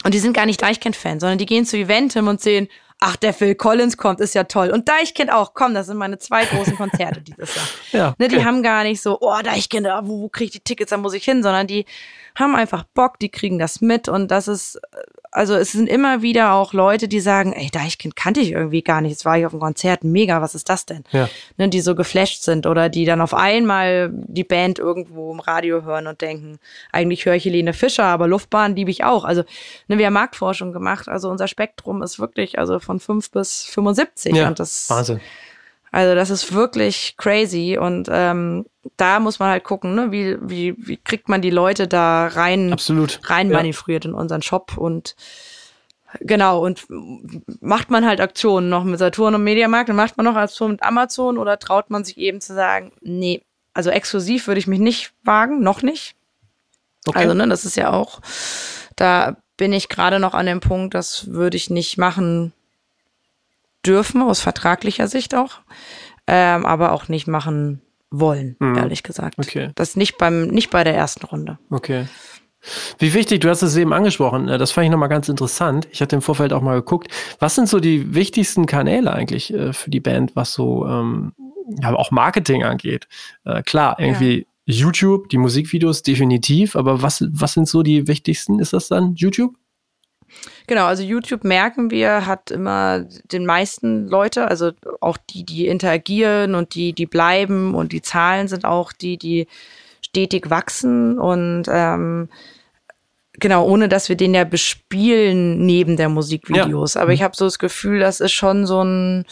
Und 0.04 0.14
die 0.14 0.18
sind 0.18 0.32
gar 0.32 0.46
nicht 0.46 0.62
Deichkind-Fan, 0.62 1.20
sondern 1.20 1.38
die 1.38 1.46
gehen 1.46 1.64
zu 1.64 1.76
Eventim 1.76 2.28
und 2.28 2.40
sehen, 2.40 2.68
ach, 3.02 3.16
der 3.16 3.34
Phil 3.34 3.54
Collins 3.54 3.96
kommt, 3.96 4.20
ist 4.20 4.34
ja 4.34 4.44
toll. 4.44 4.70
Und 4.70 4.88
Deichkind 4.88 5.32
auch, 5.32 5.54
komm, 5.54 5.74
das 5.74 5.86
sind 5.86 5.96
meine 5.96 6.18
zwei 6.18 6.44
großen 6.44 6.76
Konzerte 6.76 7.20
dieses 7.20 7.54
Jahr. 7.54 7.64
Ja, 7.92 8.14
ne, 8.18 8.28
die 8.28 8.36
okay. 8.36 8.44
haben 8.44 8.62
gar 8.62 8.84
nicht 8.84 9.02
so, 9.02 9.18
oh, 9.20 9.42
Deichkind, 9.42 9.86
ah, 9.86 10.02
wo, 10.04 10.20
wo 10.22 10.28
kriege 10.28 10.46
ich 10.46 10.52
die 10.52 10.60
Tickets, 10.60 10.90
da 10.90 10.96
muss 10.96 11.12
ich 11.12 11.24
hin, 11.24 11.42
sondern 11.42 11.66
die 11.66 11.84
haben 12.34 12.54
einfach 12.54 12.84
Bock, 12.94 13.18
die 13.18 13.30
kriegen 13.30 13.58
das 13.58 13.80
mit 13.80 14.08
und 14.08 14.30
das 14.30 14.48
ist 14.48 14.80
also 15.32 15.54
es 15.54 15.72
sind 15.72 15.88
immer 15.88 16.20
wieder 16.20 16.52
auch 16.52 16.74
Leute, 16.74 17.08
die 17.08 17.20
sagen, 17.20 17.54
ey, 17.54 17.70
Deichkind 17.70 18.14
kannte 18.14 18.40
ich 18.40 18.52
irgendwie 18.52 18.82
gar 18.82 19.00
nicht. 19.00 19.12
Jetzt 19.12 19.24
war 19.24 19.38
ich 19.38 19.46
auf 19.46 19.52
einem 19.52 19.62
Konzert, 19.62 20.04
mega, 20.04 20.42
was 20.42 20.54
ist 20.54 20.68
das 20.68 20.84
denn? 20.84 21.04
Ja. 21.10 21.28
Ne, 21.56 21.70
die 21.70 21.80
so 21.80 21.94
geflasht 21.94 22.42
sind 22.42 22.66
oder 22.66 22.90
die 22.90 23.06
dann 23.06 23.22
auf 23.22 23.32
einmal 23.32 24.10
die 24.12 24.44
Band 24.44 24.78
irgendwo 24.78 25.32
im 25.32 25.40
Radio 25.40 25.84
hören 25.84 26.06
und 26.06 26.20
denken, 26.20 26.58
eigentlich 26.92 27.24
höre 27.24 27.34
ich 27.34 27.46
Helene 27.46 27.72
Fischer, 27.72 28.04
aber 28.04 28.28
Luftbahn 28.28 28.76
liebe 28.76 28.90
ich 28.90 29.04
auch. 29.04 29.24
Also 29.24 29.42
ne, 29.88 29.96
wir 29.96 30.06
haben 30.06 30.12
Marktforschung 30.12 30.72
gemacht, 30.72 31.08
also 31.08 31.30
unser 31.30 31.48
Spektrum 31.48 32.02
ist 32.02 32.20
wirklich 32.20 32.58
also 32.58 32.78
von 32.78 33.00
5 33.00 33.30
bis 33.30 33.64
75. 33.64 34.36
Ja, 34.36 34.48
und 34.48 34.60
das, 34.60 34.90
Wahnsinn. 34.90 35.20
Also 35.92 36.14
das 36.14 36.30
ist 36.30 36.54
wirklich 36.54 37.16
crazy 37.18 37.78
und 37.78 38.08
ähm, 38.10 38.64
da 38.96 39.20
muss 39.20 39.38
man 39.38 39.50
halt 39.50 39.62
gucken, 39.62 39.94
ne, 39.94 40.10
wie, 40.10 40.38
wie, 40.40 40.74
wie 40.78 40.96
kriegt 40.96 41.28
man 41.28 41.42
die 41.42 41.50
Leute 41.50 41.86
da 41.86 42.28
rein, 42.28 42.72
Absolut. 42.72 43.20
rein 43.24 43.50
ja. 43.50 43.58
manövriert 43.58 44.06
in 44.06 44.14
unseren 44.14 44.40
Shop 44.40 44.78
und 44.78 45.14
genau 46.20 46.64
und 46.64 46.86
macht 47.60 47.90
man 47.90 48.06
halt 48.06 48.22
Aktionen 48.22 48.70
noch 48.70 48.84
mit 48.84 48.98
Saturn 48.98 49.34
und 49.34 49.44
Mediamarkt, 49.44 49.90
dann 49.90 49.96
macht 49.96 50.16
man 50.16 50.24
noch 50.24 50.34
Aktionen 50.34 50.72
mit 50.72 50.82
Amazon 50.82 51.36
oder 51.36 51.58
traut 51.58 51.90
man 51.90 52.04
sich 52.04 52.16
eben 52.16 52.40
zu 52.40 52.54
sagen, 52.54 52.92
nee, 53.02 53.42
also 53.74 53.90
exklusiv 53.90 54.46
würde 54.46 54.60
ich 54.60 54.66
mich 54.66 54.80
nicht 54.80 55.12
wagen, 55.22 55.62
noch 55.62 55.82
nicht. 55.82 56.16
Okay. 57.06 57.18
Also 57.18 57.34
ne, 57.34 57.46
das 57.48 57.66
ist 57.66 57.76
ja 57.76 57.92
auch, 57.92 58.20
da 58.96 59.36
bin 59.58 59.74
ich 59.74 59.90
gerade 59.90 60.18
noch 60.18 60.32
an 60.32 60.46
dem 60.46 60.60
Punkt, 60.60 60.94
das 60.94 61.26
würde 61.32 61.58
ich 61.58 61.68
nicht 61.68 61.98
machen 61.98 62.54
dürfen, 63.86 64.22
aus 64.22 64.40
vertraglicher 64.40 65.08
Sicht 65.08 65.34
auch, 65.34 65.60
ähm, 66.26 66.64
aber 66.66 66.92
auch 66.92 67.08
nicht 67.08 67.26
machen 67.26 67.82
wollen, 68.10 68.56
mhm. 68.58 68.76
ehrlich 68.76 69.02
gesagt. 69.02 69.38
Okay. 69.38 69.70
Das 69.74 69.96
nicht 69.96 70.18
beim, 70.18 70.48
nicht 70.48 70.70
bei 70.70 70.84
der 70.84 70.94
ersten 70.94 71.26
Runde. 71.26 71.58
Okay. 71.70 72.06
Wie 72.98 73.12
wichtig, 73.12 73.40
du 73.40 73.48
hast 73.48 73.62
es 73.62 73.76
eben 73.76 73.92
angesprochen, 73.92 74.48
äh, 74.48 74.58
das 74.58 74.70
fand 74.70 74.84
ich 74.84 74.90
nochmal 74.90 75.08
ganz 75.08 75.28
interessant. 75.28 75.88
Ich 75.90 76.00
hatte 76.00 76.14
im 76.14 76.22
Vorfeld 76.22 76.52
auch 76.52 76.62
mal 76.62 76.76
geguckt. 76.76 77.08
Was 77.40 77.54
sind 77.56 77.68
so 77.68 77.80
die 77.80 78.14
wichtigsten 78.14 78.66
Kanäle 78.66 79.12
eigentlich 79.12 79.52
äh, 79.52 79.72
für 79.72 79.90
die 79.90 80.00
Band, 80.00 80.36
was 80.36 80.52
so 80.52 80.86
ähm, 80.86 81.32
ja, 81.80 81.92
auch 81.94 82.10
Marketing 82.12 82.62
angeht? 82.62 83.08
Äh, 83.44 83.62
klar, 83.62 83.96
irgendwie 83.98 84.46
ja. 84.66 84.74
YouTube, 84.76 85.28
die 85.28 85.38
Musikvideos 85.38 86.02
definitiv, 86.02 86.76
aber 86.76 87.02
was, 87.02 87.24
was 87.30 87.54
sind 87.54 87.68
so 87.68 87.82
die 87.82 88.06
wichtigsten? 88.06 88.60
Ist 88.60 88.72
das 88.72 88.88
dann 88.88 89.16
YouTube? 89.16 89.56
Genau, 90.66 90.86
also 90.86 91.02
YouTube 91.02 91.44
merken 91.44 91.90
wir, 91.90 92.26
hat 92.26 92.50
immer 92.50 93.00
den 93.30 93.46
meisten 93.46 94.08
Leute, 94.08 94.48
also 94.48 94.72
auch 95.00 95.16
die, 95.16 95.44
die 95.44 95.66
interagieren 95.66 96.54
und 96.54 96.74
die, 96.74 96.92
die 96.92 97.06
bleiben 97.06 97.74
und 97.74 97.92
die 97.92 98.02
Zahlen 98.02 98.48
sind 98.48 98.64
auch 98.64 98.92
die, 98.92 99.18
die 99.18 99.48
stetig 100.00 100.50
wachsen 100.50 101.18
und 101.18 101.64
ähm, 101.68 102.28
genau, 103.34 103.66
ohne 103.66 103.88
dass 103.88 104.08
wir 104.08 104.16
den 104.16 104.34
ja 104.34 104.44
bespielen 104.44 105.64
neben 105.64 105.96
der 105.96 106.08
Musikvideos. 106.08 106.94
Ja. 106.94 107.02
Aber 107.02 107.12
ich 107.12 107.22
habe 107.22 107.36
so 107.36 107.44
das 107.44 107.58
Gefühl, 107.58 108.00
das 108.00 108.20
ist 108.20 108.32
schon 108.32 108.66
so 108.66 108.82
ein 108.82 109.24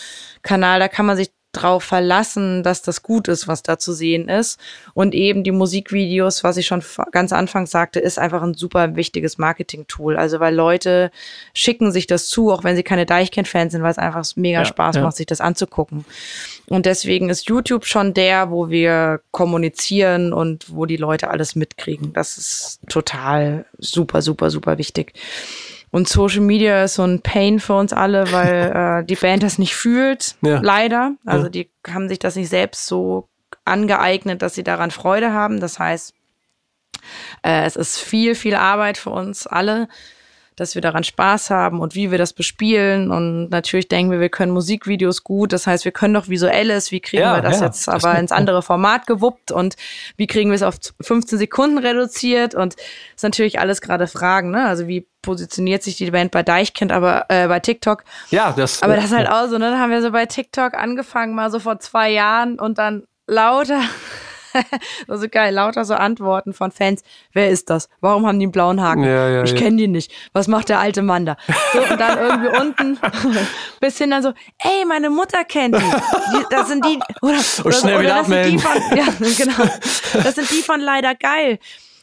Kanal, 0.42 0.80
da 0.80 0.88
kann 0.88 1.06
man 1.06 1.16
sich 1.16 1.30
drauf 1.52 1.82
verlassen, 1.82 2.62
dass 2.62 2.82
das 2.82 3.02
gut 3.02 3.26
ist, 3.26 3.48
was 3.48 3.62
da 3.62 3.78
zu 3.78 3.92
sehen 3.92 4.28
ist. 4.28 4.60
Und 4.94 5.14
eben 5.14 5.42
die 5.42 5.50
Musikvideos, 5.50 6.44
was 6.44 6.56
ich 6.56 6.66
schon 6.66 6.82
ganz 7.10 7.32
anfangs 7.32 7.70
sagte, 7.70 7.98
ist 7.98 8.18
einfach 8.18 8.42
ein 8.42 8.54
super 8.54 8.94
wichtiges 8.94 9.38
Marketing-Tool. 9.38 10.16
Also 10.16 10.38
weil 10.40 10.54
Leute 10.54 11.10
schicken 11.52 11.90
sich 11.92 12.06
das 12.06 12.28
zu, 12.28 12.52
auch 12.52 12.62
wenn 12.62 12.76
sie 12.76 12.82
keine 12.82 13.06
Deichkind-Fans 13.06 13.72
sind, 13.72 13.82
weil 13.82 13.90
es 13.90 13.98
einfach 13.98 14.24
mega 14.36 14.60
ja, 14.60 14.64
Spaß 14.64 14.96
ja. 14.96 15.02
macht, 15.02 15.16
sich 15.16 15.26
das 15.26 15.40
anzugucken. 15.40 16.04
Und 16.68 16.86
deswegen 16.86 17.30
ist 17.30 17.48
YouTube 17.48 17.84
schon 17.84 18.14
der, 18.14 18.50
wo 18.50 18.70
wir 18.70 19.20
kommunizieren 19.32 20.32
und 20.32 20.72
wo 20.72 20.86
die 20.86 20.96
Leute 20.96 21.30
alles 21.30 21.56
mitkriegen. 21.56 22.12
Das 22.12 22.38
ist 22.38 22.80
total 22.88 23.64
super, 23.78 24.22
super, 24.22 24.50
super 24.50 24.78
wichtig. 24.78 25.14
Und 25.90 26.08
Social 26.08 26.40
Media 26.40 26.84
ist 26.84 26.94
so 26.94 27.02
ein 27.02 27.20
Pain 27.20 27.58
für 27.58 27.74
uns 27.74 27.92
alle, 27.92 28.30
weil 28.32 29.00
äh, 29.02 29.04
die 29.04 29.16
Band 29.16 29.42
das 29.42 29.58
nicht 29.58 29.74
fühlt, 29.74 30.36
ja. 30.42 30.60
leider. 30.60 31.14
Also 31.24 31.44
ja. 31.44 31.50
die 31.50 31.70
haben 31.88 32.08
sich 32.08 32.18
das 32.18 32.36
nicht 32.36 32.48
selbst 32.48 32.86
so 32.86 33.28
angeeignet, 33.64 34.42
dass 34.42 34.54
sie 34.54 34.62
daran 34.64 34.90
Freude 34.90 35.32
haben. 35.32 35.60
Das 35.60 35.78
heißt, 35.78 36.14
äh, 37.42 37.64
es 37.64 37.76
ist 37.76 37.98
viel, 37.98 38.34
viel 38.34 38.54
Arbeit 38.54 38.98
für 38.98 39.10
uns 39.10 39.46
alle 39.46 39.88
dass 40.60 40.74
wir 40.74 40.82
daran 40.82 41.04
Spaß 41.04 41.48
haben 41.48 41.80
und 41.80 41.94
wie 41.94 42.10
wir 42.10 42.18
das 42.18 42.34
bespielen. 42.34 43.10
Und 43.10 43.48
natürlich 43.48 43.88
denken 43.88 44.12
wir, 44.12 44.20
wir 44.20 44.28
können 44.28 44.52
Musikvideos 44.52 45.24
gut. 45.24 45.54
Das 45.54 45.66
heißt, 45.66 45.86
wir 45.86 45.92
können 45.92 46.12
doch 46.12 46.28
visuelles. 46.28 46.92
Wie 46.92 47.00
kriegen 47.00 47.22
ja, 47.22 47.36
wir 47.36 47.42
das 47.42 47.60
ja, 47.60 47.66
jetzt 47.66 47.88
aber 47.88 48.18
ins 48.18 48.30
andere 48.30 48.60
Format 48.60 49.06
gewuppt? 49.06 49.52
Und 49.52 49.76
wie 50.18 50.26
kriegen 50.26 50.50
wir 50.50 50.56
es 50.56 50.62
auf 50.62 50.76
15 51.00 51.38
Sekunden 51.38 51.78
reduziert? 51.78 52.54
Und 52.54 52.74
das 52.74 52.84
ist 53.16 53.22
natürlich 53.22 53.58
alles 53.58 53.80
gerade 53.80 54.06
Fragen. 54.06 54.50
Ne? 54.50 54.66
Also 54.66 54.86
wie 54.86 55.06
positioniert 55.22 55.82
sich 55.82 55.96
die 55.96 56.10
Band 56.10 56.30
bei 56.30 56.42
Deichkind, 56.42 56.92
aber 56.92 57.24
äh, 57.30 57.48
bei 57.48 57.60
TikTok. 57.60 58.04
Ja, 58.30 58.52
das. 58.52 58.82
Aber 58.82 58.96
das 58.96 59.06
ist 59.06 59.12
halt 59.12 59.30
auch 59.30 59.48
so, 59.48 59.56
ne? 59.56 59.70
Da 59.70 59.78
haben 59.78 59.90
wir 59.90 60.02
so 60.02 60.10
bei 60.10 60.26
TikTok 60.26 60.74
angefangen, 60.74 61.34
mal 61.34 61.50
so 61.50 61.58
vor 61.58 61.78
zwei 61.80 62.10
Jahren 62.10 62.58
und 62.58 62.76
dann 62.76 63.04
lauter 63.26 63.80
also 65.08 65.28
geil, 65.28 65.54
lauter 65.54 65.84
so 65.84 65.94
Antworten 65.94 66.52
von 66.52 66.70
Fans. 66.70 67.02
Wer 67.32 67.50
ist 67.50 67.70
das? 67.70 67.88
Warum 68.00 68.26
haben 68.26 68.38
die 68.38 68.46
einen 68.46 68.52
blauen 68.52 68.80
Haken? 68.80 69.04
Ja, 69.04 69.28
ja, 69.28 69.42
ich 69.42 69.54
kenne 69.54 69.76
die 69.76 69.88
nicht. 69.88 70.12
Was 70.32 70.48
macht 70.48 70.68
der 70.68 70.78
alte 70.78 71.02
Mann 71.02 71.26
da? 71.26 71.36
So, 71.72 71.80
und 71.80 72.00
dann 72.00 72.18
irgendwie 72.18 72.48
unten 72.60 72.98
bis 73.80 73.98
hin 73.98 74.10
dann 74.10 74.22
so, 74.22 74.32
ey, 74.58 74.84
meine 74.86 75.10
Mutter 75.10 75.44
kennt 75.44 75.76
die. 75.76 75.80
die 75.80 76.44
das 76.50 76.68
sind 76.68 76.84
die, 76.84 76.98
oder, 77.22 77.34
und 77.34 77.64
oder, 77.64 77.72
schnell 77.72 77.94
oder 77.94 78.02
wieder 78.02 78.16
abmelden. 78.16 78.58
Von, 78.58 78.96
ja, 78.96 79.04
genau. 79.36 79.70
Das 80.22 80.34
sind 80.34 80.50
die 80.50 80.62
von 80.62 80.80
leider 80.80 81.14
geil. 81.14 81.58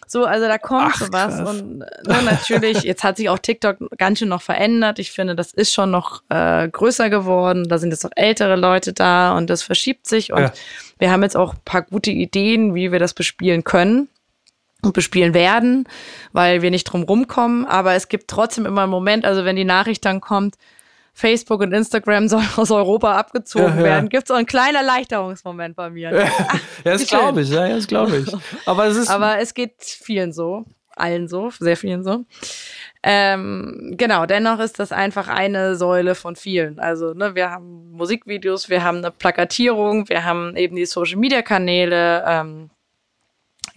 So, 0.08 0.26
also 0.26 0.48
da 0.48 0.58
kommt 0.58 0.94
Ach, 0.94 0.98
sowas. 0.98 1.36
Krass. 1.36 1.50
Und 1.50 1.80
ne, 1.80 1.86
natürlich, 2.24 2.84
jetzt 2.84 3.04
hat 3.04 3.18
sich 3.18 3.30
auch 3.30 3.40
TikTok 3.40 3.78
ganz 3.98 4.20
schön 4.20 4.30
noch 4.30 4.42
verändert. 4.42 5.00
Ich 5.00 5.12
finde, 5.12 5.36
das 5.36 5.54
ist 5.54 5.74
schon 5.74 5.92
noch 5.92 6.24
äh, 6.30 6.70
größer 6.70 7.10
geworden. 7.10 7.68
Da 7.68 7.78
sind 7.78 7.92
jetzt 7.92 8.06
auch 8.06 8.12
ältere 8.16 8.56
Leute 8.56 8.94
da 8.94 9.36
und 9.36 9.50
das 9.50 9.64
verschiebt 9.64 10.08
sich. 10.08 10.32
Und 10.32 10.44
ja. 10.44 10.54
wir 10.98 11.12
haben 11.12 11.24
jetzt 11.24 11.36
auch 11.36 11.54
ein 11.54 11.62
paar 11.66 11.82
gute 11.82 12.12
Ideen, 12.12 12.74
wie 12.74 12.92
wir 12.92 13.00
das 13.00 13.14
bespielen 13.14 13.66
können 13.66 14.08
und 14.82 14.94
bespielen 14.94 15.34
werden, 15.34 15.88
weil 16.32 16.62
wir 16.62 16.72
nicht 16.72 16.86
drum 16.86 17.04
rumkommen. 17.04 17.66
Aber 17.66 17.94
es 17.94 18.08
gibt 18.08 18.30
trotzdem 18.30 18.66
immer 18.66 18.84
einen 18.84 18.92
Moment, 18.92 19.26
also 19.26 19.44
wenn 19.44 19.58
die 19.58 19.66
Nachricht 19.66 20.06
dann 20.06 20.22
kommt, 20.22 20.56
Facebook 21.18 21.62
und 21.62 21.74
Instagram 21.74 22.28
soll 22.30 22.44
aus 22.58 22.70
Europa 22.70 23.16
abgezogen 23.16 23.70
ja, 23.70 23.78
ja. 23.78 23.84
werden, 23.84 24.10
gibt 24.10 24.26
es 24.26 24.32
auch 24.32 24.38
einen 24.38 24.46
kleinen 24.46 24.76
Erleichterungsmoment 24.76 25.76
bei 25.76 25.90
mir. 25.90 26.12
ja, 26.16 26.30
das 26.84 27.08
glaube 27.08 27.42
ich, 27.42 27.50
ja, 27.50 27.68
das 27.70 27.88
glaube 27.88 28.18
ich. 28.18 28.32
Aber 28.68 28.86
es 28.86 28.98
ist. 28.98 29.10
Aber 29.10 29.40
es 29.40 29.56
geht 29.56 29.82
vielen 29.82 30.32
so, 30.32 30.66
allen 30.96 31.28
so, 31.28 31.50
sehr 31.60 31.76
vielen 31.76 32.04
so. 32.04 32.26
Ähm, 33.02 33.96
genau, 33.98 34.28
dennoch 34.28 34.60
ist 34.60 34.78
das 34.78 34.92
einfach 34.92 35.28
eine 35.28 35.76
Säule 35.76 36.14
von 36.14 36.36
vielen. 36.36 36.80
Also, 36.80 37.16
ne, 37.16 37.34
wir 37.34 37.50
haben 37.50 37.92
Musikvideos, 37.94 38.70
wir 38.70 38.84
haben 38.84 39.00
eine 39.00 39.10
Plakatierung, 39.10 40.08
wir 40.10 40.24
haben 40.24 40.56
eben 40.56 40.76
die 40.76 40.86
Social 40.86 41.18
Media 41.18 41.42
Kanäle, 41.42 42.24
ähm, 42.28 42.70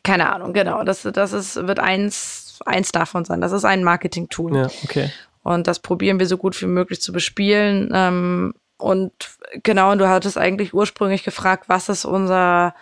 keine 0.05 0.31
Ahnung, 0.31 0.53
genau. 0.53 0.85
Das, 0.85 1.03
das 1.03 1.33
ist, 1.33 1.67
wird 1.67 1.79
eins, 1.79 2.59
eins 2.67 2.93
davon 2.93 3.25
sein. 3.25 3.41
Das 3.41 3.53
ist 3.53 3.65
ein 3.65 3.83
Marketing-Tool. 3.83 4.57
Ja, 4.57 4.69
okay. 4.85 5.11
Und 5.43 5.67
das 5.67 5.79
probieren 5.79 6.19
wir 6.19 6.27
so 6.27 6.37
gut 6.37 6.61
wie 6.61 6.67
möglich 6.67 7.01
zu 7.01 7.13
bespielen. 7.13 7.91
Ähm, 7.95 8.55
und 8.77 9.13
genau, 9.63 9.93
und 9.93 9.99
du 9.99 10.09
hattest 10.09 10.39
eigentlich 10.39 10.75
ursprünglich 10.75 11.23
gefragt, 11.23 11.65
was 11.69 11.89
ist 11.89 12.05
unser 12.05 12.75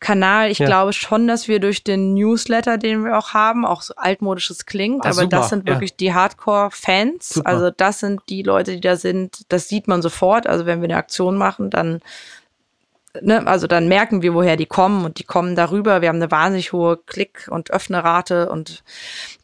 Kanal? 0.00 0.50
Ich 0.50 0.58
ja. 0.58 0.66
glaube 0.66 0.92
schon, 0.92 1.26
dass 1.26 1.48
wir 1.48 1.60
durch 1.60 1.82
den 1.82 2.14
Newsletter, 2.14 2.78
den 2.78 3.04
wir 3.04 3.18
auch 3.18 3.32
haben, 3.32 3.64
auch 3.64 3.82
so 3.82 3.94
altmodisches 3.96 4.66
klingt, 4.66 5.04
ah, 5.04 5.08
aber 5.08 5.22
super. 5.22 5.36
das 5.36 5.48
sind 5.48 5.66
wirklich 5.66 5.90
ja. 5.92 5.96
die 5.98 6.14
Hardcore-Fans. 6.14 7.42
Also 7.44 7.70
das 7.70 8.00
sind 8.00 8.20
die 8.28 8.42
Leute, 8.42 8.72
die 8.72 8.80
da 8.80 8.96
sind, 8.96 9.40
das 9.48 9.68
sieht 9.68 9.88
man 9.88 10.02
sofort. 10.02 10.46
Also 10.46 10.66
wenn 10.66 10.80
wir 10.80 10.88
eine 10.88 10.96
Aktion 10.96 11.36
machen, 11.36 11.70
dann 11.70 12.00
ne, 13.20 13.46
also 13.46 13.66
dann 13.66 13.88
merken 13.88 14.22
wir, 14.22 14.34
woher 14.34 14.56
die 14.56 14.66
kommen 14.66 15.04
und 15.04 15.18
die 15.18 15.24
kommen 15.24 15.56
darüber. 15.56 16.00
Wir 16.00 16.08
haben 16.08 16.16
eine 16.16 16.30
wahnsinnig 16.30 16.72
hohe 16.72 16.96
Klick- 16.96 17.48
und 17.50 17.70
Öffnerrate 17.70 18.50
und 18.50 18.82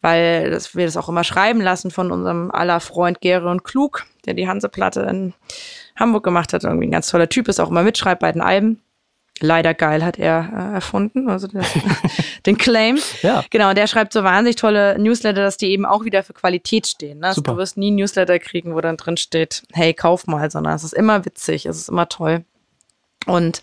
weil 0.00 0.50
das, 0.50 0.74
wir 0.74 0.86
das 0.86 0.96
auch 0.96 1.08
immer 1.08 1.24
schreiben 1.24 1.60
lassen 1.60 1.90
von 1.90 2.10
unserem 2.10 2.50
aller 2.50 2.80
Freund 2.80 3.20
Gere 3.20 3.56
Klug, 3.62 4.06
der 4.24 4.34
die 4.34 4.48
Hanseplatte 4.48 5.02
in 5.02 5.34
Hamburg 5.96 6.24
gemacht 6.24 6.52
hat. 6.52 6.64
Irgendwie 6.64 6.86
ein 6.86 6.92
ganz 6.92 7.08
toller 7.10 7.28
Typ, 7.28 7.48
ist 7.48 7.60
auch 7.60 7.70
immer 7.70 7.82
mitschreibt 7.82 8.20
bei 8.20 8.32
den 8.32 8.42
Alben. 8.42 8.80
Leider 9.42 9.72
geil 9.72 10.04
hat 10.04 10.18
er 10.18 10.50
äh, 10.52 10.74
erfunden, 10.74 11.30
also 11.30 11.46
das, 11.46 11.66
den 12.46 12.58
Claim. 12.58 12.98
Ja. 13.22 13.42
Genau, 13.48 13.70
und 13.70 13.78
der 13.78 13.86
schreibt 13.86 14.12
so 14.12 14.22
wahnsinnig 14.22 14.56
tolle 14.56 14.98
Newsletter, 14.98 15.42
dass 15.42 15.56
die 15.56 15.70
eben 15.70 15.86
auch 15.86 16.04
wieder 16.04 16.22
für 16.22 16.34
Qualität 16.34 16.86
stehen. 16.86 17.20
Ne? 17.20 17.28
Also 17.28 17.40
du 17.40 17.56
wirst 17.56 17.78
nie 17.78 17.90
ein 17.90 17.94
Newsletter 17.94 18.38
kriegen, 18.38 18.74
wo 18.74 18.80
dann 18.82 18.98
drin 18.98 19.16
steht, 19.16 19.62
hey, 19.72 19.94
kauf 19.94 20.26
mal, 20.26 20.50
sondern 20.50 20.74
es 20.74 20.84
ist 20.84 20.92
immer 20.92 21.24
witzig, 21.24 21.64
es 21.64 21.78
ist 21.78 21.88
immer 21.88 22.08
toll. 22.10 22.44
Und 23.26 23.62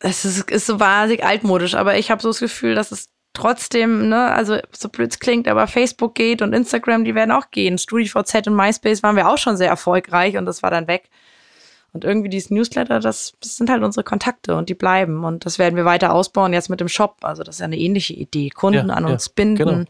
es 0.00 0.26
ist, 0.26 0.50
ist 0.50 0.66
so 0.66 0.78
wahnsinnig 0.80 1.24
altmodisch, 1.24 1.74
aber 1.74 1.96
ich 1.96 2.10
habe 2.10 2.20
so 2.20 2.28
das 2.28 2.40
Gefühl, 2.40 2.74
dass 2.74 2.92
es 2.92 3.08
trotzdem, 3.38 4.08
ne, 4.08 4.32
also 4.32 4.58
so 4.72 4.88
blöd 4.88 5.10
es 5.12 5.18
klingt, 5.18 5.46
aber 5.48 5.66
Facebook 5.66 6.14
geht 6.14 6.42
und 6.42 6.52
Instagram, 6.52 7.04
die 7.04 7.14
werden 7.14 7.30
auch 7.30 7.50
gehen. 7.50 7.78
StudiVZ 7.78 8.48
und 8.48 8.56
MySpace 8.56 9.02
waren 9.02 9.16
wir 9.16 9.28
auch 9.28 9.38
schon 9.38 9.56
sehr 9.56 9.68
erfolgreich 9.68 10.36
und 10.36 10.46
das 10.46 10.62
war 10.62 10.70
dann 10.70 10.88
weg. 10.88 11.08
Und 11.92 12.04
irgendwie 12.04 12.28
dieses 12.28 12.50
Newsletter, 12.50 13.00
das, 13.00 13.32
das 13.40 13.56
sind 13.56 13.70
halt 13.70 13.82
unsere 13.82 14.04
Kontakte 14.04 14.56
und 14.56 14.68
die 14.68 14.74
bleiben. 14.74 15.24
Und 15.24 15.46
das 15.46 15.58
werden 15.58 15.76
wir 15.76 15.84
weiter 15.84 16.12
ausbauen 16.12 16.52
jetzt 16.52 16.68
mit 16.68 16.80
dem 16.80 16.88
Shop. 16.88 17.16
Also 17.22 17.42
das 17.42 17.56
ist 17.56 17.60
ja 17.60 17.64
eine 17.64 17.78
ähnliche 17.78 18.12
Idee. 18.12 18.50
Kunden 18.50 18.88
ja, 18.88 18.94
an 18.94 19.06
uns 19.06 19.30
binden 19.30 19.56
genau. 19.56 19.84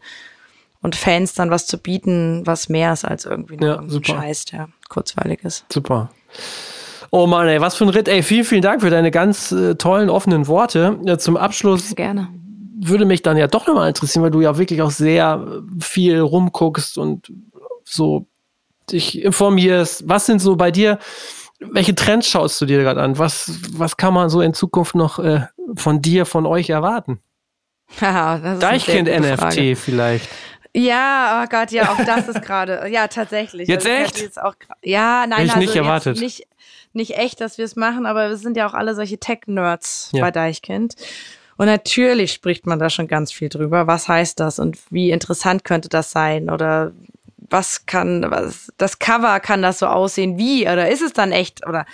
und 0.81 0.95
Fans 0.95 1.33
dann 1.33 1.49
was 1.49 1.67
zu 1.67 1.77
bieten, 1.77 2.43
was 2.45 2.69
mehr 2.69 2.93
ist 2.93 3.03
als 3.03 3.25
irgendwie 3.25 3.57
nur 3.57 3.69
ja, 3.69 3.79
ein 3.79 4.03
Scheiß, 4.03 4.45
der 4.45 4.69
kurzweilig 4.87 5.43
ist. 5.43 5.65
Super. 5.71 6.09
Oh 7.11 7.27
Mann, 7.27 7.47
ey, 7.47 7.59
was 7.59 7.75
für 7.75 7.85
ein 7.85 7.89
Ritt. 7.89 8.07
Ey, 8.07 8.23
vielen, 8.23 8.45
vielen 8.45 8.61
Dank 8.61 8.81
für 8.81 8.89
deine 8.89 9.11
ganz 9.11 9.51
äh, 9.51 9.75
tollen, 9.75 10.09
offenen 10.09 10.47
Worte. 10.47 10.99
Ja, 11.03 11.17
zum 11.17 11.35
Abschluss. 11.35 11.95
Gerne. 11.95 12.29
Würde 12.81 13.05
mich 13.05 13.21
dann 13.21 13.37
ja 13.37 13.47
doch 13.47 13.67
nochmal 13.67 13.89
interessieren, 13.89 14.23
weil 14.23 14.31
du 14.31 14.41
ja 14.41 14.57
wirklich 14.57 14.81
auch 14.81 14.91
sehr 14.91 15.61
viel 15.79 16.19
rumguckst 16.19 16.97
und 16.97 17.31
so 17.83 18.25
dich 18.91 19.21
informierst. 19.21 20.07
Was 20.07 20.25
sind 20.25 20.39
so 20.39 20.55
bei 20.55 20.71
dir, 20.71 20.97
welche 21.59 21.93
Trends 21.93 22.27
schaust 22.27 22.59
du 22.61 22.65
dir 22.65 22.79
gerade 22.79 23.01
an? 23.01 23.17
Was, 23.17 23.51
was 23.71 23.97
kann 23.97 24.13
man 24.13 24.29
so 24.29 24.41
in 24.41 24.53
Zukunft 24.53 24.95
noch 24.95 25.19
äh, 25.19 25.41
von 25.75 26.01
dir, 26.01 26.25
von 26.25 26.45
euch 26.45 26.69
erwarten? 26.69 27.19
Deichkind-NFT 27.99 29.77
vielleicht. 29.77 30.29
Ja, 30.75 31.43
oh 31.43 31.47
Gott, 31.49 31.71
ja, 31.71 31.91
auch 31.91 32.05
das 32.05 32.27
ist 32.27 32.43
gerade, 32.43 32.87
ja, 32.89 33.07
tatsächlich. 33.07 33.67
Jetzt 33.67 33.87
also, 33.87 34.03
echt? 34.03 34.21
Jetzt 34.21 34.41
auch, 34.41 34.53
ja, 34.83 35.25
nein, 35.27 35.45
ich 35.45 35.51
also 35.51 35.59
nicht 35.59 35.75
erwartet. 35.75 36.19
Nicht, 36.19 36.47
nicht 36.93 37.17
echt, 37.17 37.41
dass 37.41 37.57
wir 37.57 37.65
es 37.65 37.75
machen, 37.75 38.05
aber 38.05 38.29
wir 38.29 38.37
sind 38.37 38.55
ja 38.55 38.67
auch 38.67 38.75
alle 38.75 38.93
solche 38.93 39.17
Tech-Nerds 39.17 40.11
ja. 40.13 40.21
bei 40.21 40.31
Deichkind. 40.31 40.95
Und 41.59 41.65
natürlich 41.65 42.31
spricht 42.31 42.65
man 42.67 42.79
da 42.79 42.89
schon 42.89 43.09
ganz 43.09 43.33
viel 43.33 43.49
drüber. 43.49 43.85
Was 43.85 44.07
heißt 44.07 44.39
das 44.39 44.59
und 44.59 44.77
wie 44.91 45.11
interessant 45.11 45.65
könnte 45.65 45.89
das 45.89 46.09
sein? 46.09 46.49
Oder 46.49 46.93
was 47.35 47.85
kann, 47.85 48.25
was, 48.31 48.71
das 48.77 48.97
Cover 48.99 49.41
kann 49.41 49.61
das 49.61 49.79
so 49.79 49.87
aussehen 49.87 50.37
wie? 50.37 50.61
Oder 50.61 50.87
ist 50.89 51.01
es 51.01 51.11
dann 51.11 51.33
echt? 51.33 51.67
Oder, 51.67 51.85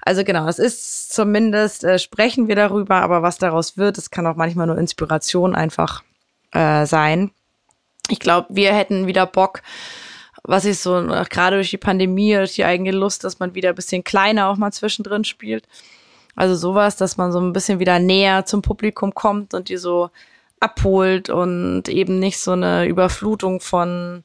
also 0.00 0.24
genau, 0.24 0.48
es 0.48 0.58
ist 0.58 1.14
zumindest, 1.14 1.84
äh, 1.84 2.00
sprechen 2.00 2.48
wir 2.48 2.56
darüber, 2.56 2.96
aber 2.96 3.22
was 3.22 3.38
daraus 3.38 3.78
wird, 3.78 3.98
es 3.98 4.10
kann 4.10 4.26
auch 4.26 4.34
manchmal 4.34 4.66
nur 4.66 4.78
Inspiration 4.78 5.54
einfach 5.54 6.02
äh, 6.50 6.84
sein. 6.84 7.30
Ich 8.08 8.18
glaube, 8.18 8.48
wir 8.50 8.74
hätten 8.74 9.06
wieder 9.06 9.26
Bock, 9.26 9.62
was 10.42 10.64
ich 10.64 10.80
so, 10.80 10.94
gerade 11.30 11.54
durch 11.54 11.70
die 11.70 11.78
Pandemie, 11.78 12.34
durch 12.34 12.54
die 12.54 12.64
eigene 12.64 12.90
Lust, 12.90 13.22
dass 13.22 13.38
man 13.38 13.54
wieder 13.54 13.68
ein 13.68 13.76
bisschen 13.76 14.02
kleiner 14.02 14.48
auch 14.48 14.56
mal 14.56 14.72
zwischendrin 14.72 15.22
spielt. 15.22 15.68
Also 16.36 16.54
sowas, 16.54 16.96
dass 16.96 17.16
man 17.16 17.32
so 17.32 17.40
ein 17.40 17.52
bisschen 17.52 17.78
wieder 17.78 17.98
näher 17.98 18.44
zum 18.44 18.62
Publikum 18.62 19.14
kommt 19.14 19.54
und 19.54 19.68
die 19.68 19.76
so 19.76 20.10
abholt 20.60 21.30
und 21.30 21.88
eben 21.88 22.18
nicht 22.18 22.38
so 22.38 22.52
eine 22.52 22.86
Überflutung 22.86 23.60
von 23.60 24.24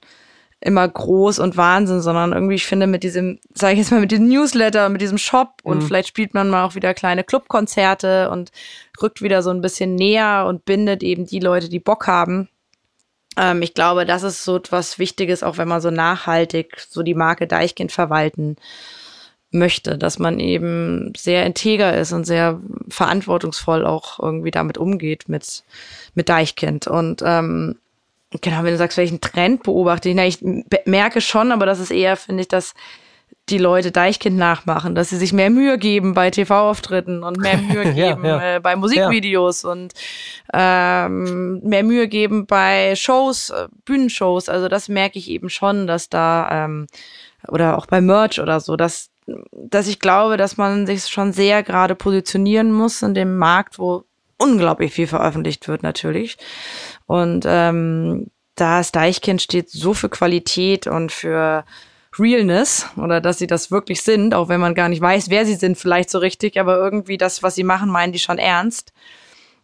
immer 0.62 0.88
groß 0.88 1.40
und 1.40 1.56
Wahnsinn, 1.56 2.02
sondern 2.02 2.34
irgendwie, 2.34 2.56
ich 2.56 2.66
finde, 2.66 2.86
mit 2.86 3.04
diesem, 3.04 3.40
sage 3.54 3.74
ich 3.74 3.80
jetzt 3.80 3.92
mal, 3.92 4.02
mit 4.02 4.12
diesem 4.12 4.28
Newsletter, 4.28 4.90
mit 4.90 5.02
diesem 5.02 5.18
Shop 5.18 5.62
und 5.64 5.78
mhm. 5.78 5.82
vielleicht 5.84 6.10
spielt 6.10 6.34
man 6.34 6.50
mal 6.50 6.66
auch 6.66 6.76
wieder 6.76 6.94
kleine 6.94 7.24
Clubkonzerte 7.24 8.30
und 8.30 8.52
rückt 9.02 9.22
wieder 9.22 9.42
so 9.42 9.52
ein 9.52 9.62
bisschen 9.62 9.96
näher 9.96 10.46
und 10.48 10.66
bindet 10.66 11.02
eben 11.02 11.26
die 11.26 11.40
Leute, 11.40 11.70
die 11.70 11.80
Bock 11.80 12.08
haben, 12.08 12.50
ähm, 13.38 13.62
ich 13.62 13.74
glaube, 13.74 14.06
das 14.06 14.24
ist 14.24 14.44
so 14.44 14.58
etwas 14.58 15.00
Wichtiges, 15.00 15.44
auch 15.44 15.58
wenn 15.58 15.68
man 15.68 15.82
so 15.82 15.92
nachhaltig 15.92 16.86
so 16.90 17.04
die 17.04 17.16
Marke 17.16 17.48
Deichkind 17.48 17.92
verwalten 17.92 18.58
möchte, 19.52 19.98
dass 19.98 20.20
man 20.20 20.40
eben 20.40 21.12
sehr 21.18 21.46
integer 21.46 21.98
ist 21.98 22.14
und 22.14 22.26
sehr 22.26 22.60
verantwortungsvoll 22.90 23.86
auch 23.86 24.20
irgendwie 24.20 24.52
damit 24.52 24.78
umgeht 24.78 25.28
mit, 25.28 25.64
mit 26.14 26.30
Deichkind. 26.30 26.88
Und 26.88 27.24
ähm, 27.26 27.78
genau, 28.42 28.64
wenn 28.64 28.72
du 28.72 28.78
sagst, 28.78 28.98
welchen 28.98 29.22
Trend 29.22 29.64
beobachte 29.64 30.10
ich, 30.10 30.16
na, 30.16 30.26
ich 30.26 30.40
merke 30.86 31.22
schon, 31.22 31.52
aber 31.52 31.66
das 31.66 31.80
ist 31.80 31.92
eher, 31.92 32.16
finde 32.16 32.42
ich, 32.42 32.48
dass 32.48 32.74
die 33.50 33.58
Leute 33.58 33.92
Deichkind 33.92 34.38
nachmachen, 34.38 34.94
dass 34.94 35.10
sie 35.10 35.18
sich 35.18 35.34
mehr 35.34 35.50
Mühe 35.50 35.78
geben 35.78 36.14
bei 36.14 36.30
TV-Auftritten 36.30 37.24
und 37.24 37.40
mehr 37.40 37.58
Mühe 37.62 37.94
geben 37.94 38.24
ja, 38.24 38.38
ja. 38.38 38.56
Äh, 38.56 38.60
bei 38.60 38.76
Musikvideos 38.76 39.64
ja. 39.64 39.72
und 39.72 39.94
ähm, 40.54 41.60
mehr 41.62 41.84
Mühe 41.84 42.08
geben 42.08 42.46
bei 42.46 42.96
Shows, 42.96 43.50
äh, 43.50 43.68
Bühnenshows. 43.86 44.50
Also 44.50 44.68
das 44.68 44.90
merke 44.90 45.18
ich 45.18 45.30
eben 45.30 45.50
schon, 45.50 45.88
dass 45.88 46.10
da 46.10 46.66
ähm, 46.66 46.88
oder 47.48 47.78
auch 47.78 47.86
bei 47.86 48.02
Merch 48.02 48.40
oder 48.40 48.60
so, 48.60 48.76
dass 48.76 49.10
dass 49.52 49.88
ich 49.88 50.00
glaube, 50.00 50.38
dass 50.38 50.58
man 50.58 50.86
sich 50.86 51.08
schon 51.08 51.34
sehr 51.34 51.64
gerade 51.64 51.96
positionieren 51.96 52.72
muss 52.72 53.02
in 53.02 53.14
dem 53.14 53.38
Markt, 53.38 53.80
wo 53.80 54.04
unglaublich 54.38 54.94
viel 54.94 55.08
veröffentlicht 55.08 55.68
wird 55.68 55.84
natürlich 55.84 56.38
und 57.06 57.46
ähm, 57.48 58.28
das 58.56 58.92
Deichkind 58.92 59.42
steht 59.42 59.70
so 59.70 59.94
für 59.94 60.10
Qualität 60.10 60.88
und 60.88 61.12
für 61.12 61.64
Realness 62.18 62.88
oder 62.98 63.22
dass 63.22 63.38
sie 63.38 63.48
das 63.48 63.72
wirklich 63.72 64.02
sind, 64.02 64.34
auch 64.34 64.50
wenn 64.50 64.60
man 64.60 64.76
gar 64.76 64.90
nicht 64.90 65.02
weiß, 65.02 65.30
wer 65.30 65.46
sie 65.46 65.56
sind, 65.56 65.78
vielleicht 65.78 66.10
so 66.10 66.18
richtig, 66.20 66.60
aber 66.60 66.78
irgendwie 66.78 67.18
das, 67.18 67.44
was 67.44 67.56
sie 67.56 67.64
machen, 67.64 67.90
meinen 67.90 68.14
die 68.14 68.20
schon 68.20 68.38
ernst. 68.38 68.94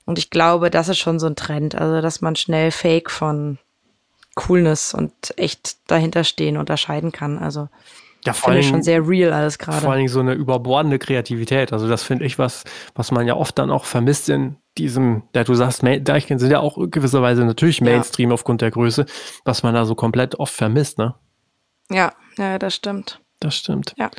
Und 0.05 0.19
ich 0.19 0.29
glaube, 0.29 0.69
das 0.69 0.87
ist 0.87 0.99
schon 0.99 1.19
so 1.19 1.25
ein 1.25 1.35
Trend, 1.35 1.75
also 1.75 2.01
dass 2.01 2.21
man 2.21 2.35
schnell 2.35 2.71
Fake 2.71 3.09
von 3.09 3.57
Coolness 4.35 4.93
und 4.93 5.13
echt 5.37 5.77
dahinter 5.87 6.23
stehen 6.23 6.57
unterscheiden 6.57 7.11
kann. 7.11 7.39
Also 7.39 7.69
ja, 8.25 8.33
vor 8.33 8.53
finde 8.53 8.67
schon 8.67 8.83
sehr 8.83 9.07
real 9.07 9.33
alles 9.33 9.57
gerade. 9.57 9.81
Vor 9.81 9.91
allen 9.91 9.99
Dingen 9.99 10.09
so 10.09 10.19
eine 10.19 10.33
überbordende 10.33 10.99
Kreativität. 10.99 11.71
Also 11.73 11.87
das 11.87 12.03
finde 12.03 12.25
ich 12.25 12.39
was, 12.39 12.63
was 12.95 13.11
man 13.11 13.27
ja 13.27 13.35
oft 13.35 13.57
dann 13.59 13.69
auch 13.69 13.85
vermisst 13.85 14.29
in 14.29 14.57
diesem, 14.77 15.23
der 15.33 15.43
du 15.43 15.53
sagst, 15.53 15.83
Deichkind 15.83 16.39
sind 16.39 16.51
ja 16.51 16.59
auch 16.59 16.77
gewisserweise 16.89 17.45
natürlich 17.45 17.81
Mainstream 17.81 18.29
ja. 18.29 18.33
aufgrund 18.33 18.61
der 18.61 18.71
Größe, 18.71 19.05
was 19.43 19.63
man 19.63 19.73
da 19.73 19.85
so 19.85 19.95
komplett 19.95 20.35
oft 20.39 20.53
vermisst, 20.53 20.97
ne? 20.97 21.15
Ja, 21.89 22.13
ja, 22.37 22.57
das 22.59 22.75
stimmt. 22.75 23.21
Das 23.39 23.55
stimmt. 23.55 23.93
Ja. 23.97 24.09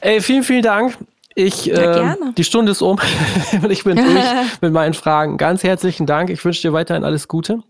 Ey, 0.00 0.20
vielen, 0.20 0.42
vielen 0.42 0.62
Dank. 0.62 0.98
Ich, 1.34 1.66
ja, 1.66 2.14
äh, 2.14 2.16
die 2.36 2.44
Stunde 2.44 2.72
ist 2.72 2.82
um 2.82 2.98
und 3.62 3.70
ich 3.70 3.84
bin 3.84 3.96
durch 3.96 4.24
mit 4.60 4.72
meinen 4.72 4.94
Fragen. 4.94 5.36
Ganz 5.36 5.62
herzlichen 5.62 6.06
Dank. 6.06 6.30
Ich 6.30 6.44
wünsche 6.44 6.62
dir 6.62 6.72
weiterhin 6.72 7.04
alles 7.04 7.28
Gute. 7.28 7.60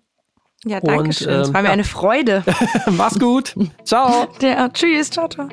Ja, 0.65 0.81
danke 0.81 1.13
schön. 1.13 1.29
Ähm, 1.29 1.41
es 1.41 1.55
war 1.55 1.63
mir 1.63 1.69
ja. 1.69 1.73
eine 1.73 1.85
Freude. 1.85 2.43
Mach's 2.91 3.19
gut. 3.19 3.55
Ciao. 3.85 4.29
Ja, 4.41 4.69
tschüss. 4.69 5.11
Ciao, 5.11 5.29
ciao. 5.29 5.49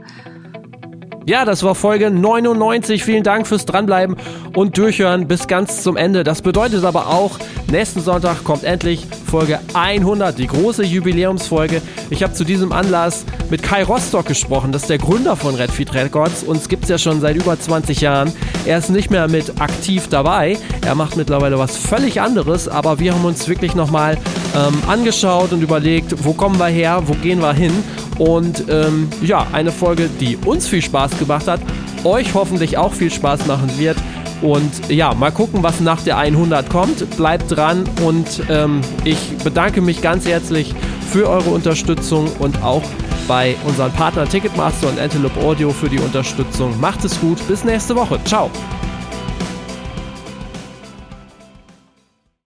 Ja, 1.28 1.44
das 1.44 1.64
war 1.64 1.74
Folge 1.74 2.12
99. 2.12 3.04
Vielen 3.04 3.24
Dank 3.24 3.48
fürs 3.48 3.66
Dranbleiben 3.66 4.16
und 4.54 4.78
Durchhören 4.78 5.28
bis 5.28 5.48
ganz 5.48 5.82
zum 5.82 5.98
Ende. 5.98 6.24
Das 6.24 6.44
bedeutet 6.44 6.86
aber 6.86 7.08
auch, 7.08 7.40
nächsten 7.72 8.02
Sonntag 8.02 8.44
kommt 8.44 8.64
endlich 8.64 9.08
Folge 9.26 9.60
100, 9.74 10.38
die 10.38 10.46
große 10.46 10.84
Jubiläumsfolge. 10.84 11.82
Ich 12.12 12.22
habe 12.22 12.34
zu 12.34 12.44
diesem 12.44 12.72
Anlass 12.72 13.26
mit 13.50 13.64
Kai 13.64 13.84
Rostock 13.84 14.28
gesprochen. 14.28 14.72
Das 14.72 14.84
ist 14.84 14.90
der 14.92 15.00
Gründer 15.00 15.36
von 15.36 15.56
Redfeed 15.56 15.96
Records. 15.96 16.44
Uns 16.44 16.70
gibt 16.70 16.84
es 16.84 16.90
ja 16.90 17.00
schon 17.00 17.20
seit 17.22 17.36
über 17.36 17.60
20 17.60 18.02
Jahren. 18.02 18.32
Er 18.68 18.78
ist 18.78 18.92
nicht 18.92 19.10
mehr 19.10 19.28
mit 19.28 19.60
aktiv 19.60 20.08
dabei. 20.08 20.60
Er 20.86 20.94
macht 20.94 21.18
mittlerweile 21.18 21.58
was 21.58 21.76
völlig 21.76 22.22
anderes. 22.22 22.68
Aber 22.68 23.00
wir 23.00 23.16
haben 23.16 23.26
uns 23.26 23.48
wirklich 23.48 23.74
nochmal 23.74 24.20
ähm, 24.56 24.78
angeschaut 24.88 25.54
und 25.54 25.64
überlegt, 25.64 26.24
wo 26.24 26.34
kommen 26.34 26.60
wir 26.60 26.68
her, 26.68 27.02
wo 27.08 27.14
gehen 27.14 27.40
wir 27.40 27.54
hin. 27.54 27.74
Und 28.18 28.66
ähm, 28.70 29.10
ja, 29.22 29.46
eine 29.52 29.72
Folge, 29.72 30.10
die 30.20 30.38
uns 30.38 30.68
viel 30.68 30.82
Spaß 31.16 31.20
gemacht 31.20 31.47
hat, 31.47 31.61
euch 32.03 32.34
hoffentlich 32.34 32.78
auch 32.78 32.93
viel 32.93 33.11
Spaß 33.11 33.45
machen 33.47 33.78
wird. 33.78 33.97
Und 34.41 34.89
ja, 34.89 35.13
mal 35.13 35.32
gucken, 35.32 35.63
was 35.63 35.80
nach 35.80 36.01
der 36.01 36.18
100 36.18 36.70
kommt. 36.70 37.18
Bleibt 37.18 37.55
dran 37.55 37.86
und 38.05 38.43
ähm, 38.49 38.82
ich 39.03 39.38
bedanke 39.43 39.82
mich 39.82 40.01
ganz 40.01 40.28
herzlich 40.28 40.76
für 41.09 41.30
eure 41.30 41.49
Unterstützung 41.49 42.28
und 42.39 42.61
auch 42.61 42.84
bei 43.28 43.55
unseren 43.66 43.91
Partnern 43.93 44.30
Ticketmaster 44.30 44.89
und 44.89 44.99
Antelope 44.99 45.39
Audio 45.39 45.72
für 45.72 45.89
die 45.89 45.99
Unterstützung. 45.99 46.80
Macht 46.80 47.03
es 47.05 47.20
gut, 47.20 47.39
bis 47.47 47.63
nächste 47.63 47.95
Woche. 47.95 48.20
Ciao. 48.26 48.51